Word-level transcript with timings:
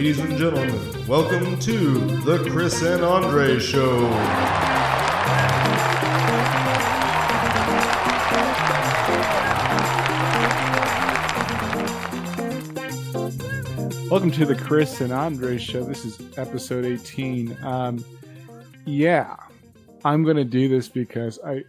Ladies 0.00 0.18
and 0.18 0.38
gentlemen, 0.38 1.06
welcome 1.06 1.58
to 1.58 1.98
the 2.22 2.42
Chris 2.50 2.80
and 2.80 3.04
Andre 3.04 3.58
Show. 3.58 4.00
Welcome 14.08 14.30
to 14.30 14.46
the 14.46 14.58
Chris 14.58 15.02
and 15.02 15.12
Andre 15.12 15.58
show. 15.58 15.84
This 15.84 16.06
is 16.06 16.18
episode 16.38 16.86
18. 16.86 17.62
Um, 17.62 18.02
yeah, 18.86 19.36
I'm 20.02 20.24
going 20.24 20.38
to 20.38 20.44
do 20.44 20.66
this 20.70 20.88
because 20.88 21.38
I 21.44 21.62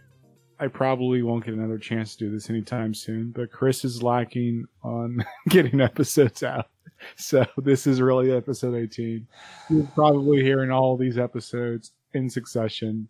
I 0.58 0.68
probably 0.68 1.22
won't 1.22 1.44
get 1.44 1.52
another 1.52 1.76
chance 1.76 2.16
to 2.16 2.24
do 2.24 2.30
this 2.30 2.48
anytime 2.48 2.94
soon, 2.94 3.32
but 3.32 3.52
Chris 3.52 3.84
is 3.84 4.02
lacking 4.02 4.64
on 4.82 5.22
getting 5.50 5.82
episodes 5.82 6.42
out. 6.42 6.68
So 7.16 7.44
this 7.58 7.86
is 7.86 8.00
really 8.00 8.32
episode 8.32 8.74
18. 8.74 9.26
You're 9.70 9.86
probably 9.94 10.42
hearing 10.42 10.70
all 10.70 10.96
these 10.96 11.18
episodes 11.18 11.92
in 12.14 12.28
succession. 12.30 13.08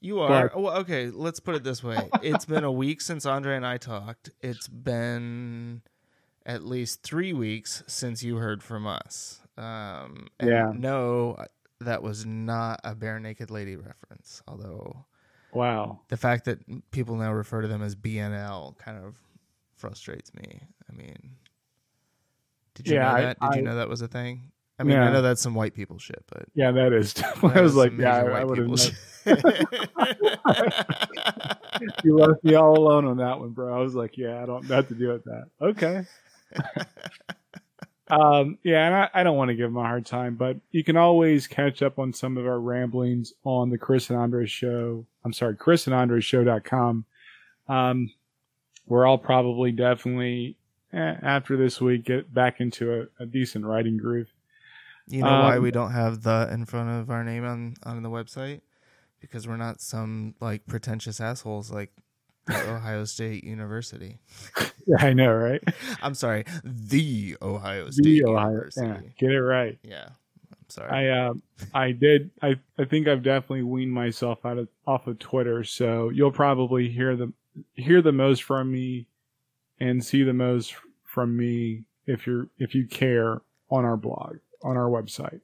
You 0.00 0.20
are. 0.20 0.52
Well, 0.54 0.76
okay, 0.78 1.10
let's 1.10 1.40
put 1.40 1.54
it 1.54 1.64
this 1.64 1.82
way. 1.82 1.96
It's 2.22 2.44
been 2.44 2.64
a 2.64 2.70
week 2.72 3.00
since 3.00 3.24
Andre 3.26 3.56
and 3.56 3.66
I 3.66 3.78
talked. 3.78 4.30
It's 4.40 4.68
been 4.68 5.82
at 6.44 6.64
least 6.64 7.02
three 7.02 7.32
weeks 7.32 7.82
since 7.86 8.22
you 8.22 8.36
heard 8.36 8.62
from 8.62 8.86
us. 8.86 9.40
Um, 9.56 10.28
and 10.38 10.50
Yeah. 10.50 10.72
No, 10.76 11.44
that 11.80 12.02
was 12.02 12.24
not 12.26 12.80
a 12.84 12.94
bare 12.94 13.18
naked 13.18 13.50
lady 13.50 13.74
reference. 13.76 14.42
Although 14.46 15.06
Wow. 15.52 16.00
the 16.08 16.16
fact 16.16 16.44
that 16.44 16.58
people 16.90 17.16
now 17.16 17.32
refer 17.32 17.62
to 17.62 17.68
them 17.68 17.82
as 17.82 17.96
BNL 17.96 18.76
kind 18.78 19.02
of 19.02 19.16
frustrates 19.76 20.32
me. 20.34 20.60
I 20.90 20.92
mean, 20.94 21.36
did 22.76 22.86
you 22.88 22.94
Yeah, 22.94 23.02
know 23.02 23.08
I- 23.16 23.20
that? 23.22 23.40
Did 23.40 23.54
you 23.54 23.60
I- 23.60 23.64
know 23.64 23.76
that 23.76 23.88
was 23.88 24.00
a 24.02 24.08
thing? 24.08 24.52
I 24.78 24.82
mean, 24.82 24.98
I 24.98 25.10
know 25.10 25.22
that's 25.22 25.40
some 25.40 25.54
white 25.54 25.72
people 25.74 25.96
shit, 25.98 26.22
but 26.30 26.44
Yeah, 26.54 26.70
that 26.70 26.92
is. 26.92 27.14
I 27.42 27.60
was 27.62 27.74
like, 27.74 27.92
yeah, 27.98 28.16
I, 28.18 28.40
I 28.40 28.44
would 28.44 28.58
have. 28.58 28.68
You 32.04 32.16
left 32.18 32.42
me 32.44 32.54
all 32.54 32.78
alone 32.78 33.06
on 33.06 33.16
that 33.18 33.38
one, 33.38 33.50
bro. 33.50 33.74
I 33.76 33.80
was 33.80 33.94
like, 33.94 34.16
yeah, 34.16 34.42
I 34.42 34.46
don't 34.46 34.64
have 34.66 34.88
to 34.88 34.94
deal 34.94 35.12
with 35.12 35.24
that. 35.24 35.46
Okay. 35.60 36.04
um, 38.08 38.58
yeah, 38.62 38.86
and 38.86 38.94
I, 38.94 39.08
I 39.14 39.22
don't 39.24 39.36
want 39.36 39.48
to 39.48 39.54
give 39.54 39.66
him 39.66 39.76
a 39.76 39.82
hard 39.82 40.06
time, 40.06 40.36
but 40.36 40.56
you 40.70 40.84
can 40.84 40.96
always 40.96 41.46
catch 41.46 41.82
up 41.82 41.98
on 41.98 42.12
some 42.12 42.36
of 42.36 42.46
our 42.46 42.60
ramblings 42.60 43.32
on 43.44 43.68
the 43.70 43.78
Chris 43.78 44.10
and 44.10 44.18
Andre 44.18 44.46
show. 44.46 45.04
I'm 45.24 45.32
sorry, 45.32 45.56
Chris 45.56 45.86
and 45.86 45.94
Andre 45.94 46.20
show.com. 46.20 47.04
Um, 47.68 48.12
where 48.84 49.06
I'll 49.06 49.18
probably 49.18 49.72
definitely, 49.72 50.56
eh, 50.92 51.14
after 51.22 51.56
this 51.56 51.80
week, 51.80 52.04
get 52.04 52.32
back 52.32 52.60
into 52.60 52.92
a, 53.18 53.22
a 53.22 53.26
decent 53.26 53.64
writing 53.64 53.96
groove. 53.96 54.28
You 55.08 55.22
know 55.22 55.36
why 55.36 55.56
Um, 55.56 55.62
we 55.62 55.70
don't 55.70 55.92
have 55.92 56.22
the 56.22 56.48
in 56.52 56.64
front 56.66 56.90
of 56.90 57.10
our 57.10 57.22
name 57.24 57.44
on 57.44 57.74
on 57.84 58.02
the 58.02 58.10
website? 58.10 58.60
Because 59.20 59.46
we're 59.48 59.56
not 59.56 59.80
some 59.80 60.34
like 60.40 60.66
pretentious 60.66 61.20
assholes 61.20 61.70
like 61.70 61.92
Ohio 62.50 63.04
State 63.04 63.44
University. 63.44 64.18
Yeah, 64.86 64.96
I 65.00 65.12
know, 65.12 65.32
right? 65.32 65.62
I'm 66.02 66.14
sorry, 66.14 66.44
the 66.64 67.36
Ohio 67.42 67.90
State 67.90 68.20
The 68.20 68.24
Ohio, 68.24 68.48
University. 68.50 68.76
yeah, 68.76 69.00
get 69.18 69.32
it 69.32 69.40
right. 69.42 69.78
Yeah, 69.82 70.08
I'm 70.52 70.68
sorry. 70.68 70.90
I 70.90 71.08
uh, 71.08 71.34
I 71.74 71.92
did. 71.92 72.30
I 72.42 72.56
I 72.78 72.84
think 72.84 73.08
I've 73.08 73.22
definitely 73.22 73.62
weaned 73.62 73.92
myself 73.92 74.44
out 74.44 74.58
of 74.58 74.68
off 74.86 75.06
of 75.06 75.18
Twitter, 75.18 75.64
so 75.64 76.10
you'll 76.10 76.32
probably 76.32 76.88
hear 76.88 77.16
the 77.16 77.32
hear 77.74 78.02
the 78.02 78.12
most 78.12 78.42
from 78.42 78.70
me 78.72 79.06
and 79.78 80.04
see 80.04 80.22
the 80.22 80.32
most 80.32 80.74
from 81.02 81.36
me 81.36 81.84
if 82.06 82.26
you're 82.26 82.48
if 82.58 82.74
you 82.74 82.86
care 82.86 83.42
on 83.70 83.84
our 83.84 83.96
blog 83.96 84.36
on 84.62 84.76
our 84.76 84.88
website. 84.88 85.40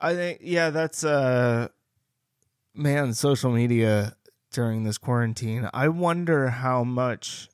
I 0.00 0.14
think 0.14 0.40
yeah, 0.42 0.70
that's 0.70 1.04
uh 1.04 1.68
man, 2.74 3.14
social 3.14 3.52
media 3.52 4.16
during 4.52 4.82
this 4.82 4.98
quarantine. 4.98 5.68
I 5.72 5.88
wonder 5.88 6.48
how 6.48 6.82
much 6.82 7.48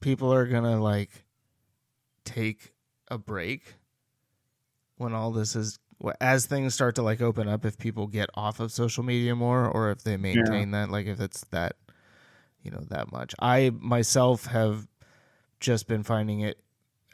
people 0.00 0.32
are 0.32 0.46
going 0.46 0.64
to 0.64 0.76
like 0.76 1.24
take 2.24 2.72
a 3.08 3.16
break 3.16 3.76
when 4.96 5.14
all 5.14 5.30
this 5.30 5.54
is 5.54 5.78
as 6.20 6.46
things 6.46 6.74
start 6.74 6.94
to 6.94 7.02
like 7.02 7.20
open 7.20 7.48
up 7.48 7.64
if 7.64 7.78
people 7.78 8.06
get 8.06 8.30
off 8.34 8.60
of 8.60 8.70
social 8.72 9.02
media 9.02 9.34
more 9.34 9.66
or 9.66 9.90
if 9.90 10.02
they 10.04 10.16
maintain 10.16 10.70
that 10.70 10.90
like 10.90 11.06
if 11.06 11.20
it's 11.20 11.44
that 11.50 11.76
you 12.62 12.70
know 12.70 12.84
that 12.88 13.10
much. 13.12 13.34
I 13.40 13.70
myself 13.78 14.46
have 14.46 14.86
just 15.60 15.88
been 15.88 16.02
finding 16.02 16.40
it 16.40 16.60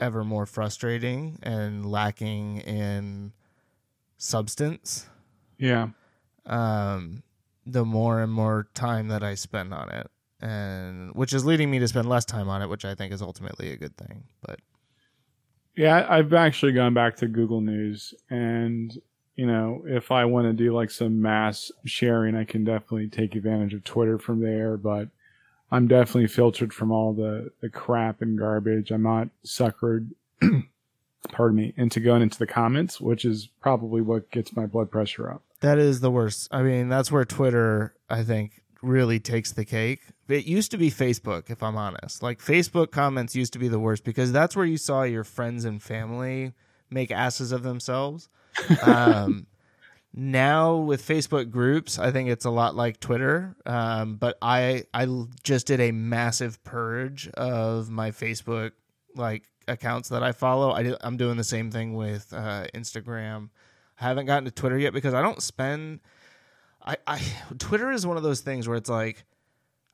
ever 0.00 0.24
more 0.24 0.44
frustrating 0.46 1.38
and 1.42 1.86
lacking 1.86 2.58
in 2.58 3.32
substance. 4.16 5.06
Yeah, 5.58 5.88
um 6.46 7.22
the 7.66 7.84
more 7.84 8.20
and 8.20 8.32
more 8.32 8.68
time 8.74 9.08
that 9.08 9.22
I 9.22 9.34
spend 9.34 9.72
on 9.72 9.88
it 9.88 10.10
and 10.40 11.14
which 11.14 11.32
is 11.32 11.44
leading 11.46 11.70
me 11.70 11.78
to 11.78 11.88
spend 11.88 12.08
less 12.08 12.26
time 12.26 12.48
on 12.48 12.60
it 12.60 12.68
which 12.68 12.84
I 12.84 12.94
think 12.94 13.12
is 13.12 13.22
ultimately 13.22 13.70
a 13.70 13.76
good 13.76 13.96
thing 13.96 14.24
but 14.42 14.60
yeah. 15.76 16.06
I've 16.08 16.32
actually 16.32 16.72
gone 16.72 16.94
back 16.94 17.16
to 17.16 17.26
Google 17.26 17.60
News, 17.60 18.14
and 18.30 18.96
you 19.36 19.46
know, 19.46 19.82
if 19.86 20.12
I 20.12 20.24
want 20.26 20.46
to 20.46 20.52
do 20.52 20.74
like 20.74 20.90
some 20.90 21.20
mass 21.20 21.72
sharing, 21.84 22.36
I 22.36 22.44
can 22.44 22.64
definitely 22.64 23.08
take 23.08 23.34
advantage 23.34 23.74
of 23.74 23.84
Twitter 23.84 24.18
from 24.18 24.40
there. 24.40 24.76
But 24.76 25.08
I'm 25.72 25.88
definitely 25.88 26.28
filtered 26.28 26.72
from 26.72 26.92
all 26.92 27.12
the 27.12 27.50
the 27.60 27.68
crap 27.68 28.22
and 28.22 28.38
garbage. 28.38 28.90
I'm 28.90 29.02
not 29.02 29.28
suckered, 29.44 30.10
pardon 31.32 31.56
me, 31.56 31.74
into 31.76 32.00
going 32.00 32.22
into 32.22 32.38
the 32.38 32.46
comments, 32.46 33.00
which 33.00 33.24
is 33.24 33.48
probably 33.60 34.00
what 34.00 34.30
gets 34.30 34.54
my 34.54 34.66
blood 34.66 34.90
pressure 34.90 35.30
up. 35.30 35.42
that 35.60 35.78
is 35.78 36.00
the 36.00 36.10
worst 36.10 36.48
I 36.52 36.62
mean 36.62 36.88
that's 36.88 37.10
where 37.10 37.24
Twitter 37.24 37.94
I 38.10 38.22
think 38.22 38.62
really 38.84 39.18
takes 39.18 39.52
the 39.52 39.64
cake 39.64 40.02
it 40.28 40.44
used 40.44 40.70
to 40.70 40.76
be 40.76 40.90
Facebook 40.90 41.50
if 41.50 41.62
I'm 41.62 41.76
honest 41.76 42.22
like 42.22 42.38
Facebook 42.38 42.90
comments 42.90 43.34
used 43.34 43.52
to 43.54 43.58
be 43.58 43.68
the 43.68 43.80
worst 43.80 44.04
because 44.04 44.32
that's 44.32 44.54
where 44.54 44.66
you 44.66 44.76
saw 44.76 45.02
your 45.02 45.24
friends 45.24 45.64
and 45.64 45.82
family 45.82 46.52
make 46.90 47.10
asses 47.10 47.52
of 47.52 47.62
themselves 47.62 48.28
um 48.82 49.46
now 50.14 50.76
with 50.76 51.06
Facebook 51.06 51.50
groups, 51.50 51.98
I 51.98 52.12
think 52.12 52.28
it's 52.28 52.44
a 52.44 52.50
lot 52.50 52.76
like 52.76 53.00
Twitter. 53.00 53.56
Um, 53.66 54.14
but 54.14 54.38
I 54.40 54.84
just 55.42 55.66
did 55.66 55.80
a 55.80 55.90
massive 55.90 56.62
purge 56.62 57.28
of 57.30 57.90
my 57.90 58.12
Facebook 58.12 58.72
like 59.16 59.44
accounts 59.66 60.10
that 60.10 60.22
I 60.22 60.32
follow. 60.32 60.70
I 60.70 60.94
I'm 61.00 61.16
doing 61.16 61.36
the 61.36 61.44
same 61.44 61.70
thing 61.70 61.94
with 61.94 62.32
uh, 62.32 62.66
Instagram. 62.74 63.50
I 64.00 64.04
haven't 64.04 64.26
gotten 64.26 64.44
to 64.44 64.50
Twitter 64.50 64.78
yet 64.78 64.92
because 64.92 65.14
I 65.14 65.22
don't 65.22 65.42
spend. 65.42 66.00
I, 66.84 66.96
I 67.06 67.22
Twitter 67.58 67.90
is 67.90 68.06
one 68.06 68.16
of 68.16 68.22
those 68.22 68.40
things 68.40 68.68
where 68.68 68.76
it's 68.76 68.90
like 68.90 69.24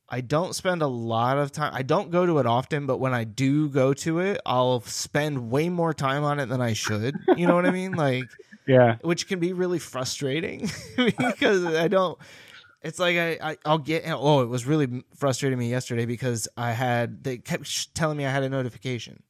I 0.09 0.21
don't 0.21 0.55
spend 0.55 0.83
a 0.83 0.89
lot 0.89 1.39
of 1.39 1.53
time. 1.53 1.73
I 1.73 1.83
don't 1.83 2.11
go 2.11 2.27
to 2.27 2.39
it 2.41 2.47
often, 2.47 2.87
but 2.87 2.99
when 2.99 3.15
I 3.15 3.23
do 3.23 3.69
go 3.69 3.95
to 3.95 4.19
it, 4.19 4.41
I'll 4.45 4.81
spend 4.81 5.51
way 5.51 5.69
more 5.69 5.95
time 5.95 6.25
on 6.25 6.41
it 6.41 6.47
than 6.47 6.61
I 6.61 6.73
should. 6.73 7.15
You 7.37 7.47
know 7.47 7.55
what 7.55 7.65
I 7.65 7.71
mean? 7.71 7.93
Like 7.93 8.25
Yeah, 8.67 8.97
which 9.03 9.29
can 9.29 9.39
be 9.39 9.53
really 9.53 9.79
frustrating 9.79 10.69
because 10.97 11.65
I 11.65 11.89
don't. 11.89 12.19
It's 12.83 12.99
like 12.99 13.17
I, 13.17 13.39
I 13.51 13.57
I'll 13.65 13.79
get 13.79 14.05
oh 14.07 14.41
it 14.41 14.49
was 14.49 14.67
really 14.67 15.05
frustrating 15.15 15.59
me 15.59 15.71
yesterday 15.71 16.07
because 16.07 16.49
I 16.57 16.73
had 16.73 17.23
they 17.23 17.39
kept 17.39 17.67
sh- 17.67 17.87
telling 17.95 18.17
me 18.17 18.27
I 18.27 18.31
had 18.31 18.43
a 18.43 18.49
notification. 18.49 19.23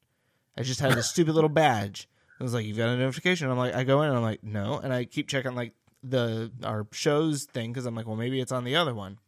I 0.56 0.62
just 0.62 0.80
had 0.80 0.92
this 0.92 1.10
stupid 1.10 1.34
little 1.34 1.48
badge. 1.48 2.08
It 2.38 2.42
was 2.42 2.54
like 2.54 2.64
you've 2.64 2.76
got 2.76 2.88
a 2.88 2.96
notification. 2.96 3.50
I'm 3.50 3.58
like 3.58 3.74
I 3.74 3.84
go 3.84 4.02
in 4.02 4.08
and 4.08 4.16
I'm 4.16 4.22
like 4.22 4.42
no, 4.42 4.78
and 4.78 4.92
I 4.92 5.04
keep 5.04 5.28
checking 5.28 5.54
like 5.54 5.72
the 6.02 6.50
our 6.64 6.86
shows 6.92 7.44
thing 7.44 7.72
because 7.72 7.86
I'm 7.86 7.94
like 7.94 8.06
well 8.06 8.16
maybe 8.16 8.40
it's 8.40 8.52
on 8.52 8.64
the 8.64 8.76
other 8.76 8.94
one. 8.94 9.18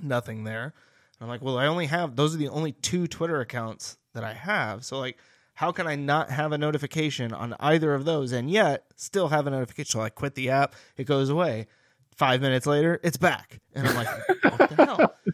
Nothing 0.00 0.44
there. 0.44 0.72
I'm 1.20 1.28
like 1.28 1.42
well 1.42 1.58
I 1.58 1.66
only 1.66 1.86
have 1.86 2.16
those 2.16 2.34
are 2.34 2.38
the 2.38 2.48
only 2.48 2.72
two 2.72 3.06
Twitter 3.06 3.40
accounts 3.40 3.96
that 4.14 4.24
I 4.24 4.32
have. 4.32 4.84
So 4.84 4.98
like 4.98 5.18
how 5.54 5.70
can 5.70 5.86
I 5.86 5.96
not 5.96 6.30
have 6.30 6.52
a 6.52 6.58
notification 6.58 7.32
on 7.32 7.54
either 7.60 7.94
of 7.94 8.04
those 8.06 8.32
and 8.32 8.50
yet 8.50 8.84
still 8.96 9.28
have 9.28 9.46
a 9.46 9.50
notification? 9.50 9.90
So 9.90 10.00
I 10.00 10.08
quit 10.08 10.34
the 10.34 10.50
app, 10.50 10.74
it 10.96 11.04
goes 11.04 11.28
away. 11.28 11.66
Five 12.16 12.40
minutes 12.40 12.66
later, 12.66 13.00
it's 13.02 13.16
back. 13.16 13.60
And 13.74 13.86
I'm 13.88 13.94
like, 13.94 14.08
what 14.58 14.70
the 14.70 14.84
hell? 14.86 15.14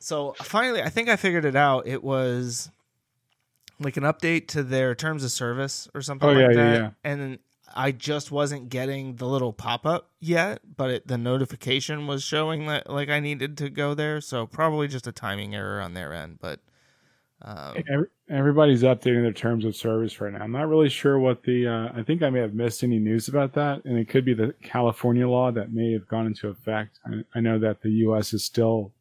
So 0.00 0.34
finally, 0.42 0.82
I 0.82 0.88
think 0.88 1.08
I 1.08 1.16
figured 1.16 1.44
it 1.44 1.54
out. 1.54 1.86
It 1.86 2.02
was 2.02 2.70
like 3.78 3.96
an 3.96 4.02
update 4.02 4.48
to 4.48 4.62
their 4.62 4.94
terms 4.94 5.22
of 5.24 5.30
service 5.30 5.88
or 5.94 6.02
something 6.02 6.28
Oh, 6.28 6.32
like 6.32 6.40
yeah, 6.42 6.48
yeah, 6.48 6.54
that. 6.72 6.80
yeah. 6.80 6.90
And 7.04 7.20
then 7.20 7.38
I 7.74 7.92
just 7.92 8.30
wasn't 8.30 8.68
getting 8.68 9.16
the 9.16 9.26
little 9.26 9.52
pop 9.52 9.86
up 9.86 10.10
yet, 10.20 10.60
but 10.76 10.90
it, 10.90 11.06
the 11.06 11.18
notification 11.18 12.06
was 12.06 12.22
showing 12.22 12.66
that 12.66 12.90
like 12.90 13.08
I 13.08 13.20
needed 13.20 13.56
to 13.58 13.70
go 13.70 13.94
there. 13.94 14.20
So 14.20 14.46
probably 14.46 14.88
just 14.88 15.06
a 15.06 15.12
timing 15.12 15.54
error 15.54 15.80
on 15.80 15.94
their 15.94 16.12
end. 16.12 16.38
But 16.40 16.60
um, 17.44 17.82
Every, 17.92 18.06
everybody's 18.30 18.82
updating 18.82 19.22
their 19.22 19.32
terms 19.32 19.64
of 19.64 19.74
service 19.74 20.20
right 20.20 20.32
now. 20.32 20.40
I'm 20.40 20.52
not 20.52 20.68
really 20.68 20.88
sure 20.88 21.18
what 21.18 21.42
the. 21.42 21.66
Uh, 21.66 21.88
I 21.98 22.02
think 22.02 22.22
I 22.22 22.30
may 22.30 22.40
have 22.40 22.54
missed 22.54 22.84
any 22.84 22.98
news 22.98 23.28
about 23.28 23.52
that, 23.54 23.84
and 23.84 23.98
it 23.98 24.08
could 24.08 24.24
be 24.24 24.34
the 24.34 24.54
California 24.62 25.28
law 25.28 25.50
that 25.50 25.72
may 25.72 25.92
have 25.92 26.06
gone 26.06 26.26
into 26.26 26.48
effect. 26.48 27.00
I, 27.04 27.24
I 27.34 27.40
know 27.40 27.58
that 27.58 27.82
the 27.82 27.90
U.S. 27.90 28.32
is 28.32 28.44
still 28.44 28.92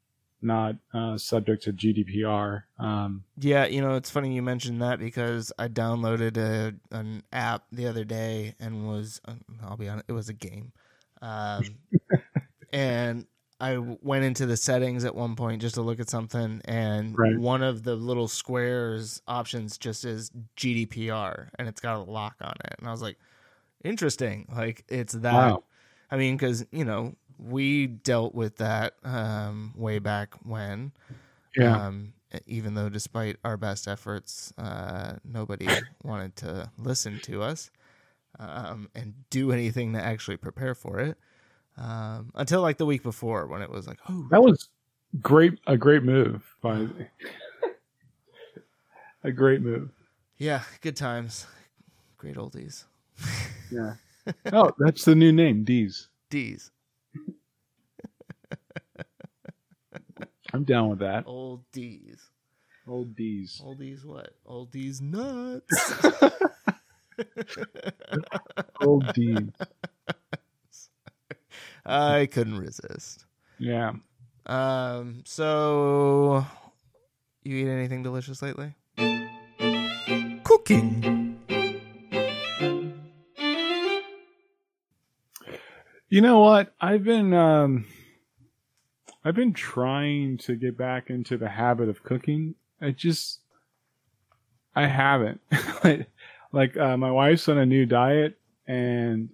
not 0.41 0.75
uh, 0.93 1.17
subject 1.17 1.63
to 1.63 1.73
GDPR. 1.73 2.65
Um, 2.79 3.23
Yeah, 3.37 3.65
you 3.65 3.81
know, 3.81 3.95
it's 3.95 4.09
funny 4.09 4.35
you 4.35 4.41
mentioned 4.41 4.81
that 4.81 4.99
because 4.99 5.51
I 5.57 5.67
downloaded 5.67 6.37
a 6.37 6.75
an 6.95 7.23
app 7.31 7.65
the 7.71 7.87
other 7.87 8.03
day 8.03 8.55
and 8.59 8.87
was 8.87 9.21
uh, 9.25 9.35
I'll 9.63 9.77
be 9.77 9.87
honest, 9.89 10.05
it 10.09 10.13
was 10.13 10.29
a 10.29 10.33
game. 10.33 10.73
Um, 11.21 11.79
and 12.73 13.27
I 13.59 13.77
went 13.77 14.25
into 14.25 14.45
the 14.45 14.57
settings 14.57 15.05
at 15.05 15.15
one 15.15 15.35
point 15.35 15.61
just 15.61 15.75
to 15.75 15.81
look 15.81 15.99
at 15.99 16.09
something 16.09 16.61
and 16.65 17.17
Right. 17.17 17.35
one 17.35 17.61
of 17.63 17.83
the 17.83 17.95
little 17.95 18.27
squares 18.27 19.21
options 19.27 19.77
just 19.77 20.03
is 20.05 20.31
GDPR 20.55 21.51
and 21.59 21.67
it's 21.67 21.81
got 21.81 21.97
a 21.97 22.11
lock 22.11 22.35
on 22.41 22.55
it. 22.65 22.75
And 22.79 22.87
I 22.87 22.91
was 22.91 23.01
like, 23.01 23.17
interesting. 23.83 24.47
Like 24.55 24.85
it's 24.89 25.13
that 25.13 25.55
Wow. 25.55 25.63
I 26.11 26.17
mean, 26.17 26.35
because 26.37 26.65
you 26.71 26.85
know 26.85 27.15
we 27.41 27.87
dealt 27.87 28.35
with 28.35 28.57
that 28.57 28.93
um, 29.03 29.73
way 29.75 29.99
back 29.99 30.35
when. 30.43 30.91
yeah, 31.55 31.87
Um, 31.87 32.13
even 32.45 32.75
though, 32.75 32.87
despite 32.89 33.37
our 33.43 33.57
best 33.57 33.87
efforts, 33.87 34.53
uh, 34.57 35.15
nobody 35.25 35.67
wanted 36.03 36.35
to 36.37 36.69
listen 36.77 37.19
to 37.23 37.41
us 37.41 37.71
um, 38.39 38.89
and 38.95 39.13
do 39.29 39.51
anything 39.51 39.93
to 39.93 40.01
actually 40.01 40.37
prepare 40.37 40.75
for 40.75 40.99
it. 40.99 41.17
Um, 41.77 42.31
until 42.35 42.61
like 42.61 42.77
the 42.77 42.85
week 42.85 43.01
before, 43.03 43.47
when 43.47 43.61
it 43.61 43.69
was 43.69 43.87
like, 43.87 43.99
oh, 44.07 44.27
that 44.29 44.41
was 44.43 44.69
great. 45.21 45.57
A 45.67 45.75
great 45.77 46.03
move 46.03 46.43
by 46.61 46.87
a 49.23 49.31
great 49.31 49.61
move. 49.61 49.89
yeah, 50.37 50.61
good 50.81 50.95
times, 50.95 51.47
great 52.17 52.35
oldies, 52.35 52.85
Yeah. 53.71 53.95
oh, 54.53 54.71
that's 54.77 55.05
the 55.05 55.15
new 55.15 55.31
name, 55.31 55.63
D's. 55.63 56.09
D's, 56.29 56.71
I'm 60.53 60.63
down 60.63 60.89
with 60.89 60.99
that. 60.99 61.23
old 61.27 61.63
D's, 61.71 62.19
Old 62.87 63.15
D's. 63.15 63.61
Old 63.63 63.79
D's 63.79 64.05
What? 64.05 64.35
Old 64.45 64.71
D's 64.71 65.01
nuts. 65.01 65.93
Old 68.81 69.13
D's. 69.13 69.49
I 71.85 72.27
couldn't 72.31 72.57
resist. 72.57 73.25
Yeah. 73.59 73.93
Um, 74.45 75.23
so 75.25 76.45
you 77.43 77.55
eat 77.57 77.69
anything 77.69 78.03
delicious 78.03 78.41
lately? 78.41 78.73
Cooking. 80.43 81.37
You 86.09 86.21
know 86.21 86.39
what? 86.39 86.73
I've 86.81 87.03
been 87.03 87.33
um 87.33 87.85
I've 89.23 89.35
been 89.35 89.53
trying 89.53 90.37
to 90.39 90.55
get 90.55 90.77
back 90.77 91.09
into 91.09 91.37
the 91.37 91.49
habit 91.49 91.89
of 91.89 92.03
cooking. 92.03 92.55
I 92.81 92.91
just 92.91 93.39
I 94.75 94.87
haven't. 94.87 95.41
like 96.51 96.75
uh, 96.77 96.97
my 96.97 97.11
wife's 97.11 97.47
on 97.49 97.57
a 97.57 97.65
new 97.65 97.85
diet 97.85 98.37
and 98.67 99.29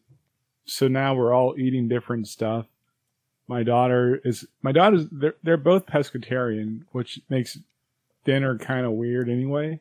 so 0.65 0.87
now 0.87 1.15
we're 1.15 1.33
all 1.33 1.55
eating 1.57 1.87
different 1.87 2.27
stuff. 2.27 2.65
My 3.47 3.63
daughter 3.63 4.19
is 4.25 4.45
my 4.61 4.71
daughter's 4.73 5.05
they're 5.11 5.35
they're 5.43 5.55
both 5.57 5.85
pescatarian, 5.85 6.81
which 6.91 7.21
makes 7.29 7.57
dinner 8.25 8.57
kind 8.57 8.85
of 8.85 8.91
weird 8.93 9.29
anyway. 9.29 9.79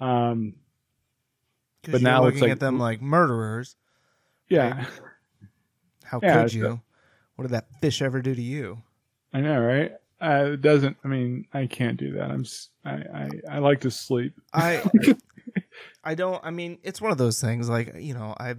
Um 0.00 0.54
But 1.82 2.02
now 2.02 2.20
now 2.22 2.26
it's 2.26 2.34
looking 2.34 2.40
like- 2.42 2.52
at 2.52 2.60
them 2.60 2.78
like 2.78 3.00
murderers. 3.00 3.76
yeah. 4.48 4.84
How 6.04 6.20
Yeah, 6.22 6.42
could 6.42 6.52
you? 6.54 6.80
What 7.36 7.42
did 7.44 7.52
that 7.52 7.68
fish 7.80 8.02
ever 8.02 8.20
do 8.22 8.34
to 8.34 8.42
you? 8.42 8.82
I 9.32 9.40
know, 9.40 9.60
right? 9.60 9.92
Uh, 10.20 10.52
it 10.52 10.62
doesn't. 10.62 10.96
I 11.04 11.08
mean, 11.08 11.46
I 11.52 11.66
can't 11.66 11.96
do 11.96 12.12
that. 12.12 12.30
I'm. 12.30 12.44
I. 12.84 13.28
I 13.48 13.58
like 13.58 13.80
to 13.82 13.90
sleep. 13.90 14.34
I 14.52 14.82
I 16.04 16.14
don't 16.14 16.42
I 16.44 16.50
mean 16.50 16.78
it's 16.82 17.00
one 17.00 17.12
of 17.12 17.18
those 17.18 17.40
things 17.40 17.68
like 17.68 17.94
you 17.98 18.14
know 18.14 18.34
I 18.38 18.54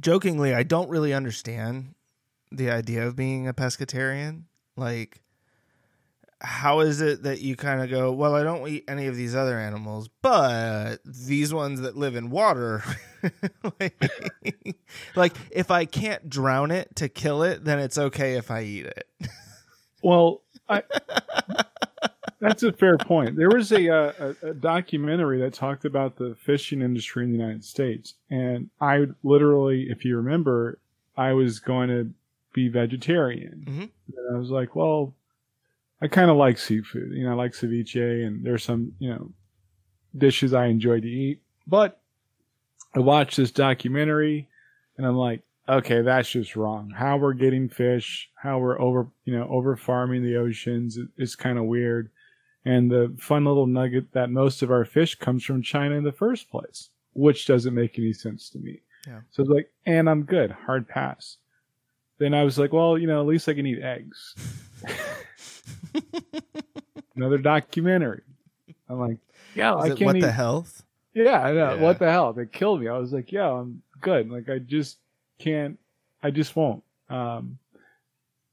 jokingly 0.00 0.54
I 0.54 0.62
don't 0.62 0.88
really 0.88 1.12
understand 1.12 1.94
the 2.50 2.70
idea 2.70 3.06
of 3.06 3.16
being 3.16 3.48
a 3.48 3.54
pescatarian 3.54 4.44
like 4.76 5.22
how 6.42 6.80
is 6.80 7.00
it 7.00 7.22
that 7.22 7.40
you 7.40 7.54
kind 7.56 7.80
of 7.82 7.88
go 7.90 8.12
well 8.12 8.34
I 8.34 8.42
don't 8.42 8.66
eat 8.68 8.84
any 8.88 9.06
of 9.06 9.16
these 9.16 9.34
other 9.34 9.58
animals 9.58 10.08
but 10.22 10.96
these 11.04 11.54
ones 11.54 11.80
that 11.82 11.96
live 11.96 12.16
in 12.16 12.30
water 12.30 12.82
like, 13.80 14.10
like 15.14 15.32
if 15.50 15.70
I 15.70 15.84
can't 15.84 16.28
drown 16.28 16.70
it 16.70 16.94
to 16.96 17.08
kill 17.08 17.42
it 17.44 17.64
then 17.64 17.78
it's 17.78 17.96
okay 17.98 18.34
if 18.34 18.50
I 18.50 18.62
eat 18.62 18.86
it 18.86 19.06
Well, 20.02 20.42
I. 20.68 20.82
that's 22.40 22.62
a 22.64 22.72
fair 22.72 22.98
point. 22.98 23.36
There 23.36 23.50
was 23.50 23.70
a, 23.70 23.88
uh, 23.88 24.12
a 24.42 24.48
a 24.48 24.54
documentary 24.54 25.40
that 25.40 25.54
talked 25.54 25.84
about 25.84 26.16
the 26.16 26.34
fishing 26.44 26.82
industry 26.82 27.24
in 27.24 27.30
the 27.32 27.38
United 27.38 27.64
States, 27.64 28.14
and 28.30 28.68
I 28.80 29.06
literally, 29.22 29.86
if 29.90 30.04
you 30.04 30.16
remember, 30.16 30.80
I 31.16 31.34
was 31.34 31.60
going 31.60 31.88
to 31.90 32.10
be 32.52 32.68
vegetarian. 32.68 33.64
Mhm. 33.68 33.90
And 34.16 34.34
I 34.34 34.38
was 34.38 34.50
like, 34.50 34.74
well, 34.74 35.14
I 36.02 36.08
kind 36.08 36.30
of 36.30 36.36
like 36.36 36.58
seafood. 36.58 37.12
You 37.12 37.24
know, 37.24 37.30
I 37.30 37.34
like 37.34 37.52
ceviche, 37.52 38.26
and 38.26 38.44
there's 38.44 38.64
some, 38.64 38.92
you 38.98 39.10
know, 39.10 39.30
dishes 40.18 40.52
I 40.52 40.66
enjoy 40.66 41.00
to 41.00 41.08
eat. 41.08 41.40
But 41.66 42.00
I 42.94 42.98
watched 42.98 43.36
this 43.36 43.52
documentary, 43.52 44.48
and 44.98 45.06
I'm 45.06 45.16
like, 45.16 45.42
okay, 45.68 46.02
that's 46.02 46.28
just 46.28 46.56
wrong. 46.56 46.90
How 46.90 47.16
we're 47.16 47.34
getting 47.34 47.68
fish, 47.68 48.28
how 48.34 48.58
we're 48.58 48.80
over, 48.80 49.06
you 49.24 49.38
know, 49.38 49.46
over 49.48 49.76
farming 49.76 50.24
the 50.24 50.36
oceans 50.36 50.96
is, 50.96 51.06
is 51.16 51.36
kind 51.36 51.56
of 51.56 51.64
weird. 51.64 52.10
And 52.64 52.90
the 52.90 53.14
fun 53.18 53.44
little 53.44 53.66
nugget 53.66 54.12
that 54.12 54.30
most 54.30 54.62
of 54.62 54.70
our 54.72 54.84
fish 54.84 55.14
comes 55.14 55.44
from 55.44 55.62
China 55.62 55.94
in 55.94 56.04
the 56.04 56.12
first 56.12 56.50
place, 56.50 56.90
which 57.12 57.46
doesn't 57.46 57.74
make 57.74 57.98
any 57.98 58.12
sense 58.12 58.50
to 58.50 58.58
me. 58.58 58.80
Yeah. 59.06 59.20
So 59.30 59.42
it's 59.42 59.50
like, 59.50 59.70
and 59.86 60.10
I'm 60.10 60.24
good, 60.24 60.50
hard 60.50 60.88
pass. 60.88 61.38
Then 62.18 62.34
I 62.34 62.44
was 62.44 62.58
like, 62.58 62.72
well, 62.72 62.98
you 62.98 63.06
know, 63.06 63.20
at 63.20 63.26
least 63.26 63.48
I 63.48 63.54
can 63.54 63.66
eat 63.66 63.82
eggs. 63.82 64.34
Another 67.16 67.38
documentary. 67.38 68.22
I'm 68.88 69.00
like, 69.00 69.18
yeah, 69.54 69.74
I 69.74 69.88
can't 69.88 70.02
what 70.02 70.16
eat. 70.16 70.20
the 70.20 70.32
health 70.32 70.82
Yeah, 71.14 71.40
I 71.40 71.52
know. 71.52 71.74
Yeah. 71.74 71.80
What 71.80 71.98
the 71.98 72.10
hell? 72.10 72.32
They 72.32 72.46
killed 72.46 72.80
me. 72.80 72.88
I 72.88 72.98
was 72.98 73.12
like, 73.12 73.32
yeah, 73.32 73.50
I'm 73.50 73.82
good. 74.00 74.30
Like 74.30 74.48
I 74.48 74.58
just 74.58 74.98
can't. 75.38 75.78
I 76.22 76.30
just 76.30 76.54
won't. 76.56 76.82
Um, 77.08 77.58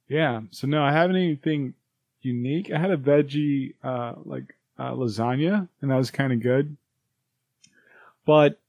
yeah. 0.07 0.41
So 0.51 0.67
no, 0.67 0.83
I 0.83 0.91
haven't 0.91 1.15
anything 1.15 1.73
unique. 2.21 2.71
I 2.71 2.79
had 2.79 2.91
a 2.91 2.97
veggie 2.97 3.75
uh, 3.83 4.13
like 4.25 4.55
uh, 4.77 4.91
lasagna, 4.91 5.67
and 5.81 5.91
that 5.91 5.95
was 5.95 6.11
kind 6.11 6.33
of 6.33 6.41
good. 6.41 6.75
But 8.25 8.59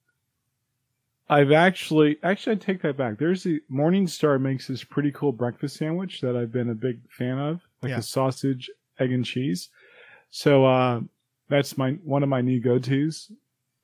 I've 1.28 1.52
actually, 1.52 2.18
actually, 2.22 2.56
I 2.56 2.58
take 2.58 2.82
that 2.82 2.96
back. 2.96 3.18
There's 3.18 3.44
the 3.44 3.62
Morningstar 3.70 4.40
makes 4.40 4.66
this 4.66 4.82
pretty 4.82 5.12
cool 5.12 5.32
breakfast 5.32 5.76
sandwich 5.76 6.20
that 6.22 6.36
I've 6.36 6.50
been 6.50 6.70
a 6.70 6.74
big 6.74 6.98
fan 7.08 7.38
of, 7.38 7.60
like 7.82 7.90
Yeah. 7.90 7.98
a 7.98 8.02
sausage, 8.02 8.70
egg, 8.98 9.12
and 9.12 9.24
cheese. 9.24 9.70
So 10.30 10.64
uh, 10.64 11.00
that's 11.48 11.76
my 11.76 11.92
one 12.04 12.22
of 12.22 12.28
my 12.28 12.40
new 12.40 12.60
go 12.60 12.78
tos. 12.78 13.30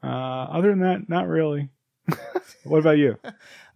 Uh, 0.03 0.07
other 0.07 0.71
than 0.71 0.81
that, 0.81 1.09
not 1.09 1.27
really. 1.27 1.71
what 2.65 2.79
about 2.79 2.99
you? 2.99 3.19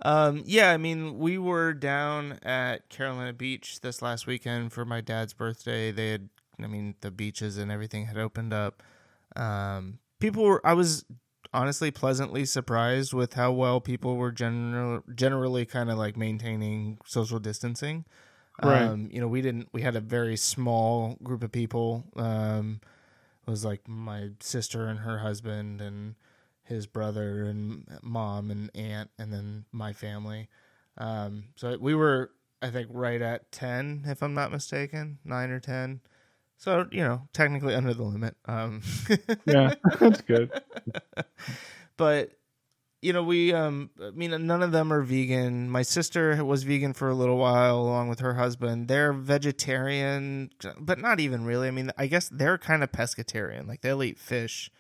Um, 0.03 0.43
yeah, 0.47 0.71
I 0.71 0.77
mean, 0.77 1.19
we 1.19 1.39
were 1.39 1.73
down 1.73 2.39
at 2.43 2.89
Carolina 2.89 3.33
Beach 3.33 3.81
this 3.81 4.01
last 4.03 4.27
weekend 4.27 4.73
for 4.73 4.85
my 4.85 5.01
dad's 5.01 5.33
birthday. 5.33 5.91
They 5.91 6.11
had, 6.11 6.29
I 6.63 6.69
mean, 6.69 6.95
the 7.01 7.11
beaches 7.11 7.59
and 7.59 7.73
everything 7.73 8.07
had 8.07 8.17
opened 8.17 8.53
up. 8.53 8.83
Um, 9.35 9.99
people 10.21 10.45
were, 10.45 10.65
I 10.65 10.75
was 10.75 11.05
honestly 11.53 11.91
pleasantly 11.91 12.45
surprised 12.45 13.13
with 13.13 13.35
how 13.35 13.51
well 13.51 13.81
people 13.81 14.17
were 14.17 14.31
general, 14.31 15.03
generally 15.13 15.67
kind 15.67 15.91
of 15.91 15.99
like 15.99 16.17
maintaining 16.17 16.99
social 17.05 17.41
distancing. 17.41 18.05
Right. 18.63 18.83
Um, 18.83 19.09
you 19.13 19.21
know, 19.21 19.29
we 19.29 19.43
didn't, 19.43 19.69
we 19.73 19.83
had 19.83 19.97
a 19.97 20.01
very 20.01 20.37
small 20.37 21.17
group 21.23 21.43
of 21.43 21.53
people. 21.53 22.05
Um, 22.17 22.81
it 23.47 23.51
was 23.51 23.65
like 23.65 23.89
my 23.89 24.31
sister 24.41 24.87
and 24.87 25.01
her 25.01 25.19
husband 25.19 25.81
and 25.81 26.15
his 26.65 26.87
brother 26.87 27.45
and 27.45 27.85
mom 28.03 28.51
and 28.51 28.71
aunt 28.75 29.11
and 29.19 29.33
then 29.33 29.65
my 29.73 29.93
family. 29.93 30.49
Um, 30.99 31.45
so 31.57 31.77
we 31.81 31.95
were, 31.95 32.31
I 32.63 32.71
think, 32.71 32.89
right 32.93 33.21
at 33.21 33.51
10, 33.51 34.05
if 34.07 34.23
I'm 34.23 34.35
not 34.35 34.53
mistaken, 34.53 35.19
nine 35.25 35.51
or 35.51 35.61
10. 35.61 36.01
So, 36.59 36.87
you 36.93 37.01
know, 37.01 37.23
technically 37.33 37.75
under 37.75 37.95
the 37.95 38.03
limit. 38.03 38.37
Um, 38.45 38.83
Yeah, 39.47 39.75
that's 39.99 40.21
good. 40.21 40.51
but 41.97 42.33
you 43.03 43.13
know 43.13 43.23
we 43.23 43.53
um 43.53 43.91
i 44.03 44.11
mean 44.11 44.31
none 44.47 44.63
of 44.63 44.73
them 44.73 44.93
are 44.93 45.03
vegan 45.03 45.71
my 45.71 45.83
sister 45.83 46.45
was 46.45 46.63
vegan 46.63 46.93
for 46.93 47.09
a 47.09 47.15
little 47.15 47.39
while 47.39 47.79
along 47.79 48.09
with 48.09 48.21
her 48.21 48.35
husband 48.35 48.89
they're 48.89 49.13
vegetarian 49.13 50.51
but 50.79 50.99
not 50.99 51.21
even 51.21 51.45
really 51.45 51.69
i 51.69 51.71
mean 51.71 51.91
i 51.97 52.07
guess 52.07 52.29
they're 52.29 52.59
kind 52.59 52.83
of 52.83 52.93
pescatarian 52.93 53.67
like 53.67 53.81
they'll 53.81 54.03
eat 54.03 54.19
fish 54.19 54.71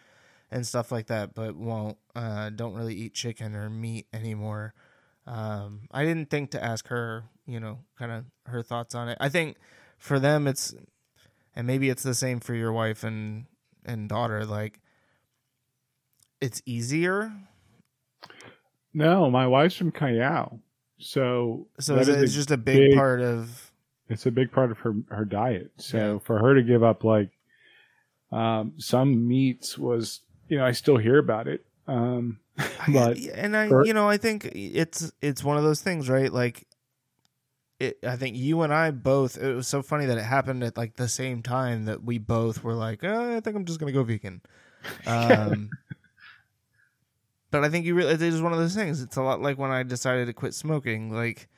and 0.50 0.67
stuff 0.67 0.93
like 0.93 1.07
that 1.07 1.35
but 1.35 1.57
won't 1.57 1.97
uh 2.15 2.50
don't 2.50 2.75
really 2.75 2.95
eat 2.95 3.15
chicken 3.15 3.55
or 3.55 3.71
meat 3.71 4.07
anymore 4.12 4.75
um 5.27 5.83
i 5.93 6.05
didn't 6.05 6.29
think 6.29 6.50
to 6.50 6.62
ask 6.62 6.89
her 6.89 7.25
you 7.47 7.61
know 7.61 7.79
kind 7.99 8.12
of 8.12 8.25
her 8.47 8.62
thoughts 8.62 8.95
on 8.95 9.09
it 9.09 9.17
i 9.21 9.29
think 9.29 9.57
for 9.99 10.19
them 10.19 10.47
it's 10.47 10.75
and 11.55 11.67
maybe 11.67 11.89
it's 11.89 12.03
the 12.03 12.15
same 12.15 12.41
for 12.41 12.55
your 12.55 12.73
wife 12.73 13.05
and 13.05 13.47
and 13.85 14.09
daughter. 14.09 14.45
Like, 14.45 14.81
it's 16.41 16.62
easier. 16.67 17.33
No, 18.93 19.31
my 19.31 19.47
wife's 19.47 19.77
from 19.77 19.93
Callao, 19.93 20.59
so 20.99 21.67
So 21.79 21.97
it's, 21.97 22.35
just 22.35 22.51
a 22.51 22.57
big, 22.57 22.91
big- 22.91 22.97
part 22.97 23.21
of 23.21 23.71
it's 24.09 24.27
a 24.27 24.31
big 24.33 24.51
part 24.51 24.71
of 24.73 24.79
her 24.79 24.95
her 25.11 25.25
diet. 25.25 25.71
So 25.77 25.97
Yeah. 26.15 26.19
for 26.19 26.39
her 26.41 26.55
to 26.55 26.63
give 26.63 26.83
up 26.83 27.05
like 27.05 27.31
um, 28.33 28.75
some 28.79 29.27
meats 29.29 29.77
was, 29.79 30.21
you 30.49 30.59
know, 30.59 30.65
I 30.65 30.73
still 30.73 30.97
hear 30.97 31.19
about 31.19 31.47
it. 31.49 31.65
Um, 31.87 32.39
but 32.93 33.17
I- 33.17 33.31
and 33.35 33.57
I, 33.57 33.69
for- 33.69 33.85
you 33.87 33.95
know, 33.95 34.09
I 34.09 34.17
think 34.17 34.47
it's 34.55 35.13
it's 35.23 35.43
one 35.45 35.57
of 35.57 35.63
those 35.65 35.81
things, 35.83 36.09
right? 36.09 36.33
Like, 36.33 36.67
it. 37.79 37.99
I 38.05 38.17
think 38.17 38.37
you 38.37 38.63
and 38.63 38.73
I 38.75 38.91
both. 38.91 39.37
It 39.39 39.55
was 39.55 39.67
so 39.69 39.83
funny 39.83 40.07
that 40.07 40.19
it 40.19 40.25
happened 40.25 40.63
at 40.65 40.77
like 40.77 40.97
the 40.97 41.09
same 41.09 41.43
time 41.43 41.85
that 41.87 42.03
we 42.05 42.19
both 42.19 42.63
were 42.65 42.75
like, 42.75 43.03
oh, 43.05 43.37
I 43.37 43.41
think 43.41 43.57
I'm 43.57 43.65
just 43.65 43.79
gonna 43.81 43.93
go 43.93 44.03
vegan. 44.05 44.41
Um, 45.07 45.71
but 47.50 47.64
I 47.64 47.69
think 47.71 47.87
you 47.87 47.95
really 47.95 48.14
it 48.14 48.23
is 48.23 48.42
one 48.42 48.52
of 48.52 48.59
those 48.59 48.75
things. 48.75 49.02
It's 49.02 49.16
a 49.16 49.23
lot 49.23 49.40
like 49.40 49.59
when 49.59 49.71
I 49.71 49.83
decided 49.83 50.26
to 50.26 50.33
quit 50.33 50.54
smoking. 50.54 51.11
Like, 51.12 51.49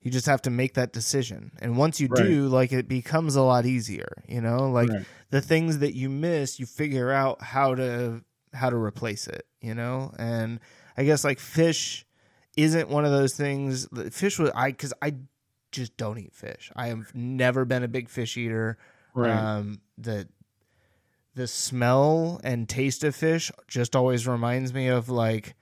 you 0.00 0.10
just 0.10 0.26
have 0.26 0.42
to 0.42 0.50
make 0.50 0.74
that 0.74 0.92
decision, 0.92 1.52
and 1.60 1.76
once 1.76 2.00
you 2.00 2.08
Right. 2.08 2.26
do, 2.26 2.48
like, 2.48 2.72
it 2.72 2.88
becomes 2.88 3.36
a 3.36 3.42
lot 3.42 3.66
easier. 3.66 4.22
You 4.28 4.40
know, 4.40 4.70
like 4.70 4.88
Right. 4.90 5.06
the 5.30 5.40
things 5.40 5.78
that 5.78 5.94
you 5.94 6.08
miss, 6.08 6.58
you 6.60 6.66
figure 6.66 7.10
out 7.10 7.42
how 7.42 7.74
to 7.74 8.22
how 8.54 8.68
to 8.70 8.76
replace 8.76 9.26
it, 9.28 9.46
you 9.60 9.74
know? 9.74 10.12
And 10.18 10.60
I 10.96 11.04
guess 11.04 11.24
like 11.24 11.38
fish 11.40 12.04
isn't 12.56 12.88
one 12.90 13.04
of 13.06 13.10
those 13.12 13.34
things 13.34 13.88
fish 14.10 14.38
was 14.38 14.50
I 14.54 14.72
cuz 14.72 14.92
I 15.00 15.14
just 15.70 15.96
don't 15.96 16.18
eat 16.18 16.34
fish. 16.34 16.70
I 16.76 16.88
have 16.88 17.14
never 17.14 17.64
been 17.64 17.82
a 17.82 17.88
big 17.88 18.10
fish 18.10 18.36
eater. 18.36 18.76
right, 19.14 19.48
Um 19.48 19.80
the 19.96 20.28
the 21.34 21.46
smell 21.46 22.40
and 22.44 22.68
taste 22.68 23.04
of 23.04 23.14
fish 23.14 23.50
just 23.68 23.96
always 23.96 24.26
reminds 24.26 24.74
me 24.74 24.88
of 24.88 25.08
like 25.08 25.54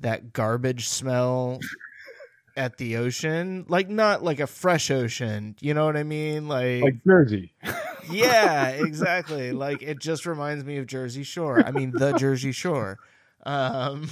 that 0.00 0.32
garbage 0.32 0.88
smell 0.88 1.58
at 2.56 2.76
the 2.78 2.96
ocean. 2.96 3.64
Like 3.68 3.88
not 3.88 4.22
like 4.22 4.40
a 4.40 4.46
fresh 4.46 4.90
ocean, 4.90 5.56
you 5.60 5.74
know 5.74 5.86
what 5.86 5.96
I 5.96 6.04
mean? 6.04 6.48
like 6.48 7.02
Jersey. 7.06 7.52
yeah, 8.10 8.68
exactly. 8.68 9.52
Like 9.52 9.82
it 9.82 9.98
just 10.00 10.26
reminds 10.26 10.64
me 10.64 10.78
of 10.78 10.86
Jersey 10.86 11.22
Shore. 11.22 11.64
I 11.64 11.70
mean, 11.70 11.92
the 11.92 12.12
Jersey 12.12 12.52
Shore. 12.52 12.98
Um, 13.44 14.08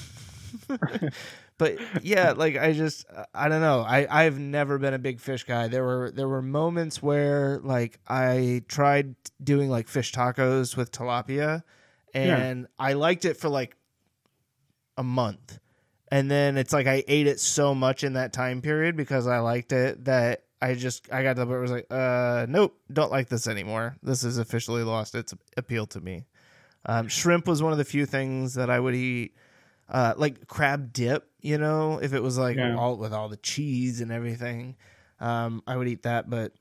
but 1.58 1.78
yeah, 2.02 2.32
like 2.36 2.56
I 2.56 2.72
just 2.72 3.06
I 3.34 3.48
don't 3.48 3.60
know. 3.60 3.80
I 3.80 4.06
I've 4.24 4.38
never 4.38 4.78
been 4.78 4.94
a 4.94 4.98
big 4.98 5.20
fish 5.20 5.44
guy. 5.44 5.68
There 5.68 5.84
were 5.84 6.10
there 6.10 6.28
were 6.28 6.42
moments 6.42 7.02
where 7.02 7.60
like 7.62 7.98
I 8.08 8.62
tried 8.68 9.14
doing 9.42 9.70
like 9.70 9.88
fish 9.88 10.12
tacos 10.12 10.76
with 10.76 10.92
tilapia, 10.92 11.62
and 12.14 12.66
I 12.78 12.94
liked 12.94 13.24
it 13.24 13.36
for 13.36 13.48
like 13.48 13.76
a 14.96 15.02
month. 15.02 15.58
And 16.08 16.30
then 16.30 16.56
it's 16.56 16.72
like 16.72 16.86
I 16.86 17.02
ate 17.08 17.26
it 17.26 17.40
so 17.40 17.74
much 17.74 18.04
in 18.04 18.12
that 18.12 18.32
time 18.32 18.62
period 18.62 18.96
because 18.96 19.26
I 19.26 19.40
liked 19.40 19.72
it 19.72 20.04
that 20.04 20.44
I 20.62 20.74
just 20.74 21.12
I 21.12 21.22
got 21.22 21.34
to 21.34 21.40
the 21.40 21.46
point 21.46 21.50
where 21.50 21.58
I 21.58 21.62
was 21.62 21.70
like, 21.70 21.86
uh, 21.90 22.46
nope, 22.48 22.78
don't 22.92 23.10
like 23.10 23.28
this 23.28 23.46
anymore. 23.46 23.96
This 24.02 24.22
has 24.22 24.38
officially 24.38 24.82
lost 24.82 25.14
its 25.14 25.34
appeal 25.56 25.86
to 25.88 26.00
me. 26.00 26.24
Um, 26.86 27.08
shrimp 27.08 27.48
was 27.48 27.62
one 27.62 27.72
of 27.72 27.78
the 27.78 27.84
few 27.84 28.06
things 28.06 28.54
that 28.54 28.70
I 28.70 28.78
would 28.78 28.94
eat, 28.94 29.34
uh, 29.88 30.14
like 30.16 30.46
crab 30.48 30.92
dip. 30.92 31.28
You 31.40 31.58
know, 31.58 31.98
if 32.02 32.12
it 32.12 32.22
was 32.22 32.36
like 32.38 32.56
Yeah. 32.56 32.76
all 32.76 32.96
with 32.96 33.12
all 33.12 33.28
the 33.28 33.36
cheese 33.36 34.00
and 34.00 34.10
everything, 34.10 34.76
um, 35.20 35.62
I 35.66 35.76
would 35.76 35.86
eat 35.88 36.02
that. 36.02 36.28
But 36.28 36.52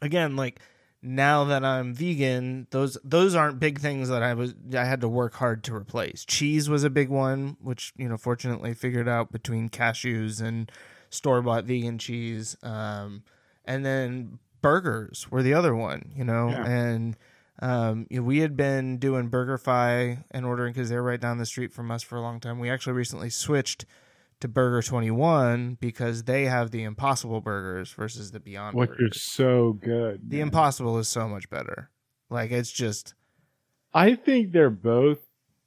again, 0.00 0.36
like 0.36 0.60
now 1.02 1.44
that 1.44 1.64
I'm 1.64 1.94
vegan, 1.94 2.66
those 2.70 2.96
those 3.04 3.34
aren't 3.34 3.58
big 3.60 3.80
things 3.80 4.08
that 4.08 4.22
I 4.22 4.34
was 4.34 4.54
I 4.74 4.84
had 4.84 5.00
to 5.02 5.08
work 5.08 5.34
hard 5.34 5.64
to 5.64 5.74
replace. 5.74 6.24
Cheese 6.24 6.68
was 6.68 6.84
a 6.84 6.90
big 6.90 7.08
one, 7.08 7.56
which 7.60 7.92
you 7.96 8.08
know 8.08 8.16
fortunately 8.16 8.74
figured 8.74 9.08
out 9.08 9.32
between 9.32 9.68
cashews 9.68 10.40
and 10.40 10.70
store 11.10 11.40
bought 11.42 11.64
vegan 11.64 11.98
cheese. 11.98 12.56
Um, 12.62 13.22
and 13.64 13.84
then 13.84 14.38
burgers 14.60 15.30
were 15.30 15.42
the 15.42 15.54
other 15.54 15.74
one, 15.74 16.10
you 16.16 16.24
know, 16.24 16.48
Yeah. 16.50 16.66
and 16.66 17.16
um, 17.60 18.06
you 18.10 18.18
know, 18.20 18.22
we 18.24 18.38
had 18.38 18.56
been 18.56 18.98
doing 18.98 19.30
BurgerFi 19.30 20.24
and 20.30 20.46
ordering 20.46 20.72
because 20.72 20.88
they're 20.88 21.02
right 21.02 21.20
down 21.20 21.38
the 21.38 21.46
street 21.46 21.72
from 21.72 21.90
us 21.90 22.02
for 22.02 22.16
a 22.16 22.20
long 22.20 22.40
time. 22.40 22.58
We 22.58 22.70
actually 22.70 22.92
recently 22.94 23.30
switched 23.30 23.84
to 24.40 24.48
Burger 24.48 24.82
Twenty 24.82 25.10
One 25.10 25.76
because 25.80 26.24
they 26.24 26.44
have 26.44 26.70
the 26.70 26.84
Impossible 26.84 27.40
burgers 27.40 27.90
versus 27.92 28.30
the 28.30 28.40
Beyond 28.40 28.76
Which 28.76 28.90
burgers. 28.90 29.16
is 29.16 29.22
so 29.22 29.72
good. 29.72 30.20
The 30.30 30.36
man. 30.38 30.46
Impossible 30.48 30.98
is 30.98 31.08
so 31.08 31.28
much 31.28 31.50
better. 31.50 31.90
Like 32.30 32.50
it's 32.52 32.70
just 32.70 33.14
I 33.92 34.14
think 34.14 34.52
they're 34.52 34.70
both. 34.70 35.18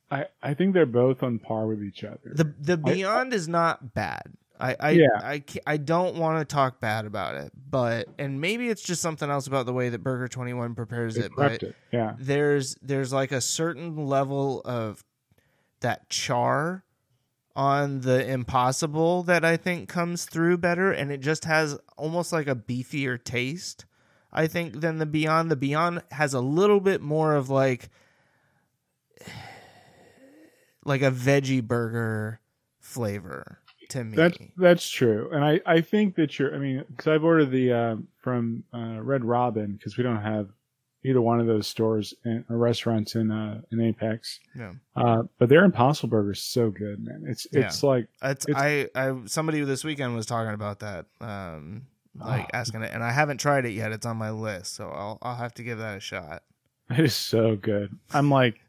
I 0.10 0.28
I 0.42 0.54
think 0.54 0.74
they're 0.74 0.86
both 0.86 1.24
on 1.24 1.40
par 1.40 1.68
with 1.68 1.84
each 1.84 2.04
other. 2.04 2.32
the 2.34 2.54
the 2.60 2.78
Beyond 2.78 3.34
is 3.34 3.48
not 3.48 3.94
bad. 3.94 4.34
I 4.62 4.76
I 4.80 4.90
Yeah. 4.92 5.08
I, 5.16 5.44
I 5.66 5.78
don't 5.78 6.16
want 6.16 6.40
to 6.40 6.54
talk 6.54 6.80
bad 6.80 7.06
about 7.06 7.36
it, 7.36 7.52
but 7.70 8.08
and 8.18 8.40
maybe 8.40 8.70
it's 8.70 8.82
just 8.82 9.02
something 9.02 9.30
else 9.30 9.48
about 9.48 9.66
the 9.66 9.74
way 9.74 9.90
that 9.90 10.00
Burger 10.04 10.28
Twenty 10.28 10.54
One 10.54 10.76
prepares 10.76 11.16
They 11.16 11.26
it. 11.26 11.32
But 11.36 11.64
it. 11.64 11.76
Yeah. 11.92 12.16
there's 12.20 12.76
there's 12.82 13.12
like 13.12 13.32
a 13.32 13.42
certain 13.42 13.96
level 14.08 14.62
of 14.66 15.04
that 15.82 16.10
char 16.10 16.84
on 17.56 18.02
the 18.02 18.26
impossible 18.30 19.24
that 19.24 19.44
I 19.44 19.58
think 19.58 19.90
comes 19.90 20.26
through 20.26 20.58
better 20.58 20.92
and 20.92 21.12
it 21.12 21.20
just 21.20 21.46
has 21.46 21.78
almost 21.98 22.32
like 22.32 22.48
a 22.48 22.56
beefier 22.56 23.22
taste 23.22 23.86
I 24.32 24.48
think 24.48 24.80
than 24.80 25.00
the 25.00 25.06
beyond 25.06 25.52
the 25.52 25.58
beyond 25.58 26.04
has 26.12 26.34
a 26.34 26.40
little 26.40 26.80
bit 26.80 27.02
more 27.02 27.36
of 27.36 27.50
like 27.50 27.90
like 30.86 31.02
a 31.02 31.12
veggie 31.12 31.64
burger 31.64 32.40
flavor 32.80 33.60
to 33.92 34.04
me 34.04 34.16
That's 34.16 34.38
that's 34.58 34.90
true, 34.90 35.30
and 35.32 35.44
I 35.46 35.60
I 35.66 35.82
think 35.82 36.16
that 36.16 36.38
you're. 36.40 36.54
I 36.56 36.58
mean, 36.58 36.84
because 36.90 37.08
I've 37.08 37.24
ordered 37.24 37.52
the 37.52 37.72
uh, 37.74 37.96
from 38.22 38.64
uh, 38.74 39.00
Red 39.02 39.24
Robin 39.24 39.74
because 39.74 39.98
we 39.98 40.04
don't 40.04 40.22
have 40.22 40.50
either 41.04 41.20
one 41.22 41.40
of 41.40 41.48
those 41.48 41.66
stores 41.68 42.14
in, 42.26 42.46
or 42.50 42.58
restaurants 42.58 43.16
in 43.16 43.32
uh, 43.32 43.62
in 43.72 43.82
Apex. 43.82 44.40
yeah 44.56 44.74
Uh, 44.96 45.24
but 45.40 45.50
their 45.50 45.64
Impossible 45.64 46.10
Burger 46.10 46.32
is 46.32 46.42
so 46.42 46.70
good, 46.70 47.04
man. 47.04 47.24
It's 47.28 47.48
it's 47.52 47.82
like 47.84 48.08
It's, 48.22 48.48
It's- 48.48 48.62
I, 48.62 48.88
I 48.96 49.16
somebody 49.26 49.62
this 49.64 49.84
weekend 49.84 50.16
was 50.16 50.26
talking 50.26 50.54
about 50.54 50.80
that, 50.80 51.06
um, 51.20 51.88
like 52.16 52.46
Oh. 52.54 52.58
asking 52.58 52.84
it, 52.84 52.92
and 52.94 53.04
I 53.04 53.12
haven't 53.12 53.38
tried 53.40 53.66
it 53.66 53.72
yet. 53.72 53.92
It's 53.92 54.06
on 54.06 54.18
my 54.18 54.32
list, 54.32 54.76
so 54.76 54.90
I'll 54.90 55.18
I'll 55.22 55.38
have 55.38 55.54
to 55.56 55.64
give 55.64 55.78
that 55.80 55.98
a 55.98 56.00
shot. 56.00 56.44
it 56.92 57.00
is 57.00 57.16
so 57.16 57.56
good. 57.56 57.98
I'm 58.14 58.30
like, 58.30 58.60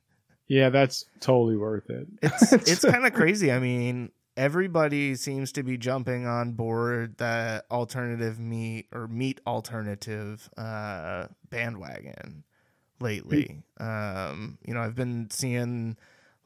yeah, 0.48 0.70
that's 0.70 1.04
totally 1.20 1.56
worth 1.56 1.90
it. 1.90 2.06
It's 2.22 2.52
it's 2.52 2.84
kind 2.84 3.04
of 3.04 3.12
crazy. 3.12 3.52
I 3.52 3.58
mean, 3.58 4.10
everybody 4.36 5.14
seems 5.14 5.52
to 5.52 5.62
be 5.62 5.76
jumping 5.76 6.26
on 6.26 6.52
board 6.52 7.18
that 7.18 7.66
alternative 7.70 8.38
meat 8.38 8.86
or 8.92 9.08
meat 9.08 9.40
alternative 9.46 10.48
uh, 10.56 11.26
bandwagon 11.50 12.44
lately. 13.00 13.62
Um, 13.78 14.58
you 14.66 14.74
know, 14.74 14.80
I've 14.80 14.94
been 14.94 15.28
seeing 15.30 15.96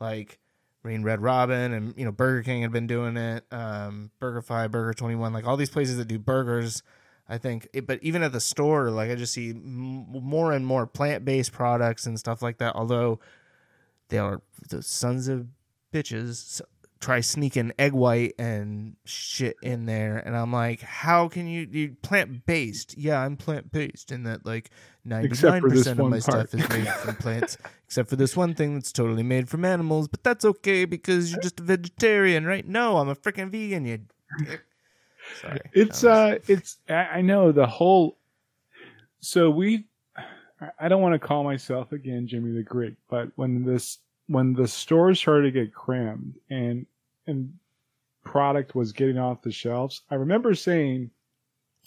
like 0.00 0.38
Green 0.82 1.02
Red 1.02 1.20
Robin 1.20 1.72
and 1.72 1.94
you 1.96 2.04
know 2.04 2.12
Burger 2.12 2.42
King 2.42 2.62
had 2.62 2.72
been 2.72 2.86
doing 2.86 3.16
it. 3.16 3.44
Um, 3.50 4.10
BurgerFi, 4.20 4.70
Burger 4.70 4.94
Twenty 4.94 5.14
One, 5.16 5.32
like 5.32 5.46
all 5.46 5.56
these 5.56 5.70
places 5.70 5.96
that 5.98 6.08
do 6.08 6.18
burgers. 6.18 6.82
I 7.28 7.38
think, 7.38 7.66
it, 7.72 7.88
but 7.88 7.98
even 8.02 8.22
at 8.22 8.30
the 8.30 8.38
store, 8.38 8.88
like 8.88 9.10
I 9.10 9.16
just 9.16 9.32
see 9.32 9.50
m- 9.50 10.06
more 10.08 10.52
and 10.52 10.64
more 10.64 10.86
plant 10.86 11.24
based 11.24 11.50
products 11.52 12.06
and 12.06 12.16
stuff 12.16 12.40
like 12.40 12.58
that. 12.58 12.76
Although 12.76 13.18
they 14.10 14.18
are 14.18 14.42
the 14.68 14.80
sons 14.80 15.26
of 15.26 15.48
bitches 15.92 16.60
try 17.00 17.20
sneaking 17.20 17.72
egg 17.78 17.92
white 17.92 18.34
and 18.38 18.96
shit 19.04 19.56
in 19.62 19.84
there 19.86 20.16
and 20.18 20.36
i'm 20.36 20.52
like 20.52 20.80
how 20.80 21.28
can 21.28 21.46
you 21.46 21.66
you 21.70 21.94
plant 22.02 22.46
based? 22.46 22.96
Yeah 22.96 23.20
i'm 23.20 23.36
plant 23.36 23.70
based 23.70 24.10
and 24.10 24.26
that 24.26 24.46
like 24.46 24.70
Except 25.08 25.60
for 25.60 25.70
this 25.70 25.86
99% 25.86 25.90
of 26.00 26.10
my 26.10 26.18
stuff 26.18 26.54
is 26.54 26.68
made 26.68 26.88
from 26.88 27.14
plants 27.16 27.58
except 27.86 28.08
for 28.08 28.16
this 28.16 28.36
one 28.36 28.54
thing 28.54 28.74
that's 28.74 28.92
totally 28.92 29.22
made 29.22 29.48
from 29.48 29.64
animals 29.64 30.08
but 30.08 30.24
that's 30.24 30.44
okay 30.44 30.84
because 30.84 31.30
you're 31.30 31.40
just 31.40 31.60
a 31.60 31.62
vegetarian 31.62 32.44
right? 32.46 32.66
No 32.66 32.96
i'm 32.96 33.08
a 33.08 33.14
freaking 33.14 33.50
vegan 33.50 33.84
you 33.84 34.00
sorry. 35.40 35.60
It's 35.72 36.02
was- 36.02 36.04
uh, 36.04 36.38
it's 36.48 36.78
I 36.88 37.20
know 37.20 37.52
the 37.52 37.66
whole. 37.66 38.18
So 39.20 39.50
we, 39.50 39.86
I- 40.60 40.70
I 40.80 40.88
don't 40.88 41.02
want 41.02 41.14
to 41.14 41.18
call 41.18 41.42
myself 41.44 41.92
again 41.92 42.26
Jimmy 42.26 42.52
the 42.52 42.62
Greek, 42.62 42.94
but 43.10 43.28
when 43.36 43.64
this 43.64 43.98
when 44.28 44.54
the 44.54 44.68
stores 44.68 45.18
started 45.18 45.52
to 45.52 45.60
get 45.60 45.74
crammed 45.74 46.34
and 46.50 46.86
and 47.26 47.52
product 48.24 48.74
was 48.74 48.92
getting 48.92 49.18
off 49.18 49.42
the 49.42 49.52
shelves, 49.52 50.02
I 50.10 50.16
remember 50.16 50.54
saying 50.54 51.10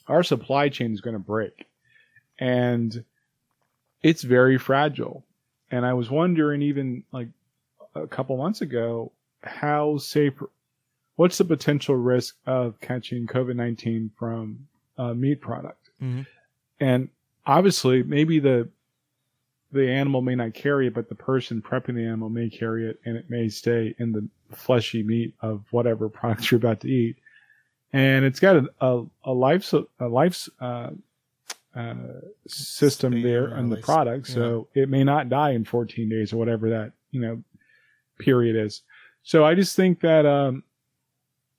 our 0.08 0.24
supply 0.24 0.70
chain 0.70 0.94
is 0.94 1.02
going 1.02 1.14
to 1.14 1.20
break, 1.20 1.68
and 2.40 3.04
it's 4.02 4.24
very 4.24 4.58
fragile. 4.58 5.26
And 5.72 5.86
I 5.86 5.94
was 5.94 6.10
wondering, 6.10 6.62
even 6.62 7.04
like 7.12 7.28
a 7.96 8.08
couple 8.08 8.38
months 8.38 8.62
ago, 8.62 9.12
how 9.44 9.98
safe 9.98 10.34
what's 11.16 11.38
the 11.38 11.46
potential 11.46 11.96
risk 11.96 12.38
of 12.46 12.80
catching 12.80 13.28
COVID 13.28 13.56
19 13.56 14.12
from 14.18 14.68
a 14.98 15.14
meat 15.14 15.42
product? 15.42 15.90
Mhm. 16.02 16.26
And 16.80 17.10
obviously, 17.46 18.04
maybe 18.04 18.40
the 18.40 18.70
the 19.72 19.90
animal 19.90 20.22
may 20.22 20.36
not 20.36 20.54
carry 20.54 20.88
it, 20.88 20.94
but 20.94 21.10
the 21.10 21.16
person 21.16 21.62
prepping 21.62 21.96
the 21.96 22.06
animal 22.06 22.30
may 22.30 22.50
carry 22.50 22.90
it, 22.90 23.00
and 23.06 23.16
it 23.16 23.30
may 23.30 23.50
stay 23.50 23.96
in 24.00 24.12
the 24.12 24.28
fleshy 24.56 25.04
meat 25.04 25.34
of 25.42 25.64
whatever 25.72 26.10
product 26.10 26.50
you're 26.50 26.58
about 26.58 26.82
to 26.82 26.90
eat. 26.90 27.18
And 27.94 28.26
it's 28.26 28.40
got 28.40 28.56
a 28.56 28.70
a, 28.82 29.06
a 29.26 29.34
life 29.34 29.74
a 29.74 30.08
life 30.08 30.48
uh, 30.60 30.92
uh, 31.76 31.96
system 32.48 33.14
Span 33.14 33.24
there 33.24 33.58
in 33.58 33.70
the 33.70 33.76
life- 33.76 33.86
product, 33.86 34.28
so 34.28 34.68
it 34.74 34.90
may 34.90 35.04
not 35.04 35.30
die 35.30 35.52
in 35.52 35.66
14 35.66 36.10
days 36.10 36.34
or 36.34 36.38
whatever 36.38 36.70
that 36.70 36.92
you 37.12 37.22
know 37.22 37.44
period 38.20 38.56
is. 38.56 38.82
So 39.24 39.44
I 39.46 39.56
just 39.56 39.76
think 39.76 40.02
that 40.02 40.26
um, 40.26 40.64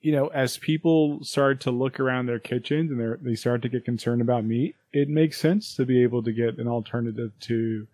you 0.01 0.13
know, 0.13 0.29
as 0.29 0.57
people 0.57 1.23
start 1.23 1.61
to 1.61 1.71
look 1.71 2.01
around 2.01 2.27
their 2.27 2.39
kitchens 2.39 2.91
and 2.91 3.19
they 3.23 3.35
start 3.35 3.63
to 3.63 3.69
get 3.69 3.85
concerned 3.85 4.23
about 4.23 4.45
meat, 4.45 4.75
it 4.93 5.09
makes 5.09 5.39
sense 5.39 5.75
to 5.75 5.85
be 5.85 6.03
able 6.03 6.23
to 6.23 6.33
get 6.33 6.59
an 6.59 6.67
alternative 6.67 7.33
to 7.41 7.87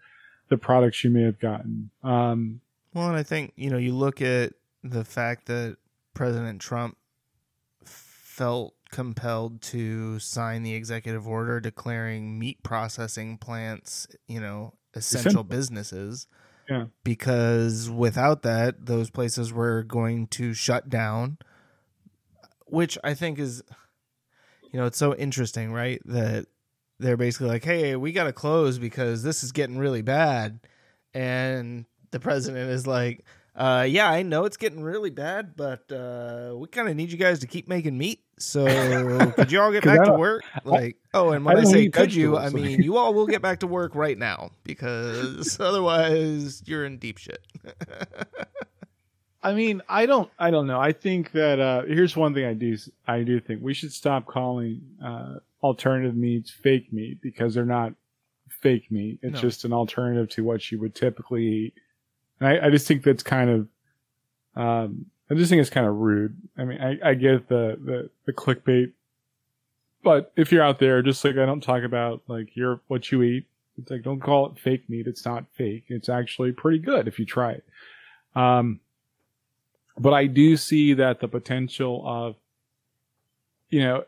the 0.49 0.57
products 0.59 1.03
you 1.05 1.11
may 1.11 1.23
have 1.23 1.39
gotten. 1.39 1.91
Um, 2.03 2.61
Well, 2.95 3.09
and 3.09 3.17
I 3.17 3.23
think 3.23 3.53
you 3.57 3.71
know 3.71 3.79
you 3.79 3.93
look 3.95 4.21
at 4.23 4.53
the 4.83 5.05
fact 5.05 5.47
that 5.47 5.77
President 6.15 6.61
Trump 6.61 6.97
felt 7.85 8.75
compelled 8.91 9.61
to 9.61 10.19
sign 10.19 10.63
the 10.63 10.75
executive 10.75 11.27
order 11.27 11.59
declaring 11.61 12.39
meat 12.39 12.63
processing 12.63 13.37
plants, 13.39 14.07
you 14.29 14.41
know, 14.41 14.75
essential 14.95 15.29
Essential. 15.31 15.45
businesses. 15.45 16.27
Yeah. 16.71 16.87
Because 17.05 17.91
without 17.91 18.43
that, 18.43 18.87
those 18.87 19.11
places 19.11 19.53
were 19.53 19.83
going 19.83 20.27
to 20.29 20.53
shut 20.55 20.89
down, 20.89 21.39
which 22.67 22.99
I 23.05 23.15
think 23.15 23.39
is, 23.39 23.63
you 24.73 24.81
know, 24.81 24.87
it's 24.87 24.99
so 24.99 25.15
interesting, 25.15 25.73
right? 25.73 26.01
That 26.05 26.47
they're 26.99 27.17
basically 27.17 27.49
like, 27.49 27.65
hey, 27.65 27.97
we 27.97 28.13
got 28.13 28.25
to 28.25 28.33
close 28.33 28.79
because 28.79 29.23
this 29.23 29.43
is 29.45 29.53
getting 29.53 29.79
really 29.79 30.03
bad. 30.03 30.61
And 31.15 31.87
the 32.11 32.21
president 32.21 32.71
is 32.71 32.87
like, 32.87 33.25
uh, 33.55 33.87
yeah, 33.89 34.11
I 34.11 34.23
know 34.23 34.45
it's 34.45 34.59
getting 34.59 34.83
really 34.83 35.11
bad, 35.11 35.57
but 35.57 35.91
uh, 35.91 36.55
we 36.57 36.69
kind 36.69 36.89
of 36.89 36.97
need 36.97 37.11
you 37.11 37.17
guys 37.17 37.39
to 37.41 37.47
keep 37.47 37.69
making 37.69 37.97
meat. 37.97 38.21
So 38.39 38.67
could 39.37 39.51
you 39.51 39.61
all 39.61 39.73
get 39.73 39.83
back 39.83 40.05
to 40.05 40.13
work? 40.13 40.45
Like, 40.65 40.99
oh, 41.15 41.31
and 41.31 41.43
when 41.45 41.57
I 41.57 41.61
I, 41.61 41.65
say 41.65 41.89
could 41.89 42.13
you, 42.13 42.37
I 42.37 42.51
mean 42.51 42.83
you 42.83 42.99
all 42.99 43.15
will 43.15 43.27
get 43.27 43.41
back 43.43 43.61
to 43.61 43.67
work 43.67 43.95
right 43.95 44.19
now 44.19 44.51
because 44.63 45.59
otherwise 45.61 46.63
you're 46.67 46.85
in 46.85 46.99
deep 46.99 47.17
shit. 47.17 47.41
I 49.43 49.55
mean, 49.55 49.81
I 49.89 50.07
don't, 50.07 50.29
I 50.39 50.51
don't 50.51 50.67
know. 50.67 50.81
I 50.81 50.93
think 50.93 51.33
that 51.33 51.61
uh, 51.61 51.83
here's 51.87 52.17
one 52.17 52.35
thing 52.35 52.45
I 52.45 52.53
do, 52.53 52.77
I 53.07 53.23
do 53.23 53.41
think 53.41 53.63
we 53.63 53.75
should 53.75 53.93
stop 53.93 54.27
calling 54.27 54.83
uh, 55.03 55.37
alternative 55.63 56.15
meats 56.15 56.51
fake 56.51 56.93
meat 56.93 57.21
because 57.23 57.55
they're 57.55 57.65
not 57.65 57.93
fake 58.49 58.91
meat. 58.91 59.19
It's 59.23 59.35
No. 59.35 59.41
just 59.41 59.65
an 59.65 59.73
alternative 59.73 60.29
to 60.31 60.45
what 60.45 60.71
you 60.71 60.79
would 60.81 60.95
typically 60.95 61.47
eat. 61.47 61.75
And 62.41 62.49
I, 62.49 62.67
I 62.67 62.71
just 62.71 62.87
think 62.87 63.03
that's 63.03 63.23
kind 63.23 63.51
of, 63.51 63.69
um, 64.63 65.07
I 65.31 65.35
just 65.35 65.51
think 65.51 65.61
it's 65.61 65.71
kind 65.71 65.87
of 65.87 65.97
rude. 65.97 66.37
I 66.57 66.65
mean, 66.65 66.81
I, 66.81 67.11
I 67.11 67.15
get 67.15 67.49
the, 67.49 67.79
the, 67.83 68.11
the 68.27 68.33
clickbait, 68.33 68.93
but 70.05 70.33
if 70.37 70.53
you're 70.53 70.63
out 70.63 70.79
there, 70.79 71.03
just 71.03 71.25
like 71.25 71.37
I 71.37 71.47
don't 71.47 71.63
talk 71.63 71.83
about 71.83 72.23
like 72.29 72.55
your 72.55 72.81
what 72.87 73.11
you 73.11 73.23
eat, 73.23 73.47
it's 73.77 73.91
like 73.91 74.03
don't 74.03 74.21
call 74.21 74.47
it 74.47 74.59
fake 74.59 74.89
meat. 74.89 75.07
It's 75.07 75.25
not 75.25 75.45
fake. 75.53 75.85
It's 75.89 76.09
actually 76.09 76.53
pretty 76.53 76.79
good 76.79 77.09
if 77.09 77.19
you 77.19 77.27
try 77.27 77.53
it. 77.53 77.65
Um, 78.37 78.81
but 79.99 80.13
I 80.13 80.27
do 80.27 80.57
see 80.57 80.95
that 80.95 81.21
the 81.21 81.29
potential 81.29 82.03
of, 82.07 82.37
you 83.71 83.81
know, 83.81 84.05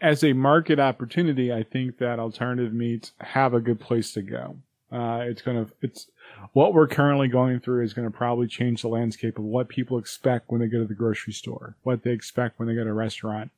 as 0.00 0.24
a 0.24 0.32
market 0.32 0.80
opportunity, 0.80 1.52
I 1.52 1.62
think 1.62 1.98
that 1.98 2.18
alternative 2.18 2.72
meats 2.72 3.12
have 3.20 3.54
a 3.54 3.60
good 3.60 3.80
place 3.80 4.12
to 4.12 4.22
go. 4.22 4.56
Uh, 4.90 5.24
it's 5.26 5.42
gonna, 5.42 5.66
it's 5.82 6.08
what 6.52 6.74
we're 6.74 6.86
currently 6.86 7.28
going 7.28 7.60
through 7.60 7.84
is 7.84 7.94
going 7.94 8.10
to 8.10 8.16
probably 8.16 8.46
change 8.46 8.82
the 8.82 8.88
landscape 8.88 9.38
of 9.38 9.44
what 9.44 9.68
people 9.68 9.98
expect 9.98 10.50
when 10.50 10.60
they 10.60 10.68
go 10.68 10.78
to 10.78 10.86
the 10.86 10.94
grocery 10.94 11.32
store, 11.32 11.76
what 11.82 12.02
they 12.02 12.12
expect 12.12 12.58
when 12.58 12.68
they 12.68 12.74
go 12.74 12.84
to 12.84 12.90
a 12.90 12.94
restaurant. 12.94 13.50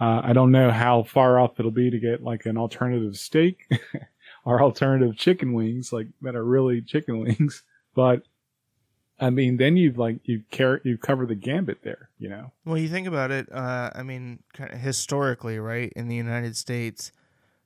Uh, 0.00 0.20
I 0.22 0.32
don't 0.32 0.52
know 0.52 0.70
how 0.70 1.02
far 1.02 1.40
off 1.40 1.58
it'll 1.58 1.70
be 1.72 1.90
to 1.90 1.98
get 1.98 2.22
like 2.22 2.46
an 2.46 2.56
alternative 2.56 3.16
steak 3.16 3.68
or 4.44 4.62
alternative 4.62 5.16
chicken 5.16 5.52
wings, 5.52 5.92
like 5.92 6.06
that 6.22 6.36
are 6.36 6.44
really 6.44 6.80
chicken 6.80 7.18
wings, 7.18 7.62
but 7.94 8.22
I 9.20 9.30
mean, 9.30 9.56
then 9.56 9.76
you've 9.76 9.98
like 9.98 10.20
you 10.24 10.42
care 10.50 10.80
you 10.84 10.96
cover 10.96 11.26
the 11.26 11.34
gambit 11.34 11.82
there, 11.82 12.08
you 12.18 12.28
know. 12.28 12.52
Well, 12.64 12.78
you 12.78 12.88
think 12.88 13.08
about 13.08 13.30
it. 13.30 13.50
Uh, 13.50 13.90
I 13.94 14.02
mean, 14.02 14.42
kind 14.52 14.72
of 14.72 14.78
historically, 14.78 15.58
right 15.58 15.92
in 15.96 16.08
the 16.08 16.14
United 16.14 16.56
States, 16.56 17.10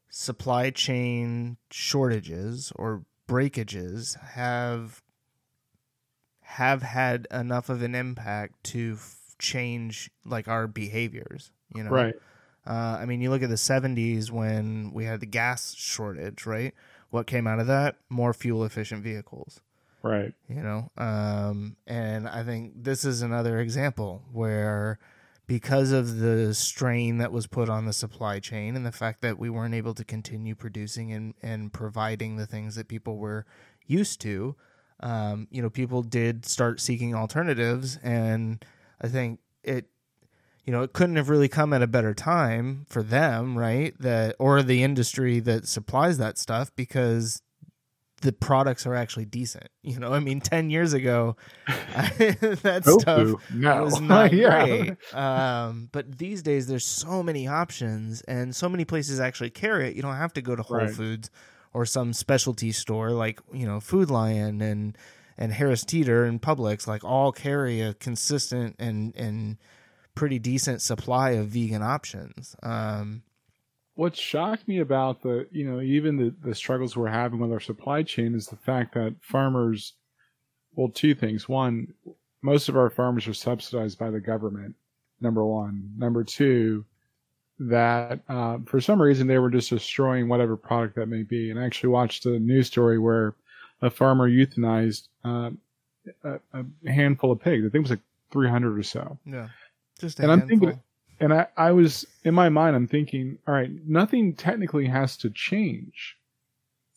supply 0.09 0.71
chain 0.71 1.59
shortages 1.71 2.73
or 2.77 3.05
breakages 3.27 4.17
have 4.33 5.03
have 6.41 6.83
had 6.83 7.27
enough 7.31 7.69
of 7.69 7.83
an 7.83 7.95
impact 7.95 8.65
to 8.65 8.95
f- 8.95 9.35
change 9.39 10.11
like 10.25 10.49
our 10.49 10.67
behaviors. 10.67 11.51
You 11.75 11.85
know, 11.85 11.91
Right. 11.91 12.15
Uh, 12.67 12.99
I 13.01 13.07
mean, 13.07 13.21
you 13.21 13.29
look 13.29 13.43
at 13.43 13.51
the 13.51 13.57
'70s 13.57 14.31
when 14.31 14.93
we 14.95 15.05
had 15.05 15.21
the 15.21 15.27
gas 15.27 15.75
shortage, 15.75 16.47
right? 16.47 16.73
What 17.11 17.27
came 17.27 17.47
out 17.47 17.59
of 17.59 17.67
that? 17.67 17.97
More 18.09 18.33
fuel 18.33 18.65
efficient 18.65 19.03
vehicles 19.03 19.61
Right. 20.03 20.35
you 20.49 20.63
know 20.63 20.91
um 20.97 21.77
and 21.87 22.29
i 22.29 22.43
think 22.43 22.73
this 22.83 23.05
is 23.05 23.23
another 23.23 23.61
example 23.61 24.25
where 24.33 24.99
because 25.47 25.93
of 25.93 26.19
the 26.19 26.55
strain 26.55 27.19
that 27.19 27.31
was 27.31 27.47
put 27.47 27.69
on 27.69 27.85
the 27.85 27.93
supply 27.93 28.41
chain 28.41 28.75
and 28.75 28.87
the 28.87 28.93
fact 28.93 29.21
that 29.23 29.39
we 29.39 29.51
weren't 29.51 29.75
able 29.75 29.95
to 29.95 30.05
continue 30.05 30.55
producing 30.55 31.13
and 31.13 31.35
and 31.43 31.73
providing 31.73 32.37
the 32.37 32.47
things 32.47 32.75
that 32.75 32.89
people 32.89 33.19
were 33.19 33.47
used 33.87 34.21
to 34.23 34.57
um 35.01 35.47
you 35.51 35.63
know 35.63 35.71
people 35.71 36.03
did 36.03 36.47
start 36.47 36.81
seeking 36.81 37.15
alternatives 37.15 37.99
and 38.03 38.65
i 39.01 39.09
think 39.09 39.41
it 39.63 39.87
you 40.65 40.73
know 40.73 40.83
it 40.83 40.93
couldn't 40.93 41.17
have 41.17 41.29
really 41.29 41.49
come 41.49 41.73
at 41.73 41.83
a 41.83 41.87
better 41.87 42.15
time 42.15 42.87
for 42.89 43.03
them 43.03 43.59
right 43.59 43.95
that 44.01 44.35
or 44.39 44.63
the 44.63 44.83
industry 44.83 45.41
that 45.41 45.67
supplies 45.67 46.19
that 46.19 46.39
stuff 46.39 46.71
because 46.77 47.43
the 48.23 48.33
products 48.33 48.87
are 48.87 48.95
actually 48.95 49.27
decent. 49.27 49.69
You 49.85 49.99
know, 49.99 50.13
I 50.13 50.21
mean, 50.21 50.41
ten 50.41 50.71
years 50.71 50.93
ago, 50.95 51.37
that 51.67 52.83
stuff 53.01 53.51
No. 53.53 53.83
was 53.85 54.01
not 54.01 54.33
Yeah. 54.33 54.67
great. 54.67 55.15
Um, 55.15 55.89
but 55.93 56.19
these 56.19 56.43
days, 56.43 56.67
there's 56.67 56.87
so 56.87 57.23
many 57.23 57.47
options, 57.49 58.23
and 58.23 58.55
so 58.55 58.69
many 58.69 58.85
places 58.85 59.21
actually 59.21 59.51
carry 59.51 59.89
it. 59.89 59.97
You 59.97 60.03
don't 60.03 60.17
have 60.17 60.33
to 60.35 60.43
go 60.43 60.57
to 60.57 60.63
Whole 60.63 60.79
Right. 60.79 60.91
Foods 60.95 61.31
or 61.75 61.87
some 61.87 62.13
specialty 62.13 62.71
store 62.73 63.11
like 63.11 63.41
you 63.53 63.67
know 63.67 63.81
Food 63.81 64.11
Lion 64.11 64.61
and 64.61 64.97
and 65.39 65.53
Harris 65.53 65.85
Teeter 65.85 66.25
and 66.25 66.41
Publix. 66.41 66.87
Like 66.87 67.03
all 67.05 67.33
carry 67.33 67.81
a 67.81 67.95
consistent 67.95 68.77
and 68.79 69.15
and 69.17 69.57
pretty 70.15 70.39
decent 70.39 70.81
supply 70.83 71.31
of 71.31 71.49
vegan 71.49 71.83
options. 71.83 72.55
Um, 72.63 73.23
What 73.95 74.17
shocked 74.17 74.67
me 74.67 74.79
about 74.79 75.23
the, 75.23 75.47
you 75.51 75.71
know, 75.71 75.81
even 75.81 76.17
the, 76.17 76.35
the 76.49 76.55
struggles 76.55 76.97
we're 76.97 77.09
having 77.09 77.39
with 77.39 77.53
our 77.53 77.61
supply 77.61 78.03
chain 78.03 78.35
is 78.35 78.47
the 78.47 78.57
fact 78.57 78.95
that 78.95 79.15
farmers, 79.21 79.95
well, 80.75 80.89
two 80.89 81.15
things. 81.15 81.49
One, 81.49 81.93
most 82.41 82.69
of 82.71 82.77
our 82.77 82.89
farmers 82.89 83.29
are 83.29 83.35
subsidized 83.35 83.99
by 83.99 84.11
the 84.11 84.21
government, 84.21 84.75
number 85.21 85.45
one. 85.45 85.91
Number 85.99 86.25
two, 86.25 86.85
that 87.59 88.21
uh, 88.29 88.59
for 88.67 88.81
some 88.81 89.01
reason 89.01 89.27
they 89.27 89.39
were 89.39 89.51
just 89.51 89.69
destroying 89.71 90.27
whatever 90.27 90.57
product 90.57 90.97
that 90.97 91.07
may 91.07 91.23
be. 91.23 91.51
And 91.51 91.61
I 91.61 91.65
actually 91.67 91.91
watched 91.91 92.25
a 92.25 92.39
news 92.39 92.69
story 92.69 92.99
where 92.99 93.35
a 93.83 93.91
farmer 93.91 94.29
euthanized 94.29 95.09
uh, 95.25 95.51
a, 96.25 96.39
a 96.55 96.91
handful 96.91 97.31
of 97.31 97.41
pigs. 97.41 97.61
I 97.63 97.69
think 97.69 97.75
it 97.75 97.81
was 97.83 97.91
like 97.91 98.01
300 98.33 98.79
or 98.79 98.83
so. 98.83 99.19
yeah, 99.27 99.49
just 100.01 100.19
a 100.19 100.23
And 100.23 100.33
I'm 100.33 100.49
thinking- 100.49 100.81
and 101.23 101.33
I, 101.33 101.47
I 101.57 101.71
was 101.71 102.05
in 102.25 102.35
my 102.35 102.49
mind 102.49 102.75
i'm 102.75 102.89
thinking 102.89 103.39
all 103.47 103.55
right 103.55 103.71
nothing 103.87 104.35
technically 104.35 104.87
has 104.87 105.17
to 105.19 105.31
change. 105.31 106.19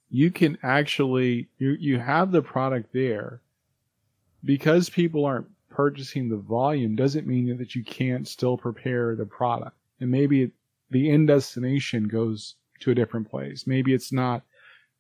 You 0.10 0.32
can 0.32 0.58
actually 0.64 1.48
you 1.58 1.78
you 1.80 2.00
have 2.00 2.32
the 2.32 2.42
product 2.42 2.92
there. 2.94 3.42
Because 4.44 4.90
people 4.90 5.26
aren't 5.26 5.48
purchasing 5.70 6.30
the 6.30 6.38
volume 6.38 6.96
doesn't 6.96 7.26
mean 7.26 7.58
that 7.58 7.74
you 7.76 7.84
can't 7.84 8.28
still 8.28 8.58
prepare 8.58 9.16
the 9.16 9.26
product. 9.26 9.76
And 10.00 10.12
maybe 10.12 10.52
the 10.92 11.10
end 11.10 11.28
destination 11.28 12.08
goes 12.08 12.56
to 12.82 12.92
a 12.92 12.96
different 12.96 13.30
place. 13.30 13.66
Maybe 13.66 13.94
it's 13.94 14.12
not 14.12 14.44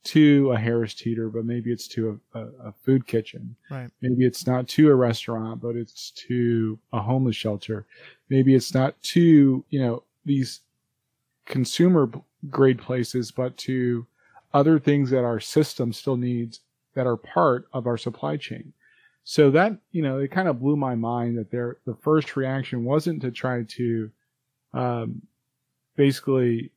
to 0.05 0.51
a 0.51 0.57
harris 0.57 0.93
teeter 0.93 1.29
but 1.29 1.43
maybe 1.45 1.71
it's 1.71 1.87
to 1.87 2.19
a, 2.33 2.39
a, 2.39 2.47
a 2.69 2.71
food 2.71 3.05
kitchen 3.05 3.55
right. 3.69 3.89
Maybe 4.01 4.25
it's 4.25 4.45
not 4.45 4.67
to 4.69 4.89
a 4.89 4.95
restaurant, 4.95 5.61
but 5.61 5.75
it's 5.75 6.11
to 6.11 6.77
a 6.93 7.01
homeless 7.01 7.35
shelter. 7.35 7.85
Maybe 8.29 8.53
it's 8.55 8.73
not 8.73 9.01
to, 9.03 9.65
you 9.69 9.79
know, 9.79 10.03
these 10.25 10.61
consumer 11.45 12.09
grade 12.49 12.79
places, 12.79 13.31
but 13.31 13.57
to 13.57 14.05
other 14.53 14.79
things 14.79 15.09
that 15.09 15.23
our 15.23 15.39
system 15.39 15.91
still 15.91 16.17
needs 16.17 16.61
that 16.93 17.07
are 17.07 17.17
part 17.17 17.67
of 17.73 17.87
our 17.87 17.97
supply 17.97 18.37
chain. 18.37 18.73
So 19.23 19.49
that, 19.51 19.77
you 19.91 20.03
know, 20.03 20.19
it 20.19 20.31
kind 20.31 20.47
of 20.47 20.59
blew 20.59 20.75
my 20.75 20.95
mind 20.95 21.37
that 21.37 21.49
their, 21.49 21.77
the 21.85 21.95
first 21.95 22.35
reaction 22.35 22.85
wasn't 22.85 23.21
to 23.23 23.31
try 23.31 23.63
to, 23.63 24.11
um, 24.73 25.21
basically 25.95 26.71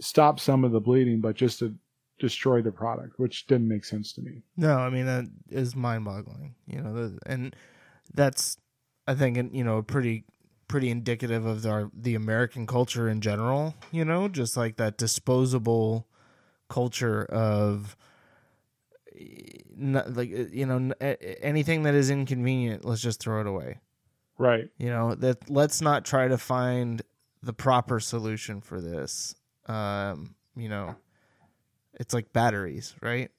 stop 0.00 0.40
some 0.40 0.64
of 0.64 0.72
the 0.72 0.80
bleeding, 0.80 1.20
but 1.20 1.36
just 1.36 1.60
to, 1.60 1.74
destroy 2.28 2.62
the 2.62 2.72
product, 2.72 3.18
which 3.18 3.46
didn't 3.46 3.68
make 3.68 3.84
sense 3.84 4.12
to 4.14 4.20
me. 4.22 4.42
No, 4.56 4.76
I 4.78 4.88
mean 4.90 5.06
that 5.06 5.24
is 5.50 5.76
mind-boggling. 5.76 6.54
You 6.66 6.80
know, 6.80 6.92
the- 6.94 7.18
and 7.26 7.54
that's 8.14 8.56
I 9.06 9.14
think 9.14 9.52
you 9.52 9.64
know 9.64 9.82
pretty 9.82 10.24
pretty 10.66 10.88
indicative 10.90 11.44
of 11.44 11.66
our 11.66 11.90
the 11.92 12.14
American 12.14 12.66
culture 12.66 13.08
in 13.08 13.20
general. 13.20 13.74
You 13.92 14.04
know, 14.04 14.28
just 14.28 14.56
like 14.56 14.76
that 14.76 14.96
disposable 14.96 16.06
culture 16.68 17.24
of 17.26 17.96
not, 19.76 20.14
like 20.16 20.30
uh, 20.32 20.44
you 20.50 20.66
know 20.66 20.92
anything 21.42 21.82
that 21.84 21.94
is 21.94 22.10
inconvenient, 22.10 22.84
let's 22.84 23.02
just 23.02 23.20
throw 23.20 23.40
it 23.40 23.46
away. 23.46 23.78
Right. 24.38 24.68
You 24.78 24.88
know 24.88 25.14
that 25.16 25.50
let's 25.50 25.80
not 25.80 26.04
try 26.04 26.28
to 26.28 26.38
find 26.38 27.02
the 27.42 27.52
proper 27.52 28.00
solution 28.00 28.60
for 28.60 28.80
this. 28.80 29.34
Um, 29.66 30.34
you 30.56 30.68
know, 30.68 30.96
it's 32.00 32.14
like 32.14 32.32
batteries, 32.32 32.94
right? 33.00 33.30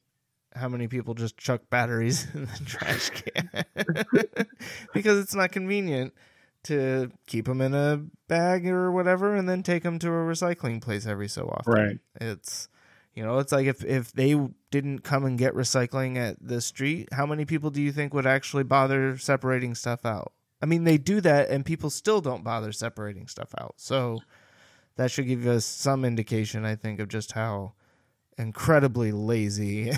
How 0.53 0.69
many 0.69 0.87
people 0.87 1.13
just 1.13 1.37
chuck 1.37 1.61
batteries 1.69 2.27
in 2.33 2.45
the 2.45 2.65
trash 2.65 3.09
can 3.09 3.49
because 4.93 5.19
it's 5.19 5.35
not 5.35 5.51
convenient 5.51 6.13
to 6.63 7.11
keep 7.27 7.45
them 7.45 7.61
in 7.61 7.73
a 7.73 8.03
bag 8.27 8.67
or 8.67 8.91
whatever, 8.91 9.35
and 9.35 9.47
then 9.47 9.63
take 9.63 9.83
them 9.83 9.99
to 9.99 10.07
a 10.07 10.11
recycling 10.11 10.81
place 10.81 11.05
every 11.05 11.27
so 11.27 11.47
often. 11.47 11.73
Right. 11.73 11.99
It's 12.19 12.69
you 13.13 13.23
know, 13.23 13.39
it's 13.39 13.51
like 13.51 13.65
if 13.65 13.83
if 13.83 14.11
they 14.11 14.37
didn't 14.71 14.99
come 14.99 15.25
and 15.25 15.37
get 15.37 15.53
recycling 15.53 16.17
at 16.17 16.35
the 16.41 16.59
street, 16.59 17.09
how 17.13 17.25
many 17.25 17.45
people 17.45 17.69
do 17.69 17.81
you 17.81 17.91
think 17.91 18.13
would 18.13 18.27
actually 18.27 18.63
bother 18.63 19.17
separating 19.17 19.73
stuff 19.73 20.05
out? 20.05 20.33
I 20.61 20.65
mean, 20.65 20.83
they 20.83 20.97
do 20.97 21.21
that, 21.21 21.49
and 21.49 21.65
people 21.65 21.89
still 21.89 22.21
don't 22.21 22.43
bother 22.43 22.71
separating 22.71 23.27
stuff 23.27 23.53
out. 23.57 23.75
So 23.77 24.19
that 24.97 25.11
should 25.11 25.27
give 25.27 25.47
us 25.47 25.65
some 25.65 26.03
indication, 26.03 26.65
I 26.65 26.75
think, 26.75 26.99
of 26.99 27.07
just 27.07 27.33
how 27.33 27.73
incredibly 28.37 29.11
lazy, 29.11 29.91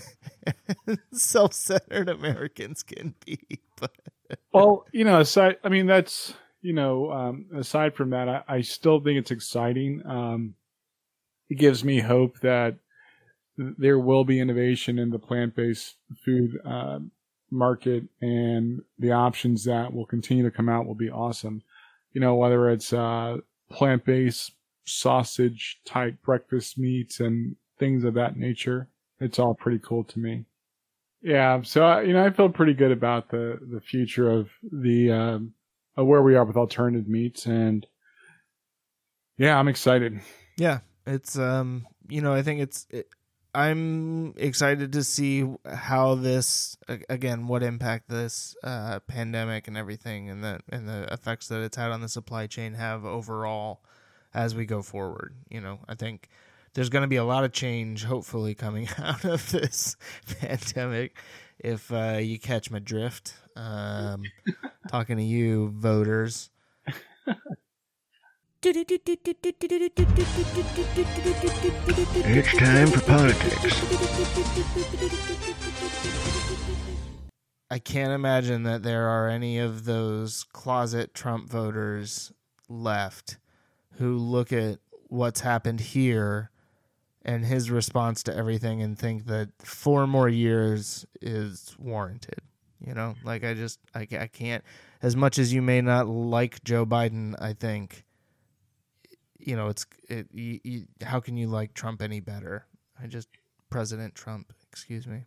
self-centered 1.13 2.09
Americans 2.09 2.83
can 2.83 3.15
be. 3.25 3.39
But 3.79 3.91
Well, 4.53 4.85
you 4.91 5.03
know, 5.03 5.19
aside, 5.19 5.57
I 5.63 5.69
mean, 5.69 5.87
that's, 5.87 6.33
you 6.61 6.73
know, 6.73 7.11
um, 7.11 7.45
aside 7.55 7.95
from 7.95 8.11
that, 8.11 8.27
I, 8.27 8.43
I 8.47 8.61
still 8.61 8.99
think 8.99 9.19
it's 9.19 9.31
exciting. 9.31 10.01
Um, 10.05 10.55
it 11.49 11.55
gives 11.55 11.83
me 11.83 11.99
hope 11.99 12.39
that 12.41 12.77
there 13.57 13.99
will 13.99 14.23
be 14.23 14.39
innovation 14.39 14.99
in 14.99 15.09
the 15.09 15.19
plant 15.19 15.55
based 15.55 15.95
food 16.23 16.59
uh, 16.65 16.99
market 17.49 18.03
and 18.21 18.81
the 18.99 19.11
options 19.11 19.63
that 19.65 19.93
will 19.93 20.05
continue 20.05 20.43
to 20.43 20.51
come 20.51 20.69
out 20.69 20.85
will 20.85 20.95
be 20.95 21.09
awesome. 21.09 21.63
You 22.13 22.21
know, 22.21 22.35
whether 22.35 22.69
it's 22.69 22.93
uh, 22.93 23.37
plant 23.71 24.05
based 24.05 24.51
sausage 24.85 25.81
type 25.85 26.21
breakfast 26.23 26.77
meats 26.77 27.19
and 27.19 27.55
things 27.79 28.03
of 28.03 28.13
that 28.15 28.37
nature, 28.37 28.89
it's 29.19 29.39
all 29.39 29.53
pretty 29.53 29.79
cool 29.79 30.03
to 30.05 30.19
me. 30.19 30.45
Yeah, 31.21 31.61
so 31.63 31.83
I- 31.83 32.01
you 32.03 32.13
know, 32.13 32.23
I 32.23 32.29
feel 32.29 32.49
pretty 32.49 32.73
good 32.73 32.91
about 32.91 33.29
the 33.29 33.59
the 33.71 33.81
future 33.81 34.29
of 34.29 34.49
the 34.71 35.11
um, 35.11 35.53
of 35.95 36.05
where 36.07 36.21
we 36.21 36.35
are 36.35 36.45
with 36.45 36.57
alternative 36.57 37.07
meats, 37.07 37.45
and 37.45 37.85
yeah, 39.37 39.57
I'm 39.57 39.67
excited. 39.67 40.19
Yeah, 40.57 40.79
it's 41.05 41.37
um, 41.37 41.87
you 42.07 42.21
know, 42.21 42.33
I 42.33 42.41
think 42.41 42.61
it's. 42.61 42.87
It, 42.89 43.09
I'm 43.55 44.35
excited 44.37 44.91
to 44.93 45.03
see 45.03 45.47
how 45.65 46.13
this 46.13 46.77
again, 47.09 47.47
what 47.47 47.63
impact 47.63 48.07
this 48.07 48.55
uh, 48.63 48.99
pandemic 49.07 49.67
and 49.67 49.75
everything, 49.75 50.29
and 50.29 50.43
the 50.43 50.59
and 50.69 50.87
the 50.87 51.11
effects 51.11 51.47
that 51.47 51.61
it's 51.61 51.77
had 51.77 51.89
on 51.91 52.01
the 52.01 52.09
supply 52.09 52.45
chain 52.45 52.75
have 52.75 53.03
overall 53.05 53.81
as 54.33 54.53
we 54.53 54.65
go 54.65 54.83
forward. 54.83 55.35
You 55.49 55.61
know, 55.61 55.79
I 55.87 55.95
think 55.95 56.29
there's 56.77 56.89
going 56.89 57.01
to 57.01 57.07
be 57.07 57.15
a 57.15 57.23
lot 57.23 57.43
of 57.43 57.51
change, 57.51 58.03
hopefully, 58.03 58.53
coming 58.53 58.87
out 58.99 59.25
of 59.25 59.49
this 59.49 59.97
pandemic. 60.39 61.17
If 61.57 61.91
uh, 61.91 62.19
you 62.21 62.37
catch 62.37 62.69
my 62.69 62.77
drift, 62.77 63.33
um, 63.55 64.21
talking 64.87 65.17
to 65.17 65.23
you 65.23 65.69
voters. 65.69 66.51
It's 72.21 72.57
time 72.57 72.87
for 72.89 73.01
politics. 73.01 73.81
I 77.71 77.79
can't 77.79 78.11
imagine 78.11 78.61
that 78.63 78.83
there 78.83 79.07
are 79.07 79.27
any 79.27 79.57
of 79.57 79.85
those 79.85 80.43
closet 80.43 81.15
Trump 81.15 81.49
voters 81.49 82.31
left 82.69 83.39
who 83.93 84.15
look 84.15 84.53
at 84.53 84.77
what's 85.07 85.39
happened 85.41 85.79
here 85.79 86.51
and 87.27 87.45
his 87.45 87.69
response 87.69 88.23
to 88.23 88.35
everything 88.35 88.81
and 88.81 88.97
think 88.97 89.25
that 89.25 89.49
four 89.59 90.07
more 90.07 90.29
years 90.29 91.05
is 91.21 91.75
warranted. 91.77 92.39
You 92.79 92.93
know, 92.93 93.15
like 93.23 93.43
I 93.43 93.53
just 93.53 93.79
I, 93.93 94.07
I 94.11 94.27
can't. 94.27 94.63
As 95.01 95.15
much 95.15 95.37
as 95.37 95.53
you 95.53 95.61
may 95.61 95.81
not 95.81 96.07
like 96.07 96.63
Joe 96.63 96.85
Biden, 96.85 97.35
I 97.39 97.53
think 97.53 98.05
you 99.37 99.55
know 99.55 99.67
it's 99.67 99.85
it. 100.09 100.27
You, 100.31 100.59
you, 100.63 100.83
how 101.03 101.19
can 101.19 101.37
you 101.37 101.47
like 101.47 101.73
Trump 101.73 102.01
any 102.01 102.19
better? 102.19 102.65
I 103.01 103.07
just 103.07 103.27
President 103.69 104.15
Trump. 104.15 104.53
Excuse 104.71 105.05
me. 105.05 105.25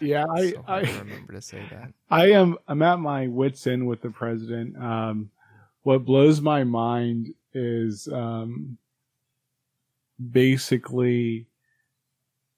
Yeah, 0.00 0.24
I 0.34 0.50
So 0.50 0.64
I, 0.66 0.80
remember 0.80 1.34
to 1.34 1.42
say 1.42 1.62
that. 1.70 1.92
I 2.10 2.30
am 2.32 2.56
I'm 2.66 2.82
at 2.82 2.98
my 2.98 3.28
wits 3.28 3.66
end 3.66 3.86
with 3.86 4.00
the 4.00 4.10
president. 4.10 4.76
Um, 4.82 5.30
what 5.82 6.06
blows 6.06 6.40
my 6.40 6.64
mind 6.64 7.34
is 7.52 8.08
um, 8.10 8.78
basically 10.30 11.46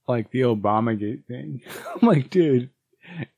like 0.08 0.30
the 0.30 0.42
Obamagate 0.42 1.24
thing. 1.26 1.62
I'm 1.94 2.08
like, 2.08 2.30
dude, 2.30 2.70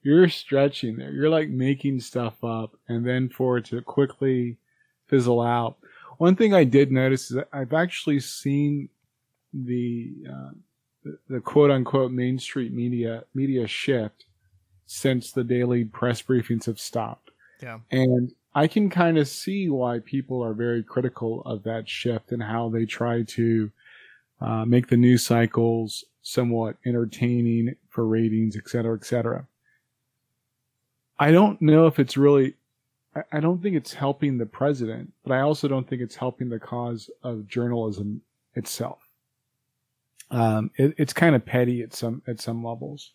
you're 0.02 0.28
stretching 0.28 0.96
there. 0.96 1.12
You're 1.12 1.30
like 1.30 1.48
making 1.48 2.00
stuff 2.00 2.42
up, 2.42 2.76
and 2.88 3.06
then 3.06 3.28
for 3.28 3.58
it 3.58 3.66
to 3.66 3.80
quickly 3.82 4.58
fizzle 5.06 5.40
out. 5.40 5.76
One 6.18 6.36
thing 6.36 6.52
I 6.54 6.64
did 6.64 6.90
notice 6.90 7.30
is 7.30 7.36
that 7.36 7.48
I've 7.52 7.72
actually 7.72 8.20
seen 8.20 8.88
the 9.52 10.12
uh, 10.28 10.50
the, 11.04 11.18
the 11.28 11.40
quote 11.40 11.70
unquote 11.70 12.12
mainstream 12.12 12.74
media 12.74 13.24
media 13.34 13.66
shift 13.66 14.26
since 14.86 15.32
the 15.32 15.44
daily 15.44 15.84
press 15.84 16.22
briefings 16.22 16.66
have 16.66 16.80
stopped. 16.80 17.30
Yeah. 17.62 17.78
And 17.90 18.32
I 18.54 18.66
can 18.66 18.88
kind 18.88 19.18
of 19.18 19.28
see 19.28 19.68
why 19.68 20.00
people 20.00 20.42
are 20.42 20.54
very 20.54 20.82
critical 20.82 21.42
of 21.42 21.62
that 21.64 21.88
shift 21.88 22.32
and 22.32 22.42
how 22.42 22.70
they 22.70 22.86
try 22.86 23.22
to 23.22 23.70
uh, 24.40 24.64
make 24.64 24.88
the 24.88 24.96
news 24.96 25.24
cycles 25.24 26.04
somewhat 26.22 26.76
entertaining 26.86 27.76
for 27.88 28.06
ratings, 28.06 28.56
et 28.56 28.68
cetera, 28.68 28.96
et 28.96 29.04
cetera. 29.04 29.46
I 31.18 31.30
don't 31.32 31.60
know 31.60 31.86
if 31.86 31.98
it's 31.98 32.16
really, 32.16 32.56
I- 33.32 33.40
don't 33.40 33.62
think 33.62 33.76
it's 33.76 33.94
helping 33.94 34.38
the 34.38 34.46
president, 34.46 35.12
but 35.24 35.32
I 35.32 35.40
also 35.40 35.68
don't 35.68 35.88
think 35.88 36.02
it's 36.02 36.16
helping 36.16 36.48
the 36.50 36.60
cause 36.60 37.10
of 37.22 37.46
journalism 37.48 38.22
itself. 38.54 39.08
Um, 40.30 40.70
it, 40.76 40.94
it's 40.98 41.12
kind 41.12 41.34
of 41.34 41.44
petty 41.44 41.82
at 41.82 41.94
some 41.94 42.22
at 42.26 42.40
some 42.40 42.62
levels. 42.62 43.14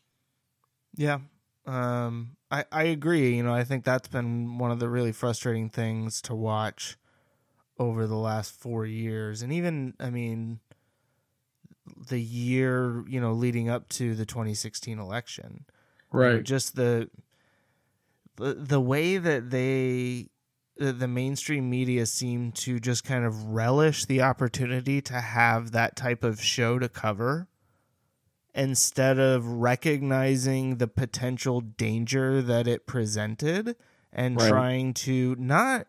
Yeah. 0.95 1.19
Um 1.65 2.37
I 2.51 2.65
I 2.71 2.83
agree, 2.85 3.35
you 3.37 3.43
know, 3.43 3.53
I 3.53 3.63
think 3.63 3.83
that's 3.85 4.07
been 4.07 4.57
one 4.57 4.71
of 4.71 4.79
the 4.79 4.89
really 4.89 5.11
frustrating 5.11 5.69
things 5.69 6.21
to 6.23 6.35
watch 6.35 6.97
over 7.79 8.07
the 8.07 8.17
last 8.17 8.53
4 8.53 8.85
years 8.85 9.41
and 9.43 9.53
even 9.53 9.95
I 9.99 10.09
mean 10.11 10.61
the 12.07 12.19
year, 12.21 13.03
you 13.07 13.19
know, 13.19 13.33
leading 13.33 13.69
up 13.69 13.89
to 13.89 14.15
the 14.15 14.25
2016 14.25 14.99
election. 14.99 15.65
You 16.13 16.19
know, 16.37 16.41
just 16.43 16.75
the 16.75 17.09
the 18.37 18.53
the 18.55 18.81
way 18.81 19.17
that 19.17 19.49
they 19.49 20.29
the, 20.77 20.91
the 20.91 21.07
mainstream 21.07 21.69
media 21.69 22.05
seemed 22.05 22.55
to 22.55 22.79
just 22.79 23.03
kind 23.03 23.25
of 23.25 23.45
relish 23.45 24.05
the 24.05 24.21
opportunity 24.21 25.01
to 25.01 25.13
have 25.21 25.71
that 25.71 25.95
type 25.95 26.23
of 26.23 26.41
show 26.41 26.79
to 26.79 26.89
cover 26.89 27.47
instead 28.55 29.19
of 29.19 29.45
recognizing 29.45 30.77
the 30.77 30.87
potential 30.87 31.61
danger 31.61 32.41
that 32.41 32.67
it 32.67 32.85
presented 32.85 33.75
and 34.11 34.37
Right. 34.37 34.49
trying 34.49 34.93
to 34.93 35.35
not 35.39 35.87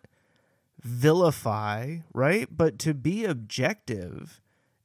vilify, 0.83 1.98
right? 2.12 2.48
But 2.50 2.78
to 2.80 2.94
be 2.94 3.24
objective 3.24 4.40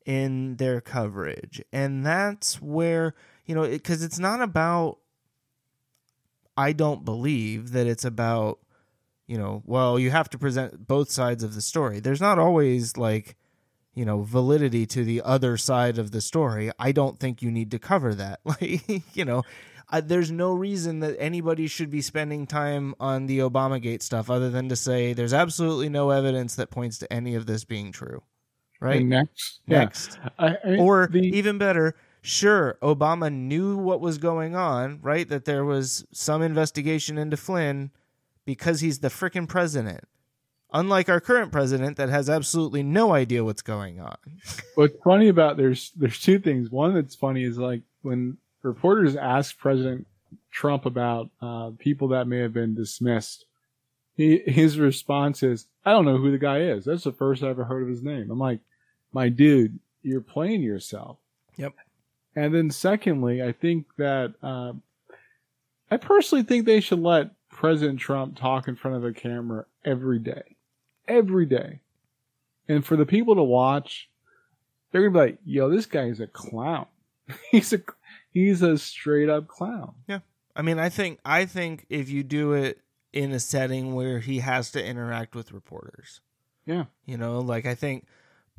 in 0.10 0.56
their 0.56 0.82
coverage. 0.82 1.62
And 1.72 2.04
that's 2.04 2.60
where, 2.60 3.14
you 3.46 3.54
know, 3.54 3.68
because 3.68 4.04
it's 4.04 4.18
not 4.18 4.42
about, 4.42 4.98
I 6.58 6.74
don't 6.74 7.06
believe 7.06 7.74
that 7.74 7.86
it's 7.86 8.06
about, 8.06 8.58
you 9.28 9.38
know, 9.38 9.62
well, 9.68 10.00
you 10.00 10.10
have 10.10 10.28
to 10.32 10.40
present 10.40 10.88
both 10.88 11.12
sides 11.12 11.44
of 11.44 11.54
the 11.54 11.62
story. 11.62 12.00
There's 12.00 12.20
not 12.20 12.40
always 12.40 12.98
like, 12.98 13.36
you 13.94 14.04
know, 14.04 14.24
validity 14.24 14.88
to 14.88 15.04
the 15.04 15.22
other 15.22 15.58
side 15.58 16.00
of 16.00 16.10
the 16.10 16.22
story. 16.22 16.72
I 16.80 16.92
don't 16.92 17.20
think 17.20 17.44
you 17.44 17.52
need 17.52 17.70
to 17.70 17.78
cover 17.78 18.16
that. 18.16 18.40
Like, 18.46 19.04
you 19.16 19.26
know, 19.26 19.44
I, 19.88 20.02
there's 20.02 20.32
no 20.32 20.54
reason 20.54 21.02
that 21.02 21.18
anybody 21.20 21.68
should 21.68 21.92
be 21.92 22.02
spending 22.02 22.48
time 22.48 22.96
on 23.00 23.28
the 23.28 23.40
Obamagate 23.40 24.02
stuff 24.02 24.32
other 24.32 24.50
than 24.50 24.70
to 24.70 24.76
say 24.76 25.14
there's 25.14 25.34
absolutely 25.34 25.90
no 25.90 26.10
evidence 26.10 26.56
that 26.56 26.72
points 26.72 26.98
to 26.98 27.14
any 27.14 27.36
of 27.36 27.46
this 27.46 27.64
being 27.64 27.92
true. 27.92 28.24
Right? 28.80 29.02
And 29.02 29.10
next, 29.10 29.60
yeah. 29.68 29.80
Next. 29.80 30.20
I, 30.38 30.58
I, 30.64 30.78
Or 30.78 31.10
the, 31.12 31.20
even 31.20 31.58
better, 31.58 31.96
sure, 32.22 32.78
Obama 32.82 33.32
knew 33.32 33.78
what 33.78 34.00
was 34.02 34.18
going 34.18 34.56
on, 34.56 35.00
right? 35.02 35.28
That 35.28 35.46
there 35.46 35.66
was 35.66 36.06
some 36.12 36.42
investigation 36.42 37.18
into 37.18 37.38
Flynn 37.38 37.92
because 38.46 38.82
he's 38.82 39.00
the 39.00 39.10
frickin' 39.10 39.48
president. 39.48 40.06
Unlike 40.72 41.10
our 41.10 41.20
current 41.20 41.52
president 41.52 41.98
that 41.98 42.10
has 42.10 42.30
absolutely 42.30 42.84
no 42.84 43.12
idea 43.12 43.44
what's 43.44 43.64
going 43.64 44.00
on. 44.00 44.16
What's 44.76 44.94
funny 45.04 45.28
about 45.28 45.58
there's 45.58 45.92
there's 45.96 46.20
two 46.20 46.38
things. 46.38 46.70
One 46.70 46.94
that's 46.94 47.16
funny 47.16 47.44
is 47.44 47.58
like 47.58 47.82
when 48.04 48.38
reporters 48.62 49.16
ask 49.16 49.58
President 49.58 50.06
Trump 50.52 50.86
about 50.86 51.32
uh, 51.42 51.72
people 51.80 52.10
that 52.10 52.28
may 52.28 52.38
have 52.38 52.54
been 52.54 52.76
dismissed, 52.76 53.46
he, 54.16 54.44
his 54.46 54.78
response 54.78 55.42
is, 55.42 55.66
"I 55.86 55.92
don't 55.92 56.06
know 56.06 56.18
who 56.18 56.32
the 56.32 56.38
guy 56.38 56.60
is. 56.62 56.86
That's 56.86 57.04
the 57.04 57.14
first 57.14 57.42
I 57.42 57.50
ever 57.50 57.64
heard 57.64 57.82
of 57.82 57.90
his 57.90 58.04
name." 58.04 58.30
I'm 58.30 58.38
like, 58.40 58.60
"My 59.12 59.30
dude, 59.30 59.80
you're 60.02 60.22
playing 60.22 60.62
yourself." 60.62 61.18
Yep. 61.58 61.74
And 62.36 62.54
then 62.54 62.70
secondly, 62.72 63.42
I 63.44 63.52
think 63.52 63.86
that 63.98 64.34
uh, 64.42 64.74
I 65.92 65.98
personally 65.98 66.44
think 66.44 66.66
they 66.66 66.80
should 66.80 67.00
let 67.00 67.32
President 67.50 68.00
Trump 68.00 68.38
talk 68.38 68.68
in 68.68 68.76
front 68.76 68.98
of 68.98 69.04
a 69.04 69.12
camera 69.12 69.66
every 69.84 70.20
day, 70.20 70.56
every 71.08 71.46
day, 71.46 71.82
and 72.68 72.86
for 72.86 72.96
the 72.96 73.06
people 73.06 73.36
to 73.36 73.44
watch, 73.44 74.10
they're 74.92 75.02
gonna 75.10 75.14
be 75.26 75.32
like, 75.32 75.40
"Yo, 75.46 75.70
this 75.70 75.86
guy 75.86 76.06
is 76.06 76.20
a 76.20 76.28
clown. 76.28 76.86
he's 77.52 77.74
a 77.74 77.82
he's 78.32 78.62
a 78.62 78.78
straight 78.78 79.30
up 79.30 79.48
clown." 79.48 79.94
Yeah. 80.08 80.20
I 80.56 80.62
mean, 80.62 80.78
I 80.80 80.90
think 80.90 81.20
I 81.26 81.46
think 81.46 81.86
if 81.90 82.10
you 82.10 82.24
do 82.24 82.54
it 82.54 82.80
in 83.12 83.32
a 83.32 83.40
setting 83.40 83.96
where 83.96 84.20
he 84.20 84.40
has 84.40 84.72
to 84.72 84.86
interact 84.86 85.34
with 85.36 85.52
reporters, 85.52 86.22
Yeah. 86.66 86.86
you 87.06 87.18
know, 87.18 87.40
like 87.40 87.66
I 87.66 87.74
think 87.76 88.06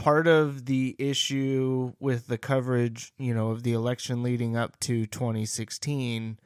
part 0.00 0.26
of 0.26 0.64
the 0.64 0.96
issue 0.98 1.92
with 2.00 2.26
the 2.26 2.38
coverage, 2.38 3.12
you 3.18 3.34
know, 3.34 3.50
of 3.50 3.62
the 3.62 3.72
election 3.72 4.22
leading 4.22 4.56
up 4.56 4.80
to 4.80 5.06
2016 5.06 6.38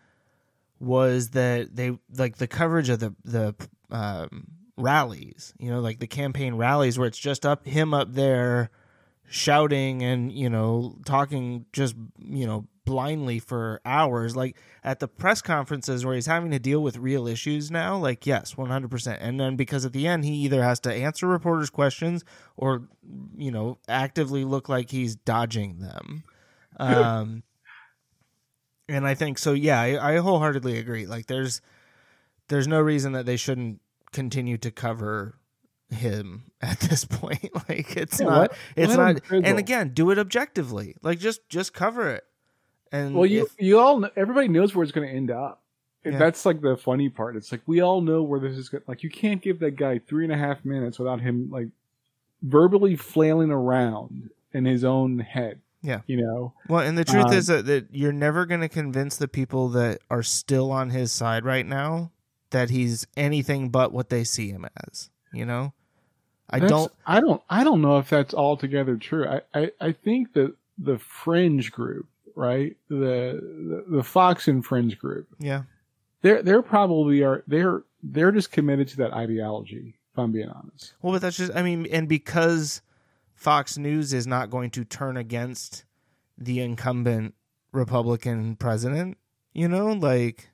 was 0.81 1.31
that 1.31 1.77
they 1.77 1.97
like 2.17 2.37
the 2.39 2.49
coverage 2.49 2.89
of 2.89 2.99
the 2.99 3.15
the 3.25 3.55
um, 3.91 4.49
rallies, 4.77 5.55
you 5.59 5.71
know, 5.71 5.81
like 5.81 6.01
the 6.01 6.07
campaign 6.07 6.57
rallies 6.57 6.99
where 6.99 7.07
it's 7.07 7.19
just 7.19 7.47
up 7.47 7.65
him 7.65 7.95
up 7.95 8.13
there 8.13 8.71
shouting 9.27 10.03
and 10.03 10.33
you 10.33 10.51
know 10.51 10.97
talking 11.07 11.65
just 11.73 11.95
you 12.19 12.47
know 12.47 12.67
blindly 12.85 13.39
for 13.39 13.81
hours. 13.85 14.37
Like 14.37 14.57
at 14.83 15.01
the 15.01 15.09
press 15.09 15.41
conferences 15.43 16.05
where 16.05 16.15
he's 16.15 16.27
having 16.27 16.51
to 16.51 16.59
deal 16.59 16.83
with 16.83 16.97
real 16.99 17.27
issues 17.27 17.71
now 17.71 17.97
like 17.97 18.27
yes 18.27 18.55
100% 18.55 19.17
and 19.21 19.41
then 19.41 19.57
because 19.57 19.85
at 19.85 19.93
the 19.93 20.07
end 20.07 20.25
he 20.25 20.33
either 20.35 20.63
has 20.63 20.81
to 20.81 20.93
answer 20.93 21.27
reporters 21.27 21.71
questions 21.71 22.25
or 22.57 22.89
you 23.37 23.51
know 23.51 23.79
actively 23.89 24.45
look 24.45 24.69
like 24.69 24.91
he's 24.91 25.17
dodging 25.17 25.79
them. 25.79 26.25
Um 26.79 27.43
and 28.89 29.07
i 29.07 29.15
think 29.15 29.39
so 29.39 29.53
yeah 29.55 29.81
I, 29.81 30.15
I 30.15 30.17
wholeheartedly 30.19 30.79
agree. 30.79 31.07
Like 31.07 31.27
there's 31.27 31.61
there's 32.49 32.69
no 32.69 32.81
reason 32.81 33.13
that 33.13 33.25
they 33.25 33.37
shouldn't 33.37 33.81
continue 34.13 34.59
to 34.59 34.71
cover 34.71 35.39
him 35.91 36.51
at 36.61 36.81
this 36.81 37.05
point. 37.05 37.49
Like 37.69 37.97
it's 37.97 38.21
Yeah, 38.21 38.27
not 38.27 38.39
let- 38.41 38.53
it's 38.77 38.93
him 38.93 38.99
not 39.01 39.23
and 39.31 39.59
again 39.59 39.91
do 39.95 40.11
it 40.11 40.19
objectively. 40.19 40.97
Like 41.03 41.19
just 41.19 41.49
just 41.49 41.73
cover 41.73 42.11
it 42.11 42.25
and 42.95 43.15
Well, 43.15 43.27
you 43.27 43.45
if- 43.45 43.55
you 43.59 43.79
all 43.79 44.05
everybody 44.17 44.49
knows 44.49 44.75
where 44.75 44.83
it's 44.83 44.93
going 44.93 45.09
to 45.09 45.15
end 45.15 45.31
up. 45.31 45.61
Yeah. 46.05 46.19
That's 46.19 46.45
like 46.45 46.61
the 46.61 46.77
funny 46.77 47.09
part. 47.09 47.35
It's 47.35 47.51
like 47.51 47.63
we 47.67 47.81
all 47.81 48.03
know 48.03 48.23
where 48.23 48.39
this 48.39 48.57
is 48.59 48.69
going. 48.69 48.85
Like 48.87 49.03
you 49.03 49.09
can't 49.11 49.41
give 49.41 49.59
that 49.61 49.77
guy 49.77 49.99
three 49.99 50.25
and 50.25 50.33
a 50.33 50.37
half 50.37 50.63
minutes 50.65 50.99
without 50.99 51.21
him 51.21 51.49
like 51.51 51.69
verbally 52.43 52.95
flailing 52.97 53.51
around 53.51 54.31
in 54.53 54.65
his 54.67 54.85
own 54.85 55.19
head. 55.19 55.61
Yeah. 55.83 56.01
you 56.07 56.17
know. 56.17 56.55
Well, 56.69 56.81
and 56.81 56.97
the 56.97 57.05
truth 57.05 57.27
Um, 57.27 57.33
is 57.35 57.47
that, 57.49 57.67
that 57.67 57.89
you're 57.91 58.13
never 58.13 58.47
going 58.47 58.63
to 58.63 58.71
convince 58.71 59.17
the 59.17 59.29
people 59.29 59.69
that 59.71 60.01
are 60.11 60.23
still 60.23 60.71
on 60.73 60.91
his 60.91 61.13
side 61.13 61.45
right 61.45 61.67
now 61.67 62.11
that 62.51 62.71
he's 62.71 63.07
anything 63.19 63.69
but 63.69 63.93
what 63.93 64.09
they 64.09 64.25
see 64.25 64.49
him 64.51 64.67
as. 64.89 65.11
You 65.33 65.45
know, 65.45 65.73
I 66.49 66.61
don't. 66.61 66.93
I 67.07 67.21
don't. 67.21 67.43
I 67.51 67.65
don't 67.65 67.83
know 67.83 67.99
if 67.99 68.09
that's 68.09 68.33
altogether 68.35 68.97
true. 68.97 69.27
I. 69.27 69.41
I, 69.53 69.71
I 69.81 69.93
think 69.93 70.33
that 70.35 70.55
the 70.79 70.99
fringe 70.99 71.71
group, 71.73 72.07
right? 72.35 72.77
The, 72.89 73.85
the 73.89 73.97
the 73.97 74.03
Fox 74.03 74.49
and 74.49 74.65
fringe 74.65 74.99
group. 74.99 75.29
Yeah, 75.39 75.63
They're 76.23 76.43
they're 76.43 76.63
probably 76.63 77.23
are 77.23 77.45
they're 77.47 77.83
they're 78.03 78.33
just 78.33 78.51
committed 78.53 78.89
to 78.89 78.97
that 78.99 79.13
ideology. 79.13 79.95
If 80.13 80.19
I'm 80.19 80.31
being 80.31 80.49
honest. 80.49 80.95
well, 81.03 81.13
but 81.13 81.23
that's 81.23 81.37
just. 81.37 81.55
I 81.57 81.63
mean, 81.63 81.87
and 81.91 82.09
because 82.09 82.83
Fox 83.35 83.77
News 83.77 84.13
is 84.13 84.27
not 84.29 84.49
going 84.51 84.71
to 84.71 84.85
turn 84.85 85.17
against 85.17 85.85
the 86.39 86.61
incumbent 86.61 87.35
Republican 87.73 88.55
president, 88.57 89.19
you 89.53 89.67
know, 89.67 89.93
like 89.93 90.51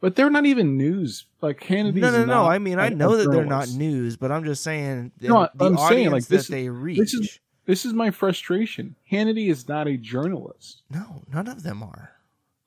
But 0.00 0.16
they're 0.16 0.30
not 0.30 0.46
even 0.46 0.78
news. 0.78 1.26
Like 1.42 1.62
Hannity's 1.62 2.00
no, 2.00 2.10
no, 2.10 2.24
no. 2.24 2.44
I 2.46 2.58
mean, 2.58 2.78
I 2.78 2.88
know 2.88 3.16
that 3.16 3.30
they're 3.30 3.44
not 3.44 3.68
news, 3.70 4.16
but 4.16 4.32
I'm 4.32 4.44
just 4.44 4.62
saying 4.62 5.12
No, 5.20 5.48
the 5.54 5.66
I'm 5.66 5.76
saying, 5.76 5.90
audience 6.08 6.12
like, 6.12 6.26
this 6.26 6.46
that 6.46 6.54
they 6.54 6.68
reach. 6.70 6.98
this 6.98 7.12
is- 7.14 7.38
This 7.64 7.84
is 7.84 7.92
my 7.92 8.10
frustration. 8.10 8.96
Hannity 9.10 9.48
is 9.48 9.68
not 9.68 9.86
a 9.86 9.96
journalist. 9.96 10.82
no, 10.90 11.22
none 11.32 11.46
of 11.48 11.62
them 11.62 11.82
are. 11.82 12.12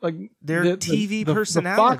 Like 0.02 0.16
They're 0.42 0.64
the- 0.64 0.78
TV 0.78 1.08
the- 1.08 1.24
the 1.24 1.34
Fox 1.36 1.38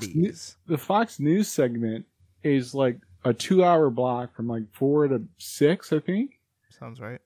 personalities. 0.06 0.56
The 0.66 0.78
Fox 0.78 1.18
News 1.20 1.48
segment 1.48 2.06
is 2.42 2.74
like 2.74 2.98
a 3.24 3.34
two-hour 3.34 3.90
block 3.90 4.34
from 4.34 4.46
like 4.48 4.62
four 4.72 5.08
to 5.08 5.22
six, 5.38 5.92
I 5.92 5.98
think. 6.00 6.38
Sounds 6.70 7.00
right. 7.00 7.20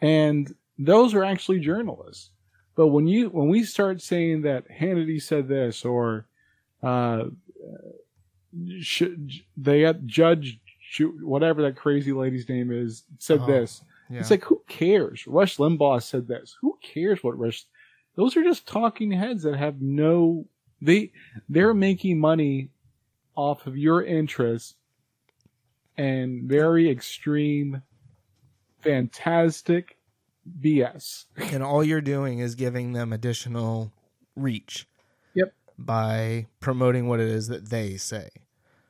and 0.00 0.54
those 0.78 1.14
are 1.14 1.24
actually 1.24 1.60
journalists. 1.60 2.30
But 2.76 2.88
when 2.88 3.06
you 3.06 3.28
when 3.30 3.48
we 3.48 3.62
start 3.64 4.02
saying 4.02 4.42
that 4.42 4.68
Hannity 4.68 5.22
said 5.22 5.48
this 5.48 5.84
or 5.84 6.26
uh, 6.82 7.24
should 8.80 9.32
they 9.56 9.82
got 9.82 10.04
Judge 10.06 10.60
Ju- 10.92 11.18
whatever 11.22 11.62
that 11.62 11.76
crazy 11.76 12.12
lady's 12.12 12.48
name 12.48 12.70
is 12.70 13.04
said 13.18 13.40
Oh, 13.42 13.46
this, 13.46 13.82
Yeah. 14.10 14.20
it's 14.20 14.30
like 14.30 14.44
who 14.44 14.62
cares? 14.68 15.26
Rush 15.26 15.56
Limbaugh 15.56 16.02
said 16.02 16.28
this. 16.28 16.56
Who 16.60 16.78
cares 16.82 17.22
what 17.22 17.38
Rush? 17.38 17.66
Those 18.16 18.36
are 18.36 18.44
just 18.44 18.66
talking 18.66 19.10
heads 19.10 19.42
that 19.42 19.56
have 19.56 19.80
no 19.80 20.46
they 20.80 21.12
they're 21.48 21.74
making 21.74 22.18
money 22.18 22.68
off 23.34 23.66
of 23.66 23.76
your 23.76 24.04
interests 24.04 24.74
and 25.96 26.44
very 26.44 26.90
extreme, 26.90 27.82
fantastic 28.80 29.96
BS. 30.60 31.24
and 31.36 31.62
all 31.62 31.82
you're 31.82 32.00
doing 32.00 32.38
is 32.40 32.54
giving 32.54 32.92
them 32.92 33.12
additional 33.12 33.92
reach. 34.36 34.86
Yep. 35.34 35.52
By 35.78 36.46
promoting 36.60 37.08
what 37.08 37.20
it 37.20 37.28
is 37.28 37.48
that 37.48 37.70
they 37.70 37.96
say. 37.96 38.28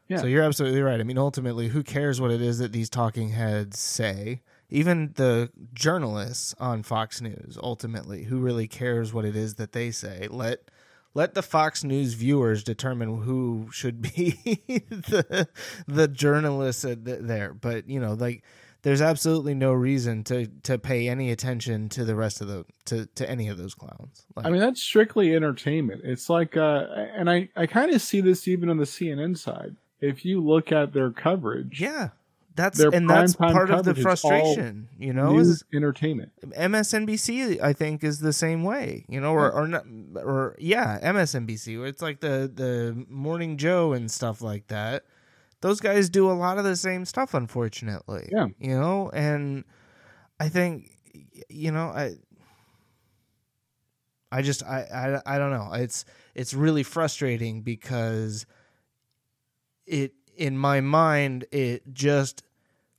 Yeah. 0.09 0.19
So 0.19 0.27
you're 0.27 0.43
absolutely 0.43 0.83
right. 0.83 1.01
I 1.01 1.03
mean, 1.03 1.19
ultimately, 1.19 1.69
who 1.69 1.83
cares 1.83 2.21
what 2.21 2.31
it 2.31 2.43
is 2.43 2.59
that 2.59 2.73
these 2.73 2.91
talking 2.91 3.31
heads 3.31 3.79
say? 3.79 4.43
Even 4.75 5.13
the 5.15 5.51
journalists 5.73 6.53
on 6.59 6.83
Fox 6.83 7.21
News, 7.21 7.57
ultimately, 7.63 8.25
who 8.25 8.39
really 8.41 8.67
cares 8.67 9.13
what 9.15 9.25
it 9.25 9.37
is 9.37 9.55
that 9.55 9.71
they 9.71 9.93
say? 9.93 10.27
Let 10.29 10.69
let 11.15 11.35
the 11.35 11.43
Fox 11.43 11.85
News 11.85 12.15
viewers 12.15 12.65
determine 12.65 13.23
who 13.23 13.69
should 13.71 14.03
be 14.03 14.33
the 14.91 15.49
the 15.87 16.09
journalists 16.09 16.85
there. 16.89 17.55
But 17.55 17.89
you 17.89 18.01
know, 18.01 18.15
like 18.15 18.43
there's 18.83 19.01
absolutely 19.01 19.55
no 19.55 19.73
reason 19.73 20.25
to 20.25 20.47
to 20.65 20.77
pay 20.77 21.09
any 21.09 21.31
attention 21.31 21.89
to 21.91 22.05
the 22.05 22.15
rest 22.17 22.41
of 22.41 22.49
the 22.49 22.65
to 22.87 23.07
to 23.15 23.29
any 23.31 23.49
of 23.49 23.57
those 23.57 23.75
clowns. 23.75 24.27
Like, 24.35 24.45
I 24.45 24.51
mean, 24.51 24.61
that's 24.61 24.83
strictly 24.83 25.35
entertainment. 25.35 26.03
It's 26.05 26.29
like, 26.29 26.57
uh, 26.57 26.87
and 27.15 27.31
I, 27.31 27.49
I 27.57 27.67
kind 27.67 27.93
of 27.93 28.03
see 28.03 28.21
this 28.21 28.49
even 28.49 28.69
on 28.69 28.77
the 28.77 28.85
CNN 28.85 29.39
side. 29.39 29.77
If 30.01 30.25
you 30.25 30.43
look 30.43 30.71
at 30.71 30.93
their 30.93 31.11
coverage, 31.11 31.81
yeah, 31.81 32.11
that's 32.57 32.79
Their 32.79 32.95
and 32.95 33.11
that's 33.11 33.35
part 33.35 33.71
of 33.71 33.85
the 33.85 33.95
coverage 33.95 33.99
is 33.99 34.05
all 34.25 34.31
frustration. 34.31 34.89
You 34.97 35.13
know, 35.13 35.33
news 35.33 35.49
is 35.49 35.65
entertainment. 35.75 36.33
MSNBC 36.43 37.61
I 37.61 37.73
think 37.73 38.05
is 38.05 38.21
the 38.21 38.33
same 38.33 38.63
way, 38.63 39.05
you 39.09 39.21
know, 39.21 39.33
or 39.33 39.51
or 39.51 39.67
not, 39.67 39.85
or 40.17 40.55
yeah, 40.59 41.01
MSNBC. 41.03 41.79
Where 41.79 41.89
it's 41.89 42.03
like 42.03 42.21
the 42.21 42.51
the 42.53 43.05
Morning 43.09 43.57
Joe 43.57 43.93
and 43.93 44.11
stuff 44.11 44.41
like 44.41 44.69
that. 44.69 45.05
Those 45.63 45.81
guys 45.81 46.09
do 46.09 46.31
a 46.31 46.33
lot 46.33 46.59
of 46.59 46.65
the 46.65 46.77
same 46.77 47.05
stuff, 47.05 47.35
unfortunately. 47.35 48.29
Yeah. 48.31 48.49
you 48.59 48.79
know, 48.79 49.11
and 49.13 49.65
I 50.39 50.49
think 50.49 50.91
you 51.49 51.73
know 51.73 51.87
I. 51.87 52.15
I 54.31 54.43
just 54.43 54.65
I, 54.65 55.21
I 55.27 55.37
I 55.37 55.39
don't 55.39 55.53
know. 55.53 55.71
It's 55.75 56.05
it's 56.35 56.55
really 56.55 56.83
frustrating 56.83 57.63
because 57.63 58.47
it 59.87 60.13
in 60.37 60.57
my 60.57 60.81
mind 60.81 61.45
it 61.51 61.83
just 61.93 62.43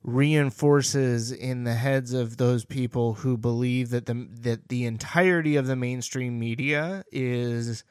reinforces 0.02 1.32
in 1.32 1.64
the 1.64 1.74
heads 1.74 2.12
of 2.12 2.36
those 2.36 2.64
people 2.64 3.14
who 3.14 3.36
believe 3.36 3.90
that 3.90 4.06
the 4.06 4.28
that 4.30 4.68
the 4.68 4.84
entirety 4.84 5.56
of 5.56 5.66
the 5.66 5.76
mainstream 5.76 6.38
media 6.38 7.04
is 7.10 7.82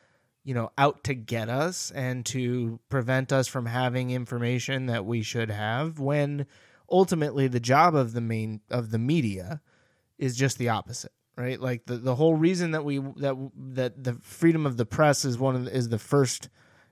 you 0.44 0.54
know 0.54 0.72
out 0.78 1.04
to 1.04 1.14
get 1.14 1.50
us 1.50 1.92
and 1.92 2.26
to 2.26 2.80
prevent 2.90 3.34
us 3.34 3.48
from 3.48 3.66
having 3.66 4.12
information 4.12 4.86
that 4.86 5.06
we 5.06 5.22
should 5.22 5.50
have 5.50 6.00
when 6.00 6.46
ultimately 6.90 7.48
the 7.48 7.60
job 7.60 7.94
of 7.96 8.14
the 8.14 8.22
main 8.22 8.62
of 8.70 8.92
the 8.92 9.00
media 9.00 9.62
is 10.18 10.38
just 10.38 10.58
the 10.58 10.70
opposite 10.70 11.12
right? 11.38 11.60
Like 11.60 11.86
the, 11.86 11.98
the 11.98 12.16
whole 12.16 12.36
reason 12.36 12.72
that 12.72 12.86
we 12.86 13.00
that 13.18 13.36
that 13.74 14.04
the 14.04 14.14
freedom 14.22 14.66
of 14.66 14.78
the 14.78 14.86
press 14.86 15.26
is 15.26 15.38
one 15.38 15.56
of 15.56 15.66
the, 15.66 15.76
is 15.76 15.90
the 15.90 16.00
first 16.00 16.50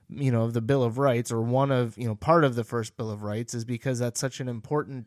you 0.08 0.30
know 0.30 0.42
of 0.44 0.52
the 0.52 0.60
Bill 0.60 0.82
of 0.82 0.98
Rights 0.98 1.30
or 1.32 1.40
one 1.40 1.70
of 1.70 1.96
you 1.98 2.06
know 2.06 2.14
part 2.14 2.44
of 2.44 2.54
the 2.54 2.64
first 2.64 2.96
Bill 2.96 3.10
of 3.10 3.22
Rights 3.22 3.54
is 3.54 3.64
because 3.64 3.98
that's 3.98 4.20
such 4.20 4.40
an 4.40 4.48
important 4.48 5.06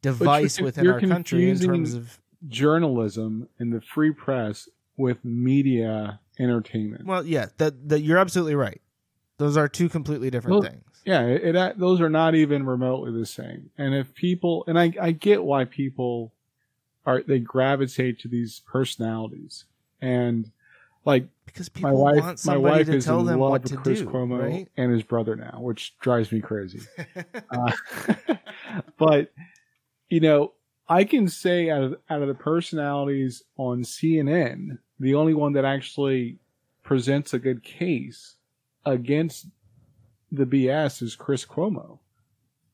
device 0.00 0.58
you're- 0.58 0.64
within 0.66 0.84
you're 0.84 0.94
our 0.94 1.00
country 1.00 1.48
in 1.48 1.58
terms 1.58 1.94
of 1.94 2.18
Journalism 2.48 3.48
and 3.58 3.72
the 3.72 3.80
free 3.80 4.10
press 4.10 4.68
with 4.96 5.24
media 5.24 6.20
entertainment. 6.38 7.06
well 7.06 7.24
yeah 7.24 7.46
that 7.58 7.88
that 7.88 8.00
you're 8.00 8.18
absolutely 8.18 8.54
right. 8.54 8.80
Those 9.38 9.56
are 9.56 9.68
two 9.68 9.88
completely 9.88 10.30
different 10.30 10.64
things. 10.64 10.84
Yeah, 11.04 11.22
it, 11.26 11.56
it 11.56 11.78
those 11.78 12.00
are 12.00 12.08
not 12.10 12.34
even 12.36 12.64
remotely 12.64 13.12
the 13.18 13.26
same. 13.26 13.70
And 13.76 13.92
if 13.94 14.14
people, 14.14 14.62
and 14.68 14.78
I, 14.78 14.92
I 15.00 15.10
get 15.10 15.42
why 15.42 15.64
people 15.64 16.32
are 17.04 17.22
they 17.22 17.40
gravitate 17.40 18.20
to 18.20 18.28
these 18.28 18.60
personalities, 18.66 19.64
and 20.00 20.52
like 21.04 21.26
Because 21.46 21.70
my 21.80 21.92
wife, 21.92 22.22
want 22.22 22.46
my 22.46 22.56
wife 22.56 22.86
to 22.86 22.96
is 22.96 23.04
tell 23.04 23.20
in 23.20 23.26
them 23.26 23.40
love 23.40 23.50
what 23.50 23.62
with 23.62 23.72
to 23.72 23.78
Chris 23.78 24.00
do, 24.00 24.06
Cuomo 24.06 24.40
right? 24.40 24.68
and 24.76 24.92
his 24.92 25.02
brother 25.02 25.36
now, 25.36 25.58
which 25.60 25.98
drives 25.98 26.32
me 26.32 26.40
crazy. 26.40 26.80
uh, 27.50 27.72
but 28.98 29.32
you 30.08 30.20
know, 30.20 30.52
I 30.88 31.04
can 31.04 31.28
say 31.28 31.70
out 31.70 31.82
of 31.82 31.96
out 32.08 32.22
of 32.22 32.28
the 32.28 32.34
personalities 32.34 33.42
on 33.56 33.82
CNN, 33.82 34.78
the 35.00 35.14
only 35.14 35.34
one 35.34 35.52
that 35.54 35.64
actually 35.64 36.38
presents 36.82 37.32
a 37.32 37.38
good 37.38 37.62
case 37.62 38.36
against 38.84 39.46
the 40.30 40.46
BS 40.46 41.02
is 41.02 41.16
Chris 41.16 41.44
Cuomo. 41.44 41.98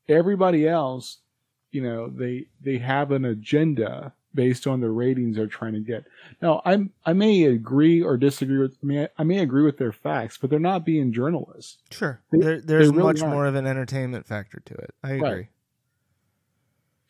Everybody 0.07 0.67
else, 0.67 1.19
you 1.71 1.81
know, 1.81 2.09
they 2.09 2.47
they 2.61 2.77
have 2.77 3.11
an 3.11 3.25
agenda 3.25 4.13
based 4.33 4.67
on 4.67 4.79
the 4.79 4.89
ratings 4.89 5.35
they're 5.35 5.47
trying 5.47 5.73
to 5.73 5.79
get. 5.79 6.05
Now, 6.41 6.61
I'm 6.65 6.91
I 7.05 7.13
may 7.13 7.43
agree 7.43 8.01
or 8.01 8.17
disagree 8.17 8.57
with 8.59 8.77
I 8.81 8.85
mean 8.85 9.07
I 9.17 9.23
may 9.23 9.39
agree 9.39 9.63
with 9.63 9.77
their 9.77 9.91
facts, 9.91 10.37
but 10.37 10.49
they're 10.49 10.59
not 10.59 10.85
being 10.85 11.11
journalists. 11.11 11.77
Sure, 11.91 12.21
They- 12.31 12.39
there, 12.39 12.61
there's 12.61 12.89
really 12.89 13.03
much 13.03 13.21
are. 13.21 13.29
more 13.29 13.45
of 13.45 13.55
an 13.55 13.65
entertainment 13.65 14.25
factor 14.25 14.61
to 14.65 14.73
it. 14.75 14.93
I 15.03 15.11
agree. 15.13 15.29
Right. 15.29 15.47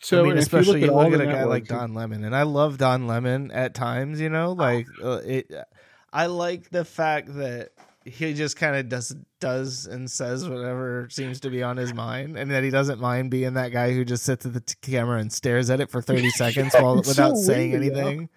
So 0.01 0.19
I 0.19 0.21
mean, 0.21 0.31
and 0.31 0.39
if 0.39 0.45
especially 0.45 0.81
you 0.81 0.93
look, 0.93 1.13
at 1.13 1.19
a 1.19 1.25
guy 1.25 1.43
like 1.43 1.67
Don 1.67 1.93
Lemon, 1.93 2.23
and 2.23 2.33
I 2.35 2.43
love 2.43 2.77
Don 2.77 3.05
Lemon 3.05 3.51
at 3.51 3.73
times. 3.73 4.21
You 4.21 4.29
know, 4.29 4.53
like 4.53 4.87
uh, 5.03 5.19
it. 5.25 5.51
I 6.11 6.27
like 6.27 6.69
the 6.69 6.85
fact 6.85 7.35
that 7.35 7.71
he 8.09 8.33
just 8.33 8.57
kind 8.57 8.75
of 8.75 8.89
does 8.89 9.15
does 9.39 9.85
and 9.85 10.09
says 10.09 10.47
whatever 10.47 11.07
seems 11.09 11.39
to 11.41 11.49
be 11.49 11.63
on 11.63 11.77
his 11.77 11.93
mind, 11.93 12.37
and 12.37 12.51
that 12.51 12.63
he 12.63 12.69
doesn't 12.69 12.99
mind 12.99 13.31
being 13.31 13.53
that 13.53 13.69
guy 13.71 13.93
who 13.93 14.03
just 14.03 14.23
sits 14.23 14.45
at 14.45 14.53
the 14.53 14.59
t- 14.61 14.75
camera 14.81 15.19
and 15.19 15.31
stares 15.31 15.69
at 15.69 15.79
it 15.79 15.89
for 15.89 16.01
thirty 16.01 16.29
seconds 16.31 16.73
while 16.73 16.95
without 16.97 17.37
so 17.37 17.43
saying 17.43 17.71
weird, 17.71 17.83
yo. 17.85 17.89
anything. 18.07 18.29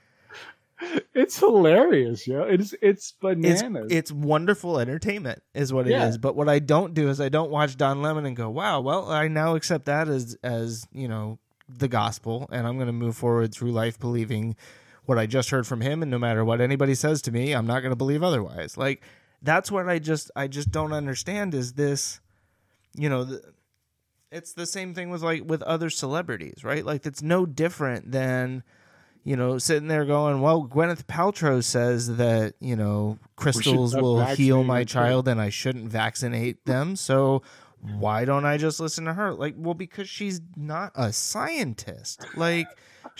It's 1.14 1.38
hilarious, 1.38 2.26
yo. 2.26 2.42
It's 2.42 2.72
it's 2.74 2.82
It's 2.82 3.12
bananas. 3.12 3.87
it's 3.92 4.11
wonderful 4.11 4.80
entertainment, 4.80 5.40
is 5.54 5.72
what 5.72 5.87
it 5.87 5.92
is. 5.92 6.14
Yeah. 6.14 6.18
But 6.20 6.35
what 6.35 6.48
I 6.48 6.58
don't 6.58 6.92
do 6.92 7.08
is 7.08 7.20
I 7.20 7.28
don't 7.28 7.50
watch 7.50 7.76
Don 7.76 8.02
Lemon 8.02 8.26
and 8.26 8.35
go, 8.35 8.50
"Wow, 8.50 8.80
well, 8.80 9.08
I 9.11 9.28
now 9.28 9.54
accept 9.54 9.85
that 9.85 10.08
as 10.08 10.37
as 10.42 10.87
you 10.92 11.06
know 11.06 11.38
the 11.68 11.87
gospel, 11.88 12.48
and 12.50 12.66
I'm 12.66 12.74
going 12.76 12.88
to 12.88 12.92
move 12.92 13.16
forward 13.16 13.54
through 13.54 13.70
life 13.70 13.98
believing 14.00 14.56
what 15.04 15.18
I 15.18 15.26
just 15.26 15.50
heard 15.50 15.66
from 15.68 15.80
him, 15.82 16.02
and 16.02 16.11
no 16.11 16.18
matter 16.18 16.44
what 16.44 16.61
anybody 16.61 16.94
says 16.96 17.22
to 17.22 17.32
me, 17.32 17.52
I'm 17.52 17.66
not 17.66 17.80
going 17.80 17.92
to 17.92 17.96
believe 17.96 18.22
otherwise." 18.24 18.76
Like 18.76 19.02
that's 19.42 19.70
what 19.70 19.88
I 19.88 19.98
just 19.98 20.31
I 20.37 20.46
just 20.46 20.70
don't 20.70 20.92
understand 20.92 21.55
is 21.55 21.74
this, 21.74 22.20
you 22.94 23.09
know. 23.09 23.24
The, 23.24 23.42
it's 24.31 24.55
the 24.55 24.64
same 24.64 24.94
thing 24.94 25.11
with 25.11 25.22
like 25.22 25.42
with 25.44 25.62
other 25.62 25.90
celebrities, 25.90 26.64
right? 26.64 26.85
Like 26.85 27.05
it's 27.05 27.22
no 27.22 27.44
different 27.44 28.12
than 28.12 28.62
you 29.24 29.37
know, 29.37 29.59
sitting 29.59 29.88
there 29.88 30.05
going, 30.05 30.40
well, 30.40 30.66
Gwyneth 30.66 31.05
Paltrow 31.05 31.62
says 31.62 32.16
that, 32.16 32.55
you 32.61 32.74
know, 32.74 33.18
crystals 33.37 33.94
will 33.94 34.24
heal 34.24 34.64
my 34.64 34.85
child 34.85 35.28
and 35.28 35.40
I 35.40 35.48
shouldn't 35.48 35.88
vaccinate 35.88 36.64
them. 36.64 36.96
So 36.96 37.42
why 37.81 38.24
don't 38.24 38.44
I 38.44 38.57
just 38.57 38.81
listen 38.81 39.05
to 39.05 39.14
her? 39.14 39.33
Like, 39.33 39.55
well, 39.57 39.74
because 39.74 40.09
she's 40.09 40.40
not 40.57 40.92
a 40.96 41.12
scientist. 41.12 42.26
Like, 42.37 42.66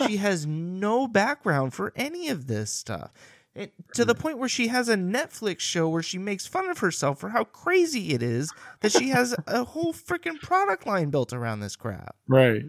she 0.05 0.17
has 0.17 0.45
no 0.45 1.07
background 1.07 1.73
for 1.73 1.93
any 1.95 2.27
of 2.29 2.47
this 2.47 2.71
stuff. 2.71 3.11
It, 3.55 3.71
to 3.93 4.03
the 4.03 4.15
point 4.15 4.39
where 4.39 4.49
she 4.49 4.67
has 4.69 4.89
a 4.89 4.95
Netflix 4.95 5.59
show 5.59 5.87
where 5.87 6.01
she 6.01 6.17
makes 6.17 6.47
fun 6.47 6.69
of 6.69 6.79
herself 6.79 7.19
for 7.19 7.29
how 7.29 7.43
crazy 7.43 8.13
it 8.13 8.23
is 8.23 8.51
that 8.79 8.91
she 8.91 9.09
has 9.09 9.35
a 9.47 9.63
whole 9.63 9.93
freaking 9.93 10.41
product 10.41 10.87
line 10.87 11.11
built 11.11 11.33
around 11.33 11.59
this 11.59 11.75
crap. 11.75 12.15
Right. 12.27 12.63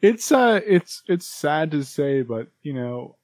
It's 0.00 0.32
uh 0.32 0.60
it's 0.66 1.02
it's 1.08 1.26
sad 1.26 1.72
to 1.72 1.84
say, 1.84 2.22
but 2.22 2.48
you 2.62 2.72
know, 2.72 3.16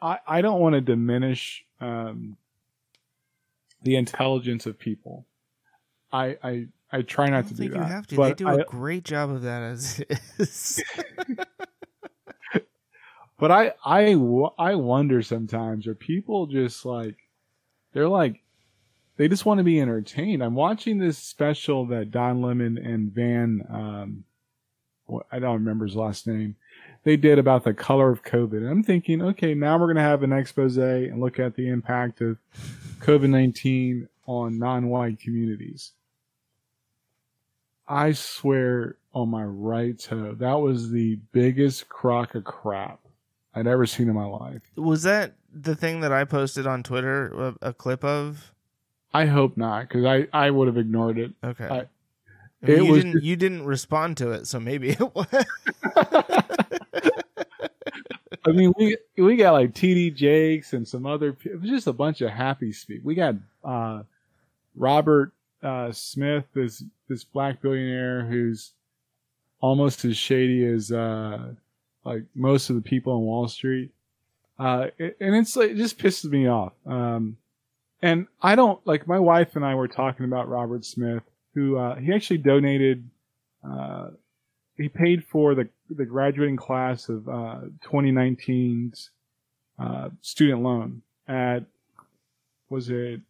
I 0.00 0.18
I 0.26 0.40
don't 0.40 0.60
want 0.60 0.74
to 0.74 0.80
diminish 0.80 1.64
um 1.80 2.36
the 3.82 3.96
intelligence 3.96 4.66
of 4.66 4.78
people. 4.78 5.26
I 6.12 6.36
I 6.42 6.66
I 6.90 7.02
try 7.02 7.26
I 7.26 7.30
not 7.30 7.44
don't 7.44 7.56
to 7.56 7.62
do 7.62 7.68
that. 7.68 7.76
you 7.76 7.82
have 7.82 8.06
to. 8.08 8.16
But 8.16 8.28
they 8.38 8.44
do 8.44 8.48
I, 8.48 8.54
a 8.54 8.64
great 8.64 9.04
job 9.04 9.30
of 9.30 9.42
that 9.42 9.62
as 9.62 10.02
is. 10.38 10.82
but 13.42 13.50
I 13.50 13.72
I 13.84 14.12
I 14.56 14.76
wonder 14.76 15.20
sometimes 15.20 15.88
are 15.88 15.96
people 15.96 16.46
just 16.46 16.84
like 16.84 17.16
they're 17.92 18.08
like 18.08 18.40
they 19.16 19.26
just 19.26 19.44
want 19.44 19.58
to 19.58 19.64
be 19.64 19.80
entertained. 19.80 20.44
I'm 20.44 20.54
watching 20.54 20.98
this 20.98 21.18
special 21.18 21.84
that 21.86 22.12
Don 22.12 22.40
Lemon 22.40 22.78
and 22.78 23.12
Van 23.12 23.66
um 23.68 24.24
I 25.32 25.40
don't 25.40 25.54
remember 25.54 25.86
his 25.86 25.96
last 25.96 26.28
name. 26.28 26.54
They 27.02 27.16
did 27.16 27.40
about 27.40 27.64
the 27.64 27.74
color 27.74 28.10
of 28.10 28.22
COVID. 28.22 28.58
And 28.58 28.68
I'm 28.68 28.84
thinking, 28.84 29.20
okay, 29.20 29.54
now 29.54 29.76
we're 29.76 29.86
going 29.86 29.96
to 29.96 30.02
have 30.02 30.22
an 30.22 30.32
expose 30.32 30.76
and 30.76 31.20
look 31.20 31.40
at 31.40 31.56
the 31.56 31.68
impact 31.68 32.20
of 32.20 32.38
COVID-19 33.00 34.06
on 34.26 34.60
non-white 34.60 35.18
communities. 35.18 35.90
I 37.88 38.12
swear 38.12 38.98
on 39.12 39.30
my 39.30 39.42
right 39.42 39.98
toe, 39.98 40.36
that 40.38 40.60
was 40.60 40.90
the 40.90 41.16
biggest 41.32 41.88
crock 41.88 42.36
of 42.36 42.44
crap 42.44 43.01
I'd 43.54 43.66
ever 43.66 43.86
seen 43.86 44.08
in 44.08 44.14
my 44.14 44.24
life. 44.24 44.62
Was 44.76 45.02
that 45.02 45.34
the 45.52 45.74
thing 45.76 46.00
that 46.00 46.12
I 46.12 46.24
posted 46.24 46.66
on 46.66 46.82
Twitter? 46.82 47.26
A, 47.60 47.68
a 47.68 47.72
clip 47.74 48.04
of? 48.04 48.52
I 49.14 49.26
hope 49.26 49.56
not, 49.58 49.88
because 49.88 50.04
I, 50.06 50.26
I 50.32 50.50
would 50.50 50.68
have 50.68 50.78
ignored 50.78 51.18
it. 51.18 51.32
Okay. 51.44 51.66
I- 51.66 51.86
I 52.64 52.68
mean, 52.68 52.76
it 52.78 52.84
you 52.84 52.92
was 52.92 53.02
didn't. 53.04 53.24
You 53.24 53.34
didn't 53.36 53.64
respond 53.66 54.16
to 54.18 54.30
it, 54.30 54.46
so 54.46 54.60
maybe 54.60 54.90
it 54.90 55.14
was. 55.16 55.26
I 58.44 58.50
mean, 58.52 58.72
we 58.78 58.96
we 59.16 59.36
got 59.36 59.52
like 59.52 59.72
TD 59.72 60.14
Jakes 60.14 60.72
and 60.72 60.86
some 60.86 61.04
other. 61.06 61.36
It 61.44 61.60
was 61.60 61.70
just 61.70 61.86
a 61.86 61.92
bunch 61.92 62.20
of 62.20 62.30
happy 62.30 62.72
speak. 62.72 63.00
We 63.04 63.14
got 63.14 63.34
uh, 63.64 64.02
Robert 64.76 65.32
uh, 65.62 65.92
Smith, 65.92 66.44
this 66.54 66.84
this 67.08 67.24
black 67.24 67.60
billionaire 67.60 68.24
who's 68.24 68.72
almost 69.60 70.04
as 70.04 70.16
shady 70.16 70.64
as 70.64 70.90
uh, 70.90 71.54
like 72.04 72.24
most 72.34 72.70
of 72.70 72.76
the 72.76 72.82
people 72.82 73.12
on 73.12 73.22
Wall 73.22 73.48
Street. 73.48 73.90
Uh, 74.58 74.88
and 74.98 75.34
it's 75.36 75.56
like 75.56 75.70
it 75.70 75.76
just 75.76 75.98
pisses 75.98 76.30
me 76.30 76.48
off. 76.48 76.72
Um, 76.86 77.36
and 78.00 78.26
I 78.40 78.54
don't 78.54 78.84
like 78.86 79.06
my 79.06 79.18
wife 79.18 79.56
and 79.56 79.64
I 79.64 79.74
were 79.74 79.88
talking 79.88 80.24
about 80.24 80.48
Robert 80.48 80.84
Smith, 80.84 81.22
who 81.54 81.78
uh, 81.78 81.96
he 81.96 82.12
actually 82.12 82.38
donated. 82.38 83.08
Uh, 83.68 84.10
he 84.76 84.88
paid 84.88 85.24
for 85.24 85.54
the 85.54 85.68
the 85.88 86.04
graduating 86.04 86.56
class 86.56 87.08
of 87.08 87.28
uh, 87.28 87.60
2019's 87.84 89.10
uh, 89.78 90.08
student 90.20 90.62
loan 90.62 91.02
at 91.28 91.64
was 92.68 92.88
it 92.88 93.20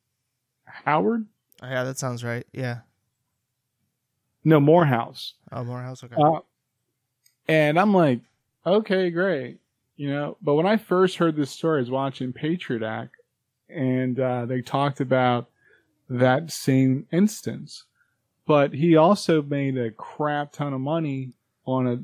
Howard? 0.64 1.26
yeah, 1.62 1.84
that 1.84 1.98
sounds 1.98 2.24
right. 2.24 2.46
Yeah. 2.52 2.78
No, 4.44 4.58
Morehouse. 4.60 5.34
Oh, 5.52 5.64
Morehouse. 5.64 6.02
Okay. 6.02 6.14
Uh, 6.16 6.40
and 7.48 7.78
I'm 7.78 7.94
like, 7.94 8.20
okay, 8.66 9.10
great, 9.10 9.58
you 9.96 10.10
know. 10.10 10.36
But 10.42 10.54
when 10.54 10.66
I 10.66 10.76
first 10.76 11.16
heard 11.16 11.36
this 11.36 11.50
story, 11.50 11.78
I 11.78 11.80
was 11.80 11.90
watching 11.90 12.32
Patriot 12.32 12.82
Act, 12.82 13.16
and 13.68 14.18
uh, 14.18 14.46
they 14.46 14.60
talked 14.62 15.00
about 15.00 15.48
that 16.08 16.50
same 16.50 17.06
instance. 17.12 17.84
But 18.46 18.72
he 18.74 18.96
also 18.96 19.40
made 19.42 19.78
a 19.78 19.90
crap 19.92 20.52
ton 20.52 20.72
of 20.72 20.80
money 20.80 21.32
on 21.64 21.86
a 21.86 21.98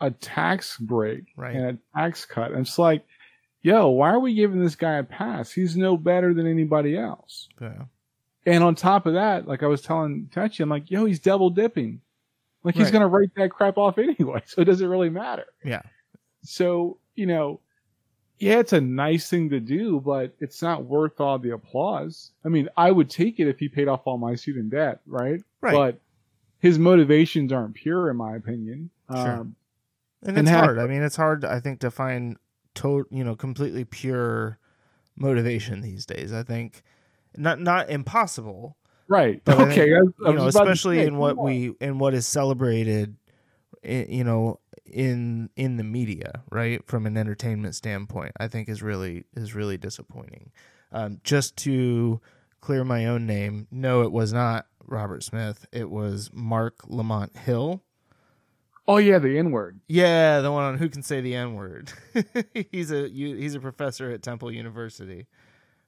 a 0.00 0.10
tax 0.10 0.78
break 0.78 1.24
Right. 1.36 1.54
and 1.54 1.64
a 1.66 1.98
tax 1.98 2.24
cut. 2.24 2.52
And 2.52 2.60
it's 2.66 2.78
like, 2.78 3.04
yo, 3.62 3.88
why 3.88 4.10
are 4.10 4.18
we 4.18 4.34
giving 4.34 4.58
this 4.62 4.74
guy 4.76 4.94
a 4.94 5.02
pass? 5.04 5.52
He's 5.52 5.76
no 5.76 5.96
better 5.98 6.32
than 6.34 6.46
anybody 6.46 6.96
else. 6.96 7.48
yeah. 7.60 7.82
And 8.46 8.64
on 8.64 8.74
top 8.74 9.06
of 9.06 9.14
that, 9.14 9.46
like 9.46 9.62
I 9.62 9.66
was 9.66 9.80
telling 9.82 10.28
Tachi, 10.34 10.60
I'm 10.60 10.68
like, 10.68 10.90
yo, 10.90 11.04
he's 11.06 11.18
double 11.20 11.48
dipping. 11.50 12.00
Like 12.62 12.74
he's 12.74 12.90
gonna 12.90 13.08
write 13.08 13.30
that 13.36 13.50
crap 13.50 13.76
off 13.78 13.96
anyway, 13.98 14.42
so 14.46 14.62
it 14.62 14.64
doesn't 14.64 14.88
really 14.88 15.10
matter. 15.10 15.44
Yeah. 15.64 15.82
So, 16.44 16.98
you 17.14 17.26
know, 17.26 17.60
yeah, 18.38 18.58
it's 18.58 18.72
a 18.72 18.80
nice 18.80 19.28
thing 19.28 19.50
to 19.50 19.60
do, 19.60 20.00
but 20.00 20.34
it's 20.40 20.60
not 20.60 20.84
worth 20.84 21.20
all 21.20 21.38
the 21.38 21.50
applause. 21.50 22.32
I 22.44 22.48
mean, 22.48 22.68
I 22.76 22.90
would 22.90 23.08
take 23.08 23.40
it 23.40 23.48
if 23.48 23.58
he 23.58 23.68
paid 23.68 23.88
off 23.88 24.02
all 24.04 24.18
my 24.18 24.34
student 24.34 24.70
debt, 24.70 25.00
right? 25.06 25.40
Right. 25.60 25.72
But 25.72 26.00
his 26.58 26.78
motivations 26.78 27.52
aren't 27.52 27.74
pure, 27.74 28.10
in 28.10 28.16
my 28.16 28.36
opinion. 28.36 28.90
Sure. 29.10 29.18
Um, 29.18 29.56
and 30.22 30.38
and 30.38 30.48
it's 30.48 30.56
hard. 30.56 30.78
I 30.78 30.86
mean, 30.86 31.02
it's 31.02 31.16
hard. 31.16 31.44
I 31.44 31.60
think 31.60 31.80
to 31.80 31.90
find 31.90 32.36
to 32.76 33.06
you 33.10 33.22
know 33.22 33.36
completely 33.36 33.84
pure 33.84 34.58
motivation 35.16 35.82
these 35.82 36.06
days. 36.06 36.32
I 36.32 36.42
think 36.42 36.82
not 37.36 37.60
not 37.60 37.90
impossible, 37.90 38.76
Right. 39.08 39.42
But 39.44 39.60
okay. 39.60 39.74
think, 39.74 39.92
I 40.24 40.28
I 40.28 40.30
you 40.30 40.36
know, 40.36 40.44
was 40.44 40.54
about 40.54 40.64
to 40.64 40.70
especially 40.70 40.98
say, 40.98 41.06
in 41.06 41.18
what 41.18 41.36
we 41.36 41.74
in 41.80 41.98
what 41.98 42.14
is 42.14 42.26
celebrated, 42.26 43.16
you 43.82 44.24
know, 44.24 44.60
in 44.90 45.50
in 45.56 45.76
the 45.76 45.84
media, 45.84 46.42
right? 46.50 46.84
From 46.86 47.06
an 47.06 47.16
entertainment 47.16 47.74
standpoint, 47.74 48.32
I 48.38 48.48
think 48.48 48.68
is 48.68 48.82
really 48.82 49.24
is 49.34 49.54
really 49.54 49.76
disappointing. 49.76 50.52
Um, 50.92 51.20
just 51.24 51.56
to 51.58 52.20
clear 52.60 52.84
my 52.84 53.06
own 53.06 53.26
name, 53.26 53.66
no, 53.70 54.02
it 54.02 54.12
was 54.12 54.32
not 54.32 54.66
Robert 54.86 55.22
Smith. 55.22 55.66
It 55.72 55.90
was 55.90 56.30
Marc 56.32 56.76
Lamont 56.86 57.36
Hill. 57.36 57.82
Oh 58.86 58.98
yeah, 58.98 59.18
the 59.18 59.38
N 59.38 59.50
word. 59.50 59.80
Yeah, 59.88 60.40
the 60.40 60.52
one 60.52 60.64
on 60.64 60.78
who 60.78 60.88
can 60.88 61.02
say 61.02 61.20
the 61.20 61.34
N 61.34 61.54
word. 61.54 61.92
he's 62.70 62.90
a 62.90 63.08
you, 63.08 63.36
he's 63.36 63.54
a 63.54 63.60
professor 63.60 64.10
at 64.10 64.22
Temple 64.22 64.52
University. 64.52 65.26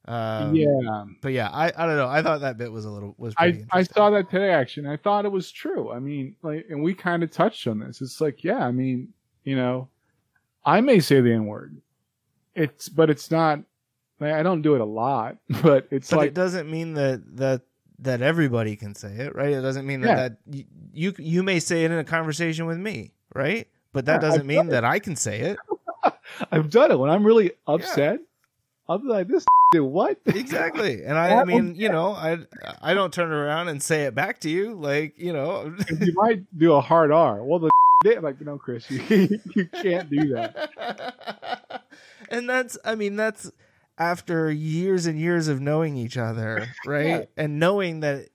Um, 0.09 0.55
yeah. 0.55 1.05
but 1.21 1.33
yeah, 1.33 1.49
I, 1.53 1.67
I 1.77 1.87
don't 1.87 1.97
know. 1.97 2.07
I 2.09 2.23
thought 2.23 2.41
that 2.43 2.57
bit 2.59 2.71
was 2.71 2.85
a 2.85 2.91
little 2.91 3.15
was 3.19 3.35
pretty 3.35 3.65
I, 3.73 3.79
I 3.79 3.83
saw 3.83 4.11
that 4.11 4.31
today 4.31 4.51
actually. 4.51 4.85
And 4.85 4.93
I 4.93 4.97
thought 4.97 5.25
it 5.25 5.33
was 5.33 5.51
true. 5.51 5.91
I 5.91 5.99
mean, 5.99 6.37
like, 6.43 6.67
and 6.71 6.83
we 6.83 6.95
kind 6.95 7.23
of 7.25 7.31
touched 7.31 7.67
on 7.67 7.81
this. 7.81 8.01
It's 8.01 8.21
like, 8.21 8.45
yeah, 8.45 8.65
I 8.65 8.71
mean, 8.71 9.09
you 9.45 9.57
know, 9.57 9.89
I 10.65 10.81
may 10.81 11.01
say 11.01 11.21
the 11.21 11.33
N 11.33 11.47
word. 11.47 11.77
It's, 12.55 12.89
but 12.89 13.11
it's 13.11 13.31
not. 13.31 13.61
Like, 14.19 14.33
I 14.33 14.43
don't 14.43 14.63
do 14.63 14.75
it 14.75 14.81
a 14.81 14.85
lot, 14.85 15.37
but 15.63 15.89
it's 15.91 16.09
but 16.11 16.17
like 16.17 16.29
it 16.29 16.35
doesn't 16.35 16.71
mean 16.71 16.95
that 16.95 17.23
that 17.37 17.63
that 17.99 18.23
everybody 18.23 18.77
can 18.77 18.95
say 18.95 19.13
it, 19.17 19.35
right? 19.35 19.53
It 19.53 19.61
doesn't 19.61 19.87
mean 19.87 20.01
that, 20.03 20.09
Yeah. 20.47 20.55
that 20.57 20.67
you 20.95 21.15
you 21.19 21.43
may 21.43 21.59
say 21.61 21.85
it 21.85 21.91
in 21.91 21.99
a 21.99 22.05
conversation 22.05 22.67
with 22.67 22.79
me, 22.79 23.13
right? 23.35 23.67
But 23.93 24.07
that 24.07 24.15
Yeah, 24.15 24.19
doesn't 24.21 24.41
I've 24.41 24.47
mean 24.47 24.57
done 24.59 24.69
it. 24.69 24.71
that 24.71 24.85
I 24.85 24.99
can 25.01 25.17
say 25.17 25.41
it. 25.41 25.59
I've 26.53 26.71
done 26.71 26.93
it 26.93 26.99
when 26.99 27.11
I'm 27.11 27.25
really 27.27 27.53
upset. 27.67 28.21
I'll 28.89 28.99
be 28.99 29.09
like, 29.09 29.28
this 29.28 29.45
did 29.70 29.80
what? 29.80 30.18
Exactly. 30.26 31.05
And 31.05 31.18
I, 31.18 31.41
I 31.41 31.45
mean, 31.45 31.74
you 31.74 31.89
know, 31.89 32.12
I 32.12 32.39
I 32.80 32.95
don't 32.95 33.12
turn 33.12 33.30
around 33.30 33.68
and 33.68 33.82
say 33.82 34.05
it 34.05 34.14
back 34.14 34.41
to 34.41 34.51
you 34.51 34.74
like, 34.74 35.18
you 35.18 35.32
know, 35.32 35.74
you 36.01 36.12
might 36.14 36.59
do 36.59 36.72
a 36.74 36.80
hard 36.80 37.11
R. 37.11 37.43
Well, 37.43 37.59
the 37.59 37.70
did 38.05 38.22
like, 38.22 38.41
no, 38.41 38.59
Chris, 38.59 38.91
you, 38.91 39.01
you 39.55 39.66
can't 39.66 40.09
do 40.11 40.28
that. 40.34 41.82
and 42.30 42.49
that's 42.49 42.78
I 42.84 42.95
mean 42.95 43.16
that's 43.16 43.51
after 43.99 44.51
years 44.51 45.07
and 45.07 45.18
years 45.18 45.49
of 45.49 45.61
knowing 45.61 45.97
each 45.97 46.16
other, 46.16 46.68
right? 46.87 47.07
Yeah. 47.07 47.24
And 47.37 47.59
knowing 47.59 48.01
that 48.01 48.28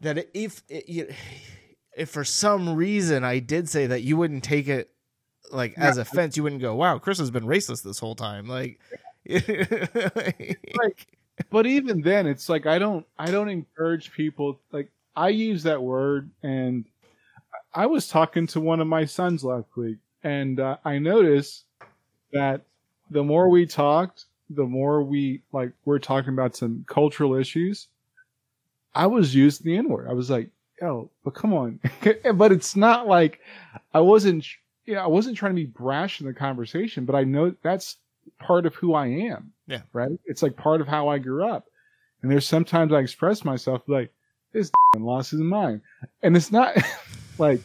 that 0.00 0.28
if 0.34 0.62
if 0.68 2.10
for 2.10 2.24
some 2.24 2.74
reason 2.74 3.24
I 3.24 3.38
did 3.38 3.68
say 3.68 3.86
that 3.86 4.02
you 4.02 4.16
wouldn't 4.16 4.44
take 4.44 4.68
it 4.68 4.88
like 5.50 5.74
as 5.78 5.96
offense, 5.96 6.36
you 6.36 6.42
wouldn't 6.42 6.60
go, 6.60 6.74
"Wow, 6.74 6.98
Chris 6.98 7.18
has 7.18 7.30
been 7.30 7.44
racist 7.44 7.82
this 7.82 7.98
whole 7.98 8.16
time." 8.16 8.48
Like 8.48 8.78
But 11.50 11.66
even 11.66 12.00
then, 12.00 12.26
it's 12.26 12.48
like 12.48 12.66
I 12.66 12.78
don't, 12.78 13.06
I 13.18 13.30
don't 13.30 13.48
encourage 13.48 14.12
people. 14.12 14.58
Like 14.72 14.90
I 15.14 15.28
use 15.28 15.62
that 15.64 15.82
word, 15.82 16.30
and 16.42 16.86
I 17.74 17.86
was 17.86 18.08
talking 18.08 18.46
to 18.48 18.60
one 18.60 18.80
of 18.80 18.86
my 18.86 19.04
sons 19.04 19.44
last 19.44 19.76
week, 19.76 19.98
and 20.24 20.58
uh, 20.60 20.78
I 20.84 20.98
noticed 20.98 21.64
that 22.32 22.62
the 23.10 23.22
more 23.22 23.48
we 23.48 23.66
talked, 23.66 24.26
the 24.50 24.64
more 24.64 25.02
we 25.02 25.42
like 25.52 25.72
we're 25.84 25.98
talking 25.98 26.32
about 26.32 26.56
some 26.56 26.84
cultural 26.88 27.34
issues. 27.34 27.88
I 28.94 29.06
was 29.06 29.34
using 29.34 29.66
the 29.66 29.76
N 29.76 29.88
word. 29.88 30.08
I 30.08 30.14
was 30.14 30.30
like, 30.30 30.48
"Yo, 30.80 31.10
but 31.22 31.34
come 31.34 31.52
on!" 31.52 31.80
but 32.34 32.52
it's 32.52 32.76
not 32.76 33.06
like 33.06 33.40
I 33.92 34.00
wasn't. 34.00 34.46
You 34.86 34.94
know, 34.94 35.02
I 35.02 35.06
wasn't 35.08 35.36
trying 35.36 35.52
to 35.52 35.56
be 35.56 35.66
brash 35.66 36.20
in 36.20 36.26
the 36.26 36.32
conversation, 36.32 37.04
but 37.04 37.16
I 37.16 37.24
know 37.24 37.54
that's 37.62 37.96
part 38.38 38.66
of 38.66 38.74
who 38.74 38.94
I 38.94 39.06
am. 39.06 39.52
Yeah. 39.66 39.82
Right. 39.92 40.10
It's 40.26 40.42
like 40.42 40.56
part 40.56 40.80
of 40.80 40.88
how 40.88 41.08
I 41.08 41.18
grew 41.18 41.48
up. 41.48 41.66
And 42.22 42.30
there's 42.30 42.46
sometimes 42.46 42.92
I 42.92 43.00
express 43.00 43.44
myself 43.44 43.82
like 43.86 44.12
this 44.52 44.70
lost 44.96 45.32
his 45.32 45.40
mind, 45.40 45.82
and 46.22 46.36
it's 46.36 46.50
not 46.50 46.76
like 47.38 47.60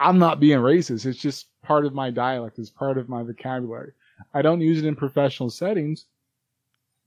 I'm 0.00 0.18
not 0.18 0.40
being 0.40 0.58
racist. 0.58 1.06
It's 1.06 1.18
just 1.18 1.46
part 1.62 1.84
of 1.84 1.94
my 1.94 2.10
dialect. 2.10 2.58
It's 2.58 2.70
part 2.70 2.98
of 2.98 3.08
my 3.08 3.22
vocabulary. 3.22 3.92
I 4.32 4.42
don't 4.42 4.60
use 4.60 4.78
it 4.78 4.86
in 4.86 4.96
professional 4.96 5.50
settings, 5.50 6.06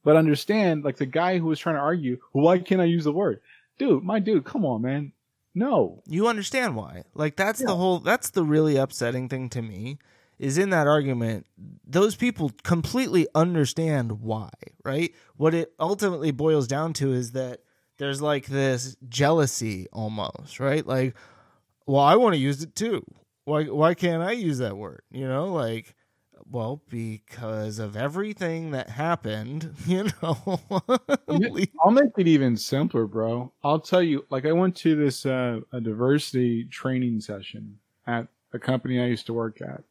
but 0.03 0.15
understand 0.15 0.83
like 0.83 0.97
the 0.97 1.05
guy 1.05 1.37
who 1.37 1.45
was 1.45 1.59
trying 1.59 1.75
to 1.75 1.81
argue, 1.81 2.17
why 2.31 2.59
can't 2.59 2.81
I 2.81 2.85
use 2.85 3.03
the 3.03 3.11
word? 3.11 3.41
Dude, 3.77 4.03
my 4.03 4.19
dude, 4.19 4.45
come 4.45 4.65
on, 4.65 4.81
man. 4.81 5.13
No. 5.53 6.01
you 6.05 6.27
understand 6.27 6.77
why. 6.77 7.03
Like 7.13 7.35
that's 7.35 7.59
the 7.59 7.75
whole 7.75 7.99
that's 7.99 8.29
the 8.29 8.43
really 8.43 8.77
upsetting 8.77 9.27
thing 9.27 9.49
to 9.49 9.61
me 9.61 9.97
is 10.41 10.57
in 10.57 10.71
that 10.71 10.87
argument 10.87 11.45
those 11.85 12.15
people 12.15 12.51
completely 12.63 13.27
understand 13.35 14.21
why, 14.21 14.49
right? 14.83 15.13
What 15.37 15.53
it 15.53 15.73
ultimately 15.79 16.31
boils 16.31 16.67
down 16.67 16.93
to 16.93 17.13
is 17.13 17.33
that 17.33 17.59
there's 17.97 18.21
like 18.21 18.47
this 18.47 18.95
jealousy 19.07 19.87
almost, 19.93 20.59
right? 20.59 20.85
Like 20.85 21.15
well, 21.85 22.01
I 22.01 22.15
want 22.15 22.33
to 22.33 22.39
use 22.39 22.63
it 22.63 22.75
too. 22.75 23.05
Why 23.45 23.65
why 23.65 23.93
can't 23.93 24.23
I 24.23 24.31
use 24.31 24.57
that 24.57 24.77
word? 24.77 25.03
You 25.11 25.27
know, 25.27 25.53
like 25.53 25.95
well, 26.49 26.81
because 26.89 27.77
of 27.77 27.95
everything 27.95 28.71
that 28.71 28.89
happened, 28.89 29.73
you 29.85 30.05
know. 30.21 30.59
I'll 31.83 31.91
make 31.91 32.11
it 32.17 32.27
even 32.27 32.57
simpler, 32.57 33.05
bro. 33.05 33.53
I'll 33.63 33.79
tell 33.79 34.01
you, 34.01 34.25
like 34.31 34.45
I 34.45 34.53
went 34.53 34.75
to 34.77 34.95
this 34.95 35.25
uh, 35.25 35.59
a 35.71 35.79
diversity 35.79 36.65
training 36.65 37.21
session 37.21 37.77
at 38.07 38.27
a 38.53 38.59
company 38.59 38.99
I 38.99 39.05
used 39.05 39.27
to 39.27 39.33
work 39.33 39.61
at. 39.61 39.83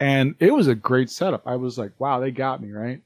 And 0.00 0.34
it 0.38 0.52
was 0.52 0.68
a 0.68 0.74
great 0.74 1.10
setup. 1.10 1.42
I 1.46 1.56
was 1.56 1.78
like, 1.78 1.92
wow, 1.98 2.20
they 2.20 2.30
got 2.30 2.62
me, 2.62 2.70
right? 2.70 3.02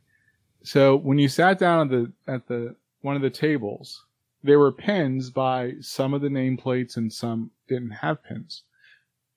So 0.62 0.97
when 0.97 1.18
you 1.18 1.28
sat 1.28 1.59
down 1.59 1.80
at 1.80 1.90
the 1.90 2.12
at 2.32 2.47
the 2.47 2.76
one 3.01 3.16
of 3.16 3.22
the 3.22 3.30
tables, 3.30 4.05
there 4.43 4.59
were 4.59 4.72
pins 4.72 5.30
by 5.30 5.74
some 5.80 6.14
of 6.14 6.20
the 6.20 6.28
nameplates 6.28 6.97
and 6.97 7.12
some 7.12 7.51
didn't 7.68 7.90
have 7.90 8.22
pins. 8.22 8.62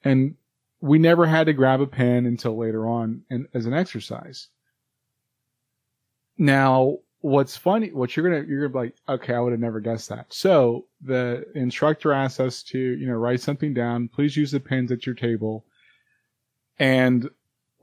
And 0.03 0.35
we 0.81 0.99
never 0.99 1.25
had 1.25 1.47
to 1.47 1.53
grab 1.53 1.81
a 1.81 1.87
pen 1.87 2.25
until 2.25 2.57
later 2.57 2.87
on 2.87 3.23
and 3.29 3.47
as 3.53 3.65
an 3.65 3.73
exercise. 3.73 4.49
Now, 6.37 6.99
what's 7.21 7.57
funny, 7.57 7.91
what 7.91 8.15
you're 8.15 8.29
gonna 8.29 8.47
you're 8.47 8.67
gonna 8.67 8.85
be 8.85 8.87
like, 8.87 8.95
okay, 9.09 9.33
I 9.33 9.39
would 9.39 9.53
have 9.53 9.59
never 9.59 9.79
guessed 9.79 10.09
that. 10.09 10.27
So 10.29 10.85
the 11.01 11.45
instructor 11.55 12.13
asked 12.13 12.39
us 12.39 12.61
to, 12.63 12.77
you 12.77 13.07
know, 13.07 13.15
write 13.15 13.41
something 13.41 13.73
down. 13.73 14.09
Please 14.09 14.37
use 14.37 14.51
the 14.51 14.59
pens 14.59 14.91
at 14.91 15.05
your 15.05 15.15
table. 15.15 15.65
And 16.77 17.29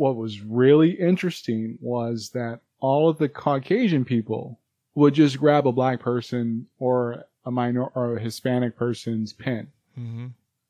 what 0.03 0.17
was 0.17 0.41
really 0.41 0.91
interesting 0.91 1.79
was 1.81 2.31
that 2.31 2.59
all 2.81 3.09
of 3.09 3.19
the 3.19 3.29
Caucasian 3.29 4.05
people 4.05 4.59
would 4.97 5.15
just 5.15 5.39
grab 5.39 5.67
a 5.67 5.73
black 5.73 6.01
person 6.01 6.67
or 6.81 7.25
a 7.47 7.51
minor 7.53 7.85
or 7.85 8.17
a 8.17 8.21
Hispanic 8.21 8.77
person's 8.77 9.33
pen. 9.33 9.69
hmm 9.95 10.27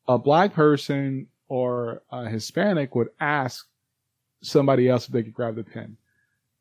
A 0.06 0.18
black 0.18 0.52
person 0.52 1.26
or 1.48 2.02
a 2.10 2.28
Hispanic 2.28 2.94
would 2.94 3.08
ask 3.20 3.66
somebody 4.42 4.88
else 4.88 5.06
if 5.06 5.12
they 5.12 5.22
could 5.22 5.34
grab 5.34 5.54
the 5.56 5.64
pen. 5.64 5.96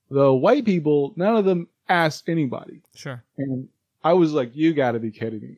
The 0.10 0.32
white 0.34 0.64
people, 0.66 1.14
none 1.18 1.36
of 1.36 1.46
them 1.46 1.68
asked 1.90 2.30
anybody. 2.30 2.82
Sure. 2.96 3.22
And 3.38 3.68
I 4.04 4.14
was 4.14 4.32
like, 4.34 4.56
you 4.56 4.74
gotta 4.74 5.00
be 5.00 5.12
kidding 5.12 5.42
me. 5.42 5.56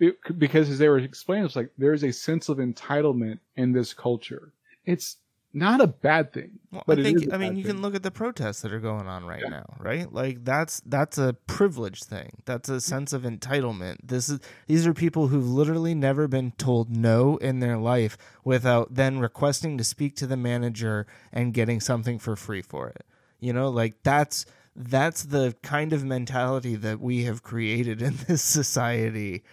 It- 0.00 0.38
because 0.38 0.68
as 0.68 0.78
they 0.80 0.88
were 0.88 0.98
explaining, 0.98 1.44
it's 1.46 1.56
like, 1.56 1.70
there's 1.78 2.02
a 2.04 2.12
sense 2.12 2.48
of 2.48 2.58
entitlement 2.58 3.38
in 3.56 3.72
this 3.72 3.94
culture. 3.94 4.52
It's 4.84 5.16
not 5.54 5.80
a 5.80 5.86
bad 5.86 6.32
thing. 6.32 6.58
Well, 6.72 6.82
But 6.86 6.98
I 6.98 7.02
think 7.04 7.32
I 7.32 7.36
mean 7.38 7.56
you 7.56 7.62
thing. 7.64 7.74
can 7.74 7.82
look 7.82 7.94
at 7.94 8.02
the 8.02 8.10
protests 8.10 8.62
that 8.62 8.72
are 8.72 8.80
going 8.80 9.06
on 9.06 9.24
right 9.24 9.40
Yeah. 9.42 9.50
now, 9.50 9.76
right? 9.78 10.12
Like 10.12 10.44
that's 10.44 10.82
that's 10.84 11.16
a 11.16 11.34
privilege 11.46 12.02
thing. 12.02 12.42
That's 12.44 12.68
a 12.68 12.80
sense 12.80 13.12
of 13.12 13.22
entitlement. 13.22 13.98
This 14.02 14.28
is 14.28 14.40
these 14.66 14.86
are 14.86 14.92
people 14.92 15.28
who've 15.28 15.48
literally 15.48 15.94
never 15.94 16.26
been 16.28 16.50
told 16.58 16.90
no 16.90 17.36
in 17.36 17.60
their 17.60 17.76
life 17.78 18.18
without 18.44 18.94
then 18.94 19.20
requesting 19.20 19.78
to 19.78 19.84
speak 19.84 20.16
to 20.16 20.26
the 20.26 20.36
manager 20.36 21.06
and 21.32 21.54
getting 21.54 21.80
something 21.80 22.18
for 22.18 22.34
free 22.36 22.62
for 22.62 22.88
it. 22.88 23.06
You 23.40 23.52
know, 23.52 23.68
like 23.70 24.02
that's 24.02 24.44
that's 24.76 25.22
the 25.22 25.54
kind 25.62 25.92
of 25.92 26.02
mentality 26.04 26.74
that 26.74 26.98
we 27.00 27.22
have 27.24 27.44
created 27.44 28.02
in 28.02 28.16
this 28.26 28.42
society 28.58 29.44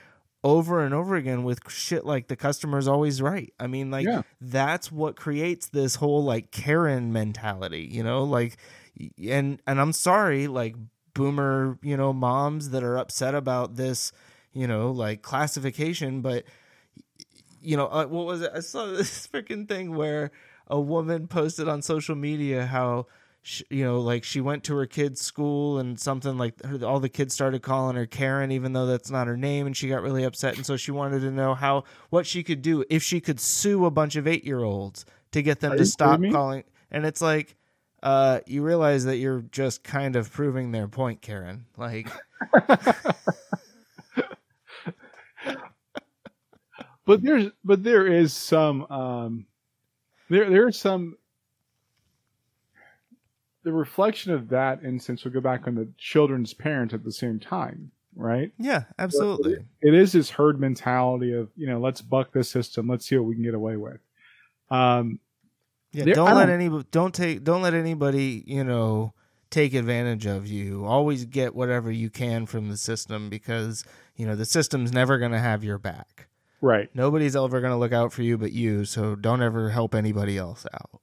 over 0.44 0.84
and 0.84 0.94
over 0.94 1.16
again 1.16 1.44
with 1.44 1.60
shit 1.70 2.06
like 2.06 2.28
the 2.28 2.36
customer's 2.36 2.88
always 2.88 3.22
right. 3.22 3.54
I 3.60 3.68
mean, 3.68 3.92
like 3.92 4.06
Yeah. 4.08 4.24
that's 4.40 4.92
what 4.92 5.16
creates 5.16 5.70
this 5.70 5.96
whole 5.96 6.24
like 6.24 6.52
Karen 6.52 7.14
mentality, 7.14 7.88
you 7.92 8.04
know, 8.04 8.24
like 8.24 8.58
and 9.24 9.62
and 9.68 9.80
I'm 9.80 9.94
sorry, 9.94 10.48
like 10.48 10.76
boomer, 11.14 11.78
you 11.84 11.96
know, 11.98 12.12
moms 12.14 12.72
that 12.72 12.84
are 12.84 12.98
upset 12.98 13.36
about 13.36 13.76
this, 13.76 14.12
you 14.54 14.66
know, 14.68 14.92
like 14.92 15.22
classification, 15.22 16.22
but 16.22 16.46
you 17.62 17.78
know, 17.78 17.86
uh, 17.88 18.06
what 18.06 18.26
was 18.26 18.42
it? 18.42 18.52
I 18.54 18.60
saw 18.62 18.86
this 18.92 19.28
freaking 19.28 19.68
thing 19.68 19.96
where 19.96 20.32
a 20.68 20.80
woman 20.80 21.28
posted 21.28 21.68
on 21.68 21.82
social 21.82 22.16
media 22.16 22.66
how 22.66 23.06
sh 23.42 23.62
you 23.70 23.84
know, 23.84 24.00
like 24.00 24.24
she 24.24 24.40
went 24.42 24.64
to 24.66 24.76
her 24.76 24.86
kid's 24.86 25.22
school 25.22 25.80
and 25.80 26.00
something 26.00 26.38
like 26.38 26.62
her, 26.64 26.84
all 26.86 27.00
the 27.00 27.10
kids 27.10 27.34
started 27.34 27.62
calling 27.62 27.96
her 27.96 28.06
Karen, 28.06 28.52
even 28.52 28.74
though 28.74 28.86
that's 28.86 29.10
not 29.10 29.28
her 29.28 29.38
name, 29.38 29.66
and 29.68 29.76
she 29.76 29.88
got 29.90 30.02
really 30.02 30.24
upset, 30.24 30.56
and 30.58 30.66
so 30.66 30.78
she 30.78 30.92
wanted 30.92 31.22
to 31.22 31.32
know 31.32 31.54
how 31.56 31.84
what 32.10 32.26
she 32.28 32.44
could 32.44 32.62
do 32.62 32.84
if 32.90 33.02
she 33.04 33.20
could 33.20 33.40
sue 33.40 33.86
a 33.86 33.92
bunch 33.92 34.16
of 34.16 34.28
eight 34.28 34.44
year 34.46 34.64
olds 34.64 35.06
to 35.32 35.42
get 35.42 35.60
them 35.60 35.74
Are 35.74 35.78
to 35.78 35.86
stop 35.86 36.20
calling. 36.32 36.64
and 36.92 37.06
it's 37.06 37.22
like 37.22 37.56
uh, 38.04 38.40
you 38.48 38.64
realize 38.64 39.06
that 39.06 39.18
you're 39.18 39.42
just 39.52 39.84
kind 39.84 40.16
of 40.16 40.32
proving 40.32 40.72
their 40.72 40.88
point, 40.88 41.22
Karen. 41.22 41.66
Like, 41.78 42.08
but 47.06 47.22
there's 47.22 47.52
but 47.64 47.84
there 47.84 48.08
is 48.08 48.34
some 48.34 48.84
um 48.92 49.46
there 50.30 50.50
there 50.50 50.68
is 50.68 50.80
some 50.80 51.16
the 53.64 53.72
reflection 53.74 54.34
of 54.34 54.50
that 54.50 54.84
instance 54.84 55.24
will 55.24 55.32
go 55.32 55.42
back 55.42 55.68
on 55.68 55.76
the 55.76 55.88
children's 55.98 56.54
parent 56.54 56.94
at 56.94 57.04
the 57.04 57.12
same 57.12 57.40
time 57.40 57.92
right 58.16 58.52
yeah, 58.60 58.84
absolutely. 59.00 59.58
it 59.82 59.94
is 59.94 60.12
this 60.12 60.30
herd 60.30 60.60
mentality 60.60 61.34
of 61.34 61.50
you 61.56 61.66
know 61.68 61.80
let's 61.80 62.02
buck 62.02 62.32
the 62.34 62.44
system 62.44 62.88
let's 62.88 63.06
see 63.06 63.16
what 63.18 63.26
we 63.26 63.36
can 63.36 63.44
get 63.44 63.54
away 63.54 63.78
with 63.78 64.00
um 64.70 65.20
Yeah, 65.94 66.06
There- 66.06 66.16
don't 66.16 66.36
let 66.36 66.50
any 66.50 66.70
don't 66.92 67.14
take 67.14 67.44
don't 67.44 67.62
let 67.62 67.74
anybody 67.74 68.44
you 68.48 68.64
know 68.64 69.14
take 69.50 69.74
advantage 69.74 70.26
of 70.26 70.48
you. 70.48 70.86
Always 70.86 71.26
get 71.26 71.54
whatever 71.54 71.92
you 71.92 72.10
can 72.10 72.46
from 72.46 72.70
the 72.70 72.78
system 72.78 73.30
because 73.30 73.84
you 74.16 74.26
know 74.26 74.36
the 74.36 74.46
system's 74.46 74.94
never 74.94 75.18
going 75.18 75.34
to 75.34 75.40
have 75.40 75.62
your 75.64 75.78
back. 75.78 76.28
right 76.62 76.90
Nobody's 76.94 77.36
ever 77.36 77.60
going 77.60 77.72
to 77.74 77.78
look 77.78 77.92
out 77.92 78.14
for 78.14 78.22
you 78.24 78.38
but 78.38 78.54
you. 78.54 78.86
So 78.86 79.16
don't 79.16 79.42
ever 79.42 79.70
help 79.72 79.94
anybody 79.94 80.38
else 80.38 80.66
out. 80.74 81.02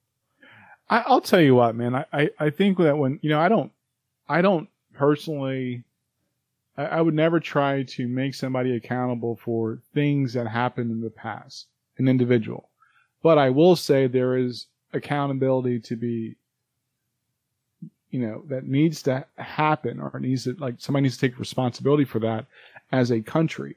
I, 0.89 1.03
I'll 1.05 1.21
tell 1.21 1.41
you 1.41 1.55
what, 1.55 1.75
man. 1.75 1.95
I, 1.95 2.05
I, 2.11 2.29
I 2.39 2.49
think 2.49 2.77
that 2.79 2.97
when 2.97 3.19
you 3.21 3.29
know, 3.29 3.39
I 3.39 3.49
don't, 3.49 3.71
I 4.27 4.41
don't 4.41 4.67
personally, 4.93 5.83
I, 6.77 6.85
I 6.85 7.01
would 7.01 7.13
never 7.13 7.39
try 7.39 7.83
to 7.83 8.07
make 8.07 8.33
somebody 8.33 8.75
accountable 8.75 9.35
for 9.35 9.79
things 9.93 10.33
that 10.33 10.47
happened 10.47 10.91
in 10.91 11.01
the 11.01 11.09
past, 11.09 11.67
an 11.97 12.07
individual. 12.07 12.69
But 13.21 13.37
I 13.37 13.49
will 13.49 13.75
say 13.75 14.07
there 14.07 14.37
is 14.37 14.67
accountability 14.93 15.79
to 15.81 15.95
be, 15.95 16.35
you 18.09 18.21
know, 18.21 18.43
that 18.47 18.65
needs 18.65 19.03
to 19.03 19.25
happen 19.37 19.99
or 19.99 20.19
needs 20.19 20.45
to 20.45 20.53
like 20.53 20.75
somebody 20.79 21.03
needs 21.03 21.17
to 21.17 21.27
take 21.27 21.37
responsibility 21.37 22.05
for 22.05 22.19
that 22.19 22.45
as 22.91 23.11
a 23.11 23.21
country. 23.21 23.75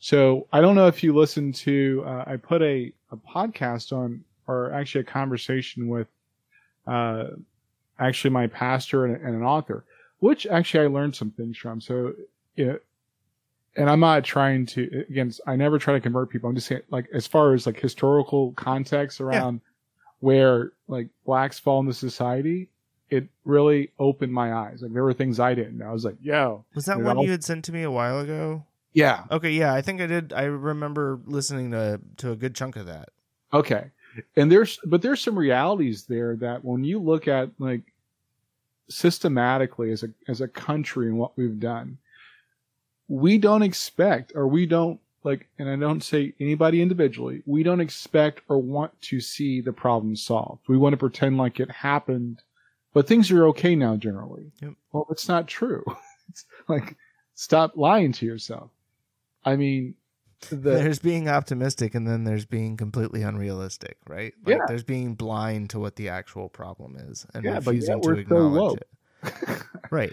So 0.00 0.46
I 0.52 0.60
don't 0.60 0.74
know 0.74 0.86
if 0.86 1.02
you 1.02 1.14
listened 1.14 1.54
to, 1.56 2.02
uh, 2.06 2.24
I 2.26 2.36
put 2.36 2.62
a, 2.62 2.92
a 3.10 3.16
podcast 3.16 3.92
on, 3.92 4.24
or 4.46 4.72
actually 4.72 5.02
a 5.02 5.04
conversation 5.04 5.88
with 5.88 6.08
uh, 6.90 7.24
actually 7.98 8.30
my 8.30 8.46
pastor 8.48 9.04
and, 9.04 9.16
and 9.16 9.34
an 9.36 9.42
author, 9.42 9.84
which 10.18 10.46
actually 10.46 10.84
I 10.84 10.88
learned 10.88 11.14
some 11.14 11.30
things 11.30 11.56
from. 11.56 11.80
So, 11.80 12.14
know, 12.56 12.78
and 13.76 13.88
I'm 13.88 14.00
not 14.00 14.24
trying 14.24 14.66
to, 14.66 15.04
again, 15.08 15.32
I 15.46 15.54
never 15.54 15.78
try 15.78 15.94
to 15.94 16.00
convert 16.00 16.28
people. 16.30 16.48
I'm 16.48 16.56
just 16.56 16.66
saying, 16.66 16.82
like, 16.90 17.08
as 17.14 17.26
far 17.26 17.54
as 17.54 17.66
like 17.66 17.78
historical 17.78 18.52
context 18.52 19.20
around 19.20 19.60
where 20.18 20.72
like 20.88 21.08
blacks 21.24 21.58
fall 21.58 21.80
into 21.80 21.92
society, 21.92 22.68
it 23.10 23.28
really 23.44 23.90
opened 23.98 24.32
my 24.32 24.52
eyes. 24.52 24.82
Like, 24.82 24.92
there 24.92 25.04
were 25.04 25.14
things 25.14 25.38
I 25.38 25.54
didn't 25.54 25.78
know. 25.78 25.86
I 25.86 25.92
was 25.92 26.04
like, 26.04 26.16
yo, 26.20 26.64
Was 26.74 26.86
that 26.86 27.00
one 27.00 27.16
know? 27.16 27.22
you 27.22 27.30
had 27.30 27.44
sent 27.44 27.64
to 27.66 27.72
me 27.72 27.82
a 27.82 27.90
while 27.90 28.18
ago? 28.18 28.64
yeah, 28.92 29.22
Okay, 29.30 29.52
yeah, 29.52 29.72
I 29.72 29.82
think 29.82 30.00
I 30.00 30.06
did. 30.06 30.32
I 30.32 30.44
remember 30.44 31.20
listening 31.24 31.70
to 31.70 32.00
to 32.16 32.32
a 32.32 32.36
good 32.36 32.56
chunk 32.56 32.74
of 32.74 32.86
that. 32.86 33.10
Okay. 33.52 33.90
And 34.36 34.50
there's, 34.50 34.78
but 34.84 35.02
there's 35.02 35.20
some 35.20 35.38
realities 35.38 36.04
there 36.04 36.36
that 36.36 36.64
when 36.64 36.84
you 36.84 36.98
look 36.98 37.28
at 37.28 37.50
like 37.58 37.82
systematically 38.88 39.92
as 39.92 40.02
a, 40.02 40.10
as 40.28 40.40
a 40.40 40.48
country 40.48 41.06
and 41.06 41.18
what 41.18 41.36
we've 41.36 41.60
done, 41.60 41.98
we 43.08 43.38
don't 43.38 43.62
expect 43.62 44.32
or 44.34 44.46
we 44.46 44.66
don't 44.66 45.00
like, 45.22 45.48
and 45.58 45.68
I 45.68 45.76
don't 45.76 46.02
say 46.02 46.32
anybody 46.40 46.80
individually, 46.80 47.42
we 47.44 47.62
don't 47.62 47.80
expect 47.80 48.42
or 48.48 48.58
want 48.58 48.98
to 49.02 49.20
see 49.20 49.60
the 49.60 49.72
problem 49.72 50.16
solved. 50.16 50.62
We 50.68 50.78
want 50.78 50.94
to 50.94 50.96
pretend 50.96 51.36
like 51.36 51.60
it 51.60 51.70
happened, 51.70 52.42
but 52.94 53.06
things 53.06 53.30
are 53.30 53.46
okay 53.48 53.74
now 53.74 53.96
generally. 53.96 54.50
Yep. 54.62 54.72
Well, 54.92 55.06
it's 55.10 55.28
not 55.28 55.46
true. 55.46 55.84
it's 56.28 56.46
like, 56.68 56.96
stop 57.34 57.76
lying 57.76 58.12
to 58.12 58.26
yourself. 58.26 58.70
I 59.44 59.56
mean, 59.56 59.94
the, 60.50 60.56
there's 60.56 60.98
being 60.98 61.28
optimistic 61.28 61.94
and 61.94 62.06
then 62.06 62.24
there's 62.24 62.46
being 62.46 62.76
completely 62.76 63.22
unrealistic, 63.22 63.98
right? 64.08 64.32
Like 64.44 64.56
Yeah. 64.56 64.64
there's 64.68 64.82
being 64.84 65.14
blind 65.14 65.70
to 65.70 65.78
what 65.80 65.96
the 65.96 66.08
actual 66.08 66.48
problem 66.48 66.96
is 66.96 67.26
and 67.34 67.44
Yeah, 67.44 67.60
but 67.60 67.72
refusing 67.74 68.00
to 68.00 68.08
we're 68.08 68.14
so 68.14 68.20
acknowledge 68.20 68.78
it. 68.80 69.62
Right. 69.90 70.12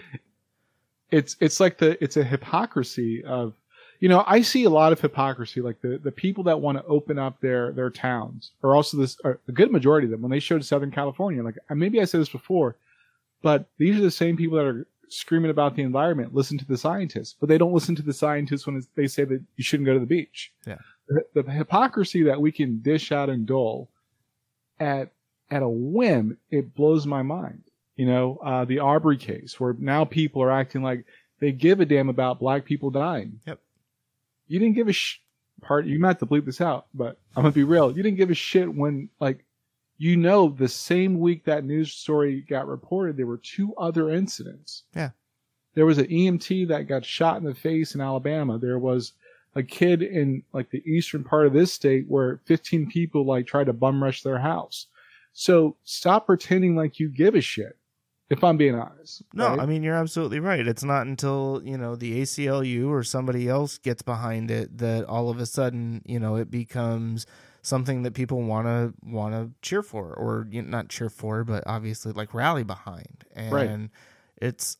it's 1.10 1.36
it's 1.40 1.60
like 1.60 1.78
the 1.78 2.02
it's 2.02 2.16
a 2.16 2.24
hypocrisy 2.24 3.24
of 3.24 3.54
you 4.00 4.08
know 4.08 4.22
i 4.26 4.42
see 4.42 4.64
a 4.64 4.70
lot 4.70 4.92
of 4.92 5.00
hypocrisy 5.00 5.60
like 5.60 5.80
the 5.80 5.98
the 5.98 6.12
people 6.12 6.44
that 6.44 6.60
want 6.60 6.76
to 6.76 6.84
open 6.84 7.18
up 7.18 7.40
their 7.40 7.72
their 7.72 7.88
towns 7.90 8.50
or 8.62 8.74
also 8.76 8.96
this 8.98 9.16
or 9.24 9.38
a 9.48 9.52
good 9.52 9.72
majority 9.72 10.04
of 10.04 10.10
them 10.10 10.20
when 10.20 10.30
they 10.30 10.38
showed 10.40 10.62
southern 10.64 10.90
california 10.90 11.42
like 11.42 11.56
maybe 11.70 12.00
i 12.00 12.04
said 12.04 12.20
this 12.20 12.28
before 12.28 12.76
but 13.40 13.66
these 13.78 13.96
are 13.96 14.02
the 14.02 14.10
same 14.10 14.36
people 14.36 14.58
that 14.58 14.66
are 14.66 14.86
screaming 15.10 15.50
about 15.50 15.74
the 15.76 15.82
environment 15.82 16.34
listen 16.34 16.56
to 16.58 16.64
the 16.66 16.76
scientists 16.76 17.34
but 17.40 17.48
they 17.48 17.58
don't 17.58 17.72
listen 17.72 17.94
to 17.94 18.02
the 18.02 18.12
scientists 18.12 18.66
when 18.66 18.82
they 18.94 19.06
say 19.06 19.24
that 19.24 19.42
you 19.56 19.64
shouldn't 19.64 19.86
go 19.86 19.94
to 19.94 20.00
the 20.00 20.06
beach 20.06 20.52
Yeah. 20.66 20.76
the, 21.08 21.42
the 21.42 21.50
hypocrisy 21.52 22.22
that 22.24 22.40
we 22.40 22.52
can 22.52 22.80
dish 22.80 23.10
out 23.12 23.28
and 23.30 23.46
dole 23.46 23.88
at 24.80 25.10
at 25.50 25.62
a 25.62 25.68
whim 25.68 26.36
it 26.50 26.74
blows 26.74 27.06
my 27.06 27.22
mind 27.22 27.62
you 27.96 28.06
know 28.06 28.38
uh, 28.44 28.64
the 28.64 28.78
Arbery 28.78 29.16
case 29.16 29.58
where 29.58 29.74
now 29.78 30.04
people 30.04 30.42
are 30.42 30.50
acting 30.52 30.82
like 30.82 31.04
they 31.40 31.52
give 31.52 31.80
a 31.80 31.84
damn 31.86 32.08
about 32.08 32.40
black 32.40 32.64
people 32.64 32.90
dying. 32.90 33.38
Yep. 33.46 33.60
You 34.48 34.58
didn't 34.58 34.74
give 34.74 34.88
a 34.88 34.92
sh- 34.92 35.20
part. 35.62 35.86
You 35.86 35.98
might 36.00 36.08
have 36.08 36.18
to 36.18 36.26
bleep 36.26 36.44
this 36.44 36.60
out, 36.60 36.86
but 36.94 37.16
I'm 37.36 37.42
gonna 37.44 37.52
be 37.52 37.62
real. 37.62 37.96
You 37.96 38.02
didn't 38.02 38.16
give 38.18 38.30
a 38.30 38.34
shit 38.34 38.72
when 38.74 39.08
like 39.20 39.44
you 39.98 40.16
know 40.16 40.48
the 40.48 40.68
same 40.68 41.18
week 41.18 41.44
that 41.44 41.64
news 41.64 41.92
story 41.92 42.44
got 42.48 42.68
reported, 42.68 43.16
there 43.16 43.26
were 43.26 43.38
two 43.38 43.74
other 43.76 44.10
incidents. 44.10 44.84
Yeah. 44.94 45.10
There 45.74 45.86
was 45.86 45.98
an 45.98 46.06
EMT 46.06 46.68
that 46.68 46.88
got 46.88 47.04
shot 47.04 47.36
in 47.36 47.44
the 47.44 47.54
face 47.54 47.94
in 47.94 48.00
Alabama. 48.00 48.58
There 48.58 48.78
was 48.78 49.12
a 49.54 49.62
kid 49.62 50.02
in 50.02 50.42
like 50.52 50.70
the 50.70 50.82
eastern 50.88 51.24
part 51.24 51.46
of 51.46 51.52
this 51.52 51.72
state 51.72 52.04
where 52.08 52.40
15 52.46 52.88
people 52.90 53.26
like 53.26 53.46
tried 53.46 53.66
to 53.66 53.72
bum 53.72 54.02
rush 54.02 54.22
their 54.22 54.38
house. 54.38 54.86
So 55.32 55.76
stop 55.84 56.26
pretending 56.26 56.76
like 56.76 57.00
you 57.00 57.08
give 57.08 57.34
a 57.34 57.40
shit. 57.40 57.76
If 58.30 58.44
I'm 58.44 58.58
being 58.58 58.74
honest. 58.74 59.22
No, 59.32 59.48
right? 59.48 59.58
I 59.58 59.64
mean 59.64 59.82
you're 59.82 59.94
absolutely 59.94 60.38
right. 60.38 60.66
It's 60.66 60.84
not 60.84 61.06
until 61.06 61.62
you 61.64 61.78
know 61.78 61.96
the 61.96 62.20
ACLU 62.20 62.88
or 62.88 63.02
somebody 63.02 63.48
else 63.48 63.78
gets 63.78 64.02
behind 64.02 64.50
it 64.50 64.76
that 64.78 65.06
all 65.06 65.30
of 65.30 65.40
a 65.40 65.46
sudden 65.46 66.02
you 66.04 66.20
know 66.20 66.36
it 66.36 66.50
becomes 66.50 67.24
something 67.62 68.02
that 68.02 68.14
people 68.14 68.42
want 68.42 68.66
to 68.66 68.94
want 69.02 69.34
to 69.34 69.50
cheer 69.62 69.82
for, 69.82 70.12
or 70.14 70.46
you 70.50 70.62
know, 70.62 70.68
not 70.68 70.88
cheer 70.88 71.08
for, 71.10 71.44
but 71.44 71.64
obviously 71.66 72.12
like 72.12 72.34
rally 72.34 72.64
behind. 72.64 73.24
And 73.34 73.52
Right. 73.52 73.90
it's 74.36 74.76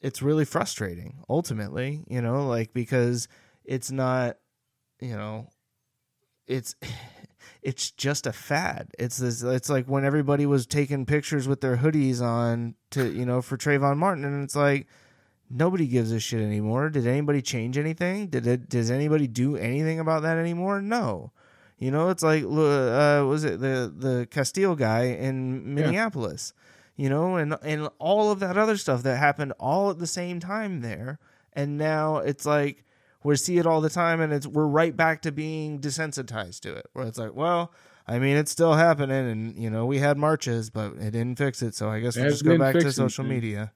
it's 0.00 0.22
really 0.22 0.44
frustrating. 0.44 1.24
Ultimately, 1.28 2.04
you 2.08 2.20
know, 2.22 2.46
like 2.46 2.72
because 2.72 3.28
it's 3.64 3.90
not, 3.90 4.36
you 5.00 5.16
know, 5.16 5.48
it's 6.46 6.74
it's 7.62 7.90
just 7.90 8.26
a 8.26 8.32
fad. 8.32 8.88
It's 8.98 9.16
this. 9.18 9.42
It's 9.42 9.68
like 9.68 9.86
when 9.86 10.04
everybody 10.04 10.46
was 10.46 10.66
taking 10.66 11.04
pictures 11.06 11.48
with 11.48 11.60
their 11.60 11.78
hoodies 11.78 12.20
on 12.22 12.74
to 12.90 13.10
you 13.12 13.26
know 13.26 13.42
for 13.42 13.56
Trayvon 13.56 13.96
Martin, 13.96 14.24
and 14.24 14.44
it's 14.44 14.56
like 14.56 14.86
nobody 15.50 15.86
gives 15.86 16.12
a 16.12 16.20
shit 16.20 16.40
anymore. 16.40 16.90
Did 16.90 17.06
anybody 17.06 17.42
change 17.42 17.76
anything? 17.76 18.28
Did 18.28 18.46
it? 18.46 18.68
Does 18.68 18.90
anybody 18.90 19.26
do 19.26 19.56
anything 19.56 19.98
about 19.98 20.22
that 20.22 20.38
anymore? 20.38 20.80
No. 20.80 21.32
You 21.78 21.92
know, 21.92 22.08
it's 22.08 22.22
like 22.22 22.42
uh, 22.42 23.24
was 23.26 23.44
it 23.44 23.60
the 23.60 23.92
the 23.96 24.26
Castile 24.30 24.74
guy 24.74 25.04
in 25.04 25.74
Minneapolis? 25.74 26.52
You 26.96 27.08
know, 27.08 27.36
and 27.36 27.56
and 27.62 27.88
all 27.98 28.32
of 28.32 28.40
that 28.40 28.58
other 28.58 28.76
stuff 28.76 29.04
that 29.04 29.16
happened 29.18 29.52
all 29.60 29.90
at 29.90 29.98
the 29.98 30.06
same 30.06 30.40
time 30.40 30.80
there, 30.80 31.20
and 31.52 31.78
now 31.78 32.16
it's 32.16 32.44
like 32.44 32.84
we 33.22 33.36
see 33.36 33.58
it 33.58 33.66
all 33.66 33.80
the 33.80 33.90
time, 33.90 34.20
and 34.20 34.32
it's 34.32 34.46
we're 34.46 34.66
right 34.66 34.96
back 34.96 35.22
to 35.22 35.30
being 35.30 35.78
desensitized 35.80 36.60
to 36.60 36.74
it. 36.74 36.86
Where 36.94 37.06
it's 37.06 37.18
like, 37.18 37.34
well, 37.34 37.72
I 38.08 38.18
mean, 38.18 38.36
it's 38.36 38.50
still 38.50 38.74
happening, 38.74 39.30
and 39.30 39.56
you 39.56 39.70
know, 39.70 39.86
we 39.86 39.98
had 39.98 40.18
marches, 40.18 40.70
but 40.70 40.94
it 40.94 41.12
didn't 41.12 41.36
fix 41.36 41.62
it. 41.62 41.76
So 41.76 41.88
I 41.88 42.00
guess 42.00 42.16
we'll 42.16 42.30
just 42.30 42.44
go 42.44 42.58
back 42.58 42.74
to 42.74 42.90
social 42.90 43.24
media. 43.24 43.72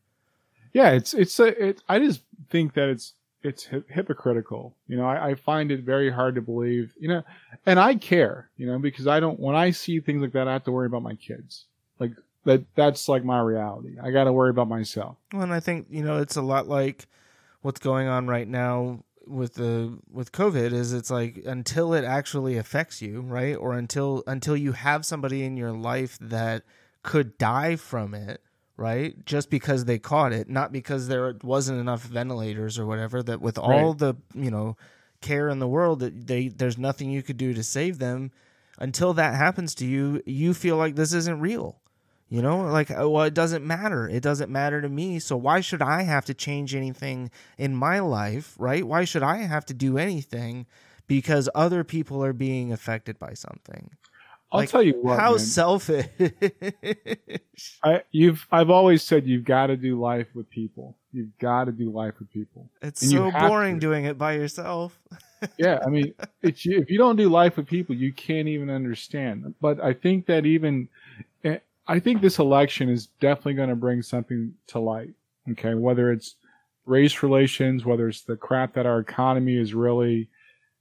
Yeah, 0.72 0.90
it's 0.90 1.14
it's 1.14 1.38
a, 1.38 1.68
it. 1.68 1.82
I 1.88 2.00
just 2.00 2.22
think 2.50 2.74
that 2.74 2.88
it's 2.88 3.14
it's 3.42 3.66
hy- 3.66 3.82
hypocritical. 3.88 4.74
You 4.88 4.96
know, 4.96 5.06
I, 5.06 5.30
I 5.30 5.34
find 5.34 5.70
it 5.70 5.80
very 5.80 6.10
hard 6.10 6.34
to 6.36 6.42
believe. 6.42 6.94
You 6.98 7.08
know, 7.08 7.22
and 7.66 7.78
I 7.78 7.94
care. 7.96 8.48
You 8.56 8.66
know, 8.66 8.78
because 8.78 9.06
I 9.06 9.20
don't. 9.20 9.38
When 9.38 9.56
I 9.56 9.70
see 9.70 10.00
things 10.00 10.22
like 10.22 10.32
that, 10.32 10.48
I 10.48 10.52
have 10.52 10.64
to 10.64 10.72
worry 10.72 10.86
about 10.86 11.02
my 11.02 11.14
kids. 11.14 11.66
Like 11.98 12.12
that. 12.44 12.64
That's 12.74 13.08
like 13.08 13.24
my 13.24 13.40
reality. 13.40 13.96
I 14.02 14.10
got 14.10 14.24
to 14.24 14.32
worry 14.32 14.50
about 14.50 14.68
myself. 14.68 15.16
Well, 15.32 15.42
and 15.42 15.54
I 15.54 15.60
think 15.60 15.86
you 15.90 16.02
know 16.02 16.18
it's 16.18 16.36
a 16.36 16.42
lot 16.42 16.68
like 16.68 17.06
what's 17.62 17.80
going 17.80 18.08
on 18.08 18.26
right 18.26 18.48
now 18.48 19.04
with 19.26 19.54
the 19.54 19.98
with 20.10 20.32
COVID 20.32 20.72
is 20.72 20.92
it's 20.92 21.10
like 21.10 21.42
until 21.46 21.94
it 21.94 22.04
actually 22.04 22.56
affects 22.56 23.02
you, 23.02 23.20
right? 23.20 23.56
Or 23.56 23.74
until 23.74 24.22
until 24.26 24.56
you 24.56 24.72
have 24.72 25.06
somebody 25.06 25.44
in 25.44 25.56
your 25.56 25.72
life 25.72 26.18
that 26.20 26.62
could 27.02 27.38
die 27.38 27.76
from 27.76 28.14
it, 28.14 28.42
right? 28.76 29.24
Just 29.26 29.50
because 29.50 29.84
they 29.84 29.98
caught 29.98 30.32
it, 30.32 30.48
not 30.48 30.72
because 30.72 31.08
there 31.08 31.34
wasn't 31.42 31.80
enough 31.80 32.02
ventilators 32.02 32.78
or 32.78 32.86
whatever. 32.86 33.22
That 33.22 33.40
with 33.40 33.58
all 33.58 33.68
Right. 33.92 33.98
the 33.98 34.14
you 34.34 34.50
know 34.50 34.76
care 35.20 35.48
in 35.48 35.58
the 35.58 35.68
world, 35.68 36.00
that 36.00 36.26
they 36.26 36.48
there's 36.48 36.78
nothing 36.78 37.10
you 37.10 37.22
could 37.22 37.36
do 37.36 37.54
to 37.54 37.62
save 37.62 37.98
them 37.98 38.30
until 38.78 39.12
that 39.14 39.34
happens 39.34 39.74
to 39.76 39.86
you, 39.86 40.22
you 40.26 40.54
feel 40.54 40.76
like 40.76 40.96
this 40.96 41.12
isn't 41.12 41.40
real. 41.40 41.78
You 42.28 42.40
know, 42.40 42.62
like, 42.62 42.90
uh, 42.90 43.08
well, 43.10 43.24
it 43.24 43.34
doesn't 43.34 43.64
matter. 43.64 44.08
It 44.08 44.22
doesn't 44.22 44.50
matter 44.50 44.80
to 44.80 44.88
me. 44.88 45.18
So 45.18 45.36
why 45.36 45.60
should 45.60 45.82
I 45.82 46.02
have 46.02 46.24
to 46.24 46.34
change 46.34 46.74
anything 46.74 47.30
in 47.58 47.76
my 47.76 47.98
life, 47.98 48.54
right? 48.58 48.86
Why 48.86 49.04
should 49.04 49.22
I 49.22 49.38
have 49.42 49.66
to 49.66 49.74
do 49.74 49.98
anything 49.98 50.64
because 51.06 51.50
other 51.54 51.84
people 51.84 52.24
are 52.24 52.32
being 52.32 52.72
affected 52.72 53.18
by 53.18 53.34
something? 53.34 53.90
I'll 54.52 54.60
Like, 54.60 54.68
tell 54.68 54.82
you 54.82 54.94
what. 55.00 55.18
How 55.18 55.30
man. 55.30 55.38
selfish. 55.38 56.06
I, 57.82 58.02
you've 58.10 58.46
I've 58.52 58.70
always 58.70 59.02
said 59.02 59.26
you've 59.26 59.44
got 59.44 59.68
to 59.68 59.76
do 59.76 59.98
life 59.98 60.28
with 60.34 60.48
people. 60.50 60.96
You've 61.12 61.36
got 61.38 61.64
to 61.64 61.72
do 61.72 61.90
life 61.90 62.14
with 62.18 62.30
people. 62.30 62.70
it's 62.82 63.02
And 63.02 63.10
so 63.10 63.30
boring 63.30 63.78
doing 63.78 64.04
it 64.04 64.18
by 64.18 64.34
yourself. 64.34 64.98
Yeah, 65.58 65.80
I 65.84 65.88
mean, 65.88 66.14
it's 66.42 66.64
if 66.64 66.88
you 66.88 66.98
don't 66.98 67.16
do 67.16 67.28
life 67.28 67.56
with 67.56 67.66
people, 67.66 67.96
you 67.96 68.12
can't 68.12 68.46
even 68.46 68.70
understand. 68.70 69.52
But 69.60 69.82
I 69.82 69.92
think 69.92 70.26
that 70.26 70.46
even 70.46 70.88
eh, 71.42 71.58
I 71.88 71.98
think 71.98 72.20
this 72.22 72.38
election 72.38 72.88
is 72.88 73.06
definitely 73.18 73.54
going 73.54 73.68
to 73.68 73.74
bring 73.74 74.02
something 74.02 74.54
to 74.68 74.78
light. 74.78 75.10
Okay, 75.50 75.74
whether 75.74 76.12
it's 76.12 76.36
race 76.86 77.24
relations, 77.24 77.84
whether 77.84 78.08
it's 78.08 78.22
the 78.22 78.36
crap 78.36 78.74
that 78.74 78.86
our 78.86 79.00
economy 79.00 79.56
is 79.56 79.74
really 79.74 80.28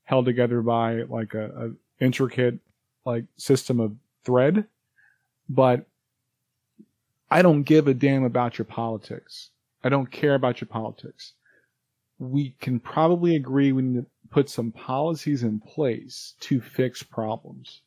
held 0.03 0.25
together 0.25 0.61
by 0.61 1.01
like 1.09 1.33
a, 1.33 1.45
a 1.99 2.05
intricate 2.05 2.59
like 3.05 3.25
system 3.37 3.79
of 3.79 3.95
thread, 4.23 4.65
but 5.49 5.85
I 7.29 7.41
don't 7.41 7.63
give 7.63 7.87
a 7.87 7.93
damn 7.93 8.23
about 8.23 8.57
your 8.57 8.65
politics. 8.65 9.49
I 9.83 9.89
don't 9.89 10.11
care 10.11 10.35
about 10.35 10.61
your 10.61 10.67
politics. 10.67 11.33
We 12.19 12.55
can 12.59 12.79
probably 12.79 13.35
agree 13.35 13.71
we 13.71 13.81
need 13.81 14.01
to 14.01 14.05
put 14.29 14.49
some 14.49 14.71
policies 14.71 15.43
in 15.43 15.59
place 15.59 16.35
to 16.41 16.61
fix 16.61 17.03
problems. 17.03 17.81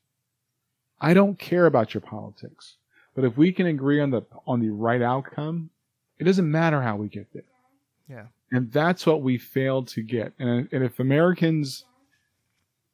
I 1.00 1.14
don't 1.14 1.38
care 1.38 1.66
about 1.66 1.94
your 1.94 2.00
politics, 2.00 2.76
but 3.14 3.24
if 3.24 3.36
we 3.36 3.52
can 3.52 3.66
agree 3.66 4.00
on 4.00 4.10
the 4.10 4.22
on 4.46 4.60
the 4.60 4.70
right 4.70 5.02
outcome, 5.02 5.70
it 6.18 6.24
doesn't 6.24 6.50
matter 6.50 6.80
how 6.80 6.96
we 6.96 7.08
get 7.08 7.32
there. 7.32 7.42
Yeah. 8.08 8.26
And 8.50 8.70
that's 8.72 9.06
what 9.06 9.22
we 9.22 9.36
failed 9.38 9.88
to 9.88 10.02
get. 10.02 10.32
And, 10.38 10.68
and 10.72 10.84
if 10.84 11.00
Americans 11.00 11.84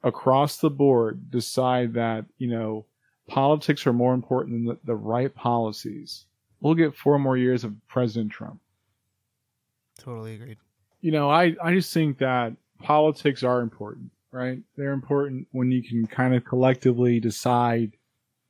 across 0.02 0.58
the 0.58 0.70
board 0.70 1.30
decide 1.30 1.94
that, 1.94 2.24
you 2.38 2.48
know, 2.48 2.86
politics 3.28 3.86
are 3.86 3.92
more 3.92 4.14
important 4.14 4.52
than 4.52 4.64
the, 4.64 4.78
the 4.84 4.96
right 4.96 5.34
policies, 5.34 6.26
we'll 6.60 6.74
get 6.74 6.96
four 6.96 7.18
more 7.18 7.36
years 7.36 7.64
of 7.64 7.74
President 7.88 8.30
Trump. 8.30 8.60
Totally 9.98 10.34
agreed. 10.34 10.58
You 11.00 11.12
know, 11.12 11.30
I, 11.30 11.54
I 11.62 11.74
just 11.74 11.92
think 11.92 12.18
that 12.18 12.54
politics 12.82 13.42
are 13.42 13.60
important, 13.60 14.10
right? 14.32 14.58
They're 14.76 14.92
important 14.92 15.46
when 15.52 15.70
you 15.70 15.82
can 15.82 16.06
kind 16.06 16.34
of 16.34 16.44
collectively 16.44 17.20
decide, 17.20 17.92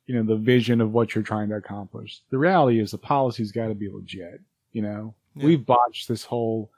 you 0.07 0.15
know, 0.15 0.23
the 0.23 0.37
vision 0.37 0.81
of 0.81 0.93
what 0.93 1.15
you're 1.15 1.25
trying 1.25 1.49
to 1.51 1.57
accomplish. 1.57 2.23
The 2.31 2.39
reality 2.39 2.81
is 2.81 2.91
the 2.91 2.99
policy's 2.99 3.53
got 3.53 3.69
to 3.69 3.75
be 3.75 3.91
legit, 3.91 4.41
you 4.73 4.83
know? 4.83 5.15
Yeah. 5.35 5.47
We've 5.47 5.65
botched 5.67 6.09
this 6.09 6.25
whole 6.25 6.71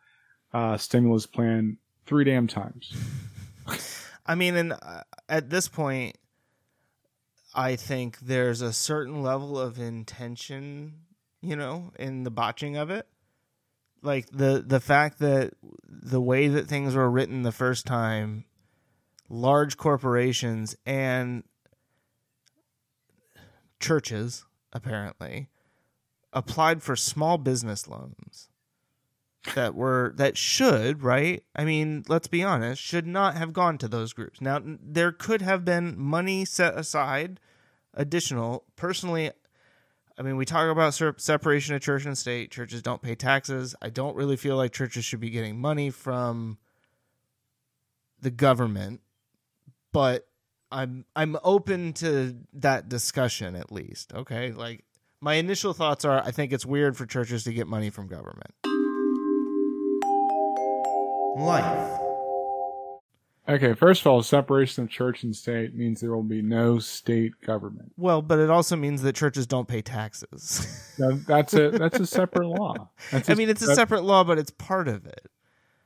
uh, 0.52 0.76
stimulus 0.76 1.26
plan 1.26 1.78
three 2.06 2.24
damn 2.24 2.46
times. 2.46 2.94
I 4.32 4.34
mean, 4.34 4.56
and 4.56 4.72
uh, 4.72 5.02
at 5.28 5.50
this 5.50 5.68
point, 5.68 6.16
I 7.54 7.76
think 7.76 8.18
there's 8.20 8.62
a 8.62 8.72
certain 8.72 9.22
level 9.22 9.58
of 9.58 9.78
intention, 9.78 10.94
you 11.42 11.54
know, 11.54 11.92
in 11.98 12.24
the 12.24 12.30
botching 12.30 12.78
of 12.78 12.88
it. 12.88 13.06
Like 14.00 14.30
the 14.30 14.64
the 14.66 14.80
fact 14.80 15.18
that 15.18 15.52
the 15.86 16.20
way 16.20 16.48
that 16.48 16.66
things 16.66 16.94
were 16.94 17.10
written 17.10 17.42
the 17.42 17.52
first 17.52 17.84
time, 17.84 18.46
large 19.28 19.76
corporations 19.76 20.76
and 20.86 21.44
churches 23.80 24.46
apparently 24.72 25.50
applied 26.32 26.82
for 26.82 26.96
small 26.96 27.36
business 27.36 27.86
loans 27.86 28.48
that 29.54 29.74
were 29.74 30.12
that 30.16 30.36
should 30.36 31.02
right? 31.02 31.42
I 31.54 31.64
mean 31.64 32.04
let's 32.08 32.28
be 32.28 32.42
honest 32.42 32.80
should 32.82 33.06
not 33.06 33.36
have 33.36 33.52
gone 33.52 33.78
to 33.78 33.88
those 33.88 34.12
groups. 34.12 34.40
Now 34.40 34.60
there 34.62 35.12
could 35.12 35.42
have 35.42 35.64
been 35.64 35.98
money 35.98 36.44
set 36.44 36.76
aside 36.76 37.40
additional. 37.94 38.64
Personally 38.76 39.30
i 40.18 40.22
mean 40.22 40.36
we 40.36 40.44
talk 40.44 40.70
about 40.70 40.94
separation 41.20 41.74
of 41.74 41.80
church 41.80 42.04
and 42.04 42.16
state. 42.16 42.50
Churches 42.50 42.82
don't 42.82 43.02
pay 43.02 43.14
taxes. 43.14 43.74
I 43.82 43.90
don't 43.90 44.16
really 44.16 44.36
feel 44.36 44.56
like 44.56 44.72
churches 44.72 45.04
should 45.04 45.20
be 45.20 45.30
getting 45.30 45.60
money 45.60 45.90
from 45.90 46.58
the 48.20 48.30
government 48.30 49.00
but 49.92 50.26
i'm 50.70 51.04
i'm 51.14 51.36
open 51.44 51.92
to 51.92 52.36
that 52.52 52.88
discussion 52.88 53.54
at 53.54 53.70
least 53.70 54.12
okay? 54.14 54.52
Like 54.52 54.84
my 55.20 55.34
initial 55.34 55.72
thoughts 55.72 56.04
are 56.04 56.22
i 56.24 56.30
think 56.30 56.52
it's 56.52 56.66
weird 56.66 56.96
for 56.96 57.06
churches 57.06 57.44
to 57.44 57.52
get 57.52 57.66
money 57.66 57.90
from 57.90 58.08
government 58.08 58.52
life 61.36 61.98
Okay, 63.48 63.74
first 63.74 64.02
of 64.02 64.06
all, 64.06 64.22
separation 64.22 64.84
of 64.84 64.88
church 64.90 65.24
and 65.24 65.34
state 65.34 65.74
means 65.74 66.00
there 66.00 66.14
will 66.14 66.22
be 66.22 66.42
no 66.42 66.78
state 66.78 67.32
government. 67.44 67.92
Well, 67.98 68.22
but 68.22 68.38
it 68.38 68.48
also 68.50 68.76
means 68.76 69.02
that 69.02 69.16
churches 69.16 69.48
don't 69.48 69.66
pay 69.66 69.82
taxes. 69.82 70.78
Now, 70.98 71.18
that's 71.26 71.52
a 71.54 71.70
that's 71.70 71.98
a 71.98 72.06
separate 72.06 72.46
law. 72.46 72.90
That's 73.10 73.28
I 73.30 73.34
mean, 73.34 73.48
it's 73.48 73.62
a 73.62 73.74
separate 73.74 74.04
law, 74.04 74.22
but 74.22 74.38
it's 74.38 74.50
part 74.52 74.86
of 74.86 75.06
it. 75.06 75.26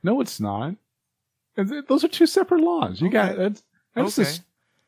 No, 0.03 0.21
it's 0.21 0.39
not. 0.39 0.75
Those 1.55 2.03
are 2.03 2.07
two 2.09 2.27
separate 2.27 2.61
laws. 2.61 3.01
You 3.01 3.09
got 3.09 3.31
Okay. 3.31 3.37
that's, 3.41 3.63
that's 3.95 4.19
Okay. 4.19 4.29
just 4.29 4.43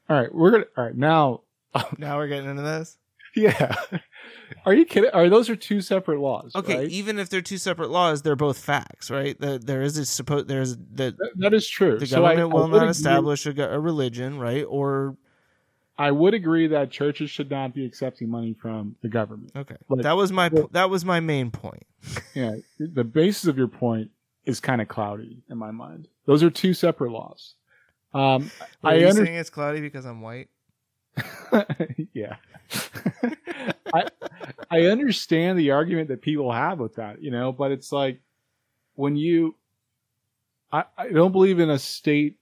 all 0.08 0.22
right. 0.22 0.34
We're 0.34 0.52
gonna 0.52 0.66
all 0.78 0.84
right 0.84 0.96
now. 0.96 1.42
Now 1.98 2.18
we're 2.18 2.28
getting 2.28 2.50
into 2.50 2.62
this. 2.62 2.98
Yeah, 3.36 3.76
are 4.66 4.74
you 4.74 4.86
kidding? 4.86 5.10
Are 5.12 5.30
those 5.30 5.50
are 5.50 5.56
two 5.56 5.82
separate 5.82 6.20
laws? 6.20 6.52
Okay, 6.56 6.78
right? 6.80 6.90
even 6.90 7.20
if 7.20 7.30
they're 7.30 7.42
two 7.42 7.58
separate 7.58 7.90
laws, 7.90 8.22
they're 8.22 8.36
both 8.36 8.58
facts, 8.60 9.10
right? 9.10 9.40
The, 9.40 9.60
there 9.60 9.82
is 9.82 9.98
a 9.98 10.06
supposed 10.06 10.48
there's 10.48 10.76
the 10.78 11.16
That- 11.18 11.32
that 11.38 11.54
is 11.54 11.68
true. 11.68 11.98
the 12.00 12.06
So 12.08 12.26
I- 12.26 12.36
government 12.36 12.54
I 12.54 12.56
will 12.56 12.68
not 12.68 12.78
agree- 12.78 12.90
establish 12.90 13.46
a, 13.46 13.52
a 13.74 13.80
religion, 13.80 14.38
right? 14.40 14.64
Or 14.68 15.16
I 15.98 16.12
would 16.12 16.34
agree 16.34 16.68
that 16.68 16.92
churches 16.92 17.30
should 17.30 17.50
not 17.52 17.74
be 17.74 17.86
accepting 17.86 18.30
money 18.30 18.54
from 18.54 18.96
the 19.02 19.10
government. 19.10 19.52
okay, 19.56 19.76
But- 19.90 20.04
that 20.04 20.16
was 20.16 20.32
my 20.32 20.48
well- 20.50 20.70
that 20.72 20.90
was 20.90 21.04
my 21.06 21.20
main 21.20 21.52
point. 21.52 21.86
Yeah, 22.34 22.56
the 22.80 23.04
basis 23.04 23.46
of 23.46 23.58
your 23.58 23.68
point 23.68 24.12
is 24.46 24.60
kind 24.60 24.82
of 24.82 24.88
cloudy 24.88 25.42
in 25.50 25.58
my 25.58 25.72
mind. 25.72 26.08
Those 26.26 26.42
are 26.44 26.50
two 26.50 26.74
separate 26.74 27.12
laws. 27.12 27.56
Um, 28.14 28.50
Are 28.84 28.92
I 28.92 28.94
you 28.96 29.10
under- 29.10 29.26
saying 29.26 29.38
it's 29.38 29.50
cloudy 29.50 29.82
because 29.82 30.06
I'm 30.06 30.22
white? 30.22 30.48
yeah. 32.14 32.36
I 33.94 34.08
I 34.70 34.82
understand 34.88 35.58
the 35.58 35.72
argument 35.72 36.08
that 36.10 36.22
people 36.22 36.52
have 36.52 36.80
with 36.80 36.96
that, 36.96 37.22
you 37.22 37.32
know, 37.32 37.52
but 37.52 37.72
it's 37.72 37.92
like 37.92 38.20
when 38.96 39.16
you 39.16 39.56
I, 40.72 40.84
I 40.98 41.10
don't 41.10 41.32
believe 41.32 41.60
in 41.60 41.70
a 41.70 41.80
state 41.80 42.38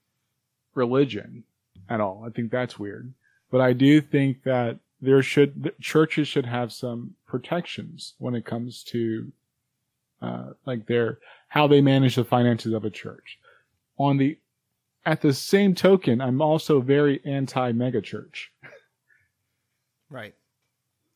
religion 0.73 1.43
at 1.89 2.01
all. 2.01 2.23
I 2.25 2.29
think 2.29 2.51
that's 2.51 2.77
weird. 2.77 3.13
But 3.49 3.61
I 3.61 3.73
do 3.73 4.01
think 4.01 4.43
that 4.43 4.79
there 5.01 5.21
should 5.21 5.73
churches 5.79 6.27
should 6.27 6.45
have 6.45 6.71
some 6.73 7.15
protections 7.27 8.15
when 8.17 8.35
it 8.35 8.45
comes 8.45 8.83
to 8.85 9.31
uh, 10.21 10.49
like 10.65 10.87
their 10.87 11.19
how 11.49 11.67
they 11.67 11.81
manage 11.81 12.15
the 12.15 12.25
finances 12.25 12.73
of 12.73 12.83
a 12.83 12.89
church. 12.89 13.39
On 13.97 14.17
the 14.17 14.37
at 15.05 15.21
the 15.21 15.33
same 15.33 15.73
token, 15.73 16.19
I'm 16.19 16.41
also 16.41 16.81
very 16.81 17.21
anti 17.25 17.71
megachurch. 17.71 18.47
Right. 20.09 20.35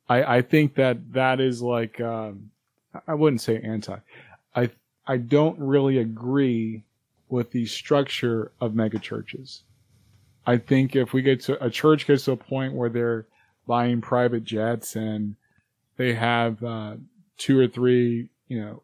I, 0.09 0.37
I 0.37 0.41
think 0.41 0.75
that 0.75 1.13
that 1.13 1.39
is 1.39 1.61
like 1.61 1.99
um, 2.01 2.51
I 3.07 3.13
wouldn't 3.13 3.41
say 3.41 3.61
anti. 3.61 3.97
I 4.55 4.69
I 5.05 5.17
don't 5.17 5.59
really 5.59 5.97
agree 5.97 6.83
with 7.29 7.51
the 7.51 7.65
structure 7.65 8.51
of 8.59 8.73
megachurches. 8.73 9.61
I 10.45 10.57
think 10.57 10.95
if 10.95 11.13
we 11.13 11.21
get 11.21 11.41
to 11.41 11.63
a 11.63 11.69
church 11.69 12.07
gets 12.07 12.25
to 12.25 12.33
a 12.33 12.37
point 12.37 12.73
where 12.73 12.89
they're 12.89 13.27
buying 13.67 14.01
private 14.01 14.43
jets 14.43 14.95
and 14.95 15.35
they 15.97 16.13
have 16.13 16.63
uh, 16.63 16.95
two 17.37 17.57
or 17.59 17.67
three 17.67 18.29
you 18.47 18.59
know 18.59 18.83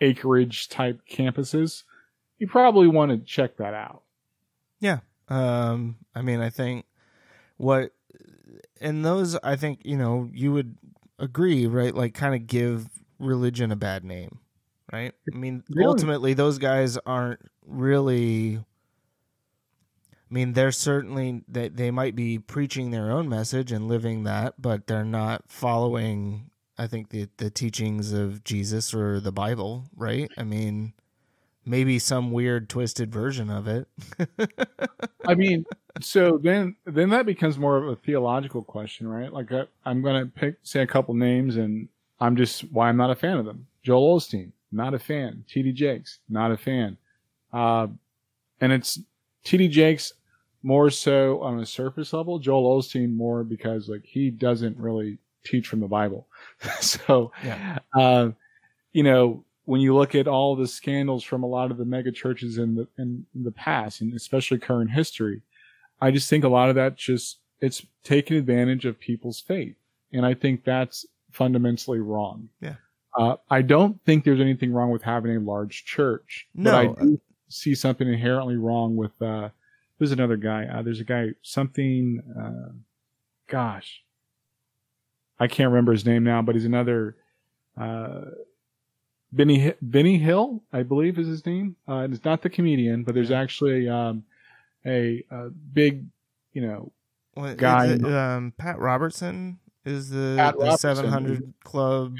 acreage 0.00 0.68
type 0.68 1.00
campuses, 1.10 1.84
you 2.38 2.46
probably 2.46 2.88
want 2.88 3.10
to 3.10 3.18
check 3.18 3.56
that 3.56 3.74
out. 3.74 4.02
Yeah. 4.80 4.98
Um, 5.28 5.96
I 6.14 6.22
mean, 6.22 6.40
I 6.40 6.50
think 6.50 6.84
what 7.56 7.92
and 8.80 9.04
those, 9.04 9.36
I 9.42 9.56
think 9.56 9.80
you 9.84 9.96
know, 9.96 10.28
you 10.32 10.52
would 10.52 10.76
agree, 11.18 11.66
right? 11.66 11.94
Like, 11.94 12.14
kind 12.14 12.34
of 12.34 12.46
give 12.46 12.88
religion 13.18 13.70
a 13.72 13.76
bad 13.76 14.04
name, 14.04 14.38
right? 14.92 15.12
I 15.32 15.36
mean, 15.36 15.62
Really? 15.70 15.86
ultimately, 15.86 16.34
those 16.34 16.58
guys 16.58 16.96
aren't 17.06 17.40
really. 17.66 18.56
I 20.30 20.34
mean, 20.34 20.54
they're 20.54 20.72
certainly 20.72 21.42
they 21.46 21.68
they 21.68 21.90
might 21.90 22.16
be 22.16 22.38
preaching 22.38 22.90
their 22.90 23.10
own 23.10 23.28
message 23.28 23.70
and 23.70 23.86
living 23.88 24.24
that, 24.24 24.54
but 24.60 24.86
they're 24.86 25.04
not 25.04 25.44
following. 25.48 26.50
I 26.78 26.86
think 26.86 27.10
the 27.10 27.28
the 27.36 27.50
teachings 27.50 28.12
of 28.12 28.42
Jesus 28.44 28.94
or 28.94 29.20
the 29.20 29.32
Bible, 29.32 29.84
right? 29.94 30.30
I 30.38 30.44
mean, 30.44 30.94
maybe 31.64 31.98
some 31.98 32.32
weird 32.32 32.68
twisted 32.68 33.12
version 33.12 33.50
of 33.50 33.68
it. 33.68 33.88
I 35.26 35.34
mean, 35.34 35.64
so 36.00 36.38
then 36.42 36.76
then 36.84 37.10
that 37.10 37.26
becomes 37.26 37.58
more 37.58 37.76
of 37.76 37.88
a 37.88 37.96
theological 37.96 38.62
question, 38.62 39.06
right? 39.06 39.32
Like 39.32 39.52
I, 39.52 39.64
I'm 39.84 40.02
going 40.02 40.24
to 40.24 40.30
pick 40.30 40.56
say 40.62 40.82
a 40.82 40.86
couple 40.86 41.14
names, 41.14 41.56
and 41.56 41.88
I'm 42.20 42.36
just 42.36 42.62
why 42.72 42.88
I'm 42.88 42.96
not 42.96 43.10
a 43.10 43.14
fan 43.16 43.36
of 43.38 43.44
them. 43.44 43.66
Joel 43.82 44.18
Osteen, 44.18 44.52
not 44.70 44.94
a 44.94 44.98
fan. 44.98 45.44
T.D. 45.48 45.72
Jakes, 45.72 46.18
not 46.28 46.50
a 46.52 46.56
fan. 46.56 46.96
Uh, 47.52 47.88
and 48.60 48.72
it's 48.72 49.00
T.D. 49.44 49.68
Jakes 49.68 50.12
more 50.62 50.90
so 50.90 51.40
on 51.40 51.58
a 51.60 51.66
surface 51.66 52.12
level. 52.12 52.38
Joel 52.38 52.80
Osteen 52.80 53.14
more 53.14 53.42
because 53.44 53.88
like 53.88 54.04
he 54.04 54.30
doesn't 54.30 54.76
really 54.78 55.18
teach 55.44 55.66
from 55.66 55.80
the 55.80 55.88
Bible. 55.88 56.28
so, 56.80 57.32
Yeah. 57.44 57.78
uh, 57.94 58.30
you 58.92 59.02
know, 59.02 59.44
when 59.72 59.80
you 59.80 59.94
look 59.94 60.14
at 60.14 60.28
all 60.28 60.54
the 60.54 60.66
scandals 60.66 61.24
from 61.24 61.42
a 61.42 61.46
lot 61.46 61.70
of 61.70 61.78
the 61.78 61.86
mega 61.86 62.12
churches 62.12 62.58
in 62.58 62.74
the 62.74 62.86
in 62.98 63.24
the 63.34 63.50
past, 63.50 64.02
and 64.02 64.12
especially 64.12 64.58
current 64.58 64.90
history, 64.90 65.40
I 65.98 66.10
just 66.10 66.28
think 66.28 66.44
a 66.44 66.48
lot 66.48 66.68
of 66.68 66.74
that 66.74 66.94
just 66.96 67.38
it's 67.58 67.86
taking 68.04 68.36
advantage 68.36 68.84
of 68.84 69.00
people's 69.00 69.40
faith, 69.40 69.76
and 70.12 70.26
I 70.26 70.34
think 70.34 70.64
that's 70.64 71.06
fundamentally 71.30 72.00
wrong. 72.00 72.50
Yeah. 72.60 72.74
Uh, 73.18 73.36
I 73.48 73.62
don't 73.62 73.98
think 74.04 74.24
there's 74.24 74.42
anything 74.42 74.74
wrong 74.74 74.90
with 74.90 75.00
having 75.00 75.34
a 75.34 75.40
large 75.40 75.86
church. 75.86 76.48
but 76.54 76.74
I 76.74 76.86
do 77.02 77.18
see 77.48 77.74
something 77.74 78.06
inherently 78.06 78.58
wrong 78.58 78.94
with. 78.94 79.22
Uh, 79.22 79.48
there's 79.98 80.12
another 80.12 80.36
guy. 80.36 80.66
Uh, 80.66 80.82
there's 80.82 81.00
a 81.00 81.04
guy 81.04 81.28
something. 81.40 82.20
Uh, 82.38 82.72
gosh, 83.48 84.02
I 85.40 85.46
can't 85.46 85.70
remember 85.70 85.92
his 85.92 86.04
name 86.04 86.24
now, 86.24 86.42
but 86.42 86.56
he's 86.56 86.66
another. 86.66 87.16
Benny 89.32 89.72
Benny 89.80 90.18
Hill, 90.18 90.62
I 90.72 90.82
believe, 90.82 91.18
is 91.18 91.26
his 91.26 91.44
name. 91.46 91.76
Uh, 91.88 92.06
it's 92.10 92.24
not 92.24 92.42
the 92.42 92.50
comedian, 92.50 93.02
but 93.02 93.14
there's 93.14 93.30
actually 93.30 93.88
um, 93.88 94.24
a, 94.84 95.24
a 95.30 95.48
big, 95.48 96.04
you 96.52 96.62
know, 96.62 96.92
What, 97.34 97.56
Guy- 97.56 97.86
it, 97.94 98.04
um, 98.04 98.52
Pat 98.58 98.78
Robertson 98.78 99.58
is 99.84 100.10
the, 100.10 100.34
Pat 100.36 100.54
the 100.58 100.64
Robertson. 100.64 100.96
700 100.96 101.54
Club 101.64 102.16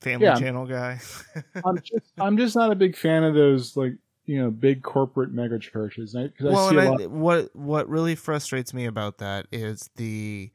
Family 0.00 0.26
Yeah. 0.26 0.34
Channel 0.34 0.66
guy. 0.66 1.00
I'm 1.64 1.78
just 1.80 2.12
I'm 2.18 2.36
just 2.36 2.54
not 2.56 2.70
a 2.70 2.74
big 2.74 2.96
fan 2.96 3.24
of 3.24 3.34
those 3.34 3.74
like 3.76 3.94
you 4.26 4.38
know 4.42 4.50
big 4.50 4.82
corporate 4.82 5.32
mega 5.32 5.58
churches 5.58 6.14
I, 6.16 6.30
well, 6.40 6.68
see 6.70 6.76
a 6.76 6.80
and 6.80 6.90
lot. 6.90 7.00
I, 7.02 7.06
what 7.06 7.56
what 7.56 7.88
really 7.88 8.14
frustrates 8.14 8.74
me 8.74 8.84
about 8.84 9.18
that 9.18 9.46
is 9.52 9.88
the 9.96 10.50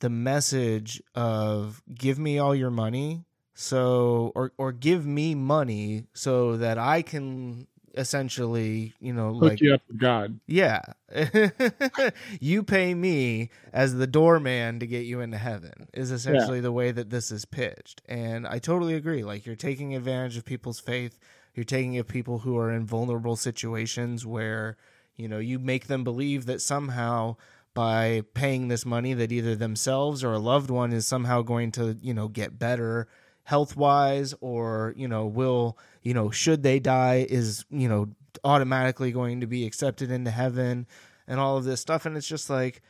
the 0.00 0.08
message 0.10 1.02
of 1.16 1.82
give 1.92 2.18
me 2.20 2.38
all 2.38 2.54
your 2.54 2.70
money 2.70 3.24
so 3.54 4.32
or 4.34 4.52
or 4.58 4.72
give 4.72 5.06
me 5.06 5.34
money 5.34 6.06
so 6.14 6.56
that 6.56 6.78
I 6.78 7.02
can 7.02 7.66
essentially 7.94 8.94
you 9.00 9.12
know 9.12 9.34
hook 9.34 9.42
like 9.42 9.60
you 9.60 9.74
up 9.74 9.82
with 9.88 9.98
God. 9.98 10.40
yeah. 10.46 10.80
You 12.40 12.62
pay 12.62 12.94
me 12.94 13.50
as 13.72 13.94
the 13.94 14.06
doorman 14.06 14.80
to 14.80 14.86
get 14.86 15.04
you 15.04 15.20
into 15.20 15.36
heaven 15.36 15.88
is 15.92 16.10
essentially 16.10 16.60
the 16.60 16.72
way 16.72 16.90
that 16.90 17.10
this 17.10 17.30
is 17.30 17.44
pitched. 17.44 18.00
And 18.06 18.46
i 18.46 18.58
totally 18.58 18.94
agree. 18.94 19.22
Like 19.24 19.44
you're 19.46 19.56
taking 19.56 19.94
advantage 19.94 20.36
of 20.36 20.44
people's 20.44 20.80
faith. 20.80 21.18
You're 21.54 21.64
taking 21.64 21.98
of 21.98 22.08
people 22.08 22.38
who 22.40 22.56
are 22.56 22.72
in 22.72 22.86
vulnerable 22.86 23.36
situations 23.36 24.24
where 24.24 24.76
you 25.16 25.28
know 25.28 25.38
you 25.38 25.58
make 25.58 25.86
them 25.86 26.02
believe 26.04 26.46
that 26.46 26.62
somehow 26.62 27.36
by 27.74 28.22
paying 28.34 28.68
this 28.68 28.84
money 28.84 29.14
that 29.14 29.32
either 29.32 29.54
themselves 29.54 30.22
or 30.24 30.32
a 30.32 30.38
loved 30.38 30.70
one 30.70 30.92
is 30.92 31.06
somehow 31.06 31.42
going 31.42 31.70
to 31.72 31.96
you 32.00 32.14
know 32.14 32.28
get 32.28 32.58
better 32.58 33.08
health 33.44 33.76
wise 33.76 34.34
or 34.40 34.94
you 34.96 35.08
know 35.08 35.26
will 35.26 35.76
you 36.02 36.14
know 36.14 36.30
should 36.30 36.62
they 36.62 36.78
die 36.78 37.26
is 37.28 37.64
you 37.70 37.88
know 37.88 38.08
automatically 38.44 39.12
going 39.12 39.40
to 39.40 39.46
be 39.46 39.66
accepted 39.66 40.10
into 40.10 40.30
heaven 40.30 40.86
and 41.26 41.38
all 41.38 41.56
of 41.56 41.64
this 41.64 41.80
stuff. 41.80 42.06
And 42.06 42.16
it's 42.16 42.28
just 42.28 42.50
like 42.50 42.82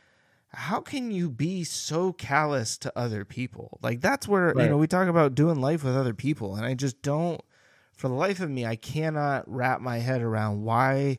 how 0.55 0.81
can 0.81 1.09
you 1.09 1.31
be 1.31 1.63
so 1.63 2.13
callous 2.13 2.77
to 2.77 2.95
other 2.95 3.25
people? 3.25 3.79
Like 3.81 4.01
that's 4.01 4.27
where 4.27 4.53
you 4.59 4.69
know 4.69 4.77
we 4.77 4.87
talk 4.87 5.07
about 5.07 5.35
doing 5.35 5.59
life 5.59 5.83
with 5.83 5.95
other 5.95 6.13
people 6.13 6.55
and 6.55 6.65
i 6.65 6.73
just 6.73 7.01
don't 7.01 7.41
for 7.95 8.07
the 8.07 8.13
life 8.13 8.39
of 8.39 8.49
me 8.49 8.65
i 8.65 8.75
cannot 8.75 9.43
wrap 9.47 9.81
my 9.81 9.97
head 9.97 10.21
around 10.21 10.63
why 10.63 11.17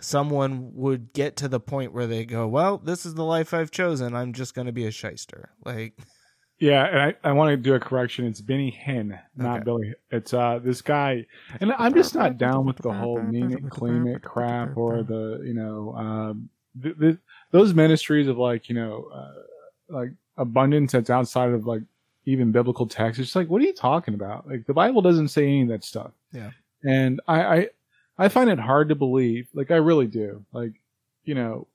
someone 0.00 0.72
would 0.74 1.12
get 1.12 1.36
to 1.36 1.48
the 1.48 1.60
point 1.60 1.92
where 1.92 2.06
they 2.06 2.24
go 2.24 2.46
well 2.46 2.78
this 2.78 3.04
is 3.06 3.14
the 3.14 3.24
life 3.24 3.52
i've 3.54 3.70
chosen. 3.70 4.14
I'm 4.14 4.32
just 4.32 4.54
going 4.54 4.66
to 4.66 4.72
be 4.72 4.86
a 4.86 4.90
shyster. 4.90 5.50
Like 5.64 5.98
Yeah, 6.58 6.84
and 6.86 6.98
I, 7.22 7.28
I 7.28 7.32
want 7.32 7.50
to 7.50 7.56
do 7.56 7.74
a 7.74 7.80
correction. 7.80 8.24
It's 8.26 8.40
Benny 8.40 8.70
Hinn, 8.86 9.18
not 9.36 9.56
Okay. 9.56 9.64
Billy. 9.64 9.94
It's 10.10 10.32
uh 10.32 10.58
this 10.62 10.80
guy, 10.80 11.26
and 11.60 11.72
I'm 11.74 11.92
just 11.94 12.14
not 12.14 12.38
down 12.38 12.64
with 12.64 12.78
the 12.78 12.92
whole 12.92 13.20
name 13.22 13.52
it, 13.52 13.68
claim 13.70 14.06
it 14.06 14.22
crap 14.22 14.76
or 14.76 15.02
the 15.02 15.42
you 15.44 15.52
know 15.52 15.94
um 15.94 16.48
th- 16.82 16.98
th- 16.98 17.18
those 17.50 17.74
ministries 17.74 18.26
of 18.26 18.38
like 18.38 18.68
you 18.70 18.74
know 18.74 19.08
uh, 19.12 19.32
like 19.90 20.10
abundance 20.38 20.92
that's 20.92 21.10
outside 21.10 21.50
of 21.50 21.66
like 21.66 21.82
even 22.24 22.52
biblical 22.52 22.86
text. 22.86 23.20
It's 23.20 23.28
just 23.28 23.36
like 23.36 23.48
what 23.50 23.60
are 23.60 23.66
you 23.66 23.74
talking 23.74 24.14
about? 24.14 24.48
Like 24.48 24.66
the 24.66 24.74
Bible 24.74 25.02
doesn't 25.02 25.28
say 25.28 25.42
any 25.46 25.62
of 25.62 25.68
that 25.68 25.84
stuff. 25.84 26.12
Yeah. 26.32 26.52
and 26.82 27.20
I 27.28 27.44
I 27.56 27.68
I 28.18 28.28
find 28.28 28.48
it 28.48 28.58
hard 28.58 28.88
to 28.88 28.94
believe. 28.94 29.46
Like 29.52 29.70
I 29.70 29.76
really 29.76 30.06
do. 30.06 30.42
Like 30.52 30.72
you 31.24 31.34
know, 31.34 31.66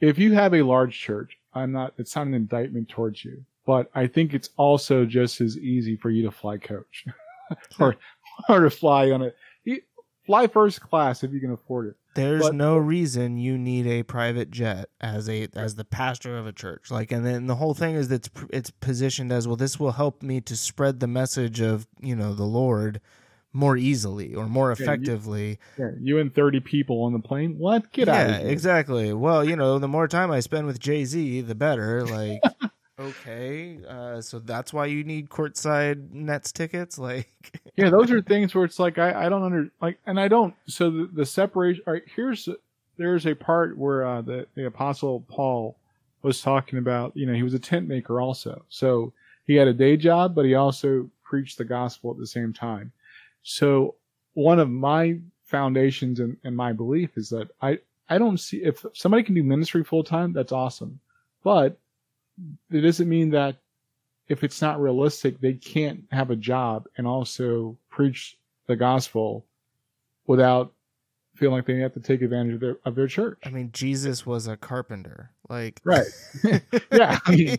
if 0.00 0.18
you 0.18 0.32
have 0.34 0.52
a 0.52 0.62
large 0.62 0.98
church, 0.98 1.38
I'm 1.54 1.70
not. 1.70 1.94
It's 1.96 2.16
not 2.16 2.26
an 2.26 2.34
indictment 2.34 2.88
towards 2.88 3.24
you 3.24 3.44
but 3.66 3.90
I 3.94 4.06
think 4.06 4.32
it's 4.32 4.50
also 4.56 5.04
just 5.04 5.40
as 5.40 5.58
easy 5.58 5.96
for 5.96 6.10
you 6.10 6.22
to 6.24 6.30
fly 6.30 6.56
coach 6.58 7.04
or 7.80 7.96
or 8.48 8.60
to 8.60 8.70
fly 8.70 9.10
on 9.10 9.22
a 9.22 9.32
fly 10.26 10.46
first 10.46 10.80
class 10.80 11.22
if 11.22 11.32
you 11.32 11.40
can 11.40 11.52
afford 11.52 11.88
it. 11.88 11.94
There's 12.14 12.42
But- 12.42 12.54
no 12.54 12.78
reason 12.78 13.36
you 13.36 13.58
need 13.58 13.86
a 13.86 14.02
private 14.02 14.50
jet 14.50 14.88
as 15.00 15.28
a 15.28 15.48
as 15.54 15.74
the 15.74 15.84
pastor 15.84 16.38
of 16.38 16.46
a 16.46 16.52
church. 16.52 16.90
Like, 16.90 17.12
and 17.12 17.24
then 17.24 17.46
the 17.46 17.56
whole 17.56 17.74
thing 17.74 17.94
is 17.94 18.08
that 18.08 18.26
it's, 18.26 18.30
it's 18.50 18.70
positioned 18.70 19.30
as 19.30 19.46
well. 19.46 19.56
This 19.56 19.78
will 19.78 19.92
help 19.92 20.22
me 20.22 20.40
to 20.40 20.56
spread 20.56 21.00
the 21.00 21.06
message 21.06 21.60
of 21.60 21.86
you 22.00 22.16
know 22.16 22.32
the 22.32 22.44
Lord 22.44 23.00
more 23.52 23.76
easily 23.76 24.34
or 24.34 24.46
more 24.46 24.72
effectively. 24.72 25.58
Yeah, 25.78 25.90
you 26.00 26.18
and 26.18 26.34
thirty 26.34 26.60
people 26.60 27.02
on 27.02 27.12
the 27.12 27.18
plane. 27.18 27.58
What? 27.58 27.92
Get 27.92 28.08
out 28.08 28.28
yeah, 28.28 28.38
exactly. 28.38 29.12
Well, 29.12 29.44
you 29.44 29.54
know, 29.54 29.78
the 29.78 29.88
more 29.88 30.08
time 30.08 30.30
I 30.30 30.40
spend 30.40 30.66
with 30.66 30.80
Jay 30.80 31.04
Z, 31.04 31.42
the 31.42 31.54
better. 31.54 32.04
Like, 32.06 32.40
okay, 32.98 33.78
uh, 33.88 34.20
so 34.20 34.38
that's 34.38 34.72
why 34.72 34.86
you 34.86 35.04
need 35.04 35.28
courtside 35.28 36.10
Nets 36.10 36.52
tickets. 36.52 36.98
Like, 37.06 37.28
Yeah, 37.76 37.90
those 37.90 38.10
are 38.10 38.22
things 38.22 38.54
where 38.54 38.64
it's 38.64 38.78
like 38.78 38.98
I, 38.98 39.26
I 39.26 39.28
don't 39.28 39.42
under 39.42 39.70
like, 39.80 39.98
and 40.06 40.18
I 40.18 40.28
don't. 40.28 40.54
So 40.66 40.90
the, 40.90 41.10
the 41.12 41.26
separation. 41.26 41.82
All 41.86 41.92
right, 41.92 42.02
here's 42.14 42.48
there's 42.96 43.26
a 43.26 43.34
part 43.34 43.76
where 43.76 44.06
uh, 44.06 44.22
the 44.22 44.46
the 44.54 44.66
apostle 44.66 45.20
Paul 45.28 45.76
was 46.22 46.40
talking 46.40 46.78
about. 46.78 47.16
You 47.16 47.26
know, 47.26 47.34
he 47.34 47.42
was 47.42 47.54
a 47.54 47.58
tent 47.58 47.86
maker 47.86 48.20
also, 48.20 48.64
so 48.68 49.12
he 49.46 49.54
had 49.54 49.68
a 49.68 49.74
day 49.74 49.96
job, 49.96 50.34
but 50.34 50.44
he 50.44 50.54
also 50.54 51.08
preached 51.22 51.58
the 51.58 51.64
gospel 51.64 52.10
at 52.10 52.18
the 52.18 52.26
same 52.26 52.52
time. 52.52 52.92
So 53.42 53.94
one 54.34 54.58
of 54.58 54.70
my 54.70 55.18
foundations 55.44 56.20
and, 56.20 56.36
and 56.44 56.56
my 56.56 56.72
belief 56.72 57.16
is 57.16 57.28
that 57.30 57.48
I 57.62 57.78
I 58.08 58.18
don't 58.18 58.38
see 58.38 58.58
if 58.58 58.84
somebody 58.94 59.22
can 59.22 59.34
do 59.34 59.42
ministry 59.42 59.84
full 59.84 60.04
time, 60.04 60.32
that's 60.32 60.52
awesome, 60.52 60.98
but 61.42 61.78
it 62.70 62.80
doesn't 62.80 63.08
mean 63.08 63.30
that 63.30 63.56
if 64.28 64.42
it's 64.44 64.60
not 64.60 64.80
realistic, 64.80 65.40
they 65.40 65.54
can't 65.54 66.04
have 66.10 66.30
a 66.30 66.36
job 66.36 66.86
and 66.96 67.06
also 67.06 67.76
preach 67.88 68.36
the 68.66 68.76
gospel 68.76 69.46
without 70.26 70.72
feeling 71.36 71.54
like 71.56 71.66
they 71.66 71.76
have 71.78 71.92
to 71.94 72.00
take 72.00 72.22
advantage 72.22 72.54
of 72.54 72.60
their 72.60 72.78
of 72.84 72.94
their 72.94 73.06
church. 73.06 73.38
I 73.44 73.50
mean, 73.50 73.70
Jesus 73.72 74.24
was 74.26 74.46
a 74.48 74.56
carpenter. 74.56 75.30
Like, 75.48 75.80
Right. 75.84 76.06
Yeah, 76.92 77.18
I 77.24 77.30
mean- 77.30 77.58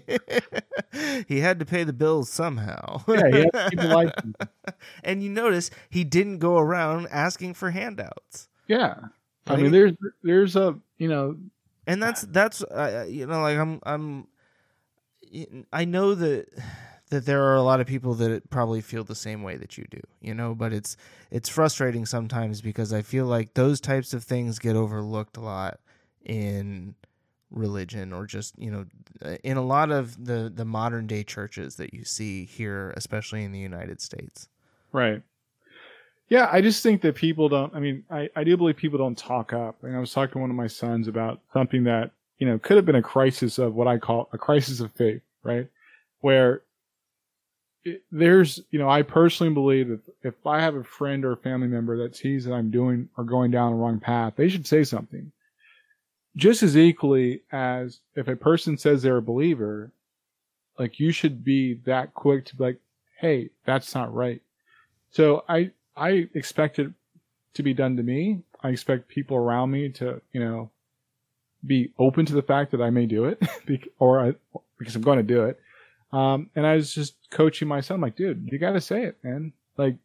he 1.28 1.39
had 1.39 1.59
to 1.59 1.65
pay 1.65 1.84
the 1.84 1.93
bills 1.93 2.30
somehow. 2.30 3.03
Yeah, 3.07 3.30
he 3.32 3.38
had 3.39 3.53
to 3.53 3.69
keep 3.69 3.80
the 3.80 3.88
lights 3.88 4.21
and 5.03 5.23
you 5.23 5.30
notice 5.30 5.69
he 5.89 6.03
didn't 6.03 6.39
go 6.39 6.57
around 6.57 7.07
asking 7.11 7.53
for 7.53 7.71
handouts. 7.71 8.49
Yeah. 8.67 8.95
I 9.45 9.55
mean, 9.55 9.71
there's 9.71 9.93
there's 10.23 10.55
a 10.57 10.78
you 10.97 11.07
know 11.07 11.38
and 11.86 12.03
that's 12.03 12.23
that's 12.23 12.61
uh, 12.63 13.05
you 13.07 13.25
know 13.28 13.41
like 13.41 13.57
I'm 13.57 13.80
I'm 13.84 14.28
I 15.73 15.86
know 15.86 16.15
that 16.15 16.47
that 17.09 17.25
there 17.25 17.43
are 17.43 17.55
a 17.55 17.61
lot 17.61 17.80
of 17.80 17.88
people 17.88 18.13
that 18.15 18.49
probably 18.49 18.82
feel 18.82 19.03
the 19.03 19.15
same 19.15 19.41
way 19.41 19.55
that 19.55 19.78
you 19.78 19.86
do, 19.89 20.01
you 20.19 20.34
know, 20.34 20.53
but 20.53 20.73
it's 20.73 20.97
it's 21.32 21.49
frustrating 21.49 22.05
sometimes 22.05 22.61
because 22.61 22.91
I 22.91 23.01
feel 23.01 23.25
like 23.25 23.53
those 23.53 23.80
types 23.80 24.13
of 24.13 24.23
things 24.23 24.59
get 24.59 24.75
overlooked 24.75 25.38
a 25.38 25.41
lot 25.41 25.80
in 26.25 26.95
religion 27.49 28.11
or 28.11 28.25
just, 28.25 28.59
you 28.59 28.69
know, 28.69 28.86
uh, 29.23 29.38
in 29.43 29.55
a 29.55 29.63
lot 29.63 29.91
of 29.91 30.25
the 30.25 30.51
the 30.53 30.65
modern 30.65 31.07
day 31.07 31.23
churches 31.23 31.75
that 31.78 31.93
you 31.93 32.03
see 32.03 32.45
here 32.45 32.93
especially 32.97 33.43
in 33.43 33.51
the 33.51 33.59
United 33.59 34.01
States. 34.01 34.49
Right. 34.91 35.21
Yeah, 36.30 36.49
I 36.51 36.59
just 36.59 36.84
think 36.84 37.01
that 37.03 37.15
people 37.15 37.47
don't. 37.47 37.73
I 37.73 37.80
mean, 37.80 38.03
I, 38.09 38.30
I 38.36 38.43
do 38.43 38.57
believe 38.57 38.75
people 38.75 38.97
don't 38.97 39.17
talk 39.17 39.53
up. 39.53 39.82
And 39.84 39.95
I 39.95 39.99
was 39.99 40.11
talking 40.11 40.34
to 40.34 40.39
one 40.39 40.49
of 40.49 40.57
my 40.57 40.67
sons 40.67 41.07
about 41.07 41.39
something 41.53 41.86
that 41.86 42.11
you 42.38 42.48
know 42.48 42.60
could 42.60 42.78
have 42.78 42.86
been 42.86 42.96
a 42.96 43.02
crisis 43.02 43.58
of 43.58 43.76
what 43.76 43.88
I 43.88 43.98
call 43.98 44.30
a 44.34 44.38
crisis 44.38 44.80
of 44.80 44.92
faith, 44.94 45.22
right? 45.44 45.68
Where 46.22 46.62
it, 47.88 48.04
there's, 48.12 48.60
you 48.70 48.80
know, 48.80 48.90
I 48.90 49.02
personally 49.02 49.54
believe 49.54 49.88
that 49.88 50.02
if 50.24 50.46
I 50.46 50.60
have 50.62 50.76
a 50.76 50.84
friend 50.84 51.24
or 51.24 51.32
a 51.34 51.38
family 51.38 51.68
member 51.68 51.98
that 51.98 52.16
sees 52.16 52.46
that 52.46 52.54
I'm 52.54 52.70
doing 52.70 53.08
or 53.18 53.24
going 53.24 53.52
down 53.52 53.72
the 53.72 53.78
wrong 53.78 54.00
path, 54.00 54.34
they 54.36 54.50
should 54.50 54.68
say 54.68 54.84
something. 54.84 55.32
Just 56.36 56.64
as 56.64 56.78
equally 56.78 57.42
as 57.52 58.00
if 58.16 58.28
a 58.28 58.36
person 58.36 58.78
says 58.78 59.02
they're 59.02 59.18
a 59.18 59.22
believer, 59.22 59.92
like 60.78 61.00
you 61.00 61.12
should 61.12 61.44
be 61.44 61.76
that 61.86 62.14
quick 62.14 62.46
to 62.46 62.56
be 62.56 62.64
like, 62.66 62.80
hey, 63.20 63.50
that's 63.66 63.96
not 63.96 64.14
right. 64.14 64.42
So 65.12 65.44
I 65.50 65.72
I 65.96 66.28
expect 66.36 66.78
it 66.78 66.92
to 67.56 67.64
be 67.64 67.74
done 67.74 67.98
to 67.98 68.04
me. 68.04 68.42
I 68.62 68.70
expect 68.70 69.08
people 69.08 69.38
around 69.38 69.72
me 69.72 69.90
to, 69.94 70.22
you 70.34 70.40
know, 70.40 70.70
be 71.66 71.91
open 71.97 72.26
to 72.26 72.34
the 72.34 72.41
fact 72.41 72.72
that 72.72 72.82
I 72.82 72.89
may 72.89 73.05
do 73.05 73.26
it, 73.26 73.41
or 73.99 74.20
I, 74.20 74.36
because 74.78 74.95
I'm 74.95 75.01
going 75.01 75.18
to 75.18 75.24
do 75.24 75.43
it. 75.43 75.60
Um, 76.12 76.49
and 76.55 76.66
I 76.66 76.76
was 76.76 76.93
just 76.93 77.16
coaching 77.32 77.68
my 77.68 77.82
son, 77.82 77.99
like, 78.01 78.16
dude, 78.16 78.49
you 78.51 78.58
got 78.58 78.72
to 78.72 78.82
say 78.82 79.03
it, 79.03 79.18
man. 79.24 79.51
Like, 79.76 79.97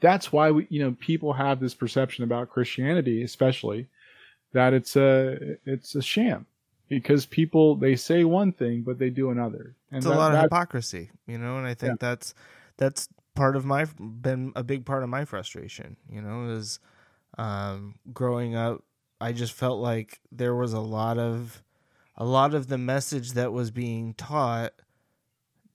that's 0.00 0.32
why 0.32 0.50
we, 0.50 0.66
you 0.70 0.82
know, 0.82 0.96
people 1.00 1.32
have 1.32 1.60
this 1.60 1.74
perception 1.74 2.24
about 2.24 2.50
Christianity, 2.50 3.22
especially 3.22 3.86
that 4.52 4.74
it's 4.74 4.96
a, 4.96 5.56
it's 5.64 5.94
a 5.94 6.02
sham 6.02 6.46
because 6.88 7.26
people, 7.26 7.76
they 7.76 7.96
say 7.96 8.24
one 8.24 8.52
thing, 8.52 8.82
but 8.82 8.98
they 8.98 9.10
do 9.10 9.30
another. 9.30 9.76
And 9.90 9.98
it's 9.98 10.06
a 10.06 10.10
lot 10.10 10.34
of 10.34 10.42
hypocrisy, 10.42 11.10
you 11.26 11.38
know, 11.38 11.58
and 11.58 11.66
I 11.66 11.74
think 11.74 12.00
that's 12.00 12.34
that's 12.76 13.08
part 13.34 13.56
of 13.56 13.64
my 13.64 13.84
been 13.98 14.52
a 14.56 14.62
big 14.62 14.84
part 14.84 15.02
of 15.02 15.08
my 15.08 15.24
frustration, 15.24 15.96
you 16.10 16.20
know, 16.20 16.50
is 16.50 16.78
um, 17.38 17.94
growing 18.12 18.56
up. 18.56 18.82
I 19.24 19.32
just 19.32 19.52
felt 19.54 19.80
like 19.80 20.20
there 20.30 20.54
was 20.54 20.72
a 20.72 20.80
lot 20.80 21.18
of 21.18 21.62
a 22.16 22.24
lot 22.24 22.54
of 22.54 22.68
the 22.68 22.78
message 22.78 23.32
that 23.32 23.52
was 23.52 23.70
being 23.70 24.14
taught 24.14 24.72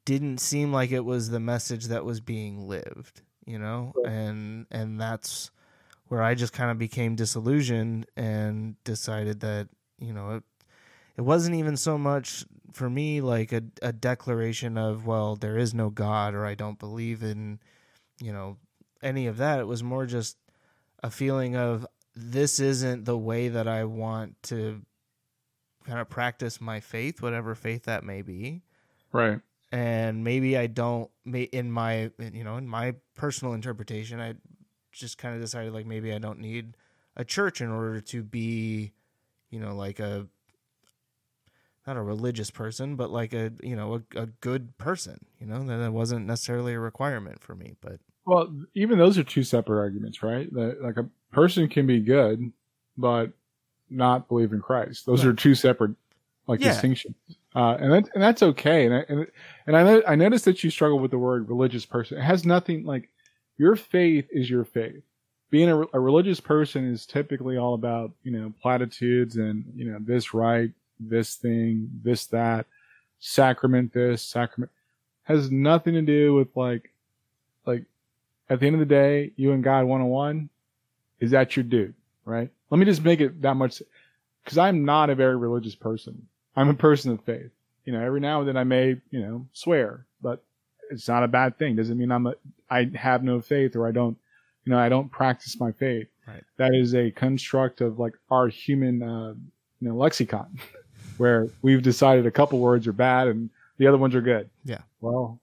didn't 0.06 0.40
seem 0.40 0.72
like 0.72 0.92
it 0.92 1.06
was 1.06 1.30
the 1.30 1.40
message 1.40 1.86
that 1.86 2.06
was 2.06 2.20
being 2.20 2.68
lived, 2.68 3.22
you 3.46 3.60
know, 3.60 3.94
and 4.06 4.68
and 4.72 5.00
that's 5.00 5.52
where 6.08 6.22
I 6.24 6.36
just 6.36 6.54
kind 6.54 6.72
of 6.72 6.78
became 6.78 7.16
disillusioned 7.16 8.06
and 8.16 8.82
decided 8.84 9.40
that 9.42 9.70
you 9.98 10.14
know 10.14 10.36
it 10.36 10.44
it 11.18 11.22
wasn't 11.22 11.56
even 11.56 11.76
so 11.78 11.98
much 11.98 12.46
for 12.72 12.90
me 12.90 13.22
like 13.22 13.52
a, 13.52 13.64
a 13.82 13.92
declaration 13.92 14.78
of 14.78 15.06
well 15.06 15.36
there 15.36 15.58
is 15.58 15.74
no 15.74 15.90
god 15.90 16.36
or 16.36 16.46
i 16.46 16.54
don't 16.54 16.78
believe 16.78 17.24
in 17.24 17.60
you 18.22 18.32
know 18.32 18.58
any 19.02 19.28
of 19.28 19.38
that. 19.38 19.60
It 19.60 19.68
was 19.68 19.84
more 19.84 20.06
just 20.06 20.38
a 21.04 21.10
feeling 21.10 21.56
of 21.56 21.86
this 22.20 22.60
isn't 22.60 23.06
the 23.06 23.18
way 23.18 23.48
that 23.48 23.68
i 23.68 23.84
want 23.84 24.36
to 24.44 24.82
kind 25.86 26.00
of 26.00 26.10
practice 26.10 26.60
my 26.60 26.80
faith 26.80 27.22
whatever 27.22 27.56
faith 27.56 27.84
that 27.84 28.04
may 28.04 28.22
be 28.22 28.62
right. 29.12 29.40
and 29.72 30.24
maybe 30.24 30.58
i 30.58 30.68
don't 30.68 31.10
may 31.26 31.44
in 31.44 31.72
my 31.72 32.12
you 32.34 32.44
know 32.44 32.58
in 32.58 32.68
my 32.68 32.94
personal 33.16 33.54
interpretation 33.54 34.20
i 34.20 34.34
just 34.92 35.18
kind 35.18 35.36
of 35.36 35.42
decided 35.42 35.74
like 35.74 35.86
maybe 35.86 36.14
i 36.14 36.18
don't 36.18 36.40
need 36.40 36.76
a 37.16 37.24
church 37.24 37.62
in 37.62 37.70
order 37.70 38.02
to 38.02 38.24
be 38.24 38.92
you 39.50 39.60
know 39.60 39.76
like 39.76 40.00
a 40.00 40.28
not 41.88 41.98
a 41.98 42.02
religious 42.02 42.52
person 42.52 42.96
but 42.96 43.10
like 43.10 43.34
a 43.34 43.52
you 43.64 43.76
know 43.76 43.96
a, 43.96 44.20
a 44.20 44.26
good 44.26 44.78
person 44.78 45.26
you 45.40 45.48
know 45.48 45.64
that 45.64 45.92
wasn't 45.92 46.26
necessarily 46.26 46.74
a 46.74 46.80
requirement 46.80 47.40
for 47.40 47.56
me 47.56 47.76
but 47.82 48.00
Well, 48.30 48.54
even 48.76 49.00
those 49.00 49.18
are 49.18 49.24
two 49.24 49.44
separate 49.44 49.80
arguments, 49.80 50.22
right? 50.22 50.54
That 50.54 50.84
like 50.84 50.98
a 50.98 51.10
person 51.32 51.68
can 51.68 51.88
be 51.88 52.00
good, 52.00 52.52
but 52.96 53.32
not 53.90 54.28
believe 54.28 54.54
in 54.54 54.62
Christ. 54.62 55.08
Those 55.08 55.26
are 55.26 55.34
two 55.34 55.56
separate 55.56 55.96
like 56.46 56.60
Yeah. 56.60 56.68
distinctions, 56.70 57.16
uh, 57.56 57.78
and 57.80 57.92
that, 57.92 58.10
and 58.14 58.22
that's 58.22 58.44
okay. 58.44 58.86
And 58.86 58.94
I, 58.94 59.06
and 59.10 59.28
and 59.66 59.76
I 59.76 60.12
I 60.12 60.16
noticed 60.16 60.46
that 60.46 60.64
you 60.64 60.70
struggle 60.70 61.00
with 61.00 61.10
the 61.10 61.18
word 61.18 61.50
religious 61.50 61.88
person. 61.88 62.20
It 62.20 62.22
has 62.22 62.46
nothing 62.46 62.84
like 62.86 63.10
your 63.58 63.76
faith 63.76 64.28
is 64.30 64.48
your 64.48 64.64
faith. 64.64 65.02
Being 65.50 65.70
a, 65.70 65.82
a 65.94 66.00
religious 66.00 66.40
person 66.40 66.86
is 66.92 67.08
typically 67.08 67.58
all 67.58 67.74
about 67.74 68.12
you 68.22 68.32
know 68.32 68.54
platitudes 68.62 69.38
and 69.38 69.66
you 69.76 69.92
know 69.92 69.98
this 70.02 70.36
right, 70.36 70.70
this 71.00 71.34
thing, 71.36 71.90
this 72.04 72.28
that, 72.28 72.68
sacrament 73.18 73.92
this, 73.92 74.22
sacrament 74.22 74.72
has 75.24 75.50
nothing 75.50 75.96
to 75.96 76.04
do 76.04 76.36
with 76.36 76.56
like 76.56 76.92
like 77.66 77.86
at 78.50 78.60
the 78.60 78.66
end 78.66 78.76
of 78.76 78.80
the 78.80 78.86
day, 78.86 79.32
you 79.36 79.52
and 79.52 79.64
God 79.64 79.86
one 79.86 80.02
on 80.02 80.08
one, 80.08 80.50
is 81.20 81.32
that 81.32 81.56
your 81.56 81.64
dude, 81.64 81.94
right? 82.26 82.50
Let 82.70 82.78
me 82.78 82.86
just 82.86 83.04
make 83.04 83.22
it 83.22 83.42
that 83.42 83.56
much, 83.56 83.82
because 84.44 84.58
I'm 84.58 84.86
not 84.86 85.10
a 85.10 85.16
very 85.16 85.38
religious 85.38 85.76
person. 85.76 86.28
I'm 86.56 86.70
a 86.70 86.74
person 86.74 87.12
of 87.12 87.24
faith. 87.24 87.52
You 87.86 87.94
know, 87.94 88.02
every 88.02 88.20
now 88.20 88.40
and 88.40 88.50
then 88.50 88.58
I 88.58 88.64
may, 88.64 88.98
you 89.12 89.20
know, 89.20 89.48
swear, 89.54 90.06
but 90.22 90.44
it's 90.90 91.08
not 91.08 91.24
a 91.24 91.28
bad 91.28 91.58
thing. 91.58 91.76
Doesn't 91.76 91.98
mean 91.98 92.12
I'm 92.12 92.28
a, 92.28 92.36
I 92.70 92.90
have 92.96 93.24
no 93.24 93.42
faith 93.42 93.76
or 93.76 93.88
I 93.88 93.92
don't, 93.92 94.18
you 94.66 94.72
know, 94.72 94.80
I 94.80 94.90
don't 94.90 95.10
practice 95.10 95.60
my 95.60 95.72
faith. 95.72 96.08
Right. 96.28 96.44
That 96.58 96.76
is 96.76 96.94
a 96.94 97.12
construct 97.12 97.82
of 97.82 98.00
like 98.00 98.14
our 98.30 98.48
human, 98.48 99.02
uh, 99.02 99.34
you 99.80 99.88
know, 99.88 99.96
lexicon, 99.96 100.60
where 101.18 101.48
we've 101.62 101.82
decided 101.82 102.26
a 102.26 102.32
couple 102.32 102.60
words 102.60 102.88
are 102.88 102.94
bad 102.94 103.28
and 103.28 103.50
the 103.78 103.88
other 103.88 103.98
ones 103.98 104.14
are 104.16 104.22
good. 104.22 104.50
Yeah. 104.66 104.82
Well, 105.02 105.40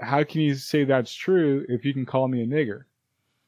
how 0.00 0.24
can 0.24 0.40
you 0.40 0.54
say 0.54 0.84
that's 0.84 1.12
true 1.14 1.64
if 1.68 1.84
you 1.84 1.92
can 1.92 2.06
call 2.06 2.28
me 2.28 2.42
a 2.42 2.46
nigger? 2.46 2.84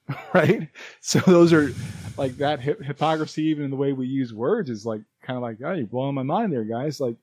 right? 0.35 0.69
So 1.01 1.19
those 1.21 1.53
are 1.53 1.73
like 2.17 2.37
that 2.39 2.61
hip- 2.61 2.83
hypocrisy, 2.83 3.45
even 3.45 3.65
in 3.65 3.71
the 3.71 3.77
way 3.77 3.93
we 3.93 4.07
use 4.07 4.33
words, 4.33 4.71
is 4.71 4.87
like 4.87 5.03
kind 5.23 5.37
of 5.37 5.43
like, 5.43 5.59
oh, 5.65 5.73
you're 5.73 5.87
blowing 5.87 6.15
my 6.15 6.23
mind 6.23 6.53
there, 6.53 6.65
guys. 6.65 7.01
Like 7.01 7.17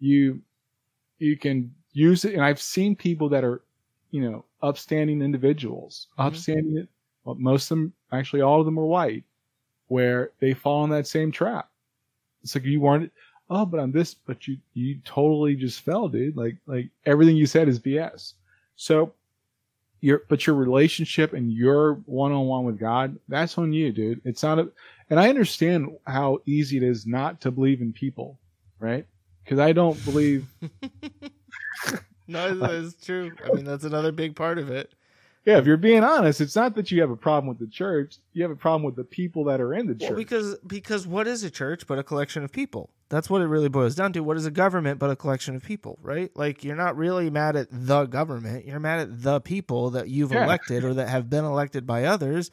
you, 0.00 0.40
you 1.18 1.36
can 1.36 1.74
use 1.92 2.24
it. 2.24 2.34
And 2.34 2.44
I've 2.44 2.60
seen 2.60 2.94
people 2.94 3.28
that 3.30 3.44
are, 3.44 3.62
you 4.10 4.20
know, 4.28 4.44
upstanding 4.62 5.22
individuals, 5.22 6.08
Mhm. 6.18 6.26
upstanding, 6.26 6.88
well, 7.24 7.36
most 7.36 7.70
of 7.70 7.78
them, 7.78 7.92
actually 8.12 8.42
all 8.42 8.60
of 8.60 8.66
them 8.66 8.78
are 8.78 8.84
white, 8.86 9.24
where 9.88 10.32
they 10.40 10.52
fall 10.52 10.84
in 10.84 10.90
that 10.90 11.06
same 11.06 11.32
trap. 11.32 11.70
It's 12.42 12.54
like 12.54 12.64
you 12.64 12.80
weren't, 12.80 13.10
oh, 13.50 13.64
but 13.66 13.80
I'm 13.80 13.92
this, 13.92 14.14
but 14.14 14.46
you, 14.46 14.58
you 14.74 14.98
totally 15.04 15.56
just 15.56 15.80
fell, 15.80 16.08
dude. 16.08 16.36
Like, 16.36 16.56
like 16.66 16.90
everything 17.06 17.36
you 17.36 17.46
said 17.46 17.68
is 17.68 17.78
BS. 17.78 18.34
So 18.76 19.12
your, 20.00 20.22
but 20.28 20.46
your 20.46 20.56
relationship 20.56 21.32
and 21.32 21.50
your 21.52 21.94
one 22.06 22.32
on 22.32 22.46
one 22.46 22.64
with 22.64 22.78
God, 22.78 23.18
that's 23.28 23.56
on 23.58 23.72
you, 23.72 23.92
dude. 23.92 24.20
It's 24.24 24.42
not 24.42 24.58
a, 24.58 24.68
and 25.10 25.18
I 25.18 25.28
understand 25.28 25.96
how 26.06 26.38
easy 26.46 26.76
it 26.76 26.82
is 26.82 27.06
not 27.06 27.40
to 27.42 27.50
believe 27.50 27.80
in 27.80 27.92
people, 27.92 28.38
right? 28.78 29.06
Because 29.44 29.58
I 29.58 29.72
don't 29.72 30.02
believe, 30.04 30.46
no 32.28 32.54
that's 32.58 32.94
true 33.04 33.30
i 33.44 33.52
mean 33.54 33.64
that's 33.64 33.84
another 33.84 34.10
big 34.10 34.34
part 34.34 34.58
of 34.58 34.68
it 34.68 34.92
yeah, 35.44 35.58
if 35.58 35.64
you're 35.64 35.76
being 35.76 36.02
honest, 36.02 36.40
it's 36.40 36.56
not 36.56 36.74
that 36.74 36.90
you 36.90 37.00
have 37.02 37.10
a 37.12 37.16
problem 37.16 37.46
with 37.46 37.60
the 37.60 37.68
church. 37.68 38.16
You 38.32 38.42
have 38.42 38.50
a 38.50 38.56
problem 38.56 38.82
with 38.82 38.96
the 38.96 39.04
people 39.04 39.44
that 39.44 39.60
are 39.60 39.74
in 39.74 39.86
the 39.86 39.94
Well, 39.94 40.08
church. 40.08 40.16
because 40.16 40.56
because 40.66 41.06
what 41.06 41.28
is 41.28 41.44
a 41.44 41.50
church 41.52 41.86
but 41.86 42.00
a 42.00 42.02
collection 42.02 42.42
of 42.42 42.50
people? 42.50 42.90
That's 43.08 43.30
what 43.30 43.40
it 43.40 43.46
really 43.46 43.68
boils 43.68 43.94
down 43.94 44.12
to. 44.14 44.20
What 44.20 44.36
is 44.36 44.46
a 44.46 44.50
government 44.50 44.98
but 44.98 45.10
a 45.10 45.16
collection 45.16 45.54
of 45.54 45.62
people, 45.62 45.98
right? 46.02 46.30
Like 46.34 46.64
you're 46.64 46.74
not 46.76 46.96
really 46.96 47.30
mad 47.30 47.54
at 47.56 47.68
the 47.70 48.06
government. 48.06 48.66
You're 48.66 48.80
mad 48.80 48.98
at 49.00 49.22
the 49.22 49.40
people 49.40 49.90
that 49.90 50.08
you've 50.08 50.32
Yeah. 50.32 50.44
elected 50.44 50.82
or 50.84 50.94
that 50.94 51.08
have 51.08 51.30
been 51.30 51.44
elected 51.44 51.86
by 51.86 52.04
others 52.04 52.50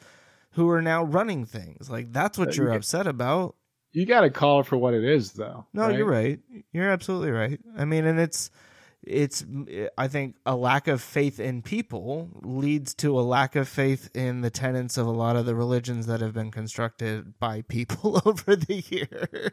who 0.52 0.70
are 0.70 0.80
now 0.82 1.02
running 1.02 1.44
things. 1.44 1.90
Like 1.90 2.12
that's 2.12 2.38
what 2.38 2.50
Uh, 2.50 2.52
you're 2.52 2.70
upset 2.72 3.06
about. 3.08 3.56
you 3.92 4.06
got 4.06 4.20
to 4.20 4.30
call 4.30 4.60
it 4.60 4.66
for 4.66 4.76
what 4.76 4.94
it 4.94 5.04
is, 5.04 5.32
though. 5.32 5.66
No, 5.72 5.88
you're 5.88 6.04
right. 6.08 6.38
You're 6.72 6.90
absolutely 6.90 7.30
right. 7.30 7.60
I 7.76 7.84
mean, 7.84 8.04
and 8.06 8.18
it's 8.20 8.50
it's 9.06 9.44
I 9.98 10.08
think 10.08 10.36
a 10.46 10.56
lack 10.56 10.88
of 10.88 11.02
faith 11.02 11.38
in 11.40 11.62
people 11.62 12.30
leads 12.42 12.94
to 12.94 13.18
a 13.18 13.22
lack 13.22 13.56
of 13.56 13.68
faith 13.68 14.10
in 14.14 14.40
the 14.40 14.50
tenets 14.50 14.96
of 14.96 15.06
a 15.06 15.10
lot 15.10 15.36
of 15.36 15.46
the 15.46 15.54
religions 15.54 16.06
that 16.06 16.20
have 16.20 16.32
been 16.32 16.50
constructed 16.50 17.38
by 17.38 17.62
people 17.62 18.20
over 18.26 18.56
the 18.56 18.82
years. 18.90 19.50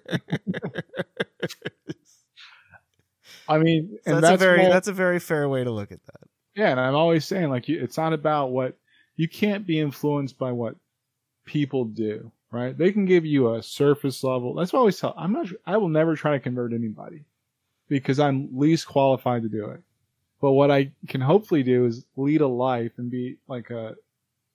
I 3.48 3.58
mean, 3.58 3.98
So 4.06 4.16
and 4.16 4.24
that's, 4.24 4.36
a 4.36 4.38
very 4.38 4.60
more- 4.60 4.70
that's 4.70 4.88
a 4.88 4.94
very 4.94 5.20
fair 5.20 5.50
way 5.50 5.64
to 5.64 5.72
look 5.72 5.92
at 5.92 6.04
that. 6.06 6.28
Yeah, 6.56 6.72
and 6.72 6.80
I'm 6.80 6.96
always 6.96 7.26
saying 7.26 7.50
like 7.50 7.70
it's 7.70 7.98
not 7.98 8.14
about 8.14 8.52
what 8.52 8.78
you 9.16 9.28
can't 9.28 9.66
be 9.66 9.80
influenced 9.80 10.38
by 10.38 10.52
what 10.52 10.76
people 11.46 11.86
do, 11.86 12.32
right? 12.52 12.78
They 12.78 12.92
can 12.92 13.06
give 13.06 13.26
you 13.26 13.54
a 13.56 13.64
surface 13.64 14.24
level. 14.24 14.54
That's 14.54 14.74
what 14.74 14.80
I 14.80 14.82
always 14.82 15.00
tell. 15.00 15.14
I'm 15.18 15.34
not. 15.34 15.48
I 15.66 15.78
will 15.78 15.90
never 15.90 16.16
try 16.16 16.32
to 16.34 16.40
convert 16.40 16.74
anybody 16.74 17.24
because 17.92 18.20
I'm 18.20 18.48
least 18.58 18.88
qualified 18.88 19.44
to 19.44 19.50
do 19.50 19.66
it. 19.72 19.82
But 20.40 20.54
what 20.54 20.72
I 20.72 20.92
can 21.08 21.20
hopefully 21.22 21.62
do 21.62 21.86
is 21.86 22.06
lead 22.16 22.40
a 22.42 22.48
life 22.48 22.94
and 22.98 23.12
be 23.12 23.36
like 23.48 23.70
a, 23.70 23.96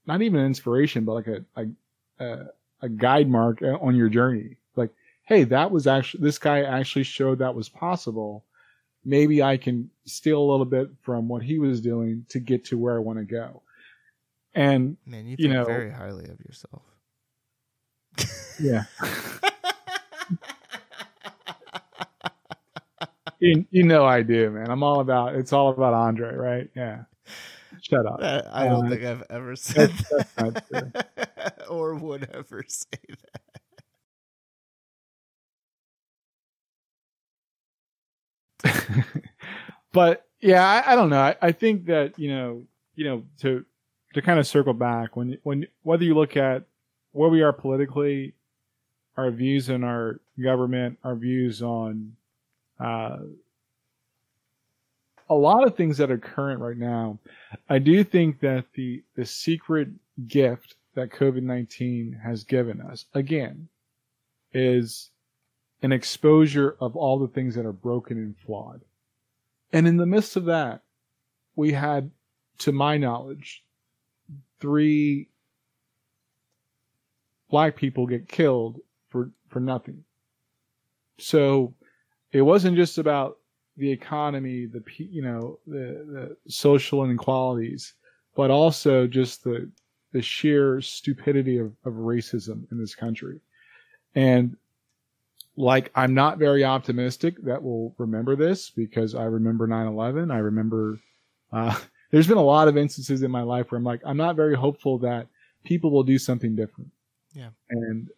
not 0.07 0.23
even 0.23 0.41
an 0.41 0.47
inspiration, 0.47 1.05
but 1.05 1.13
like 1.13 1.27
a 1.29 1.45
a 2.19 2.47
a, 2.81 2.89
guide 2.89 3.29
mark 3.29 3.61
on 3.63 3.95
your 3.95 4.09
journey. 4.09 4.57
Like, 4.75 4.91
hey, 5.25 5.45
that 5.45 5.71
was 5.71 5.87
actually 5.87 6.23
this 6.25 6.39
guy 6.39 6.63
actually 6.63 7.03
showed 7.05 7.39
that 7.41 7.55
was 7.55 7.69
possible 7.69 8.43
maybe 9.09 9.41
I 9.41 9.57
can 9.57 9.89
steal 10.05 10.41
a 10.41 10.49
little 10.51 10.65
bit 10.67 10.89
from 11.03 11.29
what 11.29 11.41
he 11.43 11.61
was 11.61 11.81
doing 11.81 12.27
to 12.31 12.41
get 12.41 12.65
to 12.67 12.77
where 12.79 12.97
I 12.97 12.99
want 12.99 13.19
to 13.21 13.25
go. 13.25 13.63
And 14.55 14.97
Man, 15.07 15.27
you 15.27 15.37
You 15.39 15.45
think 15.45 15.53
know- 15.53 15.65
very 15.65 15.93
highly 15.93 16.25
of 16.25 16.41
yourself. 16.41 16.83
yeah, 18.59 18.85
you, 23.41 23.67
you 23.71 23.83
know 23.85 24.05
I 24.05 24.23
do, 24.23 24.51
man. 24.51 24.71
I'm 24.71 24.83
all 24.83 25.01
about 25.01 25.35
it's 25.35 25.53
all 25.53 25.71
about 25.71 25.95
Andre, 25.95 26.35
right? 26.35 26.71
Yeah. 26.75 27.03
shut 27.83 28.07
up. 28.07 28.21
That- 28.21 28.47
I 28.55 28.67
don't 28.69 28.87
Uh, 28.87 28.91
think 28.91 29.03
I've 29.05 29.23
ever 29.31 29.57
said 29.57 29.91
that's- 29.91 30.11
that's 30.11 30.37
not 30.39 30.69
true. 30.69 30.93
that 31.27 31.63
or 31.69 31.95
would 31.95 32.29
ever 32.33 32.65
say 32.69 32.99
that. 38.63 39.05
but 39.93 40.27
yeah, 40.41 40.65
I, 40.67 40.93
I 40.93 40.97
don't 40.97 41.11
know. 41.11 41.21
I, 41.21 41.37
I 41.43 41.53
think 41.53 41.87
that 41.87 42.19
you 42.19 42.29
know, 42.31 42.63
you 42.95 43.05
know, 43.05 43.23
to 43.41 43.65
to 44.15 44.23
kind 44.23 44.39
of 44.39 44.47
circle 44.47 44.73
back 44.73 45.17
when 45.17 45.39
when 45.43 45.67
whether 45.83 46.05
you 46.05 46.15
look 46.15 46.37
at 46.37 46.65
where 47.13 47.29
we 47.31 47.43
are 47.43 47.53
politically, 47.53 48.35
our 49.17 49.31
views 49.31 49.71
on 49.71 49.85
our 49.85 50.21
government, 50.43 50.99
our 51.05 51.15
views 51.17 51.63
on 51.63 52.13
uh, 52.79 53.19
a 55.29 55.35
lot 55.35 55.67
of 55.67 55.77
things 55.77 55.99
that 55.99 56.11
are 56.11 56.19
current 56.19 56.61
right 56.61 56.77
now, 56.77 57.19
I 57.69 57.79
do 57.79 58.05
think 58.05 58.41
that 58.41 58.67
the 58.75 59.03
the 59.17 59.25
secret 59.25 59.89
gift 60.27 60.77
that 60.95 61.11
COVID 61.11 61.43
nineteen 61.43 62.21
has 62.25 62.45
given 62.45 62.81
us 62.81 63.07
again 63.15 63.69
is 64.53 65.11
an 65.83 65.93
exposure 65.93 66.77
of 66.81 66.97
all 66.97 67.19
the 67.19 67.29
things 67.29 67.55
that 67.55 67.67
are 67.67 67.73
broken 67.73 68.17
and 68.17 68.35
flawed. 68.39 68.81
And 69.73 69.87
in 69.87 69.97
the 69.97 70.07
midst 70.07 70.37
of 70.37 70.47
that, 70.47 70.81
we 71.55 71.73
had, 71.73 72.11
to 72.59 72.73
my 72.73 72.97
knowledge, 72.97 73.63
three 74.59 75.29
black 77.51 77.77
people 77.77 78.07
get 78.07 78.29
killed 78.29 78.81
for, 79.11 79.31
for 79.49 79.61
nothing. 79.61 80.05
So 81.19 81.75
it 82.33 82.43
wasn't 82.43 82.77
just 82.77 82.99
about 82.99 83.39
the 83.77 83.91
economy, 83.91 84.67
the, 84.67 84.83
you 84.97 85.23
know, 85.23 85.59
the, 85.67 86.37
the 86.45 86.51
social 86.51 87.05
inequalities, 87.05 87.95
but 88.35 88.51
also 88.51 89.07
just 89.07 89.45
the, 89.45 89.71
the 90.13 90.23
sheer 90.23 90.81
stupidity 90.81 91.59
of, 91.59 91.73
of 91.85 91.95
racism 91.95 92.71
in 92.71 92.79
this 92.79 92.95
country. 92.95 93.41
And 94.15 94.57
like 95.57 95.91
I'm 95.95 96.15
not 96.15 96.39
very 96.39 96.65
optimistic 96.65 97.43
that 97.45 97.63
we'll 97.63 97.95
remember 97.99 98.37
this 98.37 98.71
because 98.71 99.15
I 99.15 99.25
remember 99.25 99.67
9/11. 99.67 100.33
I 100.33 100.39
remember 100.39 100.99
uh, 101.53 101.79
there's 102.11 102.27
been 102.27 102.37
a 102.37 102.43
lot 102.43 102.69
of 102.69 102.77
instances 102.77 103.23
in 103.23 103.31
my 103.31 103.43
life 103.43 103.71
where 103.71 103.79
I'm 103.79 103.85
like 103.85 104.01
I'm 104.05 104.17
not 104.17 104.37
very 104.37 104.55
hopeful 104.55 104.99
that 104.99 105.27
people 105.65 105.91
will 105.91 106.03
do 106.03 106.19
something 106.19 106.55
different. 106.55 106.91
Yeah. 107.35 107.51
and 107.69 108.09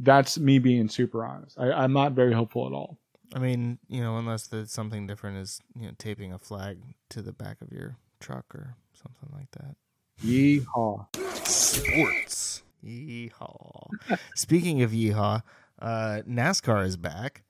that's 0.00 0.38
me 0.38 0.58
being 0.58 0.88
super 0.88 1.24
honest. 1.24 1.58
I, 1.58 1.72
I'm 1.72 1.92
not 1.92 2.12
very 2.12 2.32
hopeful 2.32 2.66
at 2.66 2.72
all. 2.72 2.98
I 3.34 3.38
mean, 3.38 3.78
you 3.88 4.02
know, 4.02 4.18
unless 4.18 4.46
the 4.46 4.66
something 4.66 5.06
different 5.06 5.38
is 5.38 5.60
you 5.78 5.86
know 5.86 5.92
taping 5.98 6.32
a 6.32 6.38
flag 6.38 6.78
to 7.10 7.22
the 7.22 7.32
back 7.32 7.60
of 7.60 7.72
your 7.72 7.96
truck 8.20 8.54
or 8.54 8.76
something 8.92 9.28
like 9.32 9.50
that. 9.52 9.76
Yeehaw! 10.24 11.06
Sports. 11.46 12.62
Yeehaw. 12.84 13.88
Speaking 14.34 14.82
of 14.82 14.92
yeehaw, 14.92 15.42
uh, 15.80 16.22
NASCAR 16.28 16.84
is 16.84 16.96
back. 16.96 17.42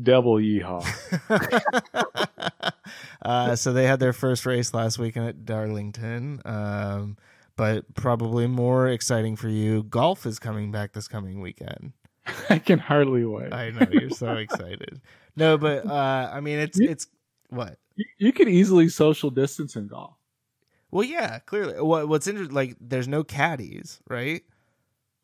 Devil 0.00 0.36
yeehaw! 0.36 0.84
uh, 3.22 3.56
so 3.56 3.72
they 3.72 3.86
had 3.86 4.00
their 4.00 4.12
first 4.12 4.46
race 4.46 4.72
last 4.74 4.98
weekend 4.98 5.28
at 5.28 5.44
Darlington. 5.44 6.40
Um, 6.44 7.16
but 7.56 7.94
probably 7.94 8.46
more 8.46 8.88
exciting 8.88 9.36
for 9.36 9.48
you, 9.48 9.82
golf 9.82 10.24
is 10.24 10.38
coming 10.38 10.72
back 10.72 10.92
this 10.92 11.08
coming 11.08 11.40
weekend. 11.40 11.92
I 12.50 12.58
can 12.58 12.78
hardly 12.78 13.24
wait. 13.24 13.52
I 13.52 13.70
know 13.70 13.86
you're 13.90 14.10
so 14.10 14.34
excited. 14.34 15.00
No, 15.36 15.56
but 15.58 15.86
uh, 15.86 16.30
I 16.32 16.40
mean, 16.40 16.58
it's 16.58 16.78
You- 16.78 16.88
it's 16.90 17.06
what? 17.48 17.78
You, 18.18 18.32
could 18.32 18.48
easily 18.48 18.88
social 18.88 19.30
distance 19.30 19.76
in 19.76 19.86
golf. 19.86 20.14
Well, 20.90 21.04
yeah, 21.04 21.38
clearly. 21.40 21.80
What 21.80 22.08
what's 22.08 22.26
interesting? 22.26 22.54
Like, 22.54 22.76
there's 22.80 23.06
no 23.08 23.22
caddies, 23.24 24.00
right? 24.08 24.42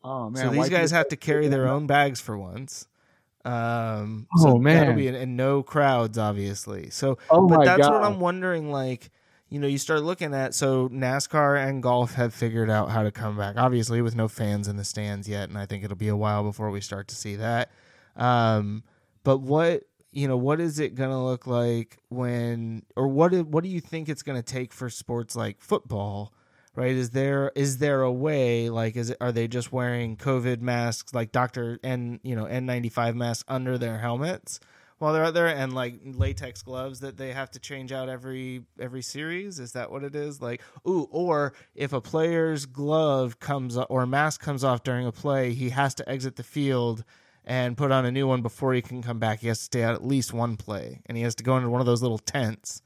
Oh 0.03 0.29
man! 0.29 0.43
so 0.43 0.49
these 0.51 0.69
guys 0.69 0.91
have 0.91 1.07
to 1.09 1.15
carry 1.17 1.47
their 1.47 1.67
own 1.67 1.87
bags 1.87 2.21
for 2.21 2.37
once. 2.37 2.87
Um, 3.43 4.27
Oh, 4.37 4.41
so 4.43 4.55
man. 4.57 4.95
be 4.95 5.07
and 5.07 5.35
no 5.37 5.63
crowds, 5.63 6.17
obviously. 6.17 6.89
So, 6.91 7.17
Oh 7.29 7.47
but 7.47 7.65
that's 7.65 7.81
god! 7.81 7.93
what 7.93 8.03
I'm 8.03 8.19
wondering. 8.19 8.71
Like, 8.71 9.09
you 9.49 9.59
know, 9.59 9.67
you 9.67 9.77
start 9.77 10.03
looking 10.03 10.33
at 10.33 10.53
so 10.53 10.89
NASCAR 10.89 11.67
and 11.67 11.81
golf 11.81 12.15
have 12.15 12.33
figured 12.33 12.69
out 12.69 12.89
how 12.89 13.03
to 13.03 13.11
come 13.11 13.37
back, 13.37 13.55
obviously 13.57 14.01
with 14.01 14.15
no 14.15 14.27
fans 14.27 14.67
in 14.67 14.75
the 14.75 14.83
stands 14.83 15.29
yet, 15.29 15.49
and 15.49 15.57
I 15.57 15.65
think 15.65 15.83
it'll 15.83 15.95
be 15.95 16.09
a 16.09 16.17
while 16.17 16.43
before 16.43 16.69
we 16.69 16.81
start 16.81 17.07
to 17.09 17.15
see 17.15 17.35
that. 17.37 17.71
Um, 18.15 18.83
but 19.23 19.39
what 19.39 19.83
you 20.11 20.27
know, 20.27 20.37
what 20.37 20.59
is 20.59 20.79
it 20.79 20.95
going 20.95 21.11
to 21.11 21.17
look 21.17 21.45
like 21.45 21.99
when, 22.09 22.83
or 22.95 23.07
what 23.07 23.33
what 23.47 23.63
do 23.63 23.69
you 23.69 23.79
think 23.79 24.09
it's 24.09 24.23
going 24.23 24.37
to 24.37 24.43
take 24.43 24.73
for 24.73 24.89
sports 24.89 25.35
like 25.35 25.61
football? 25.61 26.33
Right? 26.75 26.95
Is 26.95 27.11
there 27.11 27.51
is 27.55 27.77
there 27.79 28.01
a 28.01 28.11
way 28.11 28.69
like 28.69 28.95
is 28.95 29.09
it 29.11 29.17
are 29.19 29.31
they 29.31 29.47
just 29.47 29.71
wearing 29.71 30.15
COVID 30.17 30.61
masks 30.61 31.13
like 31.13 31.31
Doctor 31.31 31.79
N 31.83 32.19
you 32.21 32.35
know 32.35 32.45
N 32.45 32.65
ninety 32.65 32.89
five 32.89 33.15
masks 33.15 33.45
under 33.47 33.77
their 33.77 33.97
helmets? 33.99 34.59
While 34.97 35.13
they're 35.13 35.23
out 35.23 35.33
there 35.33 35.47
and 35.47 35.73
like 35.73 35.99
latex 36.03 36.61
gloves 36.61 37.01
that 37.01 37.17
they 37.17 37.31
have 37.31 37.51
to 37.51 37.59
change 37.59 37.91
out 37.91 38.09
every 38.09 38.63
every 38.79 39.01
series? 39.01 39.59
Is 39.59 39.73
that 39.73 39.91
what 39.91 40.03
it 40.03 40.15
is? 40.15 40.41
Like 40.41 40.61
ooh 40.87 41.07
or 41.11 41.53
if 41.75 41.93
a 41.93 42.01
player's 42.01 42.65
glove 42.65 43.39
comes 43.39 43.77
or 43.77 44.05
mask 44.05 44.41
comes 44.41 44.63
off 44.63 44.83
during 44.83 45.05
a 45.05 45.11
play 45.11 45.53
he 45.53 45.69
has 45.69 45.93
to 45.95 46.09
exit 46.09 46.35
the 46.35 46.43
field 46.43 47.03
and 47.45 47.77
put 47.77 47.91
on 47.91 48.05
a 48.05 48.11
new 48.11 48.27
one 48.27 48.41
before 48.41 48.73
he 48.73 48.81
can 48.81 49.01
come 49.01 49.19
back. 49.19 49.39
He 49.39 49.47
has 49.47 49.59
to 49.59 49.63
stay 49.65 49.83
out 49.83 49.93
at 49.93 50.05
least 50.05 50.33
one 50.33 50.57
play 50.57 51.01
and 51.05 51.17
he 51.17 51.23
has 51.23 51.35
to 51.35 51.43
go 51.43 51.57
into 51.57 51.69
one 51.69 51.79
of 51.79 51.87
those 51.87 52.01
little 52.01 52.19
tents 52.19 52.81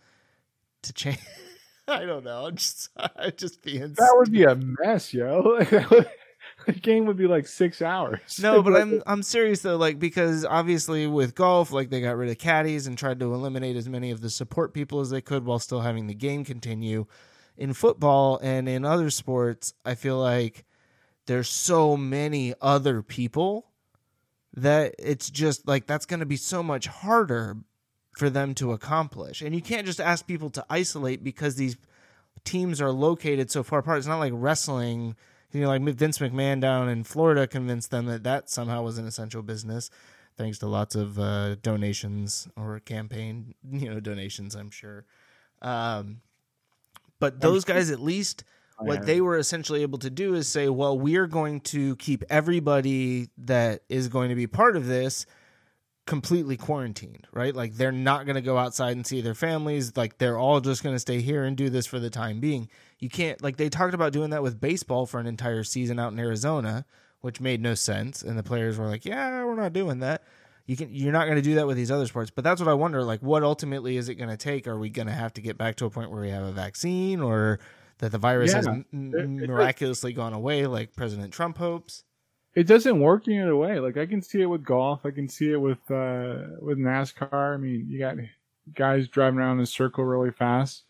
to 0.83 0.93
change 0.93 1.19
i 1.87 2.05
don't 2.05 2.23
know. 2.23 2.45
I'm 2.47 2.55
just 2.55 2.89
i 2.97 3.29
just 3.29 3.61
being 3.61 3.93
That 3.93 4.13
would 4.15 4.31
be 4.31 4.43
a 4.43 4.55
mess, 4.55 5.13
yo. 5.13 5.59
the 6.65 6.73
game 6.73 7.05
would 7.05 7.17
be 7.17 7.27
like 7.27 7.47
six 7.47 7.81
hours. 7.81 8.39
No, 8.41 8.61
but 8.61 8.75
I'm 8.75 9.01
I'm 9.07 9.23
serious 9.23 9.61
though, 9.61 9.77
like 9.77 9.99
because 9.99 10.45
obviously 10.45 11.07
with 11.07 11.35
golf, 11.35 11.71
like 11.71 11.89
they 11.89 12.01
got 12.01 12.17
rid 12.17 12.29
of 12.29 12.37
caddies 12.37 12.87
and 12.87 12.97
tried 12.97 13.19
to 13.19 13.33
eliminate 13.33 13.75
as 13.75 13.89
many 13.89 14.11
of 14.11 14.21
the 14.21 14.29
support 14.29 14.73
people 14.73 14.99
as 14.99 15.09
they 15.09 15.21
could 15.21 15.45
while 15.45 15.59
still 15.59 15.81
having 15.81 16.07
the 16.07 16.13
game 16.13 16.43
continue. 16.45 17.05
In 17.57 17.73
football 17.73 18.39
and 18.41 18.67
in 18.67 18.85
other 18.85 19.09
sports, 19.09 19.73
I 19.85 19.95
feel 19.95 20.17
like 20.17 20.65
there's 21.27 21.49
so 21.49 21.95
many 21.95 22.53
other 22.61 23.01
people 23.01 23.67
that 24.53 24.95
it's 24.97 25.29
just 25.29 25.67
like 25.67 25.87
that's 25.87 26.05
going 26.05 26.19
to 26.21 26.25
be 26.25 26.37
so 26.37 26.63
much 26.63 26.87
harder 26.87 27.57
for 28.17 28.29
them 28.29 28.53
to 28.55 28.71
accomplish. 28.71 29.41
And 29.41 29.55
you 29.55 29.61
can't 29.61 29.85
just 29.85 30.01
ask 30.01 30.27
people 30.27 30.49
to 30.51 30.65
isolate 30.69 31.23
because 31.23 31.55
these 31.55 31.77
teams 32.43 32.81
are 32.81 32.91
located 32.91 33.51
so 33.51 33.63
far 33.63 33.79
apart. 33.79 33.99
It's 33.99 34.07
not 34.07 34.19
like 34.19 34.33
wrestling 34.35 35.15
you 35.53 35.61
know, 35.61 35.67
like 35.67 35.81
Vince 35.81 36.19
McMahon 36.19 36.59
down 36.61 36.89
in 36.89 37.03
Florida 37.03 37.47
convinced 37.47 37.91
them 37.91 38.05
that 38.05 38.23
that 38.23 38.49
somehow 38.49 38.83
was 38.83 38.97
an 38.97 39.05
essential 39.05 39.41
business, 39.41 39.89
thanks 40.37 40.59
to 40.59 40.67
lots 40.67 40.95
of 40.95 41.19
uh, 41.19 41.55
donations 41.55 42.47
or 42.55 42.79
campaign, 42.79 43.55
you 43.71 43.89
know, 43.89 43.99
donations. 43.99 44.55
I'm 44.55 44.71
sure. 44.71 45.05
Um, 45.61 46.21
but 47.19 47.39
those 47.39 47.65
guys, 47.65 47.91
at 47.91 47.99
least, 47.99 48.43
what 48.79 49.05
they 49.05 49.21
were 49.21 49.37
essentially 49.37 49.83
able 49.83 49.99
to 49.99 50.09
do 50.09 50.33
is 50.33 50.47
say, 50.47 50.67
well, 50.69 50.97
we're 50.97 51.27
going 51.27 51.61
to 51.61 51.95
keep 51.97 52.23
everybody 52.31 53.29
that 53.37 53.83
is 53.89 54.07
going 54.07 54.29
to 54.29 54.35
be 54.35 54.47
part 54.47 54.75
of 54.75 54.87
this 54.87 55.27
completely 56.07 56.57
quarantined, 56.57 57.27
right? 57.31 57.55
Like 57.55 57.75
they're 57.75 57.91
not 57.91 58.25
going 58.25 58.35
to 58.35 58.41
go 58.41 58.57
outside 58.57 58.95
and 58.95 59.05
see 59.05 59.21
their 59.21 59.35
families. 59.35 59.95
Like 59.95 60.17
they're 60.17 60.37
all 60.37 60.59
just 60.59 60.83
going 60.83 60.95
to 60.95 60.99
stay 60.99 61.21
here 61.21 61.43
and 61.43 61.55
do 61.55 61.69
this 61.69 61.85
for 61.85 61.99
the 61.99 62.09
time 62.09 62.39
being. 62.39 62.69
You 63.01 63.09
can't 63.09 63.41
like 63.43 63.57
they 63.57 63.67
talked 63.67 63.93
about 63.93 64.13
doing 64.13 64.29
that 64.29 64.41
with 64.43 64.61
baseball 64.61 65.05
for 65.05 65.19
an 65.19 65.27
entire 65.27 65.63
season 65.63 65.99
out 65.99 66.13
in 66.13 66.19
Arizona, 66.19 66.85
which 67.19 67.41
made 67.41 67.59
no 67.61 67.73
sense. 67.73 68.21
And 68.21 68.37
the 68.37 68.43
players 68.43 68.77
were 68.77 68.87
like, 68.87 69.03
"Yeah, 69.03 69.43
we're 69.43 69.55
not 69.55 69.73
doing 69.73 69.99
that." 69.99 70.23
You 70.67 70.77
can 70.77 70.93
you're 70.93 71.11
not 71.11 71.25
going 71.25 71.35
to 71.35 71.41
do 71.41 71.55
that 71.55 71.67
with 71.67 71.75
these 71.75 71.91
other 71.91 72.05
sports. 72.05 72.31
But 72.33 72.43
that's 72.45 72.61
what 72.61 72.69
I 72.69 72.73
wonder. 72.75 73.03
Like, 73.03 73.19
what 73.21 73.43
ultimately 73.43 73.97
is 73.97 74.07
it 74.07 74.15
going 74.15 74.29
to 74.29 74.37
take? 74.37 74.67
Are 74.67 74.77
we 74.77 74.89
going 74.89 75.07
to 75.07 75.13
have 75.13 75.33
to 75.33 75.41
get 75.41 75.57
back 75.57 75.75
to 75.77 75.85
a 75.85 75.89
point 75.89 76.11
where 76.11 76.21
we 76.21 76.29
have 76.29 76.43
a 76.43 76.51
vaccine, 76.53 77.19
or 77.19 77.59
that 77.97 78.11
the 78.11 78.17
virus 78.19 78.53
has 78.53 78.65
Yeah. 78.67 78.71
m- 78.73 78.85
m- 78.93 79.35
miraculously 79.47 80.13
gone 80.13 80.33
away, 80.33 80.67
like 80.67 80.95
President 80.95 81.33
Trump 81.33 81.57
hopes? 81.57 82.03
it 82.53 82.67
doesn't 82.67 82.99
work 82.99 83.27
any 83.29 83.39
other 83.39 83.55
way. 83.55 83.79
Like 83.79 83.95
I 83.95 84.05
can 84.05 84.21
see 84.21 84.41
it 84.41 84.45
with 84.45 84.63
golf. 84.63 85.05
I 85.05 85.11
can 85.11 85.29
see 85.29 85.51
it 85.53 85.57
with 85.61 85.79
uh 85.89 86.59
with 86.61 86.77
NASCAR. 86.77 87.55
I 87.55 87.57
mean, 87.57 87.87
you 87.89 87.97
got 87.97 88.17
guys 88.75 89.07
driving 89.07 89.39
around 89.39 89.57
in 89.57 89.63
a 89.63 89.65
circle 89.65 90.03
really 90.03 90.31
fast. 90.31 90.83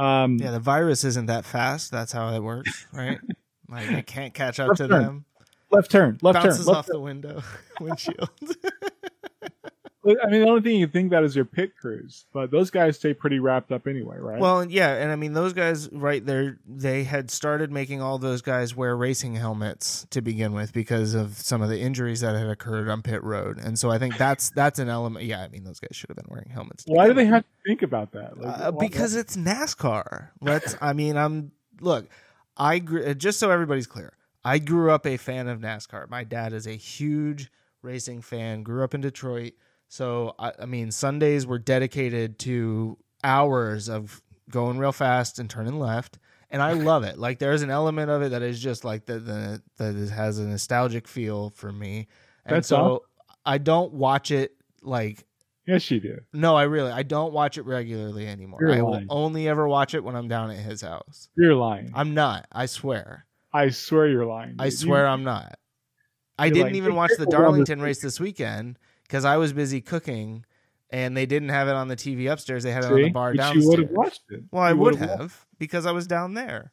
Um, 0.00 0.36
Yeah, 0.38 0.50
the 0.52 0.60
virus 0.60 1.04
isn't 1.04 1.26
that 1.26 1.44
fast. 1.44 1.90
That's 1.90 2.12
how 2.12 2.32
it 2.34 2.40
works, 2.42 2.86
right? 2.92 3.18
like 3.68 3.90
it 3.90 4.06
can't 4.06 4.32
catch 4.34 4.58
up 4.58 4.76
to 4.76 4.88
turn. 4.88 5.02
them. 5.02 5.24
left 5.70 5.90
turn, 5.90 6.18
left 6.22 6.42
Bounces 6.42 6.66
turn. 6.66 6.74
off 6.74 6.76
Left, 6.76 6.88
the 6.88 7.00
window 7.00 7.42
windshield. 7.80 8.30
I 10.02 10.30
mean, 10.30 10.40
the 10.40 10.48
only 10.48 10.62
thing 10.62 10.76
you 10.76 10.86
think 10.86 11.08
about 11.08 11.24
is 11.24 11.36
your 11.36 11.44
pit 11.44 11.72
crews, 11.78 12.24
but 12.32 12.50
those 12.50 12.70
guys 12.70 12.96
stay 12.96 13.12
pretty 13.12 13.38
wrapped 13.38 13.70
up 13.70 13.86
anyway, 13.86 14.16
right? 14.18 14.40
Well, 14.40 14.64
yeah, 14.64 14.94
and 14.94 15.12
I 15.12 15.16
mean 15.16 15.34
those 15.34 15.52
guys 15.52 15.92
right 15.92 16.24
there 16.24 16.58
they 16.66 17.04
had 17.04 17.30
started 17.30 17.70
making 17.70 18.00
all 18.00 18.18
those 18.18 18.40
guys 18.40 18.74
wear 18.74 18.96
racing 18.96 19.34
helmets 19.34 20.06
to 20.10 20.22
begin 20.22 20.54
with 20.54 20.72
because 20.72 21.14
of 21.14 21.36
some 21.36 21.60
of 21.60 21.68
the 21.68 21.78
injuries 21.80 22.20
that 22.20 22.34
had 22.34 22.48
occurred 22.48 22.88
on 22.88 23.02
pit 23.02 23.22
road. 23.22 23.58
And 23.58 23.78
so 23.78 23.90
I 23.90 23.98
think 23.98 24.16
that's 24.16 24.50
that's 24.50 24.78
an 24.78 24.88
element 24.88 25.26
yeah, 25.26 25.42
I 25.42 25.48
mean 25.48 25.64
those 25.64 25.80
guys 25.80 25.90
should 25.94 26.08
have 26.08 26.16
been 26.16 26.28
wearing 26.28 26.48
helmets. 26.48 26.84
why 26.86 27.06
do 27.06 27.12
they 27.12 27.26
have 27.26 27.42
to 27.42 27.48
think 27.66 27.82
about 27.82 28.12
that? 28.12 28.38
Like, 28.38 28.60
Uh, 28.60 28.70
because 28.70 29.14
it's 29.14 29.36
NASCAR. 29.36 30.28
Let's. 30.40 30.76
I 30.80 30.92
mean, 30.94 31.16
I'm. 31.16 31.52
Look, 31.80 32.08
I 32.56 32.78
grew. 32.78 33.14
Just 33.14 33.38
so 33.38 33.50
everybody's 33.50 33.86
clear, 33.86 34.14
I 34.44 34.58
grew 34.58 34.90
up 34.90 35.06
a 35.06 35.16
fan 35.18 35.48
of 35.48 35.60
NASCAR. 35.60 36.08
My 36.08 36.24
dad 36.24 36.52
is 36.54 36.66
a 36.66 36.72
huge 36.72 37.50
racing 37.82 38.22
fan. 38.22 38.62
Grew 38.62 38.84
up 38.84 38.94
in 38.94 39.00
Detroit, 39.00 39.52
so 39.90 40.36
I, 40.38 40.52
I 40.60 40.66
mean, 40.66 40.92
Sundays 40.92 41.48
were 41.48 41.58
dedicated 41.58 42.38
to 42.40 42.96
hours 43.24 43.88
of 43.88 44.22
going 44.48 44.78
real 44.78 44.92
fast 44.92 45.40
and 45.40 45.50
turning 45.50 45.80
left. 45.80 46.20
And 46.48 46.62
I 46.62 46.74
love 46.74 47.02
it. 47.02 47.18
Like 47.18 47.40
there's 47.40 47.62
an 47.62 47.70
element 47.70 48.08
of 48.08 48.22
it 48.22 48.30
that 48.30 48.40
is 48.42 48.60
just 48.60 48.84
like 48.84 49.06
the, 49.06 49.18
the 49.18 49.62
that 49.78 50.10
has 50.10 50.38
a 50.38 50.46
nostalgic 50.46 51.08
feel 51.08 51.50
for 51.50 51.72
me. 51.72 52.06
And 52.46 52.56
That's 52.56 52.68
so 52.68 52.76
awesome. 52.76 52.98
I 53.44 53.58
don't 53.58 53.92
watch 53.92 54.30
it 54.30 54.52
like 54.80 55.26
yes, 55.66 55.90
you 55.90 55.98
do. 55.98 56.18
no, 56.32 56.54
I 56.54 56.64
really 56.64 56.92
I 56.92 57.02
don't 57.02 57.32
watch 57.32 57.58
it 57.58 57.62
regularly 57.62 58.28
anymore. 58.28 58.60
You're 58.60 58.72
I 58.72 58.82
will 58.82 58.92
lying. 58.92 59.06
only 59.10 59.48
ever 59.48 59.66
watch 59.66 59.94
it 59.94 60.04
when 60.04 60.14
I'm 60.14 60.28
down 60.28 60.50
at 60.52 60.58
his 60.58 60.82
house. 60.82 61.28
You're 61.36 61.56
lying. 61.56 61.90
I'm 61.94 62.14
not. 62.14 62.46
I 62.52 62.66
swear. 62.66 63.26
I 63.52 63.70
swear 63.70 64.06
you're 64.06 64.26
lying. 64.26 64.54
I 64.60 64.68
swear 64.68 65.02
You- 65.02 65.08
I'm 65.08 65.24
not. 65.24 65.58
I 66.38 66.48
didn't 66.48 66.68
like, 66.68 66.74
even 66.76 66.94
watch 66.94 67.10
the 67.10 67.26
careful 67.26 67.34
around 67.34 67.40
this 67.40 67.68
Darlington 67.68 67.82
race 67.82 68.00
this 68.00 68.18
weekend 68.18 68.78
because 69.10 69.24
I 69.24 69.38
was 69.38 69.52
busy 69.52 69.80
cooking 69.80 70.44
and 70.90 71.16
they 71.16 71.26
didn't 71.26 71.48
have 71.48 71.66
it 71.66 71.74
on 71.74 71.88
the 71.88 71.96
TV 71.96 72.30
upstairs. 72.30 72.62
They 72.62 72.70
had 72.70 72.84
it 72.84 72.92
on 72.92 73.02
the 73.02 73.10
bar 73.10 73.32
But 73.32 73.38
downstairs. 73.38 73.64
you 73.64 73.68
would 73.70 73.78
have 73.80 73.90
watched 73.90 74.22
it. 74.30 74.44
Well, 74.52 74.62
I 74.62 74.70
You 74.70 74.76
would 74.76 75.00
would've 75.00 75.18
watched- 75.20 75.34
because 75.58 75.84
I 75.84 75.90
was 75.90 76.06
down 76.06 76.34
there, 76.34 76.72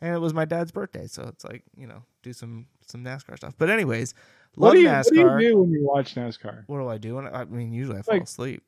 and 0.00 0.14
it 0.14 0.18
was 0.20 0.32
my 0.32 0.46
dad's 0.46 0.72
birthday, 0.72 1.06
so 1.06 1.24
it's 1.24 1.44
like 1.44 1.62
you 1.76 1.86
know 1.86 2.04
do 2.22 2.32
some 2.32 2.66
some 2.86 3.04
NASCAR 3.04 3.36
stuff. 3.36 3.54
But 3.58 3.68
anyways, 3.68 4.14
What 4.54 4.68
love 4.68 4.74
do, 4.76 4.80
you, 4.80 4.88
NASCAR. 4.88 5.24
what 5.32 5.38
do 5.38 5.44
you 5.44 5.50
do 5.52 5.58
when 5.60 5.70
you 5.70 5.84
watch 5.86 6.14
NASCAR? 6.14 6.64
what 6.66 6.78
do 6.78 6.88
I 6.88 6.96
do? 6.96 7.16
When 7.16 7.26
I, 7.26 7.42
I 7.42 7.44
mean, 7.44 7.72
usually 7.74 7.98
I 7.98 8.02
fall 8.02 8.14
Like- 8.14 8.22
asleep. 8.24 8.62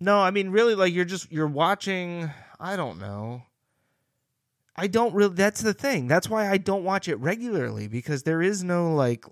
No, 0.00 0.18
I 0.18 0.30
mean, 0.30 0.50
really, 0.50 0.74
like 0.74 0.92
you're 0.92 1.04
just 1.06 1.32
you're 1.32 1.46
watching. 1.46 2.30
I 2.60 2.76
don't 2.76 2.98
know. 2.98 3.42
I 4.76 4.86
don't 4.88 5.14
really. 5.14 5.34
That's 5.34 5.62
the 5.62 5.72
thing. 5.72 6.08
That's 6.08 6.28
why 6.28 6.50
I 6.50 6.58
don't 6.58 6.84
watch 6.84 7.08
it 7.08 7.16
regularly 7.20 7.88
because 7.88 8.24
there 8.24 8.42
is 8.42 8.62
no 8.64 8.92
like 8.94 9.24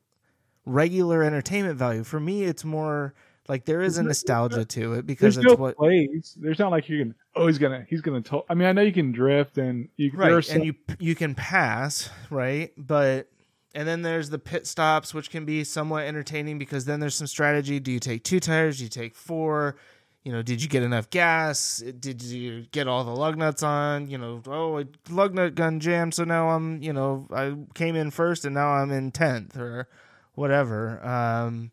regular 0.64 1.22
entertainment 1.22 1.78
value. 1.78 2.04
For 2.04 2.20
me, 2.20 2.44
it's 2.44 2.64
more 2.64 3.14
like 3.48 3.64
there 3.64 3.82
is 3.82 3.98
a 3.98 4.02
nostalgia 4.02 4.64
to 4.64 4.94
it 4.94 5.06
because 5.06 5.34
There's 5.34 5.38
it's 5.38 5.46
no 5.46 5.54
what 5.54 5.76
plays. 5.76 6.36
There's 6.40 6.58
not 6.58 6.70
like 6.70 6.88
you 6.88 6.98
can. 6.98 7.14
Oh, 7.34 7.46
he's 7.46 7.58
gonna. 7.58 7.84
He's 7.88 8.00
gonna. 8.00 8.20
To- 8.22 8.44
I 8.48 8.54
mean, 8.54 8.68
I 8.68 8.72
know 8.72 8.82
you 8.82 8.92
can 8.92 9.12
drift 9.12 9.58
and 9.58 9.88
you. 9.96 10.10
right 10.14 10.44
some- 10.44 10.56
and 10.56 10.64
you 10.64 10.74
you 10.98 11.14
can 11.14 11.34
pass 11.34 12.10
right 12.30 12.72
but 12.76 13.28
and 13.74 13.88
then 13.88 14.02
there's 14.02 14.30
the 14.30 14.38
pit 14.38 14.66
stops 14.66 15.14
which 15.14 15.30
can 15.30 15.44
be 15.44 15.64
somewhat 15.64 16.04
entertaining 16.04 16.58
because 16.58 16.84
then 16.84 17.00
there's 17.00 17.14
some 17.14 17.26
strategy 17.26 17.80
do 17.80 17.90
you 17.90 17.98
take 17.98 18.22
two 18.22 18.38
tires 18.40 18.78
do 18.78 18.84
you 18.84 18.90
take 18.90 19.16
four 19.16 19.76
you 20.24 20.30
know 20.32 20.42
did 20.42 20.62
you 20.62 20.68
get 20.68 20.82
enough 20.82 21.08
gas 21.10 21.82
did 21.98 22.22
you 22.22 22.66
get 22.72 22.86
all 22.86 23.02
the 23.04 23.10
lug 23.10 23.36
nuts 23.38 23.62
on 23.62 24.08
you 24.08 24.18
know 24.18 24.42
oh 24.46 24.78
a 24.78 24.84
lug 25.10 25.34
nut 25.34 25.54
gun 25.54 25.80
jammed 25.80 26.12
so 26.14 26.22
now 26.24 26.50
i'm 26.50 26.82
you 26.82 26.92
know 26.92 27.26
i 27.32 27.54
came 27.74 27.96
in 27.96 28.10
first 28.10 28.44
and 28.44 28.54
now 28.54 28.68
i'm 28.68 28.90
in 28.90 29.10
10th 29.10 29.56
or 29.56 29.88
whatever 30.34 31.04
um 31.04 31.70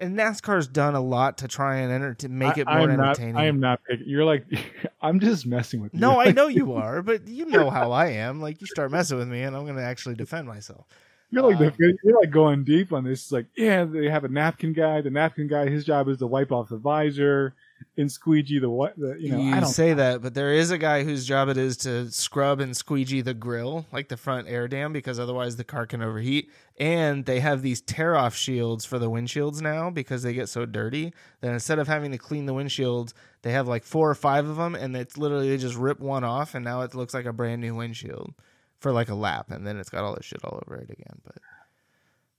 and 0.00 0.16
NASCAR's 0.16 0.68
done 0.68 0.94
a 0.94 1.00
lot 1.00 1.38
to 1.38 1.48
try 1.48 1.78
and 1.78 1.92
enter 1.92 2.14
to 2.14 2.28
make 2.28 2.56
it 2.58 2.66
I, 2.68 2.78
more 2.78 2.88
not, 2.88 3.00
entertaining. 3.00 3.36
I 3.36 3.46
am 3.46 3.60
not 3.60 3.80
picking. 3.84 4.06
You're 4.08 4.24
like, 4.24 4.44
I'm 5.00 5.20
just 5.20 5.46
messing 5.46 5.80
with 5.80 5.94
you. 5.94 6.00
No, 6.00 6.20
I 6.20 6.32
know 6.32 6.46
you 6.48 6.74
are, 6.74 7.02
but 7.02 7.26
you 7.26 7.46
know 7.46 7.70
how 7.70 7.92
I 7.92 8.10
am. 8.10 8.40
Like 8.40 8.60
you 8.60 8.66
start 8.66 8.90
messing 8.90 9.18
with 9.18 9.28
me, 9.28 9.42
and 9.42 9.56
I'm 9.56 9.64
going 9.64 9.76
to 9.76 9.82
actually 9.82 10.14
defend 10.14 10.46
myself. 10.46 10.86
You're 11.30 11.42
like 11.42 11.56
Uh, 11.56 11.70
the, 11.76 11.98
you're 12.02 12.20
like 12.20 12.30
going 12.30 12.64
deep 12.64 12.92
on 12.92 13.04
this. 13.04 13.22
It's 13.24 13.32
like, 13.32 13.46
yeah, 13.56 13.84
they 13.84 14.08
have 14.08 14.24
a 14.24 14.28
napkin 14.28 14.72
guy. 14.72 15.00
The 15.02 15.10
napkin 15.10 15.46
guy, 15.46 15.68
his 15.68 15.84
job 15.84 16.08
is 16.08 16.18
to 16.18 16.26
wipe 16.26 16.52
off 16.52 16.68
the 16.70 16.78
visor 16.78 17.54
and 17.96 18.10
squeegee 18.10 18.58
the 18.58 18.70
what. 18.70 18.96
The, 18.96 19.16
you 19.18 19.30
You, 19.30 19.32
know, 19.36 19.56
I 19.56 19.60
don't. 19.60 19.68
say 19.68 19.94
that, 19.94 20.22
but 20.22 20.34
there 20.34 20.52
is 20.52 20.70
a 20.70 20.78
guy 20.78 21.04
whose 21.04 21.26
job 21.26 21.48
it 21.48 21.56
is 21.56 21.76
to 21.78 22.10
scrub 22.10 22.60
and 22.60 22.76
squeegee 22.76 23.20
the 23.20 23.34
grill, 23.34 23.86
like 23.92 24.08
the 24.08 24.16
front 24.16 24.48
air 24.48 24.68
dam, 24.68 24.92
because 24.92 25.18
otherwise 25.18 25.56
the 25.56 25.64
car 25.64 25.86
can 25.86 26.02
overheat. 26.02 26.50
And 26.78 27.24
they 27.24 27.40
have 27.40 27.62
these 27.62 27.80
tear 27.80 28.14
off 28.16 28.36
shields 28.36 28.84
for 28.84 28.98
the 28.98 29.10
windshields 29.10 29.60
now 29.60 29.90
because 29.90 30.22
they 30.22 30.32
get 30.32 30.48
so 30.48 30.64
dirty 30.64 31.12
that 31.40 31.52
instead 31.52 31.78
of 31.78 31.88
having 31.88 32.12
to 32.12 32.18
clean 32.18 32.46
the 32.46 32.54
windshields, 32.54 33.12
they 33.42 33.52
have 33.52 33.66
like 33.66 33.84
four 33.84 34.08
or 34.10 34.14
five 34.14 34.46
of 34.48 34.56
them, 34.56 34.74
and 34.74 34.96
it's 34.96 35.18
literally 35.18 35.48
they 35.48 35.56
just 35.56 35.76
rip 35.76 36.00
one 36.00 36.24
off, 36.24 36.54
and 36.54 36.64
now 36.64 36.82
it 36.82 36.94
looks 36.94 37.14
like 37.14 37.26
a 37.26 37.32
brand 37.32 37.60
new 37.60 37.74
windshield 37.74 38.34
for 38.78 38.92
like 38.92 39.08
a 39.08 39.14
lap, 39.14 39.50
and 39.50 39.66
then 39.66 39.76
it's 39.76 39.90
got 39.90 40.04
all 40.04 40.14
this 40.14 40.24
shit 40.24 40.44
all 40.44 40.62
over 40.66 40.76
it 40.76 40.90
again. 40.90 41.20
But 41.24 41.36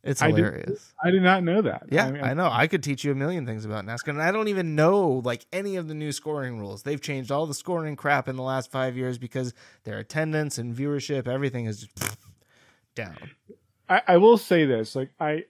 it's 0.04 0.22
I 0.22 0.28
did- 0.32 0.38
hilarious. 0.38 0.94
I 1.04 1.12
did 1.12 1.22
not 1.24 1.44
know 1.44 1.62
that. 1.62 1.84
Yeah, 1.90 2.06
I, 2.06 2.12
mean, 2.12 2.24
I 2.24 2.34
know. 2.34 2.50
I 2.52 2.68
could 2.68 2.84
teach 2.84 3.04
you 3.04 3.12
a 3.12 3.16
million 3.16 3.46
things 3.46 3.66
about 3.66 3.86
NASCAR, 3.86 4.10
and 4.10 4.22
I 4.22 4.32
don't 4.32 4.48
even 4.48 4.76
know 4.76 5.22
like 5.24 5.46
any 5.52 5.76
of 5.76 5.88
the 5.88 5.94
new 5.94 6.12
scoring 6.12 6.60
rules. 6.60 6.84
They've 6.84 7.02
changed 7.02 7.32
all 7.32 7.46
the 7.46 7.54
scoring 7.54 7.96
crap 7.96 8.28
in 8.28 8.36
the 8.36 8.44
last 8.44 8.72
five 8.72 8.96
years 8.96 9.18
because 9.18 9.54
their 9.84 9.98
attendance 10.00 10.58
and 10.58 10.76
viewership, 10.76 11.28
everything 11.28 11.66
is 11.66 11.82
just 11.82 12.18
down. 12.96 13.18
I, 13.90 14.02
I 14.08 14.18
will 14.18 14.38
say 14.38 14.66
this. 14.66 14.96
Like, 14.96 15.12
I, 15.20 15.46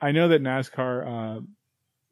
I 0.00 0.12
know 0.12 0.28
that 0.28 0.42
NASCAR. 0.42 1.38
Uh, 1.38 1.40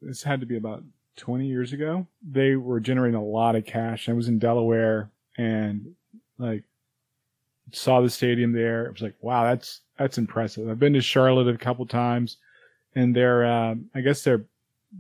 this 0.01 0.23
had 0.23 0.41
to 0.41 0.47
be 0.47 0.57
about 0.57 0.83
20 1.17 1.47
years 1.47 1.73
ago. 1.73 2.07
They 2.29 2.57
were 2.57 2.81
generating 2.81 3.15
a 3.15 3.25
lot 3.25 3.55
of 3.55 3.65
cash. 3.65 4.09
I 4.09 4.13
was 4.13 4.29
in 4.29 4.39
Delaware 4.39 5.11
and 5.39 5.95
like 6.39 6.65
saw 7.73 8.01
the 8.01 8.11
stadium 8.11 8.53
there. 8.53 8.87
It 8.87 8.93
was 8.93 9.03
like, 9.03 9.15
wow, 9.21 9.45
that's 9.45 9.81
that's 9.99 10.19
impressive. 10.19 10.69
I've 10.69 10.79
been 10.79 10.93
to 10.95 11.01
Charlotte 11.01 11.49
a 11.53 11.59
couple 11.59 11.87
times, 11.87 12.37
and 12.95 13.15
their 13.15 13.45
um, 13.45 13.91
I 13.95 14.01
guess 14.01 14.23
their 14.23 14.45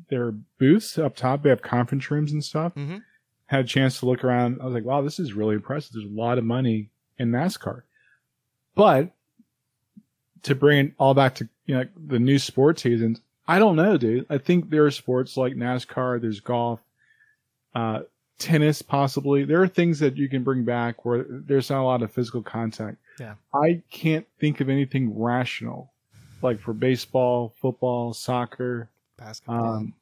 their 0.08 0.32
booths 0.58 0.98
up 0.98 1.14
top 1.16 1.42
they 1.42 1.50
have 1.50 1.62
conference 1.62 2.10
rooms 2.10 2.32
and 2.32 2.42
stuff. 2.42 2.74
Mhm. 2.74 3.02
Had 3.46 3.64
a 3.66 3.68
chance 3.68 3.98
to 4.00 4.06
look 4.06 4.24
around. 4.24 4.58
I 4.60 4.64
was 4.64 4.74
like, 4.74 4.84
wow, 4.84 5.02
this 5.02 5.18
is 5.18 5.34
really 5.34 5.54
impressive. 5.54 5.92
There's 5.92 6.06
a 6.06 6.08
lot 6.08 6.38
of 6.38 6.44
money 6.44 6.88
in 7.18 7.30
NASCAR, 7.30 7.82
but 8.74 9.10
to 10.42 10.54
bring 10.54 10.86
it 10.86 10.92
all 10.98 11.14
back 11.14 11.34
to 11.36 11.48
you 11.66 11.74
know 11.76 11.84
the 12.08 12.18
new 12.18 12.38
sports 12.38 12.82
seasons, 12.82 13.20
I 13.46 13.58
don't 13.58 13.76
know, 13.76 13.96
dude. 13.96 14.26
I 14.30 14.38
think 14.38 14.70
there 14.70 14.84
are 14.84 14.90
sports 14.90 15.36
like 15.36 15.54
NASCAR. 15.54 16.20
There's 16.20 16.40
golf, 16.40 16.80
uh, 17.74 18.00
tennis, 18.42 18.82
possibly. 18.82 19.44
There 19.44 19.62
are 19.62 19.68
things 19.68 19.98
that 20.00 20.16
you 20.16 20.28
can 20.28 20.42
bring 20.42 20.64
back 20.64 21.04
where 21.04 21.24
there's 21.28 21.70
not 21.70 21.82
a 21.82 21.84
lot 21.84 22.02
of 22.02 22.10
physical 22.12 22.42
contact. 22.42 22.96
Yeah. 23.20 23.34
I 23.54 23.82
can't 23.90 24.26
think 24.38 24.60
of 24.60 24.68
anything 24.68 25.18
rational, 25.18 25.90
like 26.42 26.60
for 26.60 26.72
baseball, 26.72 27.54
football, 27.60 28.12
soccer, 28.14 28.88
Basketball. 29.18 29.74
um, 29.76 29.94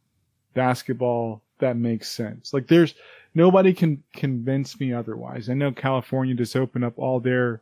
basketball 0.55 1.43
that 1.59 1.77
makes 1.77 2.11
sense. 2.11 2.53
Like 2.55 2.67
there's 2.67 2.95
nobody 3.35 3.73
can 3.73 4.03
convince 4.15 4.81
me 4.81 4.93
otherwise. 4.93 5.49
I 5.51 5.55
know 5.55 5.73
California 5.73 6.35
just 6.35 6.57
opened 6.57 6.85
up 6.85 6.99
all 6.99 7.21
their, 7.21 7.61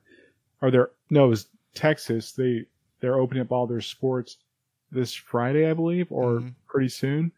or 0.62 0.70
their 0.70 0.90
no, 1.10 1.26
it 1.26 1.28
was 1.28 1.46
Texas. 1.74 2.32
They 2.32 2.64
they're 3.00 3.18
opening 3.18 3.42
up 3.42 3.52
all 3.52 3.66
their 3.66 3.80
sports 3.80 4.36
this 4.90 5.12
Friday, 5.14 5.68
I 5.68 5.74
believe, 5.74 6.10
or 6.10 6.40
Mhm. 6.40 6.54
pretty 6.66 6.88
soon. 6.88 7.32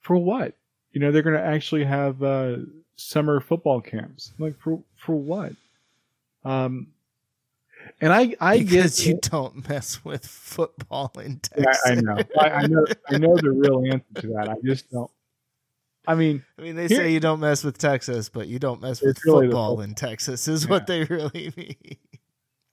For 0.00 0.16
what? 0.16 0.54
You 0.92 1.00
know, 1.00 1.12
they're 1.12 1.22
going 1.22 1.36
to 1.36 1.44
actually 1.44 1.84
have 1.84 2.22
uh, 2.22 2.56
summer 2.96 3.40
football 3.40 3.80
camps. 3.80 4.32
Like 4.38 4.58
for 4.58 4.82
for 4.96 5.14
what? 5.14 5.52
Um, 6.44 6.88
and 8.00 8.12
I 8.12 8.34
I 8.40 8.58
because 8.58 8.98
get 8.98 9.06
you 9.06 9.18
don't 9.20 9.68
mess 9.68 10.04
with 10.04 10.26
football 10.26 11.12
in 11.22 11.40
yeah, 11.56 11.64
Texas. 11.64 11.82
I 11.86 11.94
know. 11.96 12.16
I, 12.38 12.48
I 12.48 12.66
know. 12.66 12.86
I 13.08 13.18
know 13.18 13.36
the 13.36 13.50
real 13.50 13.84
answer 13.92 14.22
to 14.22 14.26
that. 14.34 14.48
I 14.48 14.56
just 14.64 14.90
don't. 14.90 15.10
I 16.08 16.14
mean, 16.14 16.44
I 16.58 16.62
mean, 16.62 16.76
they 16.76 16.86
Here- 16.86 16.98
say 16.98 17.12
you 17.12 17.20
don't 17.20 17.40
mess 17.40 17.64
with 17.64 17.78
Texas, 17.78 18.28
but 18.28 18.46
you 18.46 18.58
don't 18.58 18.80
mess 18.80 19.02
with 19.02 19.18
really 19.24 19.46
football 19.48 19.70
football. 19.76 19.80
in 19.82 19.94
Texas, 19.94 20.46
is 20.46 20.68
what 20.68 20.86
they 20.86 21.04
really 21.04 21.52
mean. 21.56 21.96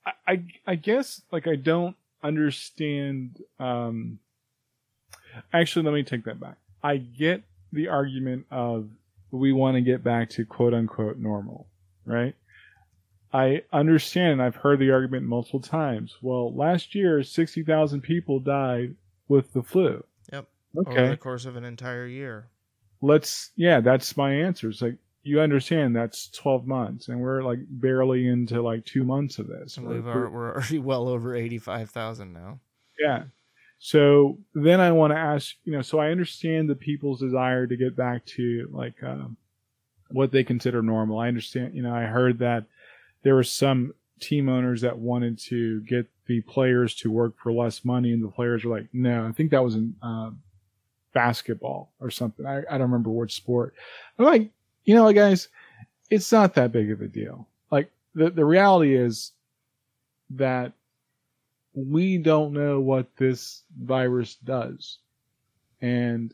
I, 0.05 0.11
I, 0.27 0.43
I 0.67 0.75
guess 0.75 1.21
like 1.31 1.47
I 1.47 1.55
don't 1.55 1.95
understand. 2.21 3.41
Um, 3.59 4.19
actually, 5.51 5.85
let 5.85 5.93
me 5.93 6.03
take 6.03 6.25
that 6.25 6.39
back. 6.39 6.57
I 6.83 6.97
get 6.97 7.43
the 7.73 7.87
argument 7.89 8.45
of 8.51 8.89
we 9.31 9.51
want 9.51 9.75
to 9.75 9.81
get 9.81 10.03
back 10.03 10.29
to 10.31 10.45
quote 10.45 10.73
unquote 10.73 11.17
normal, 11.17 11.67
right? 12.05 12.35
I 13.33 13.63
understand. 13.73 14.41
I've 14.41 14.55
heard 14.57 14.79
the 14.79 14.91
argument 14.91 15.25
multiple 15.25 15.59
times. 15.59 16.15
Well, 16.21 16.53
last 16.55 16.93
year, 16.95 17.23
sixty 17.23 17.63
thousand 17.63 18.01
people 18.01 18.39
died 18.39 18.95
with 19.27 19.53
the 19.53 19.63
flu. 19.63 20.03
Yep. 20.31 20.47
Okay. 20.77 20.99
Over 21.01 21.09
the 21.09 21.17
course 21.17 21.45
of 21.45 21.55
an 21.55 21.65
entire 21.65 22.05
year. 22.05 22.47
let's 23.01 23.51
yeah 23.55 23.81
that's 23.81 24.15
my 24.15 24.31
answer 24.33 24.69
it's 24.69 24.81
like 24.81 24.95
you 25.23 25.41
understand 25.41 25.93
that's 25.95 26.29
12 26.29 26.65
months 26.67 27.09
and 27.09 27.19
we're 27.19 27.41
like 27.43 27.59
barely 27.69 28.27
into 28.27 28.61
like 28.61 28.85
two 28.85 29.03
months 29.03 29.39
of 29.39 29.47
this 29.47 29.77
we've 29.77 30.07
are, 30.07 30.29
we're 30.29 30.53
already 30.53 30.79
well 30.91 31.07
over 31.09 31.35
eighty 31.35 31.57
five 31.57 31.89
thousand 31.89 32.31
now. 32.33 32.59
yeah 32.99 33.23
So 33.85 34.37
then 34.55 34.79
I 34.79 34.93
want 34.93 35.11
to 35.11 35.17
ask, 35.17 35.57
you 35.65 35.73
know, 35.73 35.81
so 35.81 35.99
I 35.99 36.11
understand 36.11 36.69
the 36.69 36.75
people's 36.75 37.19
desire 37.19 37.67
to 37.67 37.75
get 37.75 37.97
back 37.97 38.25
to 38.27 38.69
like 38.71 39.03
um, 39.03 39.35
what 40.09 40.31
they 40.31 40.45
consider 40.45 40.81
normal. 40.81 41.19
I 41.19 41.27
understand, 41.27 41.75
you 41.75 41.81
know, 41.81 41.93
I 41.93 42.03
heard 42.03 42.39
that 42.39 42.63
there 43.23 43.35
were 43.35 43.43
some 43.43 43.93
team 44.21 44.47
owners 44.47 44.79
that 44.81 44.97
wanted 44.97 45.37
to 45.49 45.81
get 45.81 46.07
the 46.27 46.39
players 46.39 46.95
to 46.95 47.11
work 47.11 47.33
for 47.43 47.51
less 47.51 47.83
money, 47.83 48.13
and 48.13 48.23
the 48.23 48.29
players 48.29 48.63
were 48.63 48.73
like, 48.73 48.87
no, 48.93 49.27
I 49.27 49.33
think 49.33 49.51
that 49.51 49.65
was 49.65 49.75
in 49.75 49.93
uh, 50.01 50.29
basketball 51.13 51.91
or 51.99 52.09
something. 52.09 52.45
I, 52.45 52.59
I 52.59 52.77
don't 52.77 52.89
remember 52.89 53.09
which 53.09 53.35
sport. 53.35 53.73
I'm 54.17 54.23
like, 54.23 54.49
you 54.85 54.95
know, 54.95 55.11
guys, 55.11 55.49
it's 56.09 56.31
not 56.31 56.53
that 56.53 56.71
big 56.71 56.89
of 56.89 57.01
a 57.01 57.09
deal. 57.09 57.49
Like 57.69 57.91
the 58.15 58.29
the 58.29 58.45
reality 58.45 58.95
is 58.95 59.33
that 60.29 60.71
we 61.73 62.17
don't 62.17 62.53
know 62.53 62.79
what 62.79 63.15
this 63.17 63.63
virus 63.81 64.35
does. 64.35 64.99
And 65.81 66.33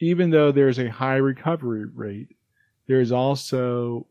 even 0.00 0.30
though 0.30 0.52
there's 0.52 0.78
a 0.78 0.90
high 0.90 1.16
recovery 1.16 1.84
rate, 1.86 2.36
there's 2.86 3.12
also 3.12 4.06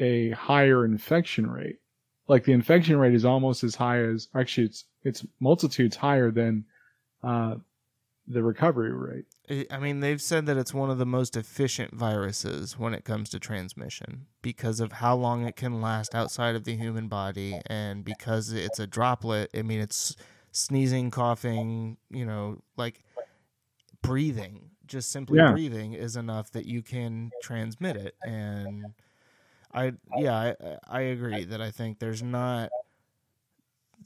a 0.00 0.30
higher 0.30 0.84
infection 0.84 1.48
rate. 1.50 1.78
Like 2.26 2.44
the 2.44 2.52
infection 2.52 2.96
rate 2.96 3.14
is 3.14 3.24
almost 3.24 3.64
as 3.64 3.74
high 3.74 4.02
as 4.02 4.28
actually 4.34 4.66
it's 4.66 4.84
it's 5.02 5.26
multitudes 5.40 5.96
higher 5.96 6.30
than 6.30 6.64
uh, 7.22 7.56
the 8.28 8.42
recovery 8.42 8.92
rate. 8.92 9.24
I 9.50 9.78
mean, 9.78 9.98
they've 10.00 10.22
said 10.22 10.46
that 10.46 10.56
it's 10.56 10.72
one 10.72 10.90
of 10.90 10.98
the 10.98 11.06
most 11.06 11.36
efficient 11.36 11.92
viruses 11.94 12.78
when 12.78 12.94
it 12.94 13.04
comes 13.04 13.30
to 13.30 13.40
transmission 13.40 14.26
because 14.42 14.78
of 14.78 14.92
how 14.92 15.16
long 15.16 15.44
it 15.44 15.56
can 15.56 15.80
last 15.80 16.14
outside 16.14 16.54
of 16.54 16.62
the 16.64 16.76
human 16.76 17.08
body 17.08 17.60
and 17.66 18.04
because 18.04 18.52
it's 18.52 18.78
a 18.78 18.86
droplet. 18.86 19.50
I 19.52 19.62
mean, 19.62 19.80
it's 19.80 20.14
sneezing, 20.52 21.10
coughing, 21.10 21.96
you 22.10 22.24
know, 22.24 22.60
like 22.76 23.02
breathing, 24.02 24.70
just 24.86 25.10
simply 25.10 25.40
Yeah. 25.40 25.42
breathing 25.42 25.92
is 25.94 26.16
enough 26.16 26.50
that 26.52 26.66
you 26.66 26.82
can 26.82 27.32
transmit 27.40 27.96
it. 27.96 28.16
And 28.24 28.94
I, 29.72 29.94
yeah, 30.12 30.54
I, 30.60 30.78
I 30.88 31.00
agree 31.02 31.44
that 31.44 31.60
I 31.62 31.70
think 31.70 31.98
there's 32.00 32.22
not 32.22 32.72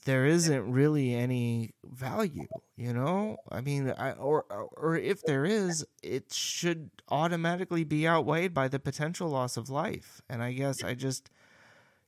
there 0.05 0.27
isn't 0.27 0.71
really 0.71 1.15
any 1.15 1.75
value, 1.85 2.49
you 2.77 2.93
know? 2.93 3.37
I 3.51 3.61
mean, 3.61 3.91
I 3.91 4.13
or 4.13 4.43
or 4.51 4.97
if 4.97 5.23
there 5.25 5.45
is, 5.45 5.87
it 6.03 6.33
should 6.33 6.91
automatically 7.09 7.85
be 7.85 8.07
outweighed 8.07 8.53
by 8.55 8.69
the 8.69 8.79
potential 8.81 9.29
loss 9.29 9.57
of 9.57 9.71
life. 9.71 10.21
And 10.29 10.43
I 10.43 10.53
guess 10.53 10.83
I 10.83 10.95
just 10.95 11.31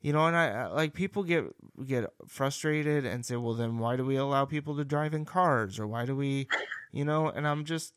you 0.03 0.13
know, 0.13 0.27
and 0.27 0.37
I 0.37 0.69
like 0.69 0.95
people 0.95 1.25
get 1.25 1.47
get 1.87 2.07
frustrated 2.29 3.07
and 3.07 3.27
say, 3.27 3.37
"Well, 3.37 3.55
then 3.55 3.79
why 3.79 3.97
do 3.97 4.05
we 4.05 4.17
allow 4.17 4.45
people 4.47 4.77
to 4.77 4.85
drive 4.85 5.15
in 5.15 5.25
cars 5.25 5.79
or 5.81 5.87
why 5.87 6.07
do 6.07 6.17
we, 6.17 6.49
you 6.93 7.05
know?" 7.05 7.29
And 7.31 7.47
I'm 7.49 7.65
just 7.65 7.95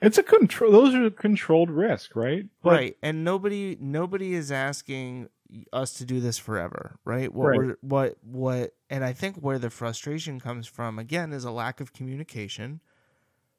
It's 0.00 0.18
a 0.18 0.22
control. 0.22 0.70
Those 0.70 0.94
are 0.94 1.10
controlled 1.10 1.70
risk, 1.70 2.14
right? 2.14 2.46
But- 2.62 2.70
right 2.72 2.96
and 3.02 3.24
nobody 3.24 3.76
nobody 3.80 4.34
is 4.34 4.52
asking 4.52 5.28
us 5.72 5.94
to 5.94 6.04
do 6.04 6.20
this 6.20 6.36
forever 6.38 6.98
right 7.04 7.32
what 7.32 7.48
Right. 7.48 7.58
we're, 7.58 7.76
what 7.80 8.16
what 8.22 8.74
and 8.90 9.02
i 9.04 9.12
think 9.12 9.36
where 9.36 9.58
the 9.58 9.70
frustration 9.70 10.38
comes 10.40 10.66
from 10.66 10.98
again 10.98 11.32
is 11.32 11.44
a 11.44 11.50
lack 11.50 11.80
of 11.80 11.92
communication 11.92 12.80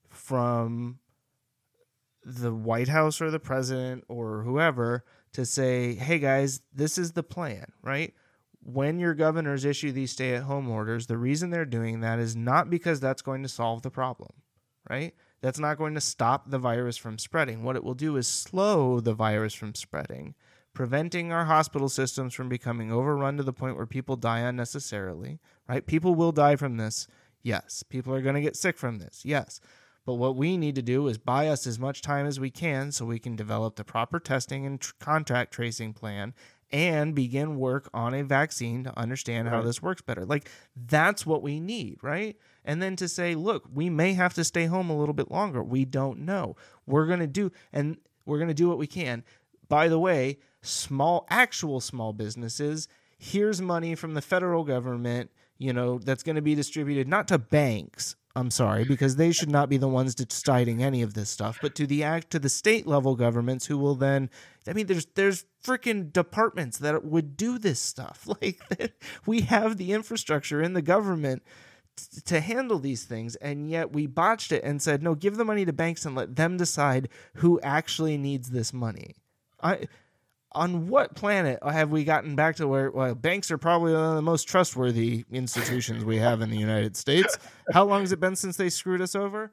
from 0.07 0.99
the 2.23 2.53
white 2.53 2.89
house 2.89 3.21
or 3.21 3.31
the 3.31 3.39
president 3.39 4.03
or 4.07 4.43
whoever 4.43 5.03
to 5.33 5.45
say 5.45 5.95
hey 5.95 6.19
guys 6.19 6.61
this 6.73 6.97
is 6.97 7.13
the 7.13 7.23
plan 7.23 7.71
right 7.81 8.13
when 8.61 8.99
your 8.99 9.15
governors 9.15 9.65
issue 9.65 9.91
these 9.91 10.11
stay 10.11 10.35
at 10.35 10.43
home 10.43 10.69
orders 10.69 11.07
the 11.07 11.17
reason 11.17 11.49
they're 11.49 11.65
doing 11.65 12.01
that 12.01 12.19
is 12.19 12.35
not 12.35 12.69
because 12.69 12.99
that's 12.99 13.21
going 13.23 13.41
to 13.41 13.49
solve 13.49 13.81
the 13.81 13.89
problem 13.89 14.31
right 14.89 15.15
that's 15.41 15.59
not 15.59 15.77
going 15.77 15.93
to 15.95 16.01
stop 16.01 16.49
the 16.49 16.59
virus 16.59 16.97
from 16.97 17.17
spreading. 17.17 17.63
What 17.63 17.75
it 17.75 17.83
will 17.83 17.93
do 17.93 18.17
is 18.17 18.27
slow 18.27 18.99
the 18.99 19.13
virus 19.13 19.53
from 19.53 19.73
spreading, 19.73 20.35
preventing 20.79 21.29
our 21.29 21.43
hospital 21.43 21.89
systems 21.89 22.33
from 22.33 22.47
becoming 22.47 22.89
overrun 22.89 23.35
to 23.35 23.43
the 23.43 23.51
point 23.51 23.75
where 23.75 23.85
people 23.85 24.15
die 24.15 24.39
unnecessarily, 24.39 25.37
right? 25.67 25.85
People 25.85 26.15
will 26.15 26.31
die 26.31 26.55
from 26.55 26.77
this. 26.77 27.05
Yes. 27.43 27.83
People 27.83 28.15
are 28.15 28.21
going 28.21 28.35
to 28.35 28.41
get 28.41 28.55
sick 28.55 28.77
from 28.77 28.97
this. 28.97 29.23
Yes. 29.25 29.59
But 30.05 30.13
what 30.13 30.37
we 30.37 30.55
need 30.55 30.75
to 30.75 30.81
do 30.81 31.09
is 31.09 31.17
buy 31.17 31.49
us 31.49 31.67
as 31.67 31.77
much 31.77 32.01
time 32.01 32.25
as 32.25 32.39
we 32.39 32.49
can 32.49 32.93
so 32.93 33.03
we 33.03 33.19
can 33.19 33.35
develop 33.35 33.75
the 33.75 33.83
proper 33.83 34.21
testing 34.21 34.65
and 34.65 34.79
tr- 34.79 34.93
contact 35.01 35.53
tracing 35.53 35.91
plan 35.91 36.33
and 36.71 37.13
begin 37.13 37.57
work 37.57 37.89
on 37.93 38.13
a 38.13 38.23
vaccine 38.23 38.85
to 38.85 38.97
understand 38.97 39.49
how 39.49 39.61
this 39.61 39.81
works 39.81 40.01
better. 40.01 40.23
Like 40.23 40.49
that's 40.77 41.25
what 41.25 41.41
we 41.41 41.59
need, 41.59 41.97
right? 42.01 42.37
And 42.63 42.81
then 42.81 42.95
to 42.95 43.09
say, 43.09 43.35
look, 43.35 43.65
we 43.73 43.89
may 43.89 44.13
have 44.13 44.33
to 44.35 44.45
stay 44.45 44.67
home 44.67 44.89
a 44.89 44.97
little 44.97 45.13
bit 45.13 45.29
longer. 45.29 45.61
We 45.61 45.83
don't 45.83 46.19
know. 46.19 46.55
We're 46.87 47.05
going 47.05 47.19
to 47.19 47.27
do 47.27 47.51
and 47.73 47.97
we're 48.25 48.37
going 48.37 48.47
to 48.47 48.53
do 48.53 48.69
what 48.69 48.77
we 48.77 48.87
can. 48.87 49.25
By 49.67 49.89
the 49.89 49.99
way, 49.99 50.37
small 50.61 51.25
actual 51.29 51.79
small 51.79 52.13
businesses, 52.13 52.87
here's 53.17 53.61
money 53.61 53.95
from 53.95 54.13
the 54.13 54.21
federal 54.21 54.63
government, 54.63 55.31
you 55.57 55.73
know, 55.73 55.99
that's 55.99 56.23
going 56.23 56.37
to 56.37 56.41
be 56.41 56.55
distributed 56.55 57.07
not 57.07 57.27
to 57.27 57.37
banks, 57.37 58.15
I'm 58.35 58.51
sorry, 58.51 58.85
because 58.85 59.17
they 59.17 59.31
should 59.31 59.49
not 59.49 59.69
be 59.69 59.77
the 59.77 59.87
ones 59.87 60.15
deciding 60.15 60.81
any 60.81 61.01
of 61.01 61.13
this 61.13 61.29
stuff, 61.29 61.59
but 61.61 61.75
to 61.75 61.85
the 61.85 62.03
act 62.03 62.29
to 62.31 62.39
the 62.39 62.49
state 62.49 62.87
level 62.87 63.15
governments 63.15 63.65
who 63.65 63.77
will 63.77 63.95
then 63.95 64.29
I 64.67 64.73
mean 64.73 64.87
there's 64.87 65.07
there's 65.15 65.45
freaking 65.63 66.13
departments 66.13 66.77
that 66.77 67.03
would 67.03 67.35
do 67.35 67.57
this 67.57 67.79
stuff. 67.79 68.27
Like 68.41 68.61
we 69.25 69.41
have 69.41 69.77
the 69.77 69.91
infrastructure 69.91 70.61
in 70.61 70.73
the 70.73 70.81
government 70.81 71.43
to 72.25 72.39
handle 72.39 72.79
these 72.79 73.03
things 73.03 73.35
and 73.37 73.69
yet 73.69 73.91
we 73.91 74.07
botched 74.07 74.53
it 74.53 74.63
and 74.63 74.81
said 74.81 75.03
no 75.03 75.15
give 75.15 75.35
the 75.35 75.43
money 75.43 75.65
to 75.65 75.73
banks 75.73 76.05
and 76.05 76.15
let 76.15 76.35
them 76.35 76.55
decide 76.55 77.09
who 77.35 77.59
actually 77.61 78.17
needs 78.17 78.51
this 78.51 78.71
money 78.71 79.15
i 79.61 79.85
on 80.53 80.87
what 80.87 81.15
planet 81.15 81.59
have 81.63 81.91
we 81.91 82.03
gotten 82.03 82.35
back 82.35 82.55
to 82.55 82.67
where 82.67 82.89
well 82.91 83.13
banks 83.15 83.51
are 83.51 83.57
probably 83.57 83.93
one 83.93 84.03
of 84.03 84.15
the 84.15 84.21
most 84.21 84.47
trustworthy 84.47 85.23
institutions 85.31 86.03
we 86.03 86.17
have 86.17 86.41
in 86.41 86.49
the 86.49 86.57
united 86.57 86.95
states 86.97 87.37
how 87.73 87.85
long 87.85 88.01
has 88.01 88.11
it 88.11 88.19
been 88.19 88.35
since 88.35 88.57
they 88.57 88.69
screwed 88.69 89.01
us 89.01 89.15
over 89.15 89.51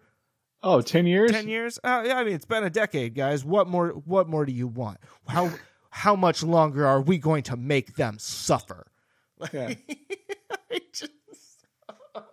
Oh, 0.63 0.81
10 0.81 1.07
years? 1.07 1.31
10 1.31 1.49
years 1.49 1.79
uh, 1.85 2.03
yeah 2.07 2.17
i 2.19 2.25
mean 2.25 2.35
it's 2.35 2.47
been 2.47 2.65
a 2.65 2.71
decade 2.71 3.15
guys 3.15 3.45
what 3.45 3.69
more 3.69 3.91
what 3.91 4.27
more 4.29 4.45
do 4.47 4.53
you 4.53 4.67
want 4.67 4.99
how 5.29 5.51
how 5.91 6.17
much 6.17 6.43
longer 6.43 6.87
are 6.87 7.01
we 7.03 7.19
going 7.19 7.43
to 7.45 7.57
make 7.57 7.95
them 7.97 8.17
suffer 8.19 8.87
Yeah. 9.53 9.75
Just- 10.93 11.13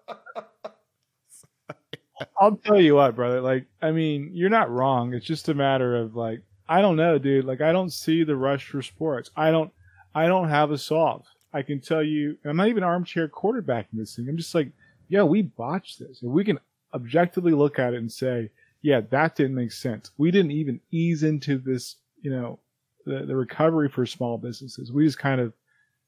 I'll 2.39 2.55
tell 2.57 2.79
you 2.79 2.95
what, 2.95 3.15
brother. 3.15 3.41
Like, 3.41 3.65
I 3.81 3.91
mean, 3.91 4.31
you're 4.33 4.49
not 4.49 4.69
wrong. 4.69 5.13
It's 5.13 5.25
just 5.25 5.49
a 5.49 5.53
matter 5.53 5.95
of 5.97 6.15
like, 6.15 6.41
I 6.67 6.81
don't 6.81 6.95
know, 6.95 7.17
dude. 7.17 7.45
Like, 7.45 7.61
I 7.61 7.71
don't 7.71 7.91
see 7.91 8.23
the 8.23 8.35
rush 8.35 8.67
for 8.67 8.81
sports. 8.81 9.29
I 9.35 9.51
don't, 9.51 9.71
I 10.15 10.27
don't 10.27 10.49
have 10.49 10.71
a 10.71 10.77
solve. 10.77 11.25
I 11.53 11.61
can 11.61 11.79
tell 11.79 12.01
you, 12.01 12.37
I'm 12.45 12.57
not 12.57 12.69
even 12.69 12.83
armchair 12.83 13.27
quarterbacking 13.27 13.85
this 13.93 14.15
thing. 14.15 14.27
I'm 14.27 14.37
just 14.37 14.55
like, 14.55 14.69
yeah, 15.09 15.23
we 15.23 15.43
botched 15.43 15.99
this. 15.99 16.21
And 16.21 16.31
we 16.31 16.43
can 16.43 16.59
objectively 16.93 17.51
look 17.51 17.79
at 17.79 17.93
it 17.93 17.97
and 17.97 18.11
say, 18.11 18.49
yeah, 18.81 19.01
that 19.11 19.35
didn't 19.35 19.55
make 19.55 19.71
sense. 19.71 20.11
We 20.17 20.31
didn't 20.31 20.51
even 20.51 20.79
ease 20.91 21.23
into 21.23 21.57
this, 21.57 21.97
you 22.21 22.31
know, 22.31 22.59
the, 23.05 23.25
the 23.25 23.35
recovery 23.35 23.89
for 23.89 24.05
small 24.05 24.37
businesses. 24.37 24.91
We 24.91 25.05
just 25.05 25.19
kind 25.19 25.41
of, 25.41 25.53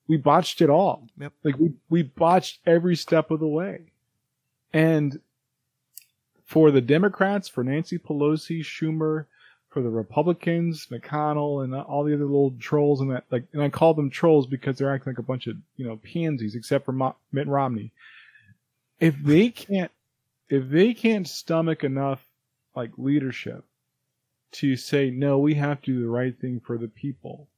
we 0.08 0.18
botched 0.18 0.62
it 0.62 0.70
all. 0.70 1.08
Yep. 1.20 1.34
Like 1.44 1.58
we, 1.58 1.74
we 1.90 2.04
botched 2.04 2.60
every 2.66 2.96
step 2.96 3.32
of 3.32 3.40
the 3.40 3.48
way. 3.48 3.92
And 4.74 5.20
for 6.46 6.72
the 6.72 6.82
Democrats, 6.82 7.48
for 7.48 7.64
Nancy 7.64 7.98
Pelosi, 7.98 8.62
Schumer, 8.62 9.26
for 9.76 9.82
the 9.82 9.90
Republicans, 9.90 10.88
McConnell, 10.90 11.62
and 11.62 11.76
all 11.76 12.06
the 12.06 12.14
other 12.14 12.24
little 12.24 12.56
trolls, 12.62 13.02
and 13.02 13.12
that 13.12 13.26
like, 13.30 13.44
and 13.52 13.62
I 13.62 13.68
call 13.68 13.94
them 13.94 14.10
trolls 14.10 14.48
because 14.48 14.78
they're 14.78 14.94
acting 14.96 15.12
like 15.12 15.20
a 15.20 15.22
bunch 15.22 15.48
of 15.48 15.58
you 15.76 15.86
know 15.86 15.98
pansies, 15.98 16.56
except 16.56 16.86
for 16.86 16.94
Mitt 17.34 17.46
Romney. 17.46 17.92
If 19.02 19.22
they 19.22 19.50
can't, 19.50 19.92
if 20.48 20.70
they 20.70 20.94
can't 20.94 21.28
stomach 21.28 21.84
enough 21.84 22.26
like 22.74 22.92
leadership 22.96 23.66
to 24.54 24.78
say 24.78 25.10
no, 25.10 25.40
we 25.40 25.56
have 25.56 25.82
to 25.82 25.94
do 25.94 26.02
the 26.02 26.10
right 26.10 26.40
thing 26.40 26.62
for 26.66 26.78
the 26.78 26.88
people, 26.88 27.50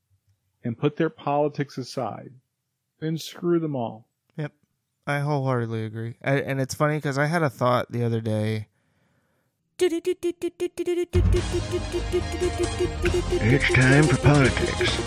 and 0.64 0.76
put 0.76 0.95
their 0.95 1.11
politics 1.11 1.77
aside, 1.77 2.31
then 2.99 3.19
screw 3.19 3.60
them 3.60 3.76
all. 3.76 4.07
Yep, 4.38 4.53
I 5.06 5.19
wholeheartedly 5.19 5.85
agree. 5.85 6.15
And, 6.22 6.39
and 6.39 6.60
it's 6.60 6.73
funny 6.73 6.98
because 6.98 7.19
I 7.19 7.27
had 7.27 7.44
a 7.44 7.49
thought 7.52 7.91
the 7.91 8.03
other 8.03 8.22
day. 8.22 8.69
It's 13.39 13.73
time 13.73 14.03
for 14.03 14.17
politics. 14.17 14.97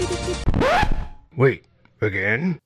Wait, 1.37 1.65
again? 2.01 2.61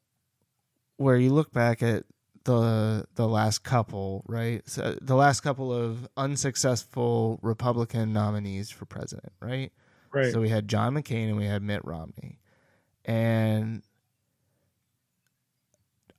where 0.96 1.16
you 1.16 1.32
look 1.32 1.52
back 1.52 1.82
at 1.82 2.04
the 2.44 3.06
the 3.14 3.26
last 3.26 3.62
couple, 3.64 4.22
right? 4.26 4.62
So 4.68 4.96
the 5.00 5.16
last 5.16 5.40
couple 5.40 5.72
of 5.72 6.08
unsuccessful 6.16 7.38
Republican 7.42 8.12
nominees 8.12 8.70
for 8.70 8.84
president, 8.84 9.32
right? 9.40 9.72
Right. 10.12 10.32
So 10.32 10.40
we 10.40 10.48
had 10.48 10.68
John 10.68 10.94
McCain 10.94 11.28
and 11.28 11.36
we 11.36 11.46
had 11.46 11.62
Mitt 11.62 11.84
Romney. 11.84 12.38
And 13.04 13.82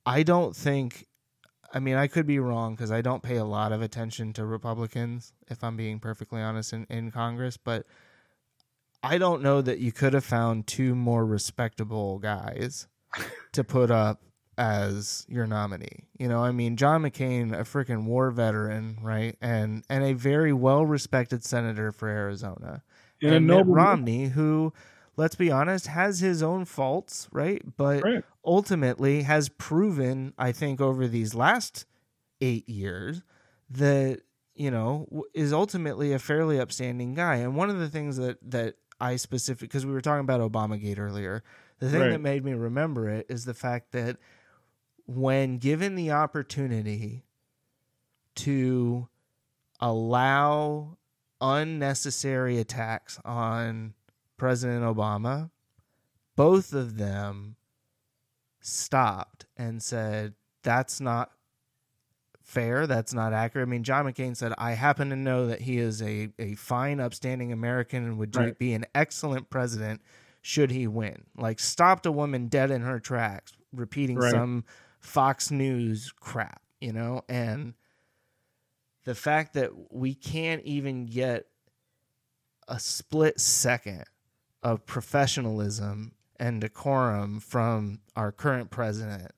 I 0.04 0.22
don't 0.22 0.54
think 0.54 1.06
I 1.76 1.78
mean, 1.78 1.96
I 1.96 2.06
could 2.06 2.26
be 2.26 2.38
wrong 2.38 2.74
because 2.74 2.90
I 2.90 3.02
don't 3.02 3.22
pay 3.22 3.36
a 3.36 3.44
lot 3.44 3.70
of 3.70 3.82
attention 3.82 4.32
to 4.32 4.46
Republicans, 4.46 5.34
if 5.48 5.62
I'm 5.62 5.76
being 5.76 6.00
perfectly 6.00 6.40
honest, 6.40 6.72
in, 6.72 6.86
in 6.88 7.10
Congress. 7.10 7.58
But 7.58 7.84
I 9.02 9.18
don't 9.18 9.42
know 9.42 9.60
that 9.60 9.78
you 9.78 9.92
could 9.92 10.14
have 10.14 10.24
found 10.24 10.66
two 10.66 10.94
more 10.94 11.26
respectable 11.26 12.18
guys 12.18 12.88
to 13.52 13.62
put 13.62 13.90
up 13.90 14.22
as 14.56 15.26
your 15.28 15.46
nominee. 15.46 16.08
You 16.18 16.28
know, 16.28 16.42
I 16.42 16.50
mean, 16.50 16.78
John 16.78 17.02
McCain, 17.02 17.52
a 17.52 17.64
freaking 17.64 18.04
war 18.04 18.30
veteran, 18.30 18.96
right, 19.02 19.36
and 19.42 19.84
and 19.90 20.02
a 20.02 20.14
very 20.14 20.54
well 20.54 20.86
respected 20.86 21.44
senator 21.44 21.92
for 21.92 22.08
Arizona, 22.08 22.84
And 23.20 23.32
a 23.32 23.36
and 23.36 23.46
Mitt 23.48 23.66
Romney, 23.66 24.28
who, 24.28 24.72
let's 25.16 25.34
be 25.34 25.50
honest, 25.50 25.86
has 25.88 26.20
his 26.20 26.42
own 26.42 26.64
faults, 26.64 27.28
right, 27.32 27.62
but 27.76 28.02
Right. 28.04 28.24
ultimately 28.44 29.22
has 29.22 29.48
proven, 29.48 30.34
I 30.38 30.52
think, 30.52 30.80
over 30.80 31.06
these 31.08 31.34
last 31.34 31.86
eight 32.40 32.68
years 32.68 33.22
that 33.70 34.20
you 34.54 34.70
know 34.70 35.06
is 35.34 35.52
ultimately 35.52 36.12
a 36.12 36.18
fairly 36.18 36.60
upstanding 36.60 37.14
guy. 37.14 37.36
And 37.36 37.56
one 37.56 37.70
of 37.70 37.78
the 37.78 37.88
things 37.88 38.16
that 38.18 38.38
that 38.50 38.76
I 39.00 39.16
specific 39.16 39.68
because 39.68 39.84
we 39.86 39.92
were 39.92 40.00
talking 40.00 40.20
about 40.20 40.40
Obamagate 40.40 40.98
earlier, 40.98 41.42
the 41.78 41.90
thing 41.90 42.00
Right. 42.00 42.10
that 42.12 42.20
made 42.20 42.44
me 42.44 42.52
remember 42.54 43.08
it 43.08 43.26
is 43.28 43.44
the 43.44 43.54
fact 43.54 43.92
that 43.92 44.18
when 45.06 45.58
given 45.58 45.94
the 45.94 46.10
opportunity 46.10 47.24
to 48.36 49.08
allow 49.80 50.96
unnecessary 51.40 52.58
attacks 52.58 53.20
on 53.24 53.94
President 54.36 54.82
Obama, 54.84 55.50
both 56.36 56.72
of 56.72 56.96
them 56.98 57.56
stopped 58.60 59.46
and 59.56 59.82
said, 59.82 60.34
that's 60.62 61.00
not 61.00 61.30
fair. 62.42 62.86
That's 62.86 63.12
not 63.14 63.32
accurate. 63.32 63.66
I 63.66 63.70
mean, 63.70 63.82
John 63.82 64.04
McCain 64.06 64.36
said, 64.36 64.52
I 64.58 64.72
happen 64.72 65.10
to 65.10 65.16
know 65.16 65.46
that 65.46 65.60
he 65.62 65.78
is 65.78 66.02
a, 66.02 66.28
a 66.38 66.54
fine, 66.54 67.00
upstanding 67.00 67.52
American 67.52 68.04
and 68.04 68.18
would 68.18 68.34
Right. 68.36 68.58
be 68.58 68.72
an 68.74 68.84
excellent 68.94 69.50
president 69.50 70.00
should 70.42 70.70
he 70.70 70.86
win. 70.86 71.24
Like, 71.36 71.58
stopped 71.58 72.06
a 72.06 72.12
woman 72.12 72.46
dead 72.48 72.70
in 72.70 72.82
her 72.82 73.00
tracks, 73.00 73.52
repeating 73.72 74.16
Right. 74.16 74.30
some 74.30 74.64
Fox 75.00 75.50
News 75.50 76.12
crap, 76.12 76.62
you 76.80 76.92
know? 76.92 77.22
And 77.28 77.74
the 79.04 79.14
fact 79.14 79.54
that 79.54 79.70
we 79.92 80.14
can't 80.14 80.62
even 80.62 81.06
get 81.06 81.46
a 82.68 82.78
split 82.78 83.40
second 83.40 84.04
of 84.66 84.84
professionalism 84.84 86.10
and 86.40 86.60
decorum 86.60 87.38
from 87.38 88.00
our 88.16 88.32
current 88.32 88.68
president 88.68 89.30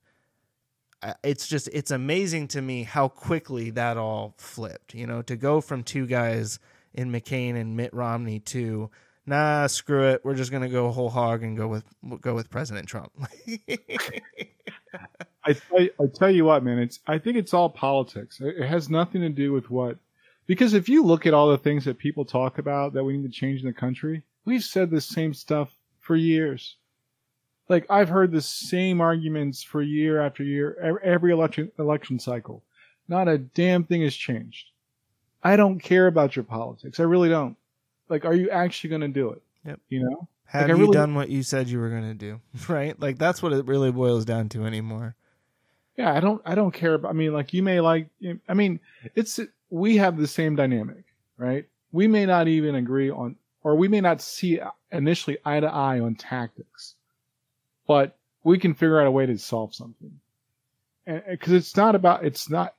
it's 1.23 1.47
just 1.47 1.69
it's 1.71 1.91
amazing 1.91 2.49
to 2.49 2.63
me 2.63 2.83
how 2.83 3.09
quickly 3.09 3.69
that 3.69 3.99
all 3.99 4.35
flipped 4.39 4.95
you 4.95 5.07
know 5.07 5.21
to 5.21 5.37
go 5.37 5.61
from 5.61 5.83
two 5.83 6.07
guys 6.07 6.59
in 6.95 7.13
mccain 7.13 7.55
and 7.57 7.77
mitt 7.77 7.93
romney 7.93 8.41
to 8.41 8.91
nah 9.27 9.67
screw 9.67 10.09
it 10.09 10.25
we're 10.25 10.35
just 10.35 10.51
gonna 10.51 10.67
go 10.67 10.91
whole 10.91 11.11
hog 11.11 11.43
and 11.43 11.59
go 11.59 11.69
with 11.69 11.85
go 12.23 12.35
with 12.35 12.49
president 12.49 12.89
trump 12.89 13.13
I, 15.45 15.55
I 15.73 15.91
I 16.01 16.07
tell 16.15 16.31
you 16.31 16.45
what, 16.45 16.63
man, 16.63 16.79
it's 16.79 17.01
I 17.07 17.19
think 17.19 17.37
it's 17.37 17.55
all 17.55 17.71
politics. 17.71 18.39
It, 18.41 18.57
it 18.59 18.69
has 18.69 18.91
nothing 18.91 19.23
to 19.23 19.31
do 19.31 19.53
with 19.53 19.71
what 19.71 19.97
because 20.47 20.75
if 20.75 20.89
you 20.89 21.03
look 21.05 21.27
at 21.27 21.33
all 21.33 21.49
the 21.49 21.59
things 21.59 21.85
that 21.85 21.99
people 21.99 22.25
talk 22.25 22.59
about 22.59 22.93
that 22.95 23.05
we 23.05 23.17
need 23.17 23.31
to 23.31 23.33
change 23.33 23.61
in 23.61 23.67
the 23.67 23.73
country, 23.73 24.25
we've 24.45 24.65
said 24.65 24.91
the 24.91 25.01
same 25.01 25.35
stuff 25.35 25.71
for 26.01 26.17
years. 26.17 26.77
Like 27.69 27.87
I've 27.91 28.09
heard 28.09 28.33
the 28.33 28.41
same 28.41 29.01
arguments 29.01 29.63
for 29.63 29.83
year 29.83 30.21
after 30.21 30.43
year, 30.43 30.99
every, 31.03 31.33
election 31.33 31.71
election 31.79 32.19
cycle. 32.19 32.63
Not 33.09 33.29
a 33.29 33.39
damn 33.39 33.85
thing 33.85 34.03
has 34.03 34.15
changed. 34.15 34.69
I 35.43 35.57
don't 35.57 35.79
care 35.79 36.07
about 36.07 36.35
your 36.35 36.45
politics. 36.45 36.99
I 36.99 37.05
really 37.05 37.29
don't. 37.29 37.57
Like, 38.09 38.25
are 38.25 38.35
you 38.35 38.51
actually 38.51 38.91
going 38.91 39.03
to 39.03 39.09
do 39.09 39.31
it? 39.31 39.43
Yep. 39.67 39.81
You 39.89 40.01
know? 40.05 40.29
have 40.47 40.63
Like, 40.63 40.71
you 40.71 40.77
really- 40.85 40.95
done 40.95 41.15
what 41.15 41.29
you 41.29 41.43
said 41.43 41.69
you 41.69 41.79
were 41.79 41.91
gonna 41.91 42.15
do 42.15 42.41
right 42.69 42.99
like 42.99 43.19
that's 43.19 43.43
what 43.43 43.53
it 43.53 43.67
really 43.67 43.93
boils 43.93 44.25
down 44.25 44.49
to 44.49 44.65
anymore 44.65 45.15
Yeah, 45.99 46.15
I 46.15 46.21
don't 46.21 46.41
I 46.47 46.55
don't 46.55 46.73
care 46.73 46.95
about 46.95 47.11
I 47.11 47.13
mean 47.13 47.35
like 47.35 47.53
you 47.53 47.63
may 47.63 47.81
like 47.81 48.09
I 48.49 48.55
mean 48.55 48.81
it's 49.15 49.39
we 49.69 49.99
have 49.99 50.17
the 50.17 50.27
same 50.27 50.57
dynamic, 50.57 51.05
right? 51.37 51.67
We 51.93 52.07
may 52.09 52.25
not 52.25 52.49
even 52.49 52.77
agree 52.77 53.11
on 53.11 53.37
or 53.63 53.77
we 53.77 53.89
may 53.89 54.01
not 54.01 54.21
see 54.21 54.61
initially 54.93 55.39
eye 55.45 55.61
to 55.61 55.67
eye 55.67 56.01
on 56.01 56.15
tactics. 56.15 56.95
But 57.87 58.17
we 58.45 58.59
can 58.59 58.75
figure 58.75 59.01
out 59.01 59.07
a 59.07 59.11
way 59.11 59.27
to 59.27 59.39
solve 59.39 59.75
something. 59.75 60.21
Cuz 61.07 61.53
it's 61.53 61.77
not 61.77 61.95
about 61.95 62.25
it's 62.25 62.51
not 62.51 62.75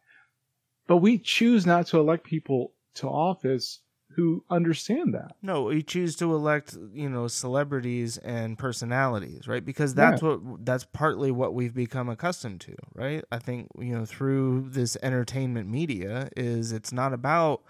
but 0.88 0.97
we 0.97 1.19
choose 1.19 1.65
not 1.65 1.88
to 1.88 1.99
elect 1.99 2.23
people 2.23 2.73
to 2.95 3.07
office 3.07 3.80
who 4.15 4.43
understand 4.49 5.14
that. 5.14 5.35
No, 5.41 5.64
we 5.64 5.84
choose 5.84 6.15
to 6.18 6.34
elect, 6.34 6.76
you 6.91 7.07
know, 7.10 7.27
celebrities 7.27 8.18
and 8.18 8.57
personalities, 8.57 9.47
right? 9.47 9.64
Because 9.64 9.93
that's 9.93 10.22
what 10.22 10.65
that's 10.65 10.84
partly 10.84 11.31
what 11.31 11.53
we've 11.53 11.73
become 11.73 12.10
accustomed 12.10 12.60
to, 12.61 12.76
right? 12.95 13.23
I 13.31 13.38
think, 13.38 13.69
you 13.77 13.95
know, 13.95 14.06
through 14.06 14.69
this 14.69 14.97
entertainment 15.03 15.69
media 15.69 16.30
is 16.35 16.72
it's 16.72 16.91
not 16.91 17.14
about 17.14 17.61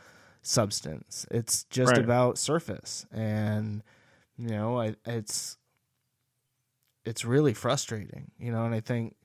substance. 0.41 1.25
It's 1.31 1.63
just 1.65 1.91
Right. 1.91 2.03
about 2.03 2.37
surface. 2.37 3.05
And 3.11 3.83
you 4.37 4.49
know, 4.49 4.79
I 4.79 4.95
it's 5.05 5.57
it's 7.05 7.25
really 7.25 7.53
frustrating, 7.53 8.31
you 8.39 8.51
know, 8.51 8.65
and 8.65 8.73
I 8.75 8.79
think 8.79 9.15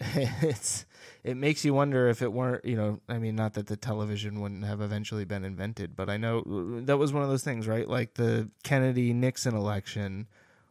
it's 0.00 0.86
it 1.24 1.36
makes 1.36 1.64
you 1.64 1.74
wonder 1.74 2.08
if 2.08 2.22
it 2.22 2.32
weren't 2.32 2.64
you 2.64 2.76
know 2.76 3.00
i 3.08 3.18
mean 3.18 3.34
not 3.34 3.54
that 3.54 3.66
the 3.66 3.76
television 3.76 4.40
wouldn't 4.40 4.64
have 4.64 4.80
eventually 4.80 5.24
been 5.24 5.44
invented 5.44 5.96
but 5.96 6.08
i 6.08 6.16
know 6.16 6.38
uh, 6.38 6.84
that 6.86 6.98
was 6.98 7.12
one 7.12 7.24
of 7.24 7.28
those 7.28 7.42
things 7.42 7.66
right 7.66 7.88
like 7.88 8.14
the 8.14 8.48
kennedy 8.62 9.12
nixon 9.12 9.56
election 9.56 10.28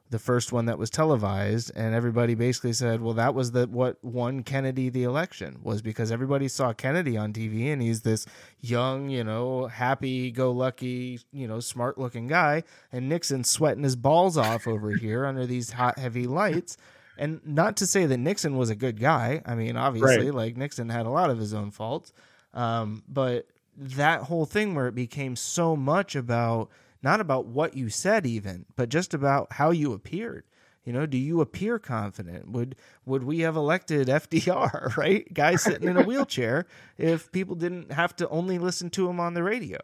the 0.09 0.19
first 0.19 0.51
one 0.53 0.65
that 0.65 0.77
was 0.77 0.89
televised 0.89 1.71
and 1.75 1.93
everybody 1.93 2.34
basically 2.34 2.71
said 2.73 3.01
well 3.01 3.13
that 3.13 3.34
was 3.34 3.51
the 3.51 3.67
what 3.67 4.01
won 4.03 4.41
kennedy 4.41 4.89
the 4.89 5.03
election 5.03 5.59
was 5.61 5.81
because 5.81 6.11
everybody 6.11 6.47
saw 6.47 6.71
kennedy 6.71 7.17
on 7.17 7.34
tv 7.34 7.71
and 7.73 7.81
he's 7.81 8.01
this 8.03 8.25
young 8.61 9.09
you 9.09 9.23
know 9.23 9.67
happy 9.67 10.31
go 10.31 10.51
lucky 10.51 11.19
you 11.34 11.47
know 11.47 11.59
smart 11.59 11.97
looking 11.97 12.27
guy 12.27 12.63
and 12.91 13.09
nixon 13.09 13.43
sweating 13.43 13.84
his 13.84 13.95
balls 13.97 14.38
off 14.38 14.65
over 14.67 14.91
here 14.91 15.25
under 15.25 15.45
these 15.45 15.71
hot 15.71 15.97
heavy 15.99 16.25
lights 16.25 16.77
and 17.17 17.41
not 17.43 17.75
to 17.77 17.88
say 17.88 18.05
that 18.05 18.17
Nixon 18.19 18.57
was 18.57 18.69
a 18.69 18.75
good 18.75 18.99
guy. 18.99 19.41
I 19.43 19.55
mean, 19.55 19.75
obviously, 19.75 20.25
Right. 20.29 20.35
like 20.35 20.55
Nixon 20.55 20.89
had 20.89 21.07
a 21.07 21.09
lot 21.09 21.31
of 21.31 21.39
his 21.39 21.51
own 21.51 21.71
faults. 21.71 22.13
Um, 22.53 23.01
but 23.07 23.47
that 23.75 24.21
whole 24.21 24.45
thing 24.45 24.75
where 24.75 24.88
it 24.88 24.93
became 24.93 25.35
so 25.35 25.75
much 25.75 26.15
about 26.15 26.69
not 27.07 27.21
about 27.21 27.45
what 27.45 27.73
you 27.73 27.88
said 27.89 28.25
even, 28.25 28.65
but 28.75 28.89
just 28.89 29.13
about 29.13 29.53
how 29.53 29.71
you 29.71 29.93
appeared. 29.93 30.43
You 30.84 30.91
know, 30.91 31.05
do 31.05 31.17
you 31.17 31.39
appear 31.39 31.79
confident? 31.79 32.51
Would 32.51 32.75
would 33.05 33.23
we 33.23 33.39
have 33.39 33.55
elected 33.55 34.07
FDR, 34.23 34.97
right? 34.97 35.34
Guy 35.34 35.55
sitting 35.55 35.88
in 35.88 35.95
a 35.95 36.03
wheelchair 36.03 36.65
if 36.97 37.31
people 37.31 37.55
didn't 37.55 37.93
have 37.93 38.13
to 38.17 38.27
only 38.27 38.57
listen 38.57 38.89
to 38.89 39.07
him 39.07 39.21
on 39.21 39.35
the 39.35 39.43
radio? 39.43 39.79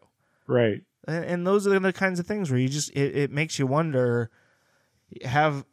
Right. 0.47 0.81
and, 1.07 1.23
and 1.23 1.47
those 1.47 1.65
are 1.65 1.79
the 1.79 1.93
kinds 1.93 2.19
of 2.19 2.27
things 2.27 2.51
where 2.51 2.59
you 2.59 2.67
just 2.67 2.89
it, 2.89 3.15
it 3.15 3.31
makes 3.31 3.57
you 3.57 3.67
wonder 3.67 4.29
have 5.23 5.63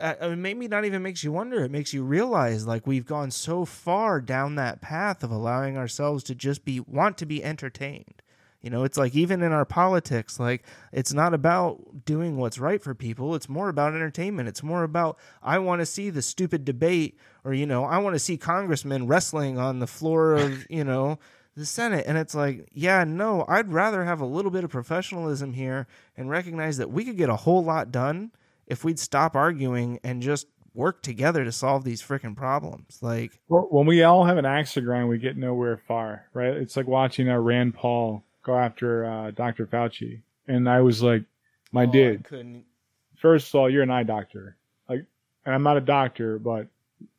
uh, 0.00 0.14
I 0.22 0.28
mean, 0.28 0.40
maybe 0.40 0.68
not 0.68 0.86
even 0.86 1.02
makes 1.02 1.22
you 1.22 1.32
wonder 1.32 1.62
it 1.62 1.70
makes 1.70 1.92
you 1.92 2.02
realize 2.02 2.66
like 2.66 2.86
we've 2.86 3.04
gone 3.04 3.30
so 3.30 3.66
far 3.66 4.22
down 4.22 4.54
that 4.54 4.80
path 4.80 5.22
of 5.22 5.30
allowing 5.30 5.76
ourselves 5.76 6.24
to 6.24 6.34
just 6.34 6.64
be 6.64 6.80
want 6.80 7.18
to 7.18 7.26
be 7.26 7.44
entertained 7.44 8.22
you 8.64 8.70
know 8.70 8.82
it's 8.82 8.96
like 8.96 9.14
even 9.14 9.42
in 9.42 9.52
our 9.52 9.66
politics 9.66 10.40
like 10.40 10.64
it's 10.90 11.12
not 11.12 11.34
about 11.34 12.04
doing 12.04 12.38
what's 12.38 12.58
right 12.58 12.82
for 12.82 12.94
people 12.94 13.34
it's 13.34 13.48
more 13.48 13.68
about 13.68 13.94
entertainment 13.94 14.48
it's 14.48 14.62
more 14.62 14.82
about 14.82 15.18
i 15.42 15.58
want 15.58 15.80
to 15.80 15.86
see 15.86 16.08
the 16.08 16.22
stupid 16.22 16.64
debate 16.64 17.18
or 17.44 17.52
you 17.52 17.66
know 17.66 17.84
i 17.84 17.98
want 17.98 18.14
to 18.14 18.18
see 18.18 18.38
congressmen 18.38 19.06
wrestling 19.06 19.58
on 19.58 19.78
the 19.78 19.86
floor 19.86 20.34
of 20.34 20.66
you 20.70 20.82
know 20.82 21.18
the 21.56 21.64
Senate. 21.64 22.04
And 22.08 22.18
it's 22.18 22.34
like, 22.34 22.68
yeah, 22.72 23.04
no, 23.04 23.44
I'd 23.46 23.72
rather 23.72 24.04
have 24.04 24.20
a 24.20 24.26
little 24.26 24.50
bit 24.50 24.64
of 24.64 24.70
professionalism 24.70 25.52
here 25.52 25.86
and 26.16 26.28
recognize 26.28 26.78
that 26.78 26.90
we 26.90 27.04
could 27.04 27.16
get 27.16 27.28
a 27.28 27.36
whole 27.36 27.62
lot 27.62 27.92
done 27.92 28.32
if 28.66 28.82
we'd 28.82 28.98
stop 28.98 29.36
arguing 29.36 30.00
and 30.02 30.20
just 30.20 30.48
work 30.74 31.02
together 31.02 31.44
to 31.44 31.52
solve 31.52 31.84
these 31.84 32.02
freaking 32.02 32.36
problems. 32.36 32.98
Like, 33.00 33.38
when 33.46 33.86
we 33.86 34.02
all 34.02 34.24
have 34.24 34.36
an 34.36 34.44
axe 34.44 34.74
to 34.74 34.80
grind, 34.80 35.08
we 35.08 35.18
get 35.18 35.36
nowhere 35.36 35.76
far, 35.76 36.26
right? 36.34 36.54
It's 36.54 36.76
like 36.76 36.88
watching 36.88 37.28
uh, 37.28 37.38
Rand 37.38 37.74
Paul 37.74 38.24
go 38.44 38.56
after 38.56 39.04
uh, 39.04 39.30
Dr. 39.32 39.66
Fauci. 39.66 40.20
And 40.46 40.68
I 40.68 40.80
was 40.80 41.02
like, 41.02 41.24
my 41.72 41.84
oh, 41.84 41.90
dude, 41.90 42.64
first 43.16 43.48
of 43.48 43.54
all, 43.56 43.68
you're 43.68 43.82
an 43.82 43.90
eye 43.90 44.04
doctor. 44.04 44.56
Like, 44.88 45.04
and 45.44 45.54
I'm 45.54 45.62
not 45.62 45.76
a 45.76 45.80
doctor, 45.80 46.38
but 46.38 46.68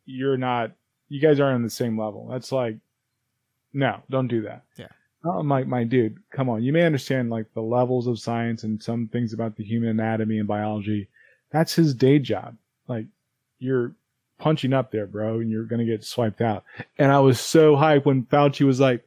you're 0.06 0.38
not, 0.38 0.72
you 1.10 1.20
guys 1.20 1.40
aren't 1.40 1.56
on 1.56 1.64
the 1.64 1.70
same 1.70 2.00
level. 2.00 2.28
That's 2.30 2.52
like, 2.52 2.78
no, 3.74 4.02
don't 4.10 4.28
do 4.28 4.44
that. 4.44 4.64
Yeah. 4.78 4.88
I'm 5.24 5.50
like, 5.50 5.68
my 5.68 5.84
dude, 5.84 6.18
come 6.32 6.50
on. 6.50 6.64
You 6.64 6.72
may 6.72 6.84
understand 6.84 7.30
like 7.30 7.52
the 7.54 7.62
levels 7.62 8.08
of 8.08 8.20
science 8.20 8.64
and 8.64 8.82
some 8.82 9.08
things 9.08 9.34
about 9.34 9.58
the 9.58 9.64
human 9.64 9.90
anatomy 9.90 10.38
and 10.38 10.48
biology. 10.48 11.10
That's 11.52 11.74
his 11.74 11.94
day 11.94 12.20
job. 12.20 12.56
Like, 12.88 13.08
you're, 13.60 13.96
punching 14.38 14.74
up 14.74 14.92
there, 14.92 15.08
bro, 15.08 15.40
and 15.40 15.50
you're 15.50 15.64
gonna 15.64 15.86
get 15.86 16.04
swiped 16.04 16.42
out. 16.42 16.64
And 16.98 17.12
I 17.12 17.20
was 17.20 17.40
so 17.40 17.76
hyped 17.76 18.06
when 18.06 18.24
Fauci 18.24 18.66
was 18.66 18.80
like, 18.80 19.06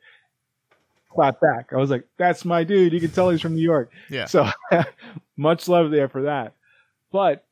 clap 1.19 1.41
back. 1.41 1.73
I 1.73 1.77
was 1.77 1.91
like, 1.91 2.07
that's 2.17 2.45
my 2.45 2.63
dude. 2.63 2.93
You 2.93 3.01
can 3.01 3.11
tell 3.11 3.31
he's 3.31 3.41
from 3.41 3.57
New 3.57 3.63
York. 3.63 3.91
Yeah. 4.09 4.27
So 4.27 4.49
much 5.37 5.67
love 5.67 5.91
there 5.91 6.09
for 6.09 6.23
that. 6.23 6.55
But 7.11 7.45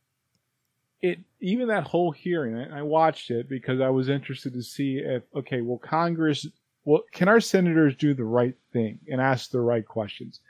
it 1.01 1.19
even 1.41 1.69
that 1.69 1.85
whole 1.85 2.13
hearing, 2.13 2.57
I 2.57 2.79
I 2.79 2.83
watched 2.83 3.31
it 3.31 3.49
because 3.49 3.81
I 3.81 3.89
was 3.89 4.09
interested 4.09 4.53
to 4.53 4.63
see 4.63 4.99
if 4.99 5.25
okay, 5.35 5.63
will 5.63 5.79
Congress, 5.79 6.47
well, 6.85 7.03
can 7.13 7.29
our 7.29 7.41
senators 7.41 7.97
do 7.97 8.15
the 8.15 8.25
right 8.25 8.55
thing 8.73 9.01
and 9.11 9.21
ask 9.21 9.51
the 9.51 9.61
right 9.61 9.87
questions? 9.87 10.41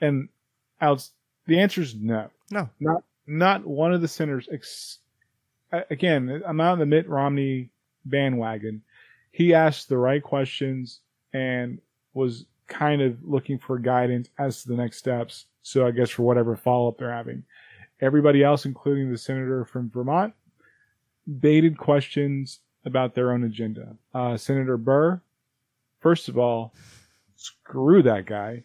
And 0.00 0.28
the 0.80 1.60
answer 1.60 1.80
is 1.80 1.94
no. 1.94 2.28
No. 2.50 2.68
not 2.80 3.04
not 3.26 3.64
one 3.64 3.94
of 3.94 4.00
the 4.00 4.08
senators. 4.08 4.48
Ex- 4.52 4.98
again, 5.90 6.42
I'm 6.44 6.60
out 6.60 6.72
on 6.72 6.78
the 6.80 6.86
Mitt 6.86 7.08
Romney 7.08 7.70
bandwagon. 8.04 8.82
He 9.30 9.54
asked 9.54 9.88
the 9.88 9.98
right 9.98 10.22
questions 10.22 11.00
and 11.32 11.80
was 12.14 12.46
kind 12.68 13.02
of 13.02 13.16
looking 13.22 13.58
for 13.58 13.78
guidance 13.78 14.28
as 14.38 14.62
to 14.62 14.68
the 14.68 14.76
next 14.76 14.98
steps. 14.98 15.46
So 15.62 15.86
I 15.86 15.90
guess 15.90 16.10
for 16.10 16.22
whatever 16.22 16.56
follow 16.56 16.88
up 16.88 16.98
they're 16.98 17.12
having. 17.12 17.44
Everybody 18.00 18.42
else, 18.42 18.66
including 18.66 19.10
the 19.10 19.18
senator 19.18 19.64
from 19.64 19.90
Vermont, 19.90 20.34
baited 21.40 21.78
questions 21.78 22.60
about 22.84 23.14
their 23.14 23.32
own 23.32 23.44
agenda. 23.44 23.96
Uh, 24.12 24.36
Senator 24.36 24.76
Burr, 24.76 25.20
first 26.00 26.28
of 26.28 26.36
all, 26.36 26.74
screw 27.36 28.02
that 28.02 28.26
guy. 28.26 28.64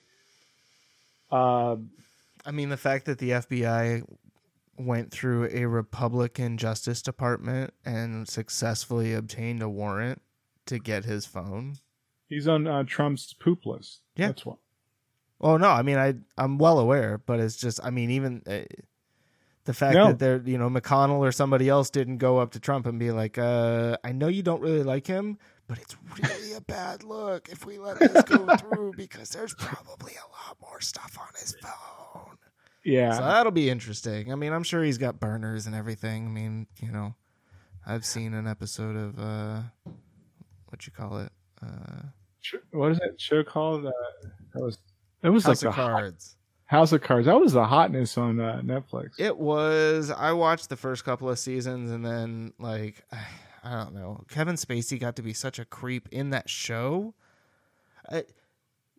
Uh, 1.31 1.77
I 2.45 2.51
mean, 2.51 2.69
the 2.69 2.77
fact 2.77 3.05
that 3.05 3.19
the 3.19 3.31
FBI 3.31 4.03
went 4.77 5.11
through 5.11 5.49
a 5.51 5.65
Republican 5.65 6.57
Justice 6.57 7.01
Department 7.01 7.73
and 7.85 8.27
successfully 8.27 9.13
obtained 9.13 9.61
a 9.61 9.69
warrant 9.69 10.21
to 10.65 10.79
get 10.79 11.05
his 11.05 11.25
phone. 11.25 11.77
He's 12.29 12.47
on 12.47 12.67
uh, 12.67 12.83
Trump's 12.83 13.33
poop 13.33 13.65
list. 13.65 14.01
Yeah. 14.15 14.27
That's 14.27 14.45
what. 14.45 14.57
Oh 15.41 15.57
no, 15.57 15.69
I 15.69 15.81
mean 15.81 15.97
I 15.97 16.15
I'm 16.37 16.57
well 16.57 16.79
aware, 16.79 17.17
but 17.17 17.39
it's 17.39 17.55
just 17.55 17.79
I 17.83 17.89
mean 17.89 18.11
even 18.11 18.41
uh, 18.47 18.61
the 19.65 19.73
fact 19.73 19.95
No. 19.95 20.07
that 20.07 20.19
they're 20.19 20.41
you 20.45 20.57
know 20.57 20.69
McConnell 20.69 21.19
or 21.19 21.31
somebody 21.31 21.69
else 21.69 21.89
didn't 21.89 22.17
go 22.17 22.37
up 22.39 22.51
to 22.51 22.59
Trump 22.59 22.85
and 22.85 22.97
be 22.99 23.11
like, 23.11 23.37
uh, 23.37 23.97
I 24.03 24.11
know 24.11 24.27
you 24.27 24.43
don't 24.43 24.61
really 24.61 24.83
like 24.83 25.07
him, 25.07 25.37
but 25.67 25.77
it's 25.79 25.95
really 26.21 26.53
a 26.53 26.61
bad 26.61 27.03
look 27.03 27.49
if 27.49 27.65
we 27.65 27.77
let 27.77 27.99
this 27.99 28.23
go 28.23 28.55
through 28.57 28.93
because 28.97 29.29
there's 29.29 29.53
probably 29.53 30.13
a 30.13 30.27
lot 30.49 30.57
more 30.61 30.81
stuff 30.81 31.17
on 31.19 31.27
his 31.39 31.55
phone. 31.61 32.37
Yeah. 32.83 33.13
So 33.13 33.21
that'll 33.21 33.51
be 33.51 33.69
interesting. 33.69 34.31
I 34.31 34.35
mean, 34.35 34.51
I'm 34.53 34.63
sure 34.63 34.83
he's 34.83 34.97
got 34.97 35.19
burners 35.19 35.67
and 35.67 35.75
everything. 35.75 36.25
I 36.25 36.29
mean, 36.29 36.67
you 36.81 36.91
know, 36.91 37.13
I've 37.85 38.05
seen 38.05 38.33
an 38.33 38.47
episode 38.47 38.95
of 38.95 39.19
uh, 39.19 39.61
what 40.67 40.85
you 40.87 40.91
call 40.93 41.19
it, 41.19 41.31
uh, 41.61 42.03
what 42.71 42.91
is 42.91 42.99
that 42.99 43.19
show 43.19 43.43
called? 43.43 43.85
Uh, 43.85 43.91
that 44.53 44.61
was 44.63 44.77
it 45.23 45.29
was 45.29 45.43
House 45.45 45.63
like 45.63 45.73
of 45.73 45.77
a 45.77 45.81
hot- 45.81 45.91
Cards. 45.91 46.35
House 46.65 46.91
of 46.91 47.01
Cards. 47.01 47.25
That 47.25 47.39
was 47.39 47.53
the 47.53 47.65
hotness 47.65 48.17
on 48.17 48.39
uh, 48.39 48.61
Netflix. 48.63 49.19
It 49.19 49.37
was. 49.37 50.11
I 50.11 50.31
watched 50.33 50.69
the 50.69 50.75
first 50.77 51.03
couple 51.03 51.29
of 51.29 51.39
seasons, 51.39 51.91
and 51.91 52.05
then 52.05 52.53
like 52.59 53.03
I 53.63 53.71
don't 53.83 53.93
know. 53.95 54.23
Kevin 54.29 54.55
Spacey 54.55 54.99
got 54.99 55.15
to 55.17 55.21
be 55.21 55.33
such 55.33 55.59
a 55.59 55.65
creep 55.65 56.07
in 56.11 56.29
that 56.29 56.49
show. 56.49 57.13
I, 58.09 58.23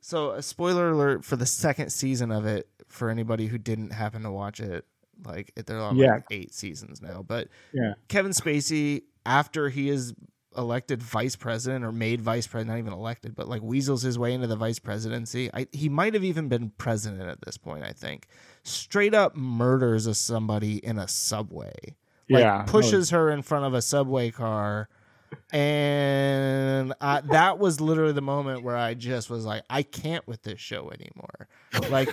so, 0.03 0.31
a 0.33 0.43
spoiler 0.43 0.91
alert 0.91 1.25
for 1.25 1.37
the 1.37 1.47
second 1.47 1.91
season 1.91 2.31
of 2.33 2.47
it 2.47 2.69
for 2.89 3.11
anybody 3.11 3.47
who 3.47 3.59
didn't 3.59 3.91
happen 3.91 4.23
to 4.23 4.31
watch 4.31 4.59
it. 4.61 4.85
Like 5.25 5.53
they're 5.67 5.79
on 5.81 5.97
Yeah. 5.97 6.15
like 6.15 6.25
eight 6.31 6.55
seasons 6.55 7.03
now, 7.03 7.23
but 7.27 7.49
Yeah. 7.75 7.93
Kevin 8.09 8.33
Spacey 8.33 9.03
after 9.27 9.69
he 9.69 9.91
is 9.91 10.15
elected 10.57 11.03
vice 11.03 11.37
president 11.37 11.85
or 11.85 11.93
made 11.93 12.21
vice 12.21 12.47
president, 12.47 12.77
not 12.77 12.79
even 12.79 12.93
elected, 12.93 13.35
but 13.35 13.49
like 13.49 13.63
weasels 13.63 14.03
his 14.03 14.19
way 14.19 14.33
into 14.33 14.47
the 14.47 14.57
vice 14.57 14.79
presidency. 14.79 15.51
I, 15.53 15.67
he 15.73 15.89
might 15.89 16.15
have 16.15 16.25
even 16.25 16.49
been 16.49 16.71
president 16.71 17.29
at 17.29 17.41
this 17.43 17.57
point. 17.57 17.85
I 17.85 17.93
think 17.93 18.27
straight 18.63 19.15
up 19.15 19.37
murders 19.37 20.07
a 20.07 20.15
somebody 20.15 20.85
in 20.85 20.99
a 20.99 21.09
subway. 21.09 21.97
Like 22.29 22.43
Yeah, 22.43 22.63
pushes 22.63 23.11
her 23.11 23.31
in 23.31 23.43
front 23.43 23.65
of 23.65 23.75
a 23.75 23.83
subway 23.83 24.31
car. 24.31 24.89
And 25.53 26.93
I, 27.01 27.21
that 27.21 27.59
was 27.59 27.81
literally 27.81 28.13
the 28.13 28.21
moment 28.21 28.63
where 28.63 28.77
I 28.77 28.95
just 28.95 29.31
was 29.31 29.45
like, 29.45 29.63
I 29.71 29.83
can't 29.83 30.27
with 30.27 30.43
this 30.43 30.61
show 30.61 30.91
anymore. 30.91 31.49
Like, 31.91 32.09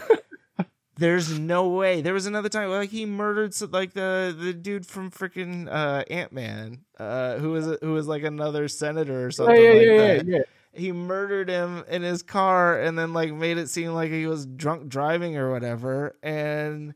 there's 0.98 1.38
no 1.38 1.70
way. 1.70 2.02
There 2.02 2.14
was 2.14 2.26
another 2.26 2.50
time 2.50 2.70
like 2.70 2.90
he 2.90 3.06
murdered 3.06 3.54
like 3.72 3.94
the 3.94 4.36
the 4.38 4.54
dude 4.54 4.86
from 4.86 5.12
freaking 5.12 5.68
uh, 5.72 6.04
Ant 6.10 6.32
Man, 6.32 6.80
uh, 7.00 7.38
who 7.38 7.52
was 7.52 7.78
who 7.82 7.94
was 7.94 8.08
like 8.08 8.24
another 8.24 8.68
senator 8.68 9.26
or 9.26 9.32
something 9.32 9.56
yeah, 9.56 9.70
like 9.70 9.82
yeah, 9.82 9.98
that. 9.98 10.26
yeah, 10.26 10.38
yeah. 10.38 10.44
He 10.74 10.92
murdered 10.92 11.50
him 11.50 11.84
in 11.88 12.04
his 12.04 12.22
car 12.22 12.80
and 12.80 12.98
then 12.98 13.14
like 13.14 13.34
made 13.34 13.58
it 13.58 13.70
seem 13.70 13.94
like 13.94 14.12
he 14.12 14.28
was 14.28 14.46
drunk 14.46 14.90
driving 14.90 15.38
or 15.38 15.52
whatever. 15.52 16.16
And 16.22 16.94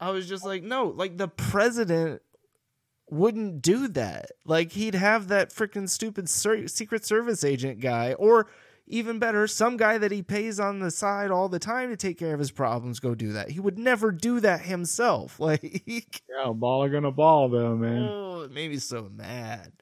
I 0.00 0.10
was 0.10 0.28
just 0.28 0.44
like, 0.44 0.62
no, 0.62 0.86
like 0.86 1.16
the 1.16 1.28
president 1.28 2.22
wouldn't 3.10 3.62
do 3.62 3.88
that. 3.88 4.30
Like 4.44 4.72
he'd 4.72 4.94
have 4.94 5.28
that 5.28 5.50
freaking 5.50 5.88
stupid 5.88 6.28
ser- 6.28 6.68
Secret 6.68 7.04
Service 7.04 7.44
agent 7.44 7.80
guy, 7.80 8.14
or 8.14 8.48
even 8.88 9.18
better, 9.18 9.46
some 9.46 9.76
guy 9.76 9.98
that 9.98 10.12
he 10.12 10.22
pays 10.22 10.60
on 10.60 10.78
the 10.78 10.90
side 10.90 11.30
all 11.30 11.48
the 11.48 11.58
time 11.58 11.90
to 11.90 11.96
take 11.96 12.18
care 12.18 12.32
of 12.32 12.38
his 12.38 12.50
problems 12.50 13.00
go 13.00 13.14
do 13.14 13.32
that. 13.32 13.50
He 13.50 13.58
would 13.60 13.78
never 13.78 14.12
do 14.12 14.40
that 14.40 14.62
himself. 14.62 15.38
Like, 15.46 15.82
Yeah, 16.28 16.52
baller 16.52 16.90
gonna 16.90 17.10
ball 17.10 17.48
though, 17.48 17.76
man. 17.76 18.08
oh, 18.10 18.42
it 18.42 18.52
made 18.52 18.70
me 18.70 18.78
so 18.78 19.08
mad. 19.14 19.72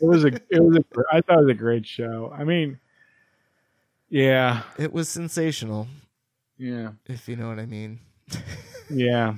It 0.00 0.06
was 0.06 0.24
a, 0.24 0.28
it 0.50 0.60
was 0.62 0.76
a, 0.78 0.84
I 1.12 1.20
thought 1.20 1.38
it 1.38 1.42
was 1.46 1.50
a 1.50 1.54
great 1.54 1.86
show. 1.86 2.32
I 2.36 2.44
mean, 2.44 2.78
yeah, 4.08 4.62
It 4.78 4.92
was 4.92 5.08
sensational, 5.08 5.86
yeah, 6.58 6.90
if 7.06 7.28
you 7.28 7.36
know 7.36 7.48
what 7.48 7.58
I 7.58 7.66
mean. 7.66 8.00
yeah. 8.90 9.34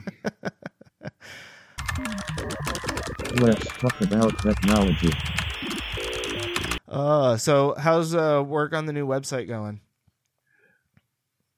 Let's 3.40 3.66
talk 3.78 4.00
about 4.00 4.38
technology. 4.42 5.10
Uh, 6.88 7.36
so 7.36 7.74
how's 7.78 8.14
uh 8.14 8.42
work 8.46 8.72
on 8.72 8.86
the 8.86 8.92
new 8.92 9.06
website 9.06 9.46
going? 9.46 9.80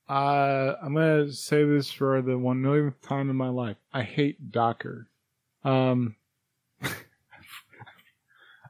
Uh, 0.08 0.74
I'm 0.82 0.94
gonna 0.94 1.30
say 1.30 1.64
this 1.64 1.90
for 1.92 2.20
the 2.20 2.36
one 2.36 2.60
millionth 2.60 3.00
time 3.00 3.30
in 3.30 3.36
my 3.36 3.48
life. 3.48 3.76
I 3.92 4.02
hate 4.02 4.50
Docker. 4.50 5.06
Um, 5.62 6.16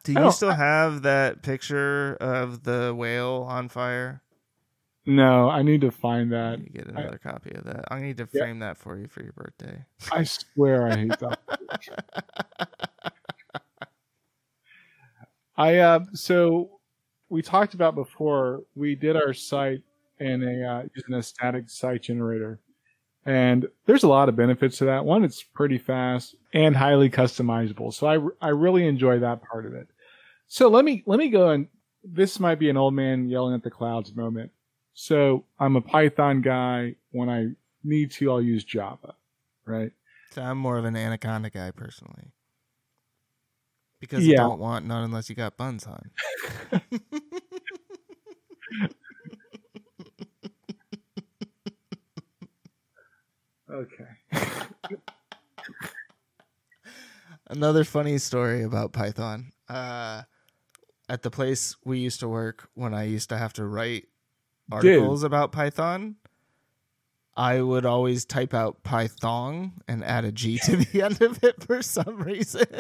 Do 0.05 0.12
you 0.12 0.31
still 0.32 0.53
have 0.53 1.03
that 1.03 1.43
picture 1.43 2.16
of 2.20 2.62
the 2.65 2.95
whale 2.95 3.47
on 3.49 3.69
fire? 3.70 4.23
no, 5.07 5.49
I 5.49 5.62
need 5.62 5.81
to 5.81 5.91
find 5.91 6.31
that. 6.32 6.59
You 6.61 6.66
get 6.66 6.87
another 6.89 7.19
copy 7.19 7.53
of 7.55 7.65
that. 7.65 7.87
I 7.91 8.01
need 8.01 8.19
to 8.19 8.28
Yeah. 8.32 8.43
frame 8.43 8.59
that 8.59 8.77
for 8.77 8.99
you 8.99 9.09
for 9.09 9.23
your 9.23 9.32
birthday. 9.32 9.85
I 10.12 10.24
swear 10.24 10.87
I 10.89 10.97
hate 10.97 11.19
Docker. 11.19 11.37
I 15.61 15.77
uh, 15.77 16.01
so 16.15 16.81
we 17.28 17.43
talked 17.43 17.74
about 17.74 17.95
before. 17.95 18.62
We 18.74 18.95
did 18.95 19.15
our 19.15 19.35
site 19.35 19.82
in 20.19 20.43
a 20.43 20.66
uh, 20.66 20.82
using 20.95 21.15
a 21.15 21.23
static 21.23 21.69
site 21.69 22.03
generator, 22.03 22.61
and 23.27 23.69
there's 23.85 24.03
a 24.03 24.09
lot 24.09 24.31
of 24.31 24.37
benefits 24.37 24.78
to 24.78 24.87
that. 24.87 25.05
One, 25.05 25.23
it's 25.23 25.43
pretty 25.43 25.77
fast 25.77 26.35
and 26.55 26.74
highly 26.74 27.11
customizable. 27.11 27.93
So 27.93 28.07
I 28.07 28.47
I 28.47 28.49
really 28.53 28.87
enjoy 28.87 29.19
that 29.19 29.43
part 29.43 29.66
of 29.66 29.74
it. 29.74 29.87
So 30.49 30.69
let 30.69 30.82
me 30.82 31.03
let 31.05 31.19
me 31.19 31.28
go 31.28 31.51
and 31.51 31.69
this 32.03 32.41
might 32.41 32.59
be 32.59 32.70
an 32.70 32.78
old 32.78 32.95
man 32.95 33.28
yelling 33.28 33.55
at 33.55 33.62
the 33.62 33.70
clouds 33.70 34.16
moment. 34.16 34.51
So 34.95 35.45
I'm 35.59 35.77
a 35.77 35.82
Python 35.82 36.41
guy. 36.41 36.95
When 37.11 37.28
I 37.28 37.49
need 37.85 38.12
to, 38.12 38.31
I'll 38.31 38.41
use 38.41 38.65
Java, 38.65 39.15
right? 39.66 39.93
So 40.31 40.41
I'm 40.41 40.57
more 40.57 40.78
of 40.78 40.87
an 40.87 40.97
anaconda 40.97 41.51
guy 41.51 41.70
personally. 41.70 42.32
Because 44.01 44.24
Yeah. 44.27 44.31
you 44.31 44.36
don't 44.36 44.59
want 44.59 44.86
none 44.86 45.05
unless 45.05 45.28
you 45.28 45.36
got 45.36 45.56
buns 45.56 45.86
on. 45.86 46.10
Okay. 53.70 54.05
Another 57.48 57.85
funny 57.85 58.18
story 58.18 58.62
about 58.62 58.93
Python. 58.93 59.52
Uh, 59.68 60.22
at 61.09 61.22
the 61.22 61.31
place 61.31 61.77
we 61.85 61.98
used 61.98 62.20
to 62.20 62.28
work, 62.28 62.68
when 62.74 62.94
I 62.94 63.05
used 63.05 63.28
to 63.31 63.39
have 63.39 63.52
to 63.55 63.64
write 63.64 64.06
articles 64.70 65.22
about 65.24 65.52
Python, 65.52 66.16
I 67.36 67.61
would 67.62 67.86
always 67.86 68.24
type 68.24 68.52
out 68.55 68.82
Python 68.82 69.73
and 69.89 70.05
add 70.05 70.24
a 70.24 70.32
G 70.32 70.59
to 70.65 70.77
the 70.77 71.02
end 71.05 71.23
of 71.23 71.43
it 71.44 71.62
for 71.62 71.82
some 71.82 72.19
reason. 72.23 72.66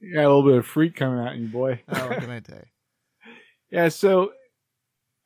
You 0.00 0.14
got 0.14 0.20
a 0.20 0.28
little 0.28 0.44
bit 0.44 0.58
of 0.58 0.66
freak 0.66 0.94
coming 0.94 1.18
out 1.18 1.34
in 1.34 1.42
you, 1.42 1.48
boy. 1.48 1.82
oh, 1.88 2.08
what 2.08 2.20
can 2.20 2.30
I? 2.30 2.40
Yeah, 3.70 3.88
so 3.88 4.30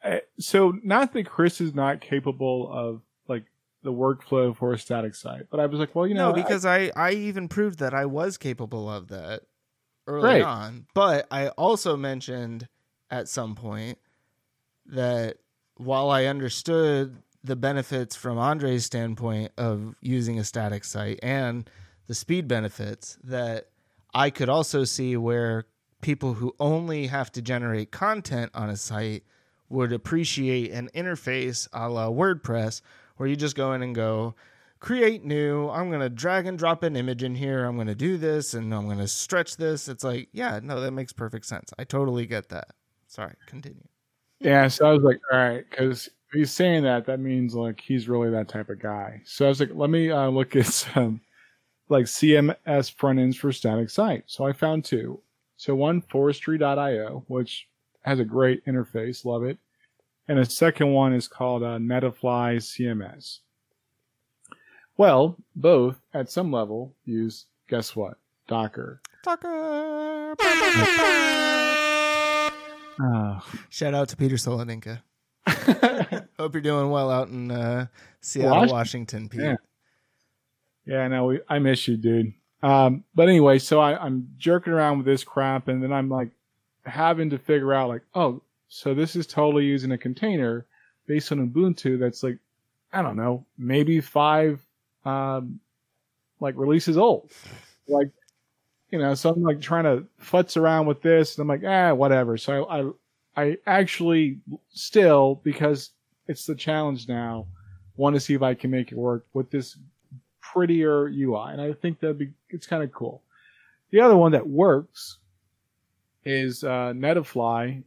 uh, 0.02 0.18
so 0.38 0.72
not 0.82 1.12
that 1.12 1.26
Chris 1.26 1.60
is 1.60 1.74
not 1.74 2.00
capable 2.00 2.72
of 2.72 3.02
like 3.28 3.44
the 3.82 3.92
workflow 3.92 4.56
for 4.56 4.72
a 4.72 4.78
static 4.78 5.14
site. 5.14 5.42
But 5.50 5.60
I 5.60 5.66
was 5.66 5.78
like, 5.78 5.94
well, 5.94 6.06
you 6.06 6.14
know, 6.14 6.28
no, 6.30 6.34
because 6.34 6.64
I, 6.64 6.90
I 6.96 7.10
even 7.10 7.48
proved 7.48 7.80
that 7.80 7.92
I 7.92 8.06
was 8.06 8.38
capable 8.38 8.88
of 8.90 9.08
that 9.08 9.42
early 10.06 10.24
Right. 10.24 10.42
on. 10.42 10.86
But 10.94 11.26
I 11.30 11.48
also 11.48 11.98
mentioned 11.98 12.66
at 13.10 13.28
some 13.28 13.54
point 13.54 13.98
that 14.86 15.36
while 15.80 16.10
I 16.10 16.26
understood 16.26 17.22
the 17.42 17.56
benefits 17.56 18.14
from 18.14 18.36
Andre's 18.36 18.84
standpoint 18.84 19.52
of 19.56 19.94
using 20.02 20.38
a 20.38 20.44
static 20.44 20.84
site 20.84 21.18
and 21.22 21.68
the 22.06 22.14
speed 22.14 22.46
benefits, 22.46 23.18
that 23.24 23.68
I 24.12 24.28
could 24.28 24.50
also 24.50 24.84
see 24.84 25.16
where 25.16 25.64
people 26.02 26.34
who 26.34 26.54
only 26.60 27.06
have 27.06 27.32
to 27.32 27.42
generate 27.42 27.90
content 27.90 28.50
on 28.54 28.68
a 28.68 28.76
site 28.76 29.24
would 29.70 29.92
appreciate 29.92 30.70
an 30.72 30.90
interface 30.94 31.66
a 31.72 31.88
la 31.88 32.08
WordPress 32.08 32.82
where 33.16 33.28
you 33.28 33.36
just 33.36 33.56
go 33.56 33.72
in 33.72 33.82
and 33.82 33.94
go, 33.94 34.34
create 34.80 35.24
new. 35.24 35.70
I'm 35.70 35.88
going 35.88 36.00
to 36.00 36.10
drag 36.10 36.46
and 36.46 36.58
drop 36.58 36.82
an 36.82 36.96
image 36.96 37.22
in 37.22 37.36
here. 37.36 37.64
I'm 37.64 37.76
going 37.76 37.86
to 37.86 37.94
do 37.94 38.18
this 38.18 38.52
and 38.52 38.74
I'm 38.74 38.86
going 38.86 38.98
to 38.98 39.08
stretch 39.08 39.56
this. 39.56 39.88
It's 39.88 40.04
like, 40.04 40.28
yeah, 40.32 40.60
no, 40.62 40.80
that 40.80 40.90
makes 40.90 41.12
perfect 41.12 41.46
sense. 41.46 41.72
I 41.78 41.84
totally 41.84 42.26
get 42.26 42.50
that. 42.50 42.68
Sorry, 43.06 43.34
continue. 43.46 43.84
Yeah, 44.40 44.68
so 44.68 44.86
I 44.86 44.92
was 44.92 45.02
like, 45.02 45.20
all 45.30 45.38
right, 45.38 45.64
because 45.68 46.08
he's 46.32 46.50
saying 46.50 46.84
that, 46.84 47.06
that 47.06 47.20
means 47.20 47.54
like 47.54 47.80
he's 47.80 48.08
really 48.08 48.30
that 48.30 48.48
type 48.48 48.70
of 48.70 48.80
guy. 48.80 49.20
So 49.24 49.44
I 49.44 49.48
was 49.48 49.60
like, 49.60 49.70
let 49.74 49.90
me 49.90 50.10
uh, 50.10 50.28
look 50.28 50.56
at 50.56 50.66
some 50.66 51.20
like 51.88 52.06
CMS 52.06 52.94
front 52.94 53.18
ends 53.18 53.36
for 53.36 53.52
static 53.52 53.90
sites. 53.90 54.34
So 54.34 54.46
I 54.46 54.52
found 54.52 54.84
two. 54.84 55.20
So 55.56 55.74
one, 55.74 56.00
forestry.io, 56.00 57.24
which 57.28 57.68
has 58.02 58.18
a 58.18 58.24
great 58.24 58.64
interface, 58.64 59.26
love 59.26 59.44
it. 59.44 59.58
And 60.28 60.38
a 60.38 60.44
second 60.44 60.92
one 60.92 61.12
is 61.12 61.28
called 61.28 61.62
uh, 61.62 61.76
Netlify 61.78 62.56
CMS. 62.56 63.40
Well, 64.96 65.36
both 65.56 66.00
at 66.14 66.30
some 66.30 66.52
level 66.52 66.94
use, 67.04 67.46
guess 67.68 67.96
what? 67.96 68.16
Docker. 68.46 69.02
Tucker. 69.24 70.36
Oh. 73.00 73.42
Shout 73.70 73.94
out 73.94 74.08
to 74.10 74.16
Peter 74.16 74.36
Soloninka. 74.36 75.00
Hope 76.38 76.54
you're 76.54 76.60
doing 76.60 76.90
well 76.90 77.10
out 77.10 77.28
in 77.28 77.50
uh, 77.50 77.86
Seattle, 78.20 78.50
Washington. 78.52 78.76
Washington, 78.76 79.28
Pete. 79.28 79.40
Yeah. 79.40 79.56
Yeah, 80.86 81.08
no, 81.08 81.26
we, 81.26 81.40
I 81.48 81.58
miss 81.58 81.86
you, 81.86 81.96
dude. 81.96 82.32
Um, 82.62 83.04
but 83.14 83.28
anyway, 83.28 83.58
so 83.58 83.80
I, 83.80 84.02
I'm 84.02 84.28
jerking 84.38 84.72
around 84.72 84.98
with 84.98 85.06
this 85.06 85.24
crap, 85.24 85.68
and 85.68 85.82
then 85.82 85.92
I'm 85.92 86.08
like 86.08 86.30
having 86.84 87.30
to 87.30 87.38
figure 87.38 87.72
out, 87.72 87.88
like, 87.88 88.02
oh, 88.14 88.42
so 88.68 88.94
this 88.94 89.16
is 89.16 89.26
totally 89.26 89.64
using 89.64 89.92
a 89.92 89.98
container 89.98 90.66
based 91.06 91.32
on 91.32 91.48
Ubuntu 91.48 91.98
that's 91.98 92.22
like, 92.22 92.38
I 92.92 93.02
don't 93.02 93.16
know, 93.16 93.46
maybe 93.56 94.00
five, 94.00 94.64
um, 95.04 95.60
like 96.40 96.54
releases 96.56 96.98
old. 96.98 97.30
Like, 97.88 98.10
you 98.90 98.98
know, 98.98 99.14
so 99.14 99.30
I'm 99.30 99.42
like 99.42 99.60
trying 99.60 99.84
to 99.84 100.04
futz 100.22 100.56
around 100.56 100.86
with 100.86 101.02
this, 101.02 101.36
and 101.36 101.42
I'm 101.42 101.48
like, 101.48 101.62
ah, 101.66 101.94
whatever. 101.94 102.36
So 102.36 102.64
I, 102.64 102.80
I, 103.36 103.42
I 103.42 103.58
actually 103.66 104.40
still, 104.70 105.40
because 105.44 105.90
it's 106.26 106.46
the 106.46 106.54
challenge 106.54 107.08
now, 107.08 107.46
want 107.96 108.14
to 108.14 108.20
see 108.20 108.34
if 108.34 108.42
I 108.42 108.54
can 108.54 108.70
make 108.70 108.92
it 108.92 108.98
work 108.98 109.26
with 109.32 109.50
this 109.50 109.78
prettier 110.40 111.08
UI, 111.08 111.52
and 111.52 111.60
I 111.60 111.72
think 111.72 112.00
that'd 112.00 112.18
be 112.18 112.30
it's 112.48 112.66
kind 112.66 112.82
of 112.82 112.92
cool. 112.92 113.22
The 113.90 114.00
other 114.00 114.16
one 114.16 114.32
that 114.32 114.48
works 114.48 115.18
is 116.24 116.64
uh, 116.64 116.92
Netlify, 116.94 117.82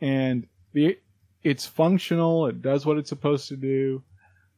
and 0.00 0.46
the 0.72 0.98
it's 1.42 1.66
functional. 1.66 2.46
It 2.46 2.62
does 2.62 2.86
what 2.86 2.98
it's 2.98 3.08
supposed 3.08 3.48
to 3.48 3.56
do, 3.56 4.02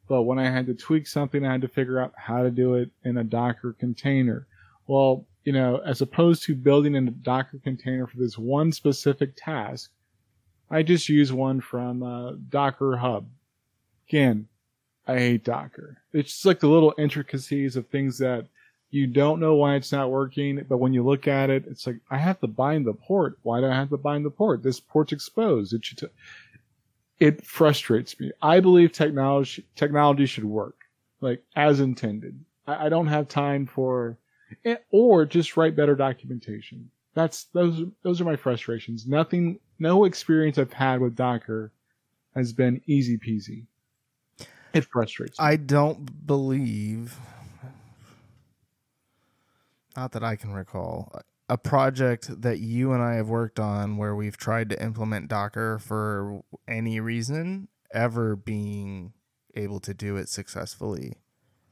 but 0.08 0.22
when 0.22 0.38
I 0.38 0.50
had 0.50 0.66
to 0.66 0.74
tweak 0.74 1.06
something, 1.06 1.46
I 1.46 1.52
had 1.52 1.62
to 1.62 1.68
figure 1.68 1.98
out 1.98 2.12
how 2.16 2.42
to 2.42 2.50
do 2.50 2.74
it 2.74 2.90
in 3.04 3.18
a 3.18 3.24
Docker 3.24 3.74
container. 3.78 4.46
Well, 4.86 5.26
you 5.48 5.54
know, 5.54 5.78
as 5.78 6.02
opposed 6.02 6.42
to 6.42 6.54
building 6.54 6.94
a 6.94 7.00
Docker 7.10 7.58
container 7.64 8.06
for 8.06 8.18
this 8.18 8.36
one 8.36 8.70
specific 8.70 9.32
task, 9.34 9.90
I 10.70 10.82
just 10.82 11.08
use 11.08 11.32
one 11.32 11.62
from 11.62 12.02
uh, 12.02 12.32
Docker 12.50 12.98
Hub. 12.98 13.26
Again, 14.10 14.46
I 15.06 15.18
hate 15.18 15.44
Docker. 15.44 16.02
It's 16.12 16.32
just 16.32 16.44
like 16.44 16.60
the 16.60 16.68
little 16.68 16.92
intricacies 16.98 17.76
of 17.76 17.86
things 17.86 18.18
that 18.18 18.46
you 18.90 19.06
don't 19.06 19.40
know 19.40 19.54
why 19.54 19.76
it's 19.76 19.90
not 19.90 20.10
working, 20.10 20.62
but 20.68 20.76
when 20.76 20.92
you 20.92 21.02
look 21.02 21.26
at 21.26 21.48
it, 21.48 21.64
it's 21.66 21.86
like 21.86 21.96
I 22.10 22.18
have 22.18 22.40
to 22.40 22.46
bind 22.46 22.86
the 22.86 22.92
port. 22.92 23.38
Why 23.42 23.60
do 23.60 23.68
I 23.68 23.74
have 23.74 23.88
to 23.88 23.96
bind 23.96 24.26
the 24.26 24.30
port? 24.30 24.62
This 24.62 24.80
port's 24.80 25.14
exposed. 25.14 25.72
It 25.72 25.82
should. 25.82 25.96
T- 25.96 26.06
it 27.20 27.42
frustrates 27.42 28.20
me. 28.20 28.32
I 28.42 28.60
believe 28.60 28.92
technology 28.92 29.64
technology 29.76 30.26
should 30.26 30.44
work 30.44 30.76
like 31.22 31.42
as 31.56 31.80
intended. 31.80 32.38
I, 32.66 32.84
I 32.84 32.88
don't 32.90 33.06
have 33.06 33.28
time 33.28 33.64
for, 33.64 34.18
Eh, 34.64 34.76
or 34.90 35.24
just 35.24 35.56
write 35.56 35.76
better 35.76 35.94
documentation. 35.94 36.90
That's 37.14 37.44
those. 37.52 37.82
Those 38.02 38.20
are 38.20 38.24
my 38.24 38.36
frustrations. 38.36 39.06
Nothing. 39.06 39.58
No 39.78 40.04
experience 40.04 40.58
I've 40.58 40.72
had 40.72 41.00
with 41.00 41.16
Docker 41.16 41.72
has 42.34 42.52
been 42.52 42.80
easy 42.86 43.18
peasy. 43.18 43.66
It 44.72 44.84
frustrates 44.84 45.38
me. 45.38 45.44
I 45.44 45.56
don't 45.56 46.26
believe, 46.26 47.16
not 49.96 50.12
that 50.12 50.22
I 50.22 50.36
can 50.36 50.52
recall, 50.52 51.20
a 51.48 51.56
project 51.56 52.42
that 52.42 52.58
you 52.58 52.92
and 52.92 53.02
I 53.02 53.14
have 53.14 53.28
worked 53.28 53.58
on 53.58 53.96
where 53.96 54.14
we've 54.14 54.36
tried 54.36 54.68
to 54.70 54.82
implement 54.82 55.28
Docker 55.28 55.78
for 55.78 56.42
any 56.66 57.00
reason 57.00 57.68
ever 57.92 58.36
being 58.36 59.14
able 59.54 59.80
to 59.80 59.94
do 59.94 60.16
it 60.16 60.28
successfully. 60.28 61.16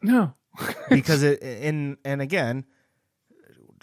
no. 0.02 0.32
Because 0.90 1.22
it 1.22 1.42
in 1.42 1.96
and 2.04 2.20
again 2.20 2.64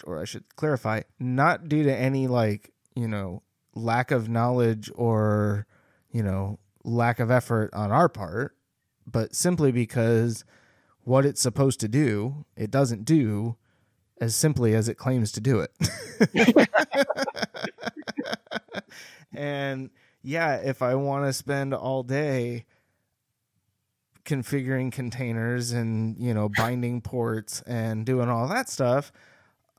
or 0.04 0.20
I 0.20 0.24
should 0.24 0.44
clarify 0.56 1.02
not 1.18 1.68
due 1.68 1.84
to 1.84 1.94
any 1.94 2.26
like 2.26 2.72
you 2.94 3.08
know 3.08 3.42
lack 3.74 4.10
of 4.10 4.28
knowledge 4.28 4.90
or 4.94 5.66
you 6.10 6.22
know 6.22 6.58
lack 6.84 7.20
of 7.20 7.30
effort 7.30 7.70
on 7.72 7.90
our 7.90 8.08
part 8.08 8.56
but 9.06 9.34
simply 9.34 9.72
because 9.72 10.44
what 11.02 11.24
it's 11.24 11.40
supposed 11.40 11.80
to 11.80 11.88
do 11.88 12.44
it 12.56 12.70
doesn't 12.70 13.04
do 13.04 13.56
as 14.20 14.36
simply 14.36 14.74
as 14.74 14.88
it 14.88 14.94
claims 14.94 15.32
to 15.32 15.40
do 15.40 15.58
it. 15.60 16.68
And 19.36 19.90
yeah 20.24 20.56
if 20.56 20.82
i 20.82 20.94
want 20.94 21.26
to 21.26 21.32
spend 21.32 21.74
all 21.74 22.02
day 22.02 22.64
configuring 24.24 24.90
containers 24.90 25.72
and 25.72 26.16
you 26.18 26.32
know 26.32 26.48
binding 26.48 27.00
ports 27.00 27.62
and 27.62 28.06
doing 28.06 28.28
all 28.28 28.48
that 28.48 28.68
stuff 28.68 29.12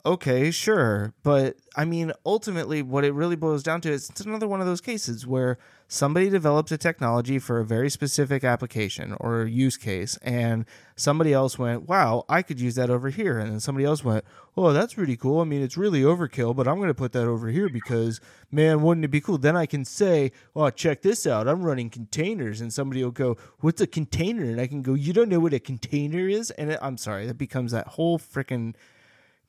okay 0.06 0.52
sure. 0.52 1.14
But 1.24 1.58
i 1.76 1.84
mean 1.84 2.12
ultimately 2.26 2.82
what 2.82 3.04
it 3.04 3.14
really 3.14 3.36
boils 3.36 3.64
down 3.64 3.82
to 3.82 3.92
is 3.92 4.10
it's 4.10 4.22
another 4.22 4.48
one 4.48 4.62
of 4.62 4.68
those 4.68 4.82
cases 4.82 5.28
where 5.28 5.58
somebody 5.88 6.30
developed 6.30 6.72
a 6.72 6.78
technology 6.78 7.38
for 7.38 7.60
a 7.60 7.66
very 7.66 7.90
specific 7.90 8.44
application 8.44 9.16
or 9.20 9.44
use 9.44 9.76
case 9.76 10.18
and 10.22 10.66
somebody 10.96 11.34
else 11.34 11.60
went 11.60 11.88
wow 11.88 12.24
i 12.30 12.42
could 12.42 12.60
use 12.60 12.76
that 12.76 12.90
over 12.90 13.10
here. 13.10 13.40
And 13.40 13.52
then 13.52 13.60
somebody 13.60 13.86
else 13.86 14.04
went 14.04 14.24
oh 14.56 14.72
that's 14.72 14.98
really 14.98 15.18
cool. 15.18 15.42
I 15.42 15.44
mean 15.44 15.62
it's 15.62 15.78
really 15.78 16.02
overkill 16.02 16.56
but 16.56 16.68
i'm 16.68 16.78
going 16.78 16.88
to 16.88 16.94
put 16.94 17.12
that 17.14 17.28
over 17.28 17.50
here 17.50 17.70
because 17.70 18.22
man 18.52 18.82
wouldn't 18.82 19.06
it 19.06 19.10
be 19.10 19.22
cool? 19.22 19.38
Then 19.38 19.58
i 19.58 19.66
can 19.66 19.84
say 19.84 20.32
oh 20.56 20.70
check 20.70 21.02
this 21.02 21.26
out. 21.26 21.48
I'm 21.48 21.64
running 21.64 21.90
containers. 21.90 22.62
And 22.62 22.72
somebody 22.72 23.04
will 23.04 23.12
go 23.12 23.38
what's 23.60 23.82
a 23.82 23.88
container? 23.88 24.44
And 24.44 24.62
i 24.62 24.68
can 24.68 24.82
go 24.82 24.94
you 24.94 25.14
don't 25.14 25.30
know 25.30 25.40
what 25.40 25.54
a 25.54 25.60
container 25.60 26.28
is? 26.30 26.52
And 26.52 26.72
it, 26.72 26.80
i'm 26.82 26.98
sorry 26.98 27.26
that 27.26 27.38
becomes 27.38 27.72
that 27.72 27.88
whole 27.88 28.20
freaking 28.20 28.76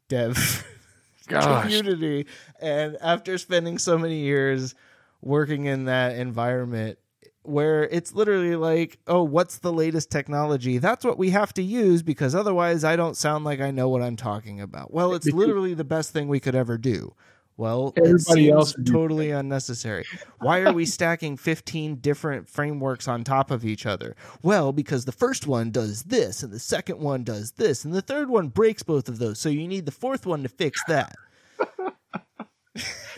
dev 0.09 0.67
community 1.29 2.27
and 2.61 2.97
after 3.01 3.37
spending 3.37 3.79
so 3.79 3.99
many 3.99 4.21
years 4.21 4.75
working 5.21 5.65
in 5.65 5.87
that 5.87 6.17
environment 6.17 6.99
where 7.43 7.85
it's 7.85 8.13
literally 8.13 8.57
like, 8.57 8.99
oh, 9.07 9.23
what's 9.23 9.59
the 9.59 9.73
latest 9.73 10.11
technology? 10.11 10.79
That's 10.79 11.05
what 11.05 11.19
we 11.19 11.31
have 11.31 11.55
to 11.55 11.63
use 11.63 12.03
because 12.03 12.35
otherwise 12.35 12.85
I 12.85 12.97
don't 12.97 13.17
sound 13.17 13.45
like 13.45 13.61
I 13.61 13.71
know 13.71 13.89
what 13.89 14.03
I'm 14.03 14.17
talking 14.17 14.61
about. 14.61 14.93
Well, 14.93 15.15
it's 15.15 15.27
literally 15.27 15.75
the 15.75 15.85
best 15.85 16.13
thing 16.13 16.29
we 16.29 16.41
could 16.41 16.55
ever 16.55 16.77
do. 16.77 17.15
Well, 17.59 17.95
it 17.97 18.01
Everybody 18.01 18.45
seems 18.45 18.53
else 18.53 18.75
totally 18.85 19.31
unnecessary. 19.31 20.05
Why 20.41 20.61
are 20.61 20.73
we 20.73 20.85
stacking 20.87 21.39
15 21.39 21.97
different 21.97 22.49
frameworks 22.49 23.09
on 23.09 23.25
top 23.25 23.51
of 23.51 23.65
each 23.65 23.87
other? 23.87 24.15
Well, 24.43 24.73
because 24.73 25.07
the 25.07 25.13
first 25.13 25.47
one 25.47 25.71
does 25.71 26.03
this 26.03 26.43
and 26.43 26.53
the 26.53 26.59
second 26.59 27.01
one 27.01 27.25
does 27.25 27.53
this 27.53 27.85
and 27.85 27.95
the 27.95 28.03
third 28.03 28.29
one 28.29 28.49
breaks 28.49 28.83
both 28.83 29.09
of 29.09 29.19
those. 29.19 29.39
So 29.39 29.49
you 29.49 29.67
need 29.67 29.87
the 29.87 29.93
fourth 29.93 30.27
one 30.27 30.43
to 30.43 30.49
fix 30.51 30.83
that. 30.89 31.17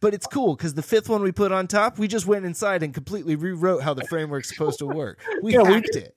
But 0.00 0.14
it's 0.14 0.26
cool 0.26 0.56
because 0.56 0.72
the 0.74 0.82
fifth 0.82 1.08
one 1.10 1.22
we 1.22 1.30
put 1.30 1.52
on 1.52 1.66
top, 1.66 1.98
we 1.98 2.08
just 2.08 2.26
went 2.26 2.46
inside 2.46 2.82
and 2.82 2.94
completely 2.94 3.36
rewrote 3.36 3.82
how 3.82 3.92
the 3.92 4.06
framework's 4.06 4.48
supposed 4.48 4.78
to 4.78 4.86
work. 4.86 5.20
We 5.42 5.54
Yeah, 5.54 5.62
we- 5.62 5.72
hacked 5.74 5.96
it. 5.96 6.14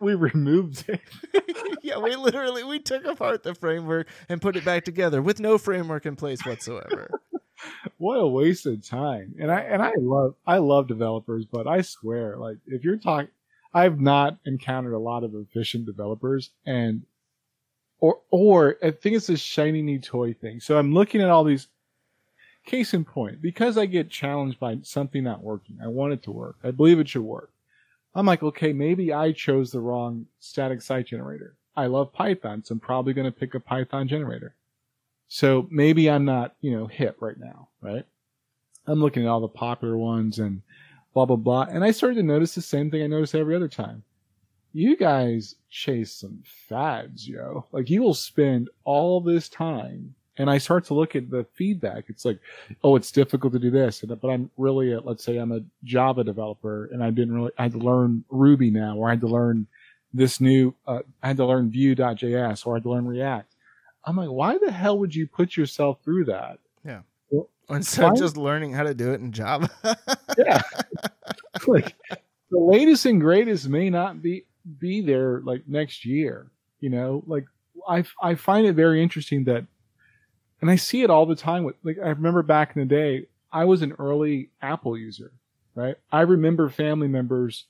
We 0.00 0.14
removed 0.14 0.84
it. 0.88 1.00
yeah, 1.82 1.98
we 1.98 2.14
literally 2.16 2.64
we 2.64 2.78
took 2.78 3.04
apart 3.04 3.42
the 3.42 3.54
framework 3.54 4.08
and 4.28 4.40
put 4.42 4.56
it 4.56 4.64
back 4.64 4.84
together 4.84 5.22
with 5.22 5.40
no 5.40 5.56
framework 5.58 6.04
in 6.06 6.16
place 6.16 6.44
whatsoever. 6.44 7.10
what 7.98 8.16
a 8.16 8.26
waste 8.26 8.66
of 8.66 8.86
time. 8.86 9.34
And 9.40 9.50
I 9.50 9.60
and 9.60 9.82
I 9.82 9.92
love 9.98 10.34
I 10.46 10.58
love 10.58 10.88
developers, 10.88 11.44
but 11.46 11.66
I 11.66 11.80
swear, 11.82 12.36
like 12.36 12.56
if 12.66 12.84
you're 12.84 12.96
talking, 12.96 13.30
I've 13.72 14.00
not 14.00 14.38
encountered 14.44 14.92
a 14.94 14.98
lot 14.98 15.24
of 15.24 15.34
efficient 15.34 15.86
developers, 15.86 16.50
and 16.66 17.02
or 17.98 18.20
or 18.30 18.76
I 18.82 18.90
think 18.90 19.16
it's 19.16 19.28
a 19.28 19.36
shiny 19.36 19.80
new 19.82 20.00
toy 20.00 20.34
thing. 20.34 20.60
So 20.60 20.76
I'm 20.78 20.92
looking 20.92 21.22
at 21.22 21.30
all 21.30 21.44
these. 21.44 21.68
Case 22.64 22.94
in 22.94 23.04
point, 23.04 23.42
because 23.42 23.76
I 23.76 23.86
get 23.86 24.08
challenged 24.08 24.60
by 24.60 24.78
something 24.82 25.24
not 25.24 25.42
working, 25.42 25.78
I 25.82 25.88
want 25.88 26.12
it 26.12 26.22
to 26.24 26.30
work. 26.30 26.56
I 26.62 26.70
believe 26.70 27.00
it 27.00 27.08
should 27.08 27.22
work. 27.22 27.50
I'm 28.14 28.26
like, 28.26 28.42
okay, 28.42 28.72
maybe 28.72 29.12
I 29.12 29.32
chose 29.32 29.70
the 29.70 29.80
wrong 29.80 30.26
static 30.38 30.82
site 30.82 31.06
generator. 31.06 31.56
I 31.76 31.86
love 31.86 32.12
Python, 32.12 32.62
so 32.62 32.74
I'm 32.74 32.80
probably 32.80 33.14
going 33.14 33.24
to 33.24 33.36
pick 33.36 33.54
a 33.54 33.60
Python 33.60 34.06
generator. 34.06 34.54
So 35.28 35.66
maybe 35.70 36.10
I'm 36.10 36.24
not, 36.24 36.54
you 36.60 36.76
know, 36.76 36.86
hip 36.86 37.16
right 37.20 37.38
now, 37.38 37.68
right? 37.80 38.04
I'm 38.86 39.00
looking 39.00 39.24
at 39.24 39.28
all 39.28 39.40
the 39.40 39.48
popular 39.48 39.96
ones 39.96 40.38
and 40.38 40.60
blah, 41.14 41.24
blah, 41.24 41.36
blah. 41.36 41.62
And 41.62 41.82
I 41.82 41.90
started 41.90 42.16
to 42.16 42.22
notice 42.22 42.54
the 42.54 42.62
same 42.62 42.90
thing 42.90 43.02
I 43.02 43.06
notice 43.06 43.34
every 43.34 43.56
other 43.56 43.68
time. 43.68 44.02
You 44.74 44.96
guys 44.96 45.54
chase 45.70 46.12
some 46.12 46.42
fads, 46.44 47.26
yo. 47.26 47.66
Like 47.72 47.88
you 47.90 48.02
will 48.02 48.14
spend 48.14 48.68
all 48.84 49.20
this 49.20 49.48
time 49.48 50.14
and 50.38 50.50
I 50.50 50.58
start 50.58 50.84
to 50.86 50.94
look 50.94 51.14
at 51.14 51.30
the 51.30 51.44
feedback. 51.54 52.04
It's 52.08 52.24
like, 52.24 52.38
oh, 52.82 52.96
it's 52.96 53.12
difficult 53.12 53.52
to 53.52 53.58
do 53.58 53.70
this, 53.70 54.02
but 54.02 54.28
I'm 54.28 54.50
really, 54.56 54.92
a, 54.92 55.00
let's 55.00 55.24
say 55.24 55.36
I'm 55.36 55.52
a 55.52 55.60
Java 55.84 56.24
developer 56.24 56.86
and 56.86 57.02
I 57.02 57.10
didn't 57.10 57.34
really, 57.34 57.52
I 57.58 57.64
had 57.64 57.72
to 57.72 57.78
learn 57.78 58.24
Ruby 58.30 58.70
now, 58.70 58.96
or 58.96 59.08
I 59.08 59.12
had 59.12 59.20
to 59.20 59.28
learn 59.28 59.66
this 60.14 60.40
new, 60.40 60.74
uh, 60.86 61.00
I 61.22 61.28
had 61.28 61.36
to 61.38 61.46
learn 61.46 61.70
Vue.js, 61.70 62.66
or 62.66 62.74
I 62.74 62.76
had 62.76 62.82
to 62.84 62.90
learn 62.90 63.06
React. 63.06 63.54
I'm 64.04 64.16
like, 64.16 64.30
why 64.30 64.58
the 64.58 64.72
hell 64.72 64.98
would 64.98 65.14
you 65.14 65.26
put 65.26 65.56
yourself 65.56 65.98
through 66.02 66.24
that? 66.26 66.58
Yeah. 66.84 67.00
Well, 67.30 67.48
Instead 67.70 68.12
of 68.12 68.18
just 68.18 68.36
learning 68.36 68.72
how 68.72 68.82
to 68.82 68.94
do 68.94 69.12
it 69.12 69.20
in 69.20 69.32
Java. 69.32 69.70
yeah. 70.38 70.60
like 71.66 71.94
the 72.50 72.58
latest 72.58 73.06
and 73.06 73.20
greatest 73.20 73.68
may 73.68 73.90
not 73.90 74.22
be 74.22 74.44
be 74.78 75.00
there 75.00 75.40
like 75.44 75.62
next 75.66 76.04
year. 76.04 76.50
You 76.80 76.90
know, 76.90 77.22
like 77.26 77.46
I 77.88 78.04
I 78.20 78.34
find 78.34 78.66
it 78.66 78.74
very 78.74 79.02
interesting 79.02 79.44
that, 79.44 79.64
and 80.62 80.70
I 80.70 80.76
see 80.76 81.02
it 81.02 81.10
all 81.10 81.26
the 81.26 81.36
time. 81.36 81.64
With 81.64 81.76
like 81.82 81.98
I 82.02 82.08
remember 82.08 82.42
back 82.42 82.74
in 82.74 82.80
the 82.80 82.86
day, 82.86 83.26
I 83.52 83.66
was 83.66 83.82
an 83.82 83.92
early 83.98 84.48
Apple 84.62 84.96
user, 84.96 85.32
right? 85.74 85.96
I 86.10 86.22
remember 86.22 86.70
family 86.70 87.08
members 87.08 87.66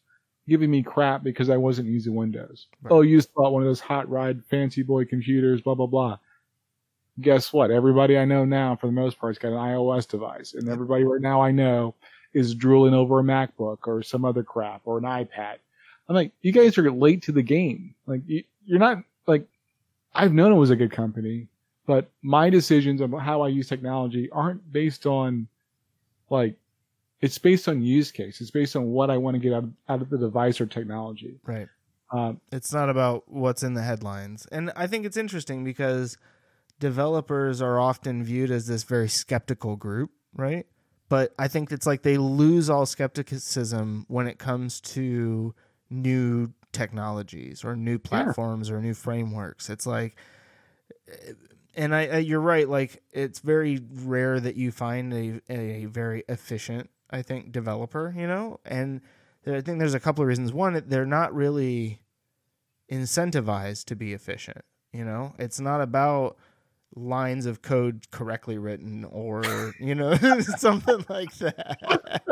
giving 0.49 0.71
me 0.71 0.83
crap 0.83 1.25
because 1.25 1.51
I 1.51 1.57
wasn't 1.57 1.89
using 1.89 2.15
Windows. 2.15 2.67
Right. 2.83 2.93
Oh, 2.93 3.01
you 3.01 3.17
just 3.17 3.35
bought 3.35 3.53
one 3.53 3.63
of 3.63 3.69
those 3.69 3.81
hot 3.81 4.09
ride 4.09 4.45
fancy 4.45 4.83
boy 4.83 5.07
computers, 5.07 5.61
blah 5.61 5.75
blah 5.75 5.87
blah. 5.87 6.19
Guess 7.21 7.53
what? 7.53 7.71
Everybody 7.71 8.17
I 8.17 8.25
know 8.25 8.45
now, 8.45 8.77
for 8.77 8.87
the 8.87 8.93
most 8.93 9.19
part, 9.19 9.35
has 9.35 9.39
got 9.39 9.53
an 9.53 9.59
iOS 9.59 10.07
device, 10.07 10.55
and 10.55 10.69
everybody 10.69 11.05
right 11.05 11.21
now 11.21 11.43
I 11.43 11.51
know 11.51 11.95
is 12.35 12.55
drooling 12.55 12.95
over 12.95 13.21
a 13.21 13.23
MacBook 13.23 13.79
or 13.87 14.03
some 14.03 14.25
other 14.25 14.43
crap 14.43 14.83
or 14.85 14.99
an 14.99 15.05
iPad. 15.05 15.57
I'm 16.09 16.15
like, 16.15 16.33
you 16.41 16.53
guys 16.53 16.79
are 16.79 16.91
late 16.91 17.23
to 17.25 17.33
the 17.33 17.43
game. 17.43 17.95
Like, 18.07 18.23
you, 18.27 18.43
you're 18.65 18.79
not 18.79 19.05
like, 19.27 19.47
I've 20.15 20.33
known 20.33 20.53
it 20.53 20.57
was 20.57 20.71
a 20.71 20.77
good 20.77 20.91
company, 20.93 21.49
but 21.87 22.11
my 22.23 22.51
decisions 22.51 23.01
on 23.01 23.13
how 23.13 23.43
I 23.43 23.49
use 23.49 23.69
technology 23.69 24.31
aren't 24.31 24.73
based 24.73 25.07
on 25.07 25.49
like, 26.31 26.57
it's 27.21 27.39
based 27.39 27.69
on 27.69 27.83
use 27.83 28.11
case. 28.11 28.41
It's 28.41 28.51
based 28.51 28.75
on 28.77 28.87
what 28.87 29.11
I 29.11 29.17
want 29.17 29.35
to 29.35 29.39
get 29.39 29.53
out 29.53 29.65
of, 29.65 29.73
out 29.89 30.03
of 30.03 30.11
the 30.11 30.19
device 30.19 30.61
or 30.61 30.67
technology. 30.67 31.39
right. 31.45 31.69
Um, 32.13 32.41
It's 32.51 32.73
not 32.73 32.91
about 32.91 33.25
what's 33.27 33.63
in 33.63 33.75
the 33.75 33.83
headlines. 33.83 34.47
And 34.53 34.71
I 34.77 34.87
think 34.87 35.07
it's 35.07 35.17
interesting 35.17 35.65
because 35.65 36.19
developers 36.79 37.63
are 37.63 37.81
often 37.81 38.23
viewed 38.23 38.51
as 38.51 38.67
this 38.67 38.83
very 38.83 39.09
skeptical 39.09 39.77
group, 39.77 40.11
right? 40.35 40.67
But 41.09 41.35
I 41.39 41.49
think 41.49 41.73
it's 41.73 41.87
like 41.87 42.03
they 42.03 42.19
lose 42.19 42.69
all 42.69 42.87
skepticism 42.87 44.05
when 44.09 44.27
it 44.27 44.39
comes 44.39 44.81
to 44.81 45.55
new 45.91 46.53
technologies 46.73 47.65
or 47.65 47.77
new 47.77 47.99
platforms 47.99 48.71
or 48.71 48.81
new 48.81 48.95
frameworks. 48.95 49.71
It's 49.71 49.87
like, 49.87 50.17
and 51.75 51.95
I, 51.95 52.07
I 52.07 52.19
you're 52.19 52.41
right. 52.41 52.69
Like 52.69 53.03
it's 53.13 53.41
very 53.41 53.81
rare 54.05 54.41
that 54.41 54.57
you 54.57 54.71
find 54.71 55.13
a 55.13 55.41
a 55.53 55.85
very 55.87 56.25
efficient, 56.29 56.91
I 57.11 57.23
think, 57.23 57.53
developer. 57.53 58.13
You 58.17 58.27
know, 58.27 58.61
and 58.65 59.01
there, 59.45 59.57
I 59.57 59.61
think 59.61 59.79
there's 59.79 59.95
a 59.95 60.01
couple 60.01 60.23
of 60.23 60.29
reasons. 60.29 60.53
One, 60.53 60.83
they're 60.87 61.07
not 61.07 61.35
really 61.35 62.01
incentivized 62.91 63.87
to 63.87 63.97
be 63.97 64.13
efficient. 64.13 64.65
You 64.93 65.05
know, 65.05 65.35
it's 65.39 65.61
not 65.61 65.81
about 65.81 66.37
lines 66.95 67.47
of 67.47 67.63
code 67.63 68.07
correctly 68.11 68.59
written 68.59 69.05
or 69.07 69.73
you 69.81 69.95
know 69.95 70.15
something 70.59 71.05
like 71.09 71.35
that 71.37 72.23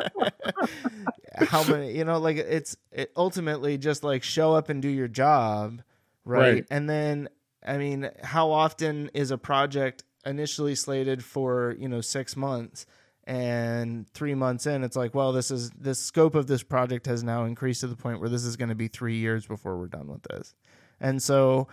how 1.49 1.65
many 1.65 1.97
you 1.97 2.05
know 2.05 2.19
like 2.19 2.37
it's 2.37 2.77
it 2.93 3.11
ultimately 3.17 3.79
just 3.79 4.05
like 4.05 4.23
show 4.23 4.55
up 4.55 4.69
and 4.69 4.83
do 4.83 4.89
your 4.89 5.09
job 5.09 5.81
right? 6.27 6.53
Right. 6.53 6.67
and 6.71 6.91
then 6.91 7.29
i 7.67 7.77
mean 7.77 8.11
how 8.23 8.51
often 8.51 9.11
is 9.15 9.31
a 9.31 9.39
project 9.39 10.05
initially 10.25 10.75
slated 10.75 11.25
for 11.25 11.75
you 11.79 11.89
know 11.89 12.01
six 12.01 12.37
months 12.37 12.87
and 13.25 14.07
three 14.15 14.35
months 14.35 14.67
in 14.67 14.83
it's 14.83 14.97
like 14.97 15.15
well 15.15 15.33
this 15.33 15.51
is 15.51 15.71
the 15.71 15.95
scope 15.95 16.35
of 16.35 16.47
this 16.47 16.63
project 16.63 17.07
has 17.07 17.23
now 17.23 17.45
increased 17.45 17.81
to 17.81 17.87
the 17.87 17.97
point 17.97 18.21
where 18.21 18.29
this 18.29 18.45
is 18.45 18.57
going 18.57 18.69
to 18.69 18.75
be 18.75 18.89
three 18.89 19.17
years 19.17 19.47
before 19.47 19.79
we're 19.79 19.87
done 19.87 20.09
with 20.09 20.23
this 20.25 20.55
and 21.01 21.23
so 21.23 21.69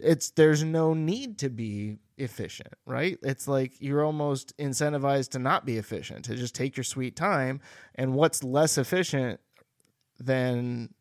it's 0.00 0.30
there's 0.30 0.62
no 0.62 0.94
need 0.94 1.38
to 1.38 1.48
be 1.48 1.98
efficient, 2.16 2.74
right? 2.86 3.18
It's 3.22 3.48
like 3.48 3.74
you're 3.80 4.04
almost 4.04 4.56
incentivized 4.58 5.30
to 5.30 5.38
not 5.38 5.64
be 5.64 5.78
efficient, 5.78 6.24
to 6.26 6.34
just 6.34 6.54
take 6.54 6.76
your 6.76 6.84
sweet 6.84 7.16
time. 7.16 7.60
And 7.94 8.14
what's 8.14 8.44
less 8.44 8.78
efficient 8.78 9.40
than 10.18 10.94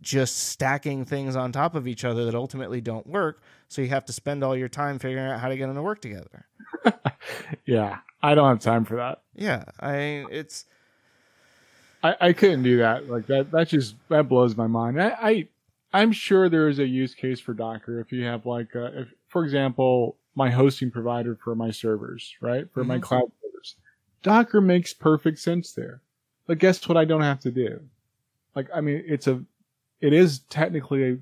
just 0.00 0.36
stacking 0.36 1.04
things 1.04 1.36
on 1.36 1.52
top 1.52 1.74
of 1.74 1.86
each 1.86 2.04
other 2.04 2.24
that 2.24 2.34
ultimately 2.34 2.80
don't 2.80 3.06
work? 3.06 3.42
So 3.68 3.82
you 3.82 3.88
have 3.88 4.04
to 4.06 4.12
spend 4.12 4.42
all 4.42 4.56
your 4.56 4.68
time 4.68 4.98
figuring 4.98 5.26
out 5.26 5.40
how 5.40 5.48
to 5.48 5.56
get 5.56 5.66
them 5.66 5.76
to 5.76 5.82
work 5.82 6.00
together. 6.00 6.46
yeah, 7.66 7.98
I 8.22 8.34
don't 8.34 8.48
have 8.48 8.60
time 8.60 8.84
for 8.84 8.96
that. 8.96 9.22
Yeah, 9.34 9.64
I 9.80 9.92
it's 10.30 10.66
I, 12.02 12.16
I 12.20 12.32
couldn't 12.32 12.62
do 12.62 12.78
that. 12.78 13.08
Like 13.08 13.26
that, 13.26 13.50
that 13.50 13.68
just, 13.68 13.96
that 14.08 14.28
blows 14.28 14.56
my 14.56 14.66
mind. 14.66 15.02
I, 15.02 15.08
I, 15.20 15.48
I'm 15.92 16.12
sure 16.12 16.48
there 16.48 16.68
is 16.68 16.78
a 16.78 16.86
use 16.86 17.14
case 17.14 17.40
for 17.40 17.54
Docker 17.54 18.00
if 18.00 18.12
you 18.12 18.24
have 18.24 18.46
like, 18.46 18.74
uh, 18.76 18.90
if, 18.94 19.08
for 19.28 19.44
example, 19.44 20.16
my 20.34 20.50
hosting 20.50 20.90
provider 20.90 21.36
for 21.42 21.54
my 21.54 21.70
servers, 21.70 22.34
right? 22.40 22.66
For 22.72 22.84
my 22.84 22.98
Mhm. 22.98 23.02
cloud 23.02 23.32
servers. 23.42 23.76
Docker 24.22 24.60
makes 24.60 24.92
perfect 24.92 25.38
sense 25.38 25.72
there. 25.72 26.00
But 26.46 26.58
guess 26.58 26.86
what 26.88 26.96
I 26.96 27.04
don't 27.04 27.22
have 27.22 27.40
to 27.40 27.50
do? 27.50 27.80
Like, 28.54 28.68
I 28.74 28.80
mean, 28.80 29.02
it's 29.06 29.26
a, 29.26 29.42
it 30.00 30.12
is 30.12 30.40
technically 30.50 31.10
a, 31.10 31.16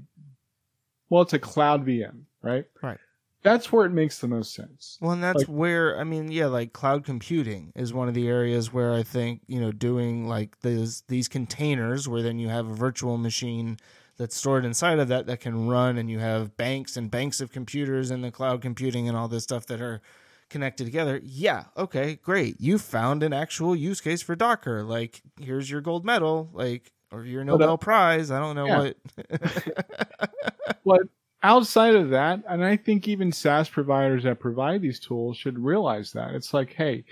well, 1.08 1.22
it's 1.22 1.32
a 1.32 1.38
cloud 1.38 1.86
VM, 1.86 2.22
right? 2.42 2.64
Right. 2.82 2.98
That's 3.42 3.70
where 3.70 3.86
it 3.86 3.90
makes 3.90 4.18
the 4.18 4.26
most 4.26 4.54
sense. 4.54 4.98
Well, 5.00 5.12
and 5.12 5.22
that's 5.22 5.38
Like- 5.40 5.46
where 5.46 5.98
I 6.00 6.04
mean, 6.04 6.32
yeah, 6.32 6.46
like 6.46 6.72
cloud 6.72 7.04
computing 7.04 7.72
is 7.76 7.92
one 7.94 8.08
of 8.08 8.14
the 8.14 8.26
areas 8.26 8.72
where 8.72 8.92
I 8.92 9.04
think 9.04 9.42
you 9.46 9.60
know 9.60 9.70
doing 9.70 10.26
like 10.26 10.60
these 10.62 11.02
these 11.08 11.28
containers 11.28 12.08
where 12.08 12.22
then 12.22 12.38
you 12.40 12.48
have 12.48 12.66
a 12.68 12.74
virtual 12.74 13.18
machine 13.18 13.76
that's 14.16 14.34
stored 14.36 14.64
inside 14.64 14.98
of 14.98 15.06
that 15.08 15.26
that 15.26 15.38
can 15.40 15.68
run, 15.68 15.96
and 15.96 16.10
you 16.10 16.18
have 16.18 16.56
banks 16.56 16.96
and 16.96 17.08
banks 17.10 17.40
of 17.40 17.52
computers 17.52 18.10
in 18.10 18.22
the 18.22 18.32
cloud 18.32 18.62
computing 18.62 19.06
and 19.06 19.16
all 19.16 19.28
this 19.28 19.44
stuff 19.44 19.66
that 19.66 19.80
are 19.80 20.00
connected 20.48 20.84
together. 20.84 21.20
Yeah, 21.22 21.64
okay, 21.76 22.16
great. 22.16 22.60
You 22.60 22.78
found 22.78 23.22
an 23.22 23.32
actual 23.32 23.76
use 23.76 24.00
case 24.00 24.22
for 24.22 24.34
Docker. 24.34 24.82
Like, 24.82 25.22
here's 25.40 25.70
your 25.70 25.80
gold 25.82 26.04
medal, 26.04 26.48
like 26.52 26.92
or 27.12 27.24
your 27.24 27.44
But, 27.44 27.54
uh, 27.54 27.56
Nobel 27.56 27.78
Prize. 27.78 28.30
I 28.30 28.38
don't 28.38 28.56
know 28.56 28.66
yeah. 28.66 28.78
what. 28.78 30.36
But 30.86 31.02
outside 31.42 31.96
of 31.96 32.10
that, 32.10 32.44
and 32.48 32.64
I 32.64 32.76
think 32.76 33.08
even 33.08 33.32
SaaS 33.32 33.68
providers 33.68 34.22
that 34.22 34.38
provide 34.38 34.82
these 34.82 35.00
tools 35.00 35.36
should 35.36 35.58
realize 35.58 36.12
that 36.12 36.34
it's 36.34 36.54
like, 36.54 36.72
hey, 36.72 37.04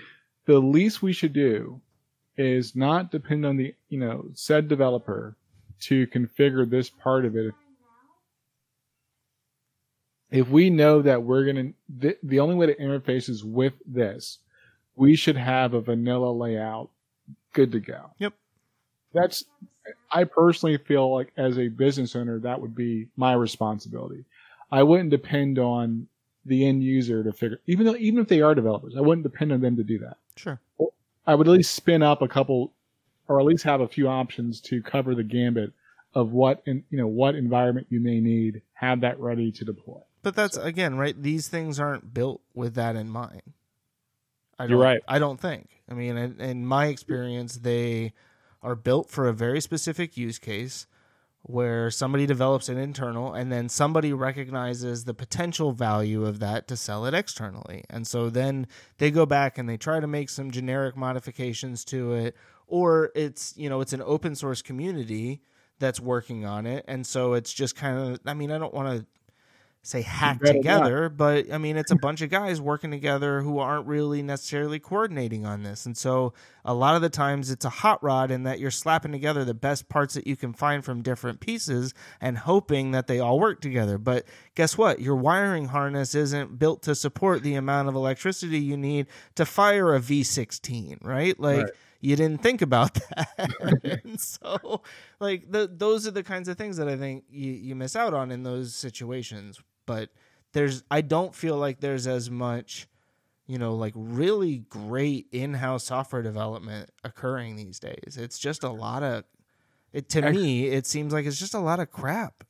the 0.45 0.59
least 0.59 1.01
we 1.01 1.11
should 1.11 1.33
do 1.33 1.81
is 2.37 2.75
not 2.75 3.11
depend 3.11 3.45
on 3.45 3.57
the 3.57 3.73
you 3.89 3.99
know 3.99 4.25
said 4.33 4.67
developer 4.67 5.35
to 5.81 6.07
configure 6.07 6.69
this 6.69 6.89
part 6.89 7.25
of 7.25 7.35
it. 7.35 7.53
If 10.31 10.49
we 10.49 10.69
know 10.69 11.01
that 11.01 11.21
we're 11.21 11.45
gonna, 11.45 11.71
the, 11.97 12.17
the 12.23 12.39
only 12.39 12.55
way 12.55 12.65
to 12.67 12.75
interface 12.75 13.29
is 13.29 13.43
with 13.43 13.73
this, 13.85 14.39
we 14.95 15.15
should 15.15 15.37
have 15.37 15.73
a 15.73 15.81
vanilla 15.81 16.31
layout 16.31 16.89
good 17.53 17.71
to 17.73 17.79
go. 17.79 18.11
Yep. 18.19 18.33
That's 19.15 19.45
I 20.11 20.23
personally 20.23 20.77
feel 20.77 21.13
like 21.13 21.31
as 21.37 21.57
a 21.57 21.67
business 21.67 22.15
owner, 22.15 22.39
that 22.39 22.59
would 22.59 22.75
be 22.75 23.07
my 23.17 23.33
responsibility. 23.33 24.25
I 24.71 24.83
wouldn't 24.83 25.09
depend 25.09 25.59
on 25.59 26.07
the 26.45 26.67
end 26.67 26.83
user 26.83 27.23
to 27.23 27.31
figure, 27.31 27.59
even 27.65 27.85
though, 27.85 27.95
even 27.95 28.19
if 28.19 28.27
they 28.27 28.41
are 28.41 28.53
developers, 28.53 28.95
I 28.95 29.01
wouldn't 29.01 29.23
depend 29.23 29.51
on 29.51 29.61
them 29.61 29.75
to 29.77 29.83
do 29.83 29.99
that. 29.99 30.17
sure. 30.35 30.59
I 31.27 31.33
would 31.33 31.47
at 31.47 31.53
least 31.53 31.73
spin 31.73 32.03
up 32.03 32.21
a 32.21 32.27
couple, 32.27 32.71
or 33.27 33.39
at 33.39 33.45
least 33.47 33.63
have 33.63 33.81
a 33.81 33.87
few 33.87 34.07
options 34.07 34.61
to 34.61 34.81
cover 34.81 35.15
the 35.15 35.23
gambit 35.23 35.73
of 36.13 36.31
what, 36.31 36.61
in, 36.67 36.83
you 36.91 36.99
know, 36.99 37.07
what 37.07 37.33
environment 37.33 37.87
you 37.89 37.99
may 37.99 38.19
need, 38.19 38.61
have 38.73 39.01
that 39.01 39.19
ready 39.19 39.51
to 39.51 39.65
deploy. 39.65 39.99
But 40.21 40.35
that's 40.35 40.55
again, 40.55 40.97
right? 40.97 41.19
These 41.19 41.47
things 41.47 41.79
aren't 41.79 42.13
built 42.13 42.41
with 42.53 42.75
that 42.75 42.95
in 42.95 43.09
mind. 43.09 43.41
I 44.57 44.63
don't, 44.63 44.69
You're 44.71 44.79
right. 44.79 45.01
I 45.07 45.19
don't 45.19 45.39
think. 45.39 45.69
I 45.89 45.93
mean, 45.93 46.15
in, 46.15 46.39
in 46.39 46.65
my 46.65 46.87
experience, 46.87 47.57
they 47.57 48.13
are 48.65 48.75
built 48.75 49.09
for 49.09 49.27
a 49.27 49.33
very 49.33 49.61
specific 49.61 50.17
use 50.17 50.39
case 50.39 50.87
where 51.43 51.91
somebody 51.91 52.25
develops 52.25 52.69
an 52.69 52.77
internal 52.77 53.31
and 53.31 53.51
then 53.51 53.69
somebody 53.69 54.11
recognizes 54.11 55.05
the 55.05 55.13
potential 55.13 55.71
value 55.71 56.25
of 56.25 56.39
that 56.39 56.67
to 56.67 56.75
sell 56.75 57.05
it 57.05 57.13
externally. 57.13 57.83
And 57.87 58.07
so 58.07 58.31
then 58.31 58.65
they 58.97 59.11
go 59.11 59.27
back 59.27 59.59
and 59.59 59.69
they 59.69 59.77
try 59.77 59.99
to 59.99 60.07
make 60.07 60.29
some 60.29 60.49
generic 60.49 60.97
modifications 60.97 61.85
to 61.85 62.13
it 62.13 62.35
or 62.65 63.11
it's, 63.13 63.53
you 63.55 63.69
know, 63.69 63.79
it's 63.81 63.93
an 63.93 64.01
open 64.03 64.33
source 64.33 64.63
community 64.63 65.43
that's 65.77 65.99
working 65.99 66.45
on 66.45 66.65
it 66.65 66.83
and 66.87 67.05
so 67.05 67.33
it's 67.33 67.53
just 67.53 67.75
kind 67.75 67.99
of 67.99 68.19
I 68.25 68.33
mean, 68.33 68.51
I 68.51 68.57
don't 68.57 68.73
want 68.73 68.97
to 68.97 69.05
say 69.85 70.01
hack 70.01 70.39
better 70.39 70.53
not. 70.53 70.57
together, 70.59 71.09
but 71.09 71.51
I 71.53 71.57
mean, 71.57 71.77
it's 71.77 71.91
a 71.91 71.95
bunch 71.95 72.21
of 72.21 72.29
guys 72.29 72.59
working 72.59 72.89
together 72.91 73.41
who 73.41 73.59
aren't 73.59 73.85
really 73.85 74.21
necessarily 74.23 74.79
coordinating 74.79 75.45
on 75.45 75.61
this. 75.63 75.85
And 75.85 75.95
so 75.95 76.33
a 76.65 76.73
lot 76.73 76.95
of 76.95 77.01
the 77.03 77.09
times 77.09 77.51
it's 77.51 77.65
a 77.65 77.69
hot 77.69 78.01
rod 78.03 78.31
in 78.31 78.43
that 78.43 78.59
you're 78.59 78.71
slapping 78.71 79.11
together 79.11 79.45
the 79.45 79.53
best 79.53 79.87
parts 79.87 80.15
that 80.15 80.25
you 80.25 80.35
can 80.35 80.53
find 80.53 80.83
from 80.83 81.03
different 81.03 81.39
pieces 81.39 81.93
and 82.19 82.37
hoping 82.39 82.91
that 82.91 83.07
they 83.07 83.19
all 83.19 83.39
work 83.39 83.61
together. 83.61 83.97
But 83.99 84.25
guess 84.55 84.77
what? 84.77 84.99
Your 85.01 85.15
wiring 85.15 85.67
harness 85.67 86.15
isn't 86.15 86.57
built 86.57 86.81
to 86.83 86.95
support 86.95 87.43
the 87.43 87.53
amount 87.55 87.87
of 87.87 87.95
electricity 87.95 88.59
you 88.59 88.77
need 88.77 89.05
to 89.35 89.45
fire 89.45 89.93
a 89.93 89.99
V16, 89.99 90.97
right? 91.05 91.39
Like, 91.39 91.57
Right. 91.65 91.69
you 92.01 92.15
didn't 92.15 92.41
think 92.41 92.61
about 92.61 92.93
that. 93.15 94.01
and 94.03 94.19
so 94.19 94.81
like 95.19 95.51
the, 95.51 95.69
those 95.71 96.05
are 96.07 96.11
the 96.11 96.23
kinds 96.23 96.47
of 96.49 96.57
things 96.57 96.77
that 96.77 96.87
I 96.87 96.97
think 96.97 97.23
you, 97.29 97.51
you 97.51 97.75
miss 97.75 97.95
out 97.95 98.13
on 98.13 98.31
in 98.31 98.43
those 98.43 98.73
situations. 98.75 99.59
But 99.85 100.09
there's 100.53 100.83
I 100.89 101.01
don't 101.01 101.35
feel 101.35 101.57
like 101.57 101.79
there's 101.79 102.07
as 102.07 102.29
much, 102.29 102.87
you 103.47 103.57
know, 103.57 103.75
like 103.75 103.93
really 103.95 104.59
great 104.69 105.27
in-house 105.31 105.83
software 105.83 106.21
development 106.21 106.91
occurring 107.03 107.55
these 107.55 107.79
days. 107.79 108.17
It's 108.17 108.39
just 108.39 108.63
a 108.63 108.69
lot 108.69 109.03
of 109.03 109.23
it 109.93 110.09
to 110.09 110.23
Ex- 110.23 110.35
me, 110.35 110.67
it 110.67 110.85
seems 110.85 111.13
like 111.13 111.25
it's 111.25 111.39
just 111.39 111.53
a 111.53 111.59
lot 111.59 111.79
of 111.79 111.91
crap. 111.91 112.43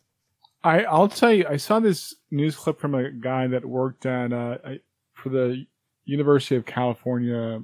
I, 0.63 0.83
I'll 0.85 1.07
tell 1.07 1.31
you, 1.31 1.45
I 1.47 1.57
saw 1.57 1.79
this 1.79 2.15
news 2.31 2.55
clip 2.55 2.79
from 2.79 2.95
a 2.95 3.11
guy 3.11 3.45
that 3.45 3.63
worked 3.63 4.07
at 4.07 4.33
uh, 4.33 4.57
for 5.13 5.29
the 5.29 5.67
University 6.05 6.55
of 6.55 6.65
California 6.65 7.61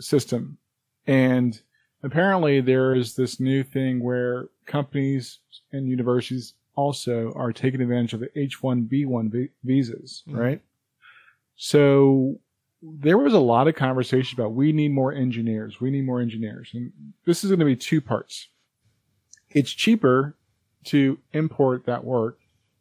system, 0.00 0.58
and 1.06 1.60
apparently 2.02 2.60
there 2.60 2.94
is 2.94 3.14
this 3.14 3.38
new 3.38 3.62
thing 3.62 4.02
where 4.02 4.48
companies 4.66 5.38
and 5.72 5.88
universities 5.88 6.54
also 6.76 7.32
are 7.34 7.52
taking 7.52 7.80
advantage 7.80 8.12
of 8.14 8.20
the 8.20 8.30
H-1B1 8.38 9.30
vi- 9.30 9.48
visas, 9.64 10.22
Mhm. 10.28 10.36
right? 10.36 10.62
So 11.56 12.38
there 12.82 13.18
was 13.18 13.34
a 13.34 13.38
lot 13.40 13.68
of 13.68 13.74
conversation 13.74 14.38
about 14.40 14.52
we 14.54 14.72
need 14.72 14.92
more 14.92 15.12
engineers, 15.12 15.80
we 15.80 15.90
need 15.90 16.06
more 16.06 16.20
engineers, 16.20 16.70
and 16.72 16.92
this 17.26 17.44
is 17.44 17.50
going 17.50 17.58
to 17.60 17.66
be 17.66 17.76
two 17.76 18.00
parts. 18.00 18.48
It's 19.50 19.70
cheaper 19.70 20.34
to 20.84 21.18
import 21.32 21.84
that 21.86 22.04
work 22.04 22.38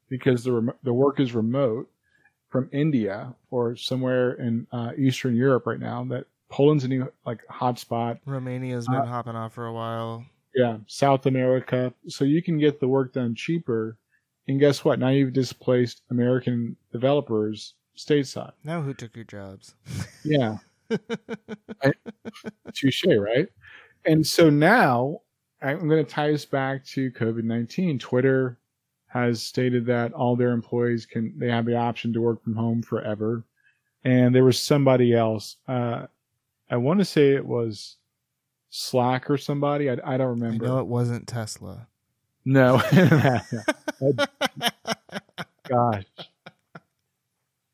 because 0.08 0.44
the 0.44 0.54
remo- 0.54 0.76
the 0.84 0.94
work 0.94 1.20
is 1.20 1.34
remote 1.34 1.90
from 2.48 2.70
India 2.72 3.36
or 3.52 3.76
somewhere 3.76 4.34
in 4.34 4.68
uh, 4.72 4.94
Eastern 4.98 5.36
Europe 5.36 5.66
right 5.68 5.80
now. 5.80 6.04
That 6.06 6.26
Poland's 6.48 6.84
a 6.84 6.88
new 6.88 7.12
like 7.26 7.46
hotspot. 7.48 8.20
Romania's 8.26 8.88
been 8.88 8.96
Uh, 8.96 9.06
hopping 9.06 9.36
off 9.36 9.54
for 9.54 9.66
a 9.66 9.74
while. 9.74 10.26
Yeah, 10.56 10.78
South 10.88 11.26
America. 11.26 11.94
So 12.08 12.26
you 12.26 12.42
can 12.42 12.58
get 12.58 12.80
the 12.80 12.88
work 12.88 13.14
done 13.14 13.36
cheaper. 13.36 13.98
And 14.48 14.60
guess 14.60 14.84
what? 14.84 15.00
Now 15.00 15.10
you've 15.10 15.34
displaced 15.34 16.02
American 16.10 16.76
developers 16.92 17.76
stateside. 17.98 18.54
Now 18.64 18.82
who 18.82 18.94
took 18.94 19.16
your 19.16 19.26
jobs? 19.26 19.76
Yeah. 20.24 20.58
I- 21.84 21.94
Touche, 22.74 23.06
right? 23.06 23.48
And 24.06 24.26
so 24.26 24.50
now 24.50 25.20
I'm 25.62 25.88
going 25.88 26.04
to 26.04 26.10
tie 26.12 26.32
this 26.32 26.46
back 26.46 26.84
to 26.88 27.12
COVID 27.12 27.44
19. 27.44 28.00
Twitter 28.00 28.58
has 29.08 29.42
stated 29.44 29.86
that 29.86 30.14
all 30.14 30.36
their 30.36 30.52
employees 30.52 31.06
can, 31.06 31.34
they 31.38 31.50
have 31.50 31.66
the 31.66 31.76
option 31.76 32.12
to 32.14 32.22
work 32.22 32.44
from 32.44 32.56
home 32.56 32.82
forever. 32.82 33.44
And 34.04 34.34
there 34.34 34.46
was 34.46 34.60
somebody 34.60 35.14
else, 35.14 35.58
uh, 35.68 36.08
I 36.72 36.78
want 36.78 37.00
to 37.00 37.06
say 37.06 37.34
it 37.34 37.46
was 37.46 37.98
Slack 38.70 39.30
or 39.30 39.38
somebody. 39.38 39.90
I, 39.90 39.98
I 40.04 40.18
don't 40.18 40.40
remember. 40.40 40.66
No, 40.66 40.80
it 40.80 40.88
wasn't 40.88 41.28
Tesla. 41.28 41.88
No. 42.46 42.82
Gosh. 45.68 46.06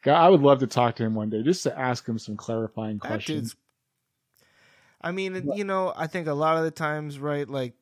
God, 0.04 0.24
I 0.26 0.30
would 0.30 0.42
love 0.42 0.60
to 0.60 0.68
talk 0.68 0.96
to 0.98 1.04
him 1.04 1.16
one 1.16 1.30
day 1.30 1.42
just 1.42 1.64
to 1.64 1.78
ask 1.78 2.08
him 2.08 2.20
some 2.20 2.36
clarifying 2.38 2.98
That 2.98 3.08
questions. 3.08 3.54
dude's. 3.54 3.56
I 5.02 5.12
mean, 5.12 5.52
you 5.56 5.64
know, 5.64 5.94
I 5.96 6.08
think 6.08 6.28
a 6.28 6.34
lot 6.34 6.58
of 6.58 6.64
the 6.64 6.72
times, 6.72 7.20
right? 7.20 7.48
Like, 7.48 7.74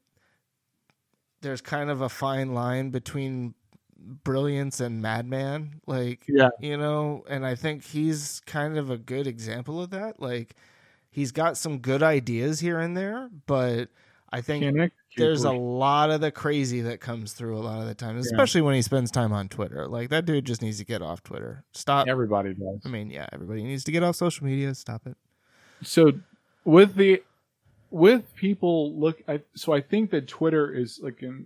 there's 1.42 1.62
kind 1.62 1.90
of 1.90 2.02
a 2.02 2.10
fine 2.10 2.54
line 2.54 2.90
between 2.90 3.54
brilliance 4.24 4.80
and 4.80 5.02
madman. 5.02 5.82
Like, 5.88 6.26
Yeah. 6.28 6.50
you 6.60 6.78
know, 6.78 7.24
and 7.30 7.46
I 7.46 7.56
think 7.56 7.84
he's 7.86 8.42
kind 8.46 8.78
of 8.78 8.90
a 8.90 8.98
good 8.98 9.28
example 9.28 9.82
of 9.82 9.90
that. 9.92 10.22
Like, 10.22 10.56
he's 11.14 11.32
got 11.32 11.58
some 11.58 11.78
good 11.78 12.04
ideas 12.04 12.60
here 12.60 12.80
and 12.80 12.98
there, 12.98 13.30
but 13.46 13.90
I 14.32 14.42
think 14.42 14.92
there's 15.16 15.44
a 15.44 15.52
lot 15.52 16.10
of 16.10 16.20
the 16.20 16.32
crazy 16.32 16.82
that 16.82 17.00
comes 17.00 17.34
through 17.34 17.56
a 17.56 17.62
lot 17.62 17.82
of 17.82 17.88
the 17.88 17.94
time, 17.94 18.18
especially 18.18 18.62
when 18.62 18.74
he 18.74 18.82
spends 18.82 19.12
time 19.12 19.32
on 19.32 19.48
Twitter. 19.48 19.88
Like, 19.88 20.10
that 20.10 20.26
dude 20.26 20.46
just 20.46 20.64
needs 20.64 20.80
to 20.80 20.86
get 20.86 21.04
off 21.04 21.22
Twitter. 21.22 21.64
Stop. 21.72 22.08
everybody 22.08 22.56
does. 22.56 22.82
I 22.84 22.90
mean, 22.90 23.12
yeah, 23.12 23.28
everybody 23.32 23.64
needs 23.64 23.84
to 23.84 23.92
get 23.92 24.02
off 24.02 24.16
social 24.16 24.46
media. 24.46 24.74
Stop 24.74 25.06
it. 25.06 25.16
So 25.84 26.14
with 26.66 26.96
the 26.96 27.22
with 27.92 28.36
people 28.36 29.00
look, 29.00 29.22
I, 29.28 29.42
so 29.54 29.72
I 29.72 29.82
think 29.82 30.10
that 30.10 30.28
Twitter 30.28 30.74
is 30.74 31.00
like 31.04 31.22
in 31.22 31.46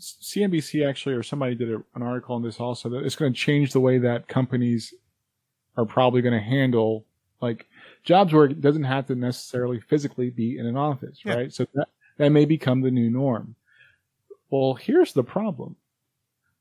CNBC 0.00 0.88
actually, 0.88 1.14
or 1.14 1.22
somebody 1.22 1.54
did 1.54 1.70
a, 1.70 1.82
an 1.94 2.02
article 2.02 2.34
on 2.36 2.42
this 2.42 2.58
also 2.58 2.88
that 2.88 3.04
it's 3.04 3.16
going 3.16 3.34
to 3.34 3.38
change 3.38 3.72
the 3.72 3.80
way 3.80 3.98
that 3.98 4.28
companies 4.28 4.94
are 5.76 5.84
probably 5.84 6.22
going 6.22 6.32
to 6.32 6.40
handle 6.40 7.04
like 7.42 7.66
jobs 8.04 8.32
where 8.32 8.44
it 8.46 8.60
doesn't 8.60 8.84
have 8.84 9.06
to 9.08 9.14
necessarily 9.14 9.80
physically 9.80 10.30
be 10.30 10.58
in 10.58 10.66
an 10.66 10.76
office, 10.76 11.20
Yeah. 11.24 11.34
right? 11.34 11.52
So 11.52 11.66
that 11.74 11.88
that 12.16 12.30
may 12.30 12.44
become 12.44 12.80
the 12.80 12.90
new 12.90 13.10
norm. 13.10 13.54
Well, 14.50 14.74
here's 14.74 15.12
the 15.12 15.22
problem. 15.22 15.76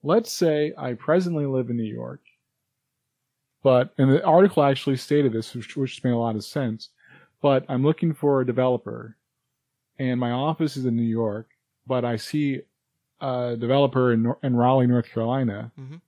Let's 0.04 0.32
say 0.32 0.74
I 0.78 0.94
presently 0.94 1.46
live 1.46 1.70
in 1.70 1.78
New 1.78 1.84
York, 1.84 2.22
but 3.64 3.94
and 3.98 4.12
the 4.12 4.24
article 4.24 4.64
actually 4.64 4.98
stated 4.98 5.34
this, 5.34 5.54
which, 5.56 5.76
which 5.76 6.04
made 6.04 6.12
a 6.12 6.18
lot 6.18 6.36
of 6.36 6.44
sense. 6.44 6.90
But 7.42 7.66
I'm 7.70 7.84
looking 7.84 8.14
for 8.14 8.42
a 8.42 8.46
developer, 8.46 9.16
and 10.00 10.20
my 10.20 10.32
office 10.32 10.78
is 10.78 10.86
in 10.86 10.96
New 10.96 11.02
York, 11.04 11.50
but 11.88 12.06
I 12.06 12.16
see 12.18 12.62
a 13.22 13.56
developer 13.60 14.14
in, 14.14 14.32
in 14.44 14.56
Raleigh, 14.56 14.88
North 14.88 15.08
Carolina, 15.10 15.72
Mhm. 15.80 16.02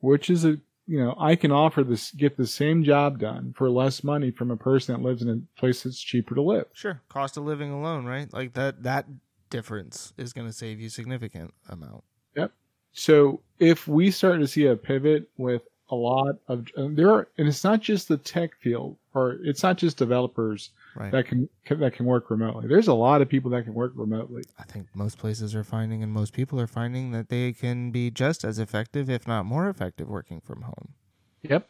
which 0.00 0.30
is 0.30 0.44
a 0.44 0.58
you 0.86 0.98
know 0.98 1.14
I 1.18 1.36
can 1.36 1.52
offer 1.52 1.82
this 1.84 2.10
get 2.12 2.36
the 2.36 2.46
same 2.46 2.84
job 2.84 3.18
done 3.18 3.54
for 3.56 3.70
less 3.70 4.02
money 4.02 4.30
from 4.30 4.50
a 4.50 4.56
person 4.56 4.94
that 4.94 5.06
lives 5.06 5.22
in 5.22 5.28
a 5.28 5.60
place 5.60 5.82
that's 5.82 6.00
cheaper 6.00 6.34
to 6.34 6.42
live. 6.42 6.66
Sure, 6.72 7.00
cost 7.08 7.36
of 7.36 7.44
living 7.44 7.70
alone, 7.70 8.04
right? 8.04 8.32
Like 8.32 8.54
that 8.54 8.82
that 8.82 9.06
difference 9.50 10.12
is 10.16 10.32
going 10.32 10.46
to 10.46 10.52
save 10.52 10.80
you 10.80 10.88
significant 10.88 11.52
amount. 11.68 12.04
Yep. 12.36 12.52
So 12.92 13.40
if 13.58 13.86
we 13.86 14.10
start 14.10 14.40
to 14.40 14.46
see 14.46 14.66
a 14.66 14.76
pivot 14.76 15.28
with 15.36 15.62
a 15.90 15.94
lot 15.94 16.36
of 16.48 16.66
there 16.76 17.10
are, 17.10 17.28
and 17.38 17.46
it's 17.46 17.64
not 17.64 17.80
just 17.80 18.08
the 18.08 18.16
tech 18.16 18.56
field, 18.56 18.96
or 19.14 19.38
it's 19.42 19.62
not 19.62 19.76
just 19.76 19.98
developers 19.98 20.70
Right. 20.94 21.10
that 21.10 21.26
can 21.26 21.48
that 21.70 21.94
can 21.94 22.04
work 22.04 22.30
remotely. 22.30 22.68
There's 22.68 22.88
a 22.88 22.94
lot 22.94 23.22
of 23.22 23.28
people 23.28 23.50
that 23.52 23.64
can 23.64 23.72
work 23.72 23.92
remotely. 23.94 24.42
I 24.58 24.64
think 24.64 24.88
most 24.94 25.16
places 25.18 25.54
are 25.54 25.64
finding 25.64 26.02
and 26.02 26.12
most 26.12 26.34
people 26.34 26.60
are 26.60 26.66
finding 26.66 27.12
that 27.12 27.30
they 27.30 27.52
can 27.52 27.90
be 27.90 28.10
just 28.10 28.44
as 28.44 28.58
effective 28.58 29.08
if 29.08 29.26
not 29.26 29.46
more 29.46 29.68
effective 29.68 30.08
working 30.08 30.40
from 30.40 30.62
home. 30.62 30.94
Yep. 31.42 31.68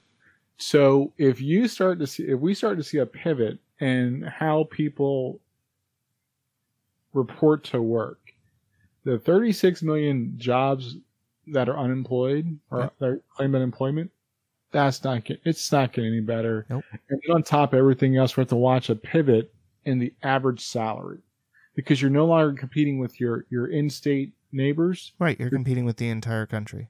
So 0.57 1.13
if 1.19 1.41
you 1.41 1.69
start 1.69 1.99
to 2.01 2.07
see, 2.07 2.25
if 2.25 2.41
we 2.41 2.55
start 2.55 2.79
to 2.79 2.85
see 2.85 2.99
a 2.99 3.07
pivot 3.07 3.59
in 3.81 4.23
how 4.23 4.69
people 4.71 5.41
report 7.13 7.65
to 7.65 7.83
work, 7.83 8.21
the 9.05 9.19
36 9.19 9.83
million 9.83 10.35
jobs 10.37 10.97
that 11.49 11.69
are 11.69 11.79
unemployed 11.79 12.59
or 12.71 12.91
that 13.01 13.21
claim 13.31 13.55
unemployment, 13.55 14.11
that's 14.73 15.05
not 15.05 15.25
get, 15.25 15.41
it's 15.45 15.71
not 15.71 15.93
getting 15.93 16.13
any 16.13 16.21
better. 16.21 16.67
Nope. 16.69 16.85
And 17.09 17.21
then 17.25 17.37
on 17.37 17.43
top 17.43 17.73
of 17.73 17.79
everything 17.79 18.17
else, 18.17 18.37
we 18.37 18.41
have 18.41 18.49
to 18.49 18.57
watch 18.57 18.91
a 18.91 18.95
pivot 18.95 19.53
in 19.85 19.99
the 19.99 20.13
average 20.23 20.61
salary 20.61 21.21
because 21.75 22.01
you're 22.01 22.11
no 22.11 22.27
longer 22.27 22.59
competing 22.59 22.99
with 22.99 23.21
your 23.21 23.47
your 23.51 23.69
in-state 23.69 24.33
neighbors. 24.53 25.13
Right, 25.19 25.39
you're 25.39 25.51
competing 25.51 25.85
with 25.85 25.97
the 25.97 26.09
entire 26.09 26.47
country. 26.47 26.89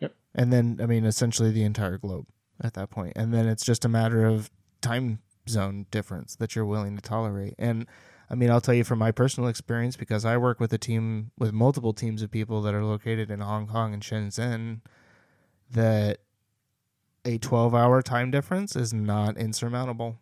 Yep. 0.00 0.14
And 0.34 0.52
then 0.52 0.78
I 0.82 0.86
mean 0.86 1.04
essentially 1.04 1.50
the 1.50 1.64
entire 1.64 1.98
globe 1.98 2.26
at 2.60 2.74
that 2.74 2.90
point. 2.90 3.12
And 3.16 3.32
then 3.32 3.46
it's 3.46 3.64
just 3.64 3.84
a 3.84 3.88
matter 3.88 4.26
of 4.26 4.50
time 4.80 5.20
zone 5.48 5.86
difference 5.90 6.36
that 6.36 6.54
you're 6.54 6.66
willing 6.66 6.96
to 6.96 7.02
tolerate. 7.02 7.54
And 7.58 7.86
I 8.30 8.34
mean, 8.34 8.50
I'll 8.50 8.60
tell 8.60 8.74
you 8.74 8.84
from 8.84 8.98
my 8.98 9.10
personal 9.10 9.48
experience 9.48 9.96
because 9.96 10.24
I 10.24 10.36
work 10.36 10.60
with 10.60 10.72
a 10.72 10.78
team 10.78 11.30
with 11.38 11.52
multiple 11.52 11.94
teams 11.94 12.20
of 12.20 12.30
people 12.30 12.60
that 12.62 12.74
are 12.74 12.84
located 12.84 13.30
in 13.30 13.40
Hong 13.40 13.66
Kong 13.66 13.94
and 13.94 14.02
Shenzhen 14.02 14.82
that 15.70 16.18
a 17.28 17.38
12 17.38 17.74
hour 17.74 18.00
time 18.00 18.30
difference 18.30 18.74
is 18.74 18.94
not 18.94 19.36
insurmountable. 19.36 20.18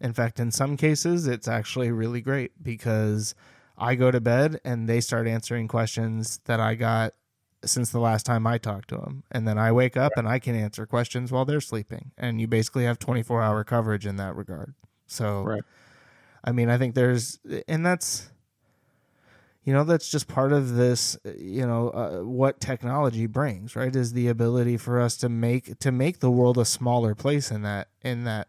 In 0.00 0.12
fact, 0.12 0.38
in 0.38 0.50
some 0.52 0.76
cases, 0.76 1.26
it's 1.26 1.48
actually 1.48 1.90
really 1.90 2.20
great 2.20 2.62
because 2.62 3.34
I 3.76 3.96
go 3.96 4.10
to 4.12 4.20
bed 4.20 4.60
and 4.64 4.88
they 4.88 5.00
start 5.00 5.26
answering 5.26 5.66
questions 5.66 6.40
that 6.44 6.60
I 6.60 6.76
got 6.76 7.14
since 7.64 7.90
the 7.90 7.98
last 7.98 8.24
time 8.24 8.46
I 8.46 8.58
talked 8.58 8.88
to 8.90 8.96
them. 8.96 9.24
And 9.32 9.48
then 9.48 9.58
I 9.58 9.72
wake 9.72 9.96
up 9.96 10.12
and 10.16 10.28
I 10.28 10.38
can 10.38 10.54
answer 10.54 10.86
questions 10.86 11.32
while 11.32 11.44
they're 11.44 11.60
sleeping. 11.60 12.12
And 12.16 12.40
you 12.40 12.46
basically 12.46 12.84
have 12.84 12.98
24 12.98 13.42
hour 13.42 13.64
coverage 13.64 14.06
in 14.06 14.16
that 14.16 14.36
regard. 14.36 14.74
So, 15.06 15.42
Right. 15.42 15.62
I 16.44 16.52
mean, 16.52 16.68
I 16.68 16.76
think 16.78 16.94
there's, 16.94 17.40
and 17.66 17.84
that's, 17.84 18.30
you 19.64 19.72
know, 19.72 19.82
that's 19.82 20.10
just 20.10 20.28
part 20.28 20.52
of 20.52 20.74
this, 20.74 21.16
you 21.38 21.66
know, 21.66 21.88
uh, 21.90 22.18
what 22.22 22.60
technology 22.60 23.26
brings, 23.26 23.74
right? 23.74 23.94
Is 23.94 24.12
the 24.12 24.28
ability 24.28 24.76
for 24.76 25.00
us 25.00 25.16
to 25.18 25.28
make, 25.30 25.78
to 25.78 25.90
make 25.90 26.20
the 26.20 26.30
world 26.30 26.58
a 26.58 26.66
smaller 26.66 27.14
place 27.14 27.50
in 27.50 27.62
that, 27.62 27.88
in 28.02 28.24
that 28.24 28.48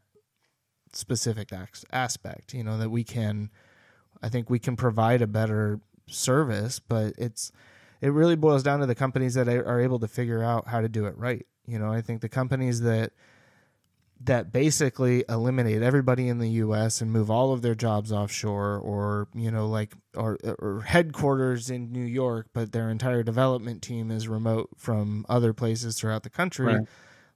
specific 0.91 1.51
aspect, 1.91 2.53
you 2.53 2.63
know, 2.63 2.77
that 2.77 2.89
we 2.89 3.05
can, 3.05 3.49
I 4.21 4.27
think 4.27 4.49
we 4.49 4.59
can 4.59 4.75
provide 4.75 5.21
a 5.21 5.27
better 5.27 5.79
service, 6.07 6.79
but 6.79 7.13
it's, 7.17 7.51
it 8.01 8.09
really 8.09 8.35
boils 8.35 8.61
down 8.61 8.81
to 8.81 8.85
the 8.85 8.95
companies 8.95 9.35
that 9.35 9.47
are 9.47 9.79
able 9.79 9.99
to 9.99 10.07
figure 10.07 10.43
out 10.43 10.67
how 10.67 10.81
to 10.81 10.89
do 10.89 11.05
it 11.05 11.17
right. 11.17 11.45
You 11.65 11.79
know, 11.79 11.91
I 11.91 12.01
think 12.01 12.21
the 12.21 12.29
companies 12.29 12.81
that 12.81 13.13
that 14.21 14.51
basically 14.51 15.23
eliminate 15.29 15.81
everybody 15.81 16.27
in 16.27 16.39
the 16.39 16.49
U.S. 16.49 17.01
and 17.01 17.11
move 17.11 17.29
all 17.29 17.53
of 17.53 17.61
their 17.61 17.75
jobs 17.75 18.11
offshore, 18.11 18.77
or 18.77 19.27
you 19.33 19.51
know, 19.51 19.67
like 19.67 19.93
or, 20.15 20.37
or 20.59 20.81
headquarters 20.81 21.69
in 21.69 21.91
New 21.91 22.05
York, 22.05 22.47
but 22.53 22.71
their 22.71 22.89
entire 22.89 23.23
development 23.23 23.81
team 23.81 24.11
is 24.11 24.27
remote 24.27 24.69
from 24.77 25.25
other 25.29 25.53
places 25.53 25.99
throughout 25.99 26.23
the 26.23 26.29
country. 26.29 26.75
Right. 26.75 26.87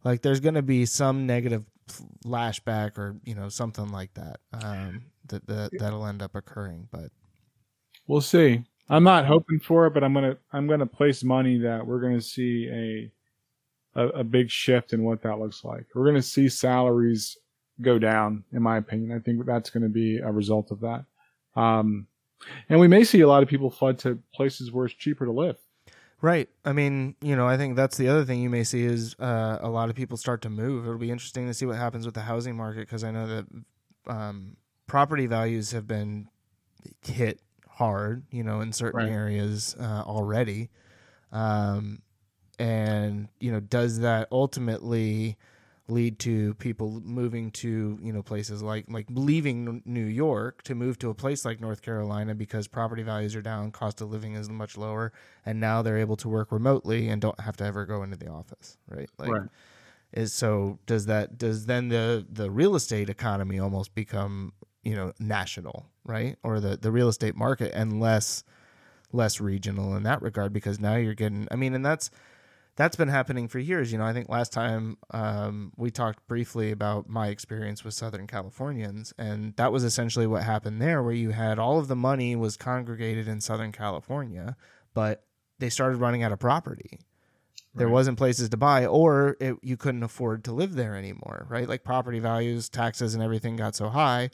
Like, 0.03 0.21
there's 0.21 0.39
going 0.39 0.55
to 0.55 0.61
be 0.61 0.85
some 0.85 1.27
negative 1.27 1.65
flashback, 2.25 2.97
or 2.97 3.17
you 3.23 3.35
know, 3.35 3.49
something 3.49 3.89
like 3.89 4.13
that 4.13 4.39
um, 4.53 5.03
that, 5.27 5.45
that 5.47 5.71
that'll 5.77 6.05
end 6.05 6.21
up 6.21 6.35
occurring. 6.35 6.87
But 6.91 7.11
We'll 8.09 8.21
see. 8.21 8.63
I'm 8.89 9.03
not 9.03 9.27
hoping 9.27 9.59
for 9.59 9.85
it, 9.85 9.93
but 9.93 10.03
I'm 10.03 10.15
gonna 10.15 10.35
I'm 10.51 10.65
gonna 10.65 10.87
place 10.87 11.23
money 11.23 11.59
that 11.59 11.85
we're 11.85 12.01
gonna 12.01 12.19
see 12.19 12.67
a 12.67 13.11
a, 13.95 14.07
a 14.09 14.23
big 14.23 14.49
shift 14.49 14.93
in 14.93 15.03
what 15.03 15.21
that 15.23 15.39
looks 15.39 15.63
like. 15.63 15.85
We're 15.93 16.05
gonna 16.05 16.21
see 16.21 16.49
salaries 16.49 17.37
go 17.81 17.97
down, 17.99 18.43
in 18.51 18.61
my 18.61 18.77
opinion. 18.77 19.11
I 19.11 19.19
think 19.19 19.45
that's 19.45 19.69
gonna 19.69 19.89
be 19.89 20.17
a 20.17 20.31
result 20.31 20.71
of 20.71 20.79
that. 20.81 21.05
Um, 21.55 22.07
and 22.69 22.79
we 22.79 22.87
may 22.87 23.03
see 23.03 23.21
a 23.21 23.27
lot 23.27 23.43
of 23.43 23.49
people 23.49 23.69
flood 23.69 23.99
to 23.99 24.19
places 24.33 24.71
where 24.71 24.85
it's 24.85 24.95
cheaper 24.95 25.25
to 25.25 25.31
live. 25.31 25.57
Right. 26.21 26.49
I 26.65 26.73
mean, 26.73 27.15
you 27.21 27.35
know, 27.35 27.47
I 27.47 27.55
think 27.55 27.75
that's 27.77 27.95
the 27.95 28.09
other 28.09 28.25
thing 28.25 28.41
you 28.41 28.49
may 28.49 28.63
see 28.65 28.83
is 28.83 29.15
uh, 29.19 29.59
a 29.61 29.69
lot 29.69 29.89
of 29.89 29.95
people 29.95 30.17
start 30.17 30.41
to 30.41 30.49
move. 30.49 30.85
It'll 30.85 30.97
be 30.97 31.11
interesting 31.11 31.47
to 31.47 31.53
see 31.53 31.65
what 31.65 31.77
happens 31.77 32.05
with 32.05 32.15
the 32.15 32.21
housing 32.21 32.57
market 32.57 32.81
because 32.81 33.05
I 33.05 33.11
know 33.11 33.27
that 33.27 33.45
um, 34.07 34.57
property 34.85 35.27
values 35.27 35.71
have 35.71 35.87
been 35.87 36.27
hit 37.05 37.39
hard, 37.69 38.25
you 38.31 38.43
know, 38.43 38.59
in 38.59 38.73
certain 38.73 38.99
Right. 38.99 39.09
areas 39.11 39.77
uh, 39.79 40.03
already. 40.05 40.69
Um, 41.31 42.01
and, 42.59 43.29
you 43.39 43.51
know, 43.51 43.59
does 43.59 43.99
that 43.99 44.27
ultimately 44.31 45.37
lead 45.89 46.19
to 46.19 46.53
people 46.55 47.01
moving 47.03 47.49
to 47.49 47.97
you 48.01 48.13
know 48.13 48.21
places 48.21 48.61
like 48.61 48.85
like 48.89 49.07
leaving 49.09 49.81
New 49.85 50.05
York 50.05 50.61
to 50.63 50.75
move 50.75 50.99
to 50.99 51.09
a 51.09 51.13
place 51.15 51.43
like 51.43 51.59
North 51.59 51.81
Carolina 51.81 52.35
because 52.35 52.67
property 52.67 53.03
values 53.03 53.35
are 53.35 53.41
down, 53.41 53.71
cost 53.71 54.01
of 54.01 54.11
living 54.11 54.35
is 54.35 54.49
much 54.49 54.77
lower, 54.77 55.11
and 55.45 55.59
now 55.59 55.81
they're 55.81 55.97
able 55.97 56.15
to 56.17 56.29
work 56.29 56.51
remotely 56.51 57.09
and 57.09 57.21
don't 57.21 57.39
have 57.39 57.57
to 57.57 57.63
ever 57.63 57.85
go 57.85 58.03
into 58.03 58.17
the 58.17 58.29
office, 58.29 58.77
right? 58.87 59.09
Like, 59.17 59.31
Right. 59.31 59.49
Is 60.11 60.33
so 60.33 60.79
does 60.87 61.05
that 61.05 61.37
does 61.37 61.67
then 61.67 61.89
the 61.89 62.25
the 62.31 62.49
real 62.49 62.75
estate 62.75 63.09
economy 63.09 63.59
almost 63.59 63.93
become 63.93 64.53
you 64.83 64.95
know 64.95 65.13
national, 65.19 65.85
right? 66.03 66.35
Or 66.43 66.59
the 66.59 66.77
the 66.77 66.91
real 66.91 67.09
estate 67.09 67.35
market 67.35 67.71
and 67.75 67.99
less 67.99 68.43
less 69.11 69.39
regional 69.39 69.95
in 69.95 70.03
that 70.03 70.21
regard 70.21 70.51
because 70.53 70.79
now 70.79 70.95
you're 70.95 71.13
getting 71.13 71.47
I 71.51 71.55
mean 71.55 71.75
and 71.75 71.85
that's 71.85 72.09
that's 72.79 72.95
been 72.95 73.09
happening 73.09 73.49
for 73.49 73.59
years. 73.59 73.91
You 73.91 73.97
know, 73.97 74.05
I 74.05 74.13
think 74.13 74.29
last 74.29 74.53
time 74.53 74.97
um, 75.11 75.73
we 75.75 75.91
talked 75.91 76.25
briefly 76.29 76.71
about 76.71 77.09
my 77.09 77.27
experience 77.27 77.83
with 77.83 77.93
Southern 77.93 78.25
Californians, 78.25 79.13
and 79.17 79.53
that 79.57 79.73
was 79.73 79.83
essentially 79.83 80.25
what 80.25 80.43
happened 80.43 80.81
there, 80.81 81.03
where 81.03 81.13
you 81.13 81.31
had 81.31 81.59
all 81.59 81.77
of 81.77 81.89
the 81.89 81.95
money 81.97 82.37
was 82.37 82.55
congregated 82.55 83.27
in 83.27 83.41
Southern 83.41 83.73
California, 83.73 84.55
but 84.93 85.25
they 85.59 85.69
started 85.69 85.97
running 85.97 86.23
out 86.23 86.31
of 86.31 86.39
property. 86.39 87.01
There 87.75 87.89
wasn't 87.89 88.17
places 88.17 88.47
to 88.49 88.57
buy, 88.57 88.85
or 88.85 89.35
it, 89.41 89.55
you 89.61 89.75
couldn't 89.75 90.03
afford 90.03 90.45
to 90.45 90.53
live 90.53 90.75
there 90.75 90.95
anymore, 90.95 91.47
right? 91.49 91.67
Like 91.67 91.83
property 91.83 92.19
values, 92.19 92.69
taxes, 92.69 93.13
and 93.13 93.21
everything 93.21 93.57
got 93.57 93.75
so 93.75 93.89
high, 93.89 94.29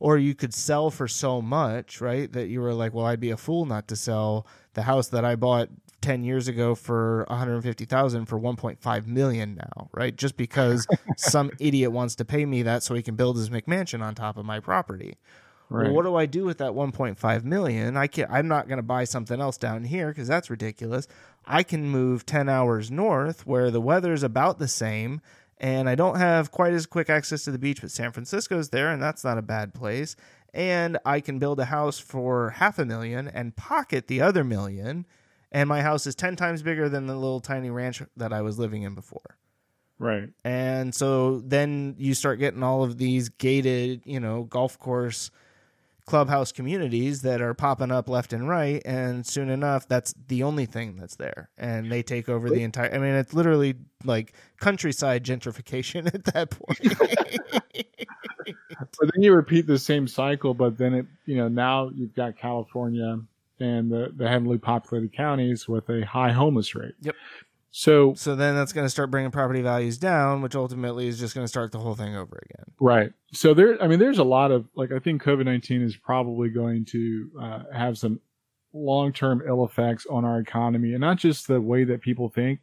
or 0.00 0.18
you 0.18 0.34
could 0.34 0.52
sell 0.52 0.90
for 0.90 1.08
so 1.08 1.40
much, 1.40 2.02
right? 2.02 2.30
That 2.30 2.48
you 2.48 2.60
were 2.60 2.74
like, 2.74 2.92
well, 2.92 3.06
I'd 3.06 3.20
be 3.20 3.30
a 3.30 3.38
fool 3.38 3.64
not 3.64 3.88
to 3.88 3.96
sell 3.96 4.46
the 4.74 4.82
house 4.82 5.08
that 5.08 5.24
I 5.24 5.34
bought 5.34 5.70
10 6.06 6.22
years 6.22 6.46
ago 6.46 6.76
for 6.76 7.26
150,000 7.28 8.26
for 8.26 8.38
1.5 8.38 9.06
million 9.08 9.56
now, 9.56 9.88
right? 9.92 10.14
Just 10.14 10.36
because 10.36 10.86
some 11.16 11.50
idiot 11.58 11.90
wants 11.90 12.14
to 12.14 12.24
pay 12.24 12.46
me 12.46 12.62
that 12.62 12.84
so 12.84 12.94
he 12.94 13.02
can 13.02 13.16
build 13.16 13.36
his 13.36 13.50
McMansion 13.50 14.00
on 14.04 14.14
top 14.14 14.36
of 14.36 14.44
my 14.46 14.60
property. 14.60 15.16
Right. 15.68 15.86
Well, 15.86 15.94
what 15.94 16.04
do 16.04 16.14
I 16.14 16.26
do 16.26 16.44
with 16.44 16.58
that 16.58 16.74
1.5 16.74 17.42
million? 17.42 17.96
I 17.96 18.06
can 18.06 18.28
I'm 18.30 18.46
not 18.46 18.68
going 18.68 18.76
to 18.76 18.84
buy 18.84 19.02
something 19.02 19.40
else 19.40 19.58
down 19.58 19.82
here 19.82 20.14
cuz 20.14 20.28
that's 20.28 20.48
ridiculous. 20.48 21.08
I 21.44 21.64
can 21.64 21.88
move 21.88 22.24
10 22.24 22.48
hours 22.48 22.88
north 22.88 23.44
where 23.44 23.72
the 23.72 23.80
weather's 23.80 24.22
about 24.22 24.60
the 24.60 24.68
same 24.68 25.20
and 25.58 25.88
I 25.88 25.96
don't 25.96 26.18
have 26.18 26.52
quite 26.52 26.72
as 26.72 26.86
quick 26.86 27.10
access 27.10 27.42
to 27.44 27.50
the 27.50 27.58
beach, 27.58 27.80
but 27.80 27.90
San 27.90 28.12
Francisco's 28.12 28.68
there 28.68 28.90
and 28.90 29.02
that's 29.02 29.24
not 29.24 29.38
a 29.38 29.42
bad 29.42 29.74
place. 29.74 30.14
And 30.54 30.98
I 31.04 31.18
can 31.18 31.40
build 31.40 31.58
a 31.58 31.64
house 31.64 31.98
for 31.98 32.50
half 32.50 32.78
a 32.78 32.84
million 32.84 33.26
and 33.26 33.56
pocket 33.56 34.06
the 34.06 34.20
other 34.20 34.44
million 34.44 35.04
and 35.56 35.70
my 35.70 35.80
house 35.80 36.06
is 36.06 36.14
10 36.14 36.36
times 36.36 36.62
bigger 36.62 36.90
than 36.90 37.06
the 37.06 37.14
little 37.14 37.40
tiny 37.40 37.70
ranch 37.70 38.02
that 38.18 38.30
I 38.30 38.42
was 38.42 38.58
living 38.58 38.82
in 38.82 38.94
before. 38.94 39.38
right. 39.98 40.28
And 40.44 40.94
so 40.94 41.40
then 41.40 41.94
you 41.96 42.12
start 42.12 42.38
getting 42.38 42.62
all 42.62 42.84
of 42.84 42.98
these 42.98 43.30
gated, 43.30 44.02
you 44.04 44.20
know, 44.20 44.42
golf 44.44 44.78
course 44.78 45.30
clubhouse 46.04 46.52
communities 46.52 47.22
that 47.22 47.40
are 47.40 47.54
popping 47.54 47.90
up 47.90 48.08
left 48.08 48.32
and 48.32 48.48
right 48.48 48.80
and 48.84 49.26
soon 49.26 49.50
enough 49.50 49.88
that's 49.88 50.14
the 50.28 50.44
only 50.44 50.64
thing 50.64 50.94
that's 50.94 51.16
there 51.16 51.50
and 51.58 51.90
they 51.90 52.00
take 52.00 52.28
over 52.28 52.48
the 52.48 52.62
entire 52.62 52.94
I 52.94 52.98
mean 52.98 53.14
it's 53.14 53.34
literally 53.34 53.74
like 54.04 54.32
countryside 54.60 55.24
gentrification 55.24 56.06
at 56.14 56.22
that 56.26 56.50
point. 56.50 57.82
But 58.78 59.10
then 59.12 59.22
you 59.22 59.34
repeat 59.34 59.66
the 59.66 59.78
same 59.78 60.06
cycle, 60.06 60.54
but 60.54 60.78
then 60.78 60.94
it, 60.94 61.06
you 61.24 61.36
know, 61.36 61.48
now 61.48 61.90
you've 61.94 62.14
got 62.14 62.36
California 62.36 63.18
and 63.60 63.90
the, 63.90 64.12
the 64.14 64.28
heavily 64.28 64.58
populated 64.58 65.12
counties 65.12 65.68
with 65.68 65.88
a 65.88 66.04
high 66.04 66.32
homeless 66.32 66.74
rate. 66.74 66.94
Yep. 67.00 67.14
So, 67.70 68.14
so 68.14 68.34
then 68.34 68.54
that's 68.54 68.72
going 68.72 68.86
to 68.86 68.90
start 68.90 69.10
bringing 69.10 69.30
property 69.30 69.60
values 69.60 69.98
down 69.98 70.40
which 70.40 70.54
ultimately 70.54 71.08
is 71.08 71.18
just 71.18 71.34
going 71.34 71.44
to 71.44 71.48
start 71.48 71.72
the 71.72 71.78
whole 71.78 71.94
thing 71.94 72.16
over 72.16 72.42
again. 72.50 72.64
right. 72.80 73.12
So 73.32 73.52
there, 73.52 73.82
I 73.82 73.86
mean, 73.86 73.98
there's 73.98 74.18
a 74.18 74.24
lot 74.24 74.50
of, 74.50 74.66
like, 74.74 74.92
I 74.92 74.98
think 74.98 75.22
COVID 75.22 75.44
19 75.44 75.82
is 75.82 75.94
probably 75.94 76.48
going 76.48 76.86
to 76.86 77.30
uh, 77.38 77.62
have 77.74 77.98
some 77.98 78.20
long 78.72 79.12
term 79.12 79.42
ill 79.46 79.64
effects 79.64 80.06
on 80.08 80.24
our 80.24 80.40
economy 80.40 80.92
and 80.92 81.00
not 81.00 81.18
just 81.18 81.48
the 81.48 81.60
way 81.60 81.84
that 81.84 82.00
people 82.00 82.30
think. 82.30 82.60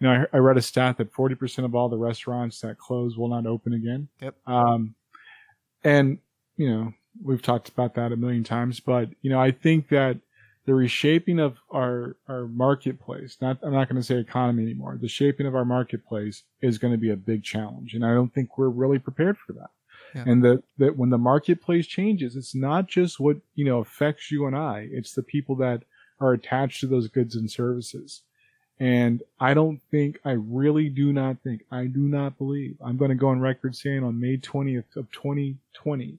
You 0.00 0.08
know, 0.08 0.26
I, 0.32 0.36
I 0.36 0.40
read 0.40 0.56
a 0.56 0.62
stat 0.62 0.96
that 0.96 1.12
40% 1.12 1.64
of 1.64 1.74
all 1.74 1.88
the 1.88 1.98
restaurants 1.98 2.60
that 2.60 2.78
close 2.78 3.16
will 3.16 3.28
not 3.28 3.46
open 3.46 3.74
again. 3.74 4.08
Yep. 4.20 4.34
Um, 4.46 4.94
and, 5.84 6.18
you 6.56 6.70
know, 6.70 6.92
we've 7.22 7.42
talked 7.42 7.68
about 7.68 7.94
that 7.94 8.12
a 8.12 8.16
million 8.16 8.44
times, 8.44 8.80
but, 8.80 9.10
you 9.22 9.30
know, 9.30 9.40
I 9.40 9.50
think 9.50 9.88
that 9.88 10.18
the 10.66 10.74
reshaping 10.74 11.40
of 11.40 11.56
our, 11.70 12.16
our 12.28 12.46
marketplace, 12.46 13.36
not, 13.40 13.58
I'm 13.62 13.72
not 13.72 13.88
going 13.88 14.00
to 14.00 14.06
say 14.06 14.16
economy 14.18 14.62
anymore, 14.62 14.98
the 15.00 15.08
shaping 15.08 15.46
of 15.46 15.54
our 15.54 15.64
marketplace 15.64 16.44
is 16.60 16.78
going 16.78 16.92
to 16.92 16.98
be 16.98 17.10
a 17.10 17.16
big 17.16 17.42
challenge. 17.42 17.94
And 17.94 18.04
I 18.04 18.14
don't 18.14 18.32
think 18.32 18.56
we're 18.56 18.68
really 18.68 18.98
prepared 18.98 19.38
for 19.38 19.52
that. 19.54 19.70
Yeah. 20.14 20.24
And 20.26 20.44
that, 20.44 20.62
that 20.78 20.96
when 20.96 21.10
the 21.10 21.18
marketplace 21.18 21.86
changes, 21.86 22.36
it's 22.36 22.54
not 22.54 22.88
just 22.88 23.20
what, 23.20 23.38
you 23.54 23.64
know, 23.64 23.78
affects 23.78 24.30
you 24.30 24.46
and 24.46 24.56
I, 24.56 24.88
it's 24.90 25.12
the 25.12 25.22
people 25.22 25.56
that 25.56 25.82
are 26.20 26.32
attached 26.32 26.80
to 26.80 26.86
those 26.86 27.08
goods 27.08 27.36
and 27.36 27.50
services. 27.50 28.22
And 28.78 29.22
I 29.38 29.54
don't 29.54 29.80
think, 29.90 30.18
I 30.24 30.32
really 30.32 30.88
do 30.88 31.12
not 31.12 31.36
think, 31.42 31.62
I 31.70 31.84
do 31.84 32.00
not 32.00 32.38
believe, 32.38 32.76
I'm 32.84 32.96
going 32.96 33.10
to 33.10 33.14
go 33.14 33.28
on 33.28 33.40
record 33.40 33.76
saying 33.76 34.02
on 34.02 34.18
May 34.18 34.38
20th 34.38 34.96
of 34.96 35.10
2020, 35.12 36.18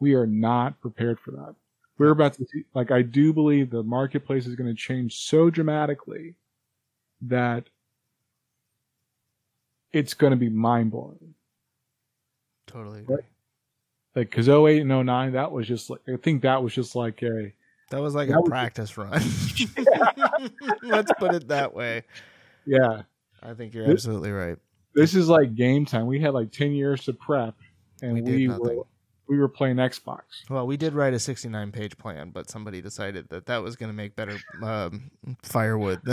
we 0.00 0.14
are 0.14 0.26
not 0.26 0.80
prepared 0.80 1.18
for 1.20 1.30
that. 1.32 1.54
We're 1.98 2.10
about 2.10 2.34
to 2.34 2.44
see, 2.46 2.64
like, 2.74 2.90
I 2.90 3.02
do 3.02 3.32
believe 3.32 3.70
the 3.70 3.82
marketplace 3.84 4.46
is 4.46 4.56
going 4.56 4.68
to 4.68 4.74
change 4.74 5.16
so 5.16 5.48
dramatically 5.50 6.34
that 7.22 7.68
it's 9.92 10.14
going 10.14 10.32
to 10.32 10.36
be 10.36 10.48
mind 10.48 10.90
blowing. 10.90 11.34
Totally. 12.66 13.02
Right. 13.06 13.24
Like, 14.16 14.30
cause 14.30 14.48
08 14.48 14.80
and 14.82 15.06
09, 15.06 15.32
that 15.32 15.50
was 15.52 15.66
just 15.66 15.90
like, 15.90 16.00
I 16.08 16.16
think 16.16 16.42
that 16.42 16.62
was 16.62 16.72
just 16.74 16.94
like 16.96 17.22
a, 17.22 17.52
That 17.90 18.00
was 18.00 18.14
like 18.14 18.28
That 18.28 18.38
a 18.38 18.40
was- 18.40 18.48
practice 18.48 18.96
run. 18.96 19.10
Let's 20.82 21.12
put 21.18 21.34
it 21.34 21.48
that 21.48 21.72
way. 21.74 22.02
yeah, 22.66 23.02
I 23.42 23.54
think 23.54 23.74
you're 23.74 23.84
This- 23.86 23.94
absolutely 24.06 24.30
right. 24.32 24.56
this 24.94 25.14
is 25.14 25.28
like 25.28 25.54
game 25.54 25.84
time. 25.84 26.06
We 26.06 26.20
had 26.20 26.32
like 26.34 26.50
10 26.52 26.72
years 26.72 27.04
to 27.04 27.12
prep 27.12 27.54
and 28.02 28.14
We 28.14 28.22
we, 28.22 28.46
did 28.48 28.58
were. 28.58 28.84
We 29.28 29.38
were 29.38 29.48
playing 29.48 29.76
Xbox. 29.76 30.20
Well, 30.50 30.66
we 30.66 30.76
did 30.76 30.92
write 30.94 31.14
a 31.14 31.18
69 31.18 31.72
page 31.72 31.96
plan, 31.96 32.30
but 32.30 32.50
somebody 32.50 32.80
decided 32.80 33.28
that 33.30 33.46
that 33.46 33.62
was 33.62 33.76
going 33.76 33.90
to 33.90 33.96
make 33.96 34.16
better 34.16 34.38
um, 34.62 35.10
firewood. 35.42 36.00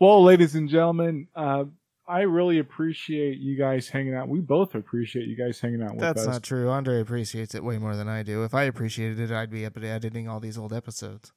Well, 0.00 0.24
ladies 0.24 0.54
and 0.54 0.68
gentlemen, 0.68 1.28
uh, 1.34 1.64
I 2.06 2.22
really 2.22 2.58
appreciate 2.58 3.38
you 3.38 3.56
guys 3.56 3.88
hanging 3.88 4.14
out. 4.14 4.28
We 4.28 4.40
both 4.40 4.74
appreciate 4.74 5.26
you 5.28 5.36
guys 5.36 5.60
hanging 5.60 5.82
out 5.82 5.92
with 5.92 6.00
That's 6.00 6.20
us. 6.20 6.26
That's 6.26 6.36
not 6.36 6.42
true. 6.42 6.68
Andre 6.68 7.00
appreciates 7.00 7.54
it 7.54 7.64
way 7.64 7.78
more 7.78 7.96
than 7.96 8.08
I 8.08 8.22
do. 8.22 8.44
If 8.44 8.54
I 8.54 8.64
appreciated 8.64 9.18
it, 9.18 9.30
I'd 9.30 9.50
be 9.50 9.64
up 9.64 9.78
editing 9.78 10.28
all 10.28 10.40
these 10.40 10.58
old 10.58 10.72
episodes. 10.72 11.32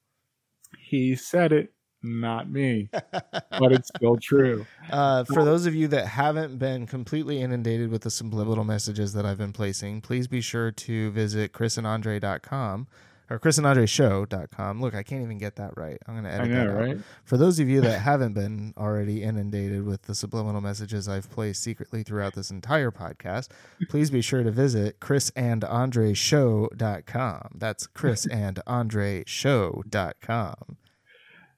He 0.90 1.16
said 1.16 1.54
it, 1.54 1.74
not 2.04 2.50
me, 2.50 2.90
but 2.92 3.72
it's 3.72 3.90
still 3.96 4.18
true. 4.18 4.66
Uh, 4.90 5.24
for 5.24 5.44
those 5.44 5.66
of 5.66 5.76
you 5.76 5.88
that 5.90 6.08
haven't 6.08 6.58
been 6.58 6.88
completely 6.88 7.42
inundated 7.42 7.90
with 7.90 8.04
the 8.04 8.12
subliminal 8.12 8.64
messages 8.64 9.14
that 9.14 9.26
I've 9.26 9.38
been 9.38 9.54
placing, 9.54 10.02
please 10.02 10.28
be 10.28 10.42
sure 10.42 10.72
to 10.72 11.12
visit 11.12 11.54
chrisandandre.com 11.54 12.88
or 13.30 13.40
chrisandandreshow.com. 13.40 14.80
Look, 14.80 14.96
I 14.96 15.04
can't 15.04 15.22
even 15.22 15.38
get 15.38 15.58
that 15.58 15.74
right. 15.76 15.98
I'm 16.08 16.14
going 16.14 16.24
to 16.24 16.32
edit 16.32 16.48
know, 16.50 16.66
that 16.66 16.72
out. 16.72 16.80
right? 16.80 16.98
For 17.26 17.36
those 17.38 17.60
of 17.60 17.68
you 17.68 17.82
that 17.82 18.00
haven't 18.04 18.32
been 18.34 18.74
already 18.78 19.22
inundated 19.24 19.86
with 19.86 20.04
the 20.04 20.16
subliminal 20.16 20.62
messages 20.62 21.10
I've 21.10 21.30
placed 21.30 21.62
secretly 21.62 22.04
throughout 22.04 22.36
this 22.36 22.52
entire 22.52 22.92
podcast, 22.92 23.50
please 23.90 24.10
be 24.10 24.22
sure 24.22 24.44
to 24.44 24.52
visit 24.52 25.00
chrisandandreshow.com. 25.00 27.50
That's 27.56 27.88
chrisandandreshow.com. 27.96 30.78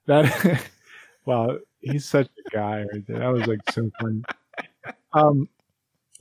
That 0.10 0.66
wow, 1.26 1.60
he's 1.82 2.06
such 2.06 2.28
a 2.28 2.50
guy 2.50 2.84
right 2.92 3.06
there. 3.08 3.20
That 3.20 3.28
was 3.28 3.46
like 3.46 3.60
so 3.72 3.92
funny. 4.02 4.24
Um, 5.14 5.48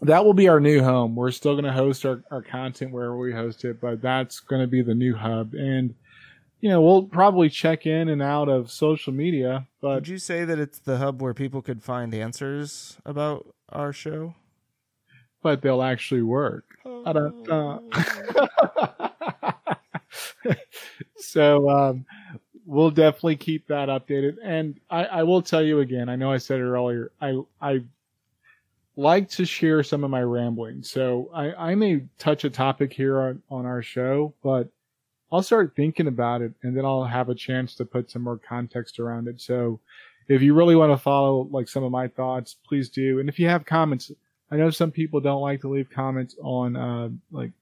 that 0.03 0.25
will 0.25 0.35
be 0.35 0.47
our 0.49 0.61
new 0.61 0.83
home. 0.83 1.17
We're 1.17 1.31
still 1.31 1.55
going 1.55 1.65
to 1.65 1.73
host 1.73 2.05
our, 2.05 2.23
our 2.31 2.43
content 2.43 2.93
wherever 2.93 3.17
we 3.17 3.33
host 3.33 3.65
it, 3.65 3.81
but 3.81 4.03
that's 4.03 4.41
going 4.41 4.61
to 4.61 4.69
be 4.69 4.83
the 4.83 4.95
new 4.95 5.17
hub. 5.17 5.55
And 5.55 5.95
you 6.61 6.69
know, 6.69 6.83
we'll 6.83 7.05
probably 7.05 7.49
check 7.49 7.87
in 7.87 8.11
and 8.11 8.21
out 8.21 8.49
of 8.49 8.71
social 8.71 9.13
media, 9.13 9.67
but 9.81 9.95
Would 9.95 10.09
you 10.09 10.19
say 10.19 10.45
that 10.45 10.59
it's 10.59 10.81
the 10.81 10.99
hub 10.99 11.23
where 11.23 11.33
people 11.33 11.63
could 11.63 11.83
find 11.83 12.13
answers 12.15 12.99
about 13.07 13.47
our 13.71 13.93
show? 13.93 14.35
but 15.43 15.63
they'll 15.63 15.83
actually 15.83 16.23
work. 16.23 16.65
Da-da-da. 16.85 17.79
so 21.17 21.71
um, 21.71 22.05
we'll 22.69 22.91
definitely 22.91 23.37
keep 23.37 23.67
that 23.67 23.89
updated. 23.89 24.37
And 24.43 24.79
I, 24.91 25.05
I 25.07 25.23
will 25.23 25.41
tell 25.41 25.63
you 25.63 25.81
again. 25.81 26.11
I 26.11 26.17
know 26.17 26.31
I 26.31 26.37
said 26.37 26.61
it 26.61 26.65
earlier. 26.65 27.11
I 27.21 27.41
I 27.61 27.81
like 28.95 29.29
to 29.31 29.47
share 29.47 29.83
some 29.83 30.05
of 30.05 30.11
my 30.11 30.23
rambling. 30.23 30.83
So 30.83 31.31
I, 31.33 31.71
I 31.71 31.75
may 31.77 32.03
touch 32.19 32.45
a 32.45 32.51
topic 32.51 32.93
here 32.93 33.21
on, 33.21 33.43
on 33.49 33.65
our 33.65 33.81
show, 33.81 34.35
but 34.43 34.69
I'll 35.31 35.43
start 35.43 35.75
thinking 35.77 36.09
about 36.09 36.43
it 36.43 36.53
and 36.63 36.77
then 36.77 36.85
I'll 36.85 37.05
have 37.05 37.29
a 37.29 37.35
chance 37.35 37.75
to 37.77 37.85
put 37.85 38.11
some 38.11 38.23
more 38.23 38.39
context 38.39 38.99
around 38.99 39.29
it. 39.29 39.41
So 39.41 39.79
if 40.27 40.43
you 40.43 40.53
really 40.53 40.75
want 40.75 40.93
to 40.93 40.99
follow 40.99 41.49
like 41.51 41.69
some 41.69 41.85
of 41.85 41.93
my 41.93 42.09
thoughts, 42.09 42.57
please 42.67 42.91
do. 42.91 43.21
And 43.21 43.29
if 43.29 43.39
you 43.39 43.49
have 43.49 43.65
comments, 43.65 44.11
I 44.51 44.57
know 44.57 44.69
some 44.69 44.91
people 44.91 45.21
don't 45.21 45.43
like 45.43 45.61
to 45.61 45.69
leave 45.69 45.89
comments 45.91 46.35
on 46.43 46.77
uh 46.77 47.09
like 47.31 47.53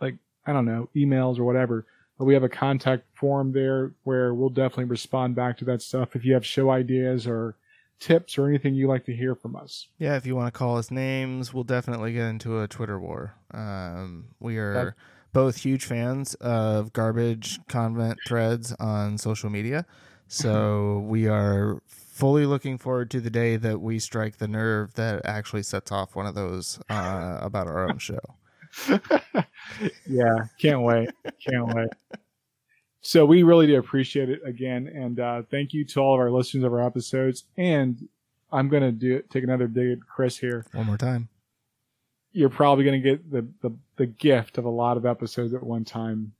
like 0.00 0.16
I 0.46 0.52
don't 0.52 0.66
know, 0.66 0.88
emails 0.96 1.38
or 1.38 1.44
whatever. 1.44 1.86
We 2.22 2.34
have 2.34 2.42
a 2.44 2.48
contact 2.48 3.04
form 3.14 3.52
there 3.52 3.92
where 4.04 4.34
we'll 4.34 4.48
definitely 4.48 4.84
respond 4.84 5.34
back 5.34 5.56
to 5.58 5.64
that 5.66 5.82
stuff 5.82 6.14
if 6.16 6.24
you 6.24 6.34
have 6.34 6.46
show 6.46 6.70
ideas 6.70 7.26
or 7.26 7.56
tips 8.00 8.36
or 8.38 8.48
anything 8.48 8.74
you 8.74 8.88
like 8.88 9.04
to 9.06 9.14
hear 9.14 9.34
from 9.34 9.54
us. 9.56 9.88
Yeah, 9.98 10.16
if 10.16 10.26
you 10.26 10.34
want 10.36 10.52
to 10.52 10.58
call 10.58 10.76
us 10.76 10.90
names, 10.90 11.52
we'll 11.54 11.64
definitely 11.64 12.12
get 12.12 12.26
into 12.26 12.60
a 12.60 12.66
Twitter 12.68 12.98
war. 12.98 13.34
Um, 13.52 14.26
we 14.40 14.56
are 14.58 14.72
That- 14.86 14.94
both 15.32 15.56
huge 15.58 15.84
fans 15.84 16.34
of 16.34 16.92
garbage 16.92 17.58
convent 17.68 18.18
threads 18.26 18.72
on 18.78 19.18
social 19.18 19.48
media. 19.50 19.86
So 20.28 20.98
we 21.06 21.28
are 21.28 21.80
fully 21.86 22.44
looking 22.46 22.76
forward 22.78 23.10
to 23.12 23.20
the 23.20 23.30
day 23.30 23.56
that 23.56 23.80
we 23.80 23.98
strike 23.98 24.38
the 24.38 24.48
nerve 24.48 24.94
that 24.94 25.24
actually 25.24 25.62
sets 25.62 25.90
off 25.92 26.14
one 26.16 26.26
of 26.26 26.34
those 26.34 26.78
uh, 26.90 27.38
about 27.40 27.66
our 27.66 27.88
own 27.88 27.98
show. 27.98 28.18
yeah, 30.06 30.46
can't 30.58 30.82
wait. 30.82 31.10
Can't 31.46 31.74
wait. 31.74 31.88
So 33.00 33.26
we 33.26 33.42
really 33.42 33.66
do 33.66 33.78
appreciate 33.78 34.30
it 34.30 34.40
again, 34.44 34.86
and 34.86 35.18
uh, 35.18 35.42
thank 35.50 35.72
you 35.72 35.84
to 35.86 36.00
all 36.00 36.14
of 36.14 36.20
our 36.20 36.30
listeners 36.30 36.64
of 36.64 36.72
our 36.72 36.84
episodes. 36.84 37.44
And 37.56 38.08
I'm 38.52 38.68
gonna 38.68 38.92
do 38.92 39.16
it, 39.16 39.30
take 39.30 39.44
another 39.44 39.66
dig 39.66 39.98
at 39.98 40.06
Chris 40.06 40.38
here. 40.38 40.64
One 40.72 40.86
more 40.86 40.96
time. 40.96 41.28
You're 42.32 42.48
probably 42.48 42.84
gonna 42.84 43.00
get 43.00 43.30
the 43.30 43.46
the, 43.60 43.74
the 43.96 44.06
gift 44.06 44.56
of 44.58 44.64
a 44.64 44.70
lot 44.70 44.96
of 44.96 45.04
episodes 45.04 45.52
at 45.52 45.62
one 45.62 45.84
time. 45.84 46.32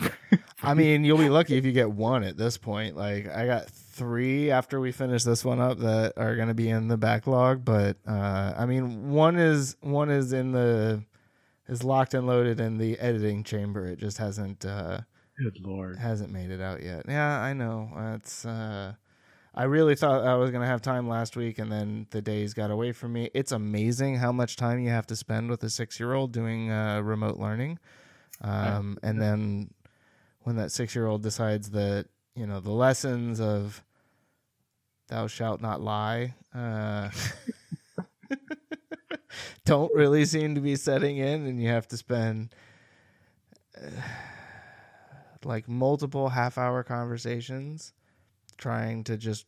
I 0.62 0.74
mean, 0.74 1.04
you'll 1.04 1.18
be 1.18 1.28
lucky 1.28 1.56
if 1.56 1.64
you 1.64 1.72
get 1.72 1.90
one 1.90 2.24
at 2.24 2.36
this 2.36 2.56
point. 2.56 2.96
Like, 2.96 3.28
I 3.28 3.46
got 3.46 3.68
three 3.68 4.50
after 4.50 4.80
we 4.80 4.92
finish 4.92 5.24
this 5.24 5.44
one 5.44 5.60
up 5.60 5.78
that 5.78 6.14
are 6.16 6.36
going 6.36 6.48
to 6.48 6.54
be 6.54 6.68
in 6.68 6.88
the 6.88 6.96
backlog. 6.96 7.64
But 7.64 7.96
uh, 8.06 8.54
I 8.56 8.66
mean, 8.66 9.10
one 9.10 9.36
is 9.36 9.76
one 9.80 10.10
is 10.10 10.32
in 10.32 10.52
the 10.52 11.02
is 11.68 11.84
locked 11.84 12.14
and 12.14 12.26
loaded 12.26 12.60
in 12.60 12.78
the 12.78 12.98
editing 12.98 13.44
chamber. 13.44 13.86
It 13.86 13.98
just 13.98 14.18
hasn't 14.18 14.64
uh, 14.64 15.00
Good 15.38 15.58
lord. 15.60 15.98
hasn't 15.98 16.32
made 16.32 16.50
it 16.50 16.60
out 16.60 16.82
yet. 16.82 17.04
Yeah, 17.08 17.40
I 17.40 17.52
know. 17.52 17.90
It's 18.16 18.44
uh, 18.44 18.94
I 19.54 19.64
really 19.64 19.94
thought 19.94 20.24
I 20.24 20.34
was 20.34 20.50
going 20.50 20.62
to 20.62 20.68
have 20.68 20.82
time 20.82 21.08
last 21.08 21.36
week, 21.36 21.58
and 21.58 21.70
then 21.70 22.06
the 22.10 22.22
days 22.22 22.54
got 22.54 22.70
away 22.70 22.92
from 22.92 23.12
me. 23.12 23.30
It's 23.34 23.52
amazing 23.52 24.16
how 24.16 24.32
much 24.32 24.56
time 24.56 24.78
you 24.78 24.90
have 24.90 25.06
to 25.08 25.16
spend 25.16 25.50
with 25.50 25.62
a 25.64 25.70
six 25.70 25.98
year 25.98 26.12
old 26.14 26.32
doing 26.32 26.70
uh, 26.70 27.00
remote 27.00 27.38
learning. 27.38 27.78
Um, 28.40 28.98
and 29.02 29.20
then 29.20 29.70
when 30.42 30.56
that 30.56 30.70
six 30.70 30.94
year 30.94 31.06
old 31.06 31.22
decides 31.22 31.70
that, 31.70 32.06
you 32.34 32.46
know, 32.46 32.60
the 32.60 32.70
lessons 32.70 33.40
of 33.40 33.82
thou 35.08 35.26
shalt 35.26 35.60
not 35.60 35.80
lie 35.80 36.34
uh, 36.54 37.10
don't 39.64 39.94
really 39.94 40.24
seem 40.24 40.54
to 40.54 40.60
be 40.60 40.76
setting 40.76 41.18
in, 41.18 41.46
and 41.46 41.62
you 41.62 41.68
have 41.68 41.88
to 41.88 41.96
spend 41.96 42.54
uh, 43.76 43.90
like 45.44 45.68
multiple 45.68 46.28
half 46.28 46.58
hour 46.58 46.82
conversations 46.82 47.92
trying 48.56 49.04
to 49.04 49.16
just 49.16 49.46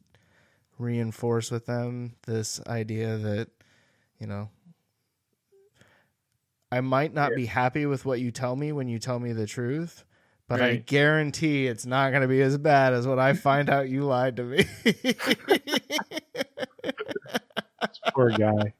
reinforce 0.78 1.50
with 1.50 1.66
them 1.66 2.14
this 2.26 2.60
idea 2.66 3.18
that, 3.18 3.48
you 4.18 4.26
know, 4.26 4.48
I 6.72 6.80
might 6.80 7.12
not 7.12 7.34
be 7.34 7.46
happy 7.46 7.84
with 7.86 8.04
what 8.04 8.20
you 8.20 8.30
tell 8.30 8.54
me 8.54 8.70
when 8.72 8.88
you 8.88 9.00
tell 9.00 9.18
me 9.18 9.32
the 9.32 9.46
truth, 9.46 10.04
but 10.46 10.60
I 10.60 10.76
guarantee 10.76 11.66
it's 11.66 11.84
not 11.84 12.10
going 12.10 12.22
to 12.22 12.28
be 12.28 12.42
as 12.42 12.56
bad 12.58 12.92
as 12.92 13.06
when 13.06 13.18
I 13.18 13.32
find 13.32 13.68
out 13.68 13.88
you 13.88 14.04
lied 14.04 14.36
to 14.36 14.44
me. 14.44 14.64
Poor 18.14 18.30
guy. 18.30 18.74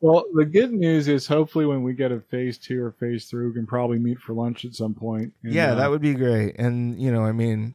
Well, 0.00 0.24
the 0.34 0.46
good 0.46 0.72
news 0.72 1.08
is 1.08 1.26
hopefully 1.26 1.66
when 1.66 1.82
we 1.82 1.92
get 1.92 2.10
a 2.10 2.20
phase 2.20 2.56
two 2.56 2.82
or 2.82 2.92
phase 2.92 3.26
three, 3.26 3.46
we 3.46 3.52
can 3.52 3.66
probably 3.66 3.98
meet 3.98 4.18
for 4.18 4.32
lunch 4.32 4.64
at 4.64 4.74
some 4.74 4.94
point. 4.94 5.32
And, 5.42 5.52
yeah, 5.52 5.72
uh, 5.72 5.74
that 5.76 5.90
would 5.90 6.00
be 6.00 6.14
great. 6.14 6.56
And 6.58 7.00
you 7.00 7.12
know, 7.12 7.22
I 7.24 7.32
mean, 7.32 7.74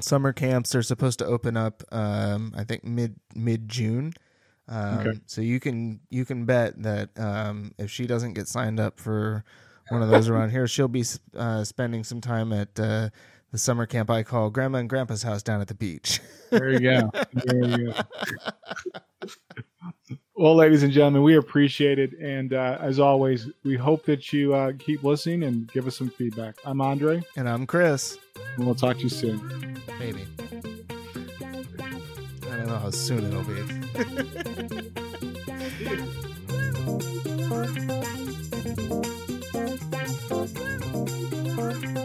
summer 0.00 0.32
camps 0.32 0.74
are 0.74 0.82
supposed 0.82 1.18
to 1.20 1.26
open 1.26 1.56
up. 1.56 1.82
Um, 1.90 2.52
I 2.56 2.64
think 2.64 2.84
mid 2.84 3.16
mid 3.34 3.68
June. 3.68 4.12
Um, 4.68 4.98
Okay. 4.98 5.20
So 5.26 5.40
you 5.40 5.60
can 5.60 6.00
you 6.10 6.24
can 6.24 6.44
bet 6.44 6.82
that 6.82 7.10
um, 7.18 7.72
if 7.78 7.90
she 7.90 8.06
doesn't 8.06 8.34
get 8.34 8.48
signed 8.48 8.78
up 8.78 9.00
for 9.00 9.44
one 9.88 10.02
of 10.02 10.10
those 10.10 10.28
around 10.28 10.50
here, 10.50 10.66
she'll 10.66 10.88
be 10.88 11.04
uh, 11.36 11.64
spending 11.64 12.04
some 12.04 12.20
time 12.20 12.52
at 12.52 12.78
uh, 12.78 13.08
the 13.52 13.58
summer 13.58 13.86
camp 13.86 14.10
I 14.10 14.24
call 14.24 14.50
Grandma 14.50 14.78
and 14.78 14.90
Grandpa's 14.90 15.22
house 15.22 15.42
down 15.42 15.60
at 15.60 15.68
the 15.68 15.74
beach. 15.74 16.20
There 16.50 16.70
you 16.70 16.80
go. 16.80 17.10
There 17.32 17.80
you 17.80 17.92
go. 17.92 18.02
well, 20.36 20.54
ladies 20.54 20.82
and 20.82 20.92
gentlemen, 20.92 21.22
we 21.22 21.36
appreciate 21.36 21.98
it. 21.98 22.12
And 22.18 22.52
uh, 22.52 22.76
as 22.80 23.00
always, 23.00 23.48
we 23.64 23.76
hope 23.76 24.04
that 24.04 24.32
you 24.32 24.54
uh, 24.54 24.72
keep 24.78 25.02
listening 25.02 25.44
and 25.44 25.70
give 25.72 25.86
us 25.86 25.96
some 25.96 26.10
feedback. 26.10 26.56
I'm 26.64 26.80
Andre, 26.80 27.22
and 27.36 27.48
I'm 27.48 27.66
Chris. 27.66 28.18
and 28.56 28.66
we'll 28.66 28.74
talk 28.74 28.98
to 28.98 29.02
you 29.02 29.08
soon. 29.08 29.80
Maybe. 29.98 30.26
I 32.42 32.56
don't 32.56 32.66
know 32.66 32.78
how 32.78 32.90
soon 32.90 33.24
it'll 33.24 33.44
be. 33.44 33.62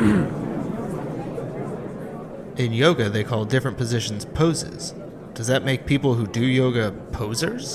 In 2.56 2.72
yoga, 2.72 3.10
they 3.10 3.22
call 3.22 3.44
different 3.44 3.76
positions 3.76 4.24
poses. 4.24 4.94
Does 5.34 5.46
that 5.48 5.62
make 5.62 5.84
people 5.84 6.14
who 6.14 6.26
do 6.26 6.42
yoga 6.42 6.92
posers? 7.12 7.74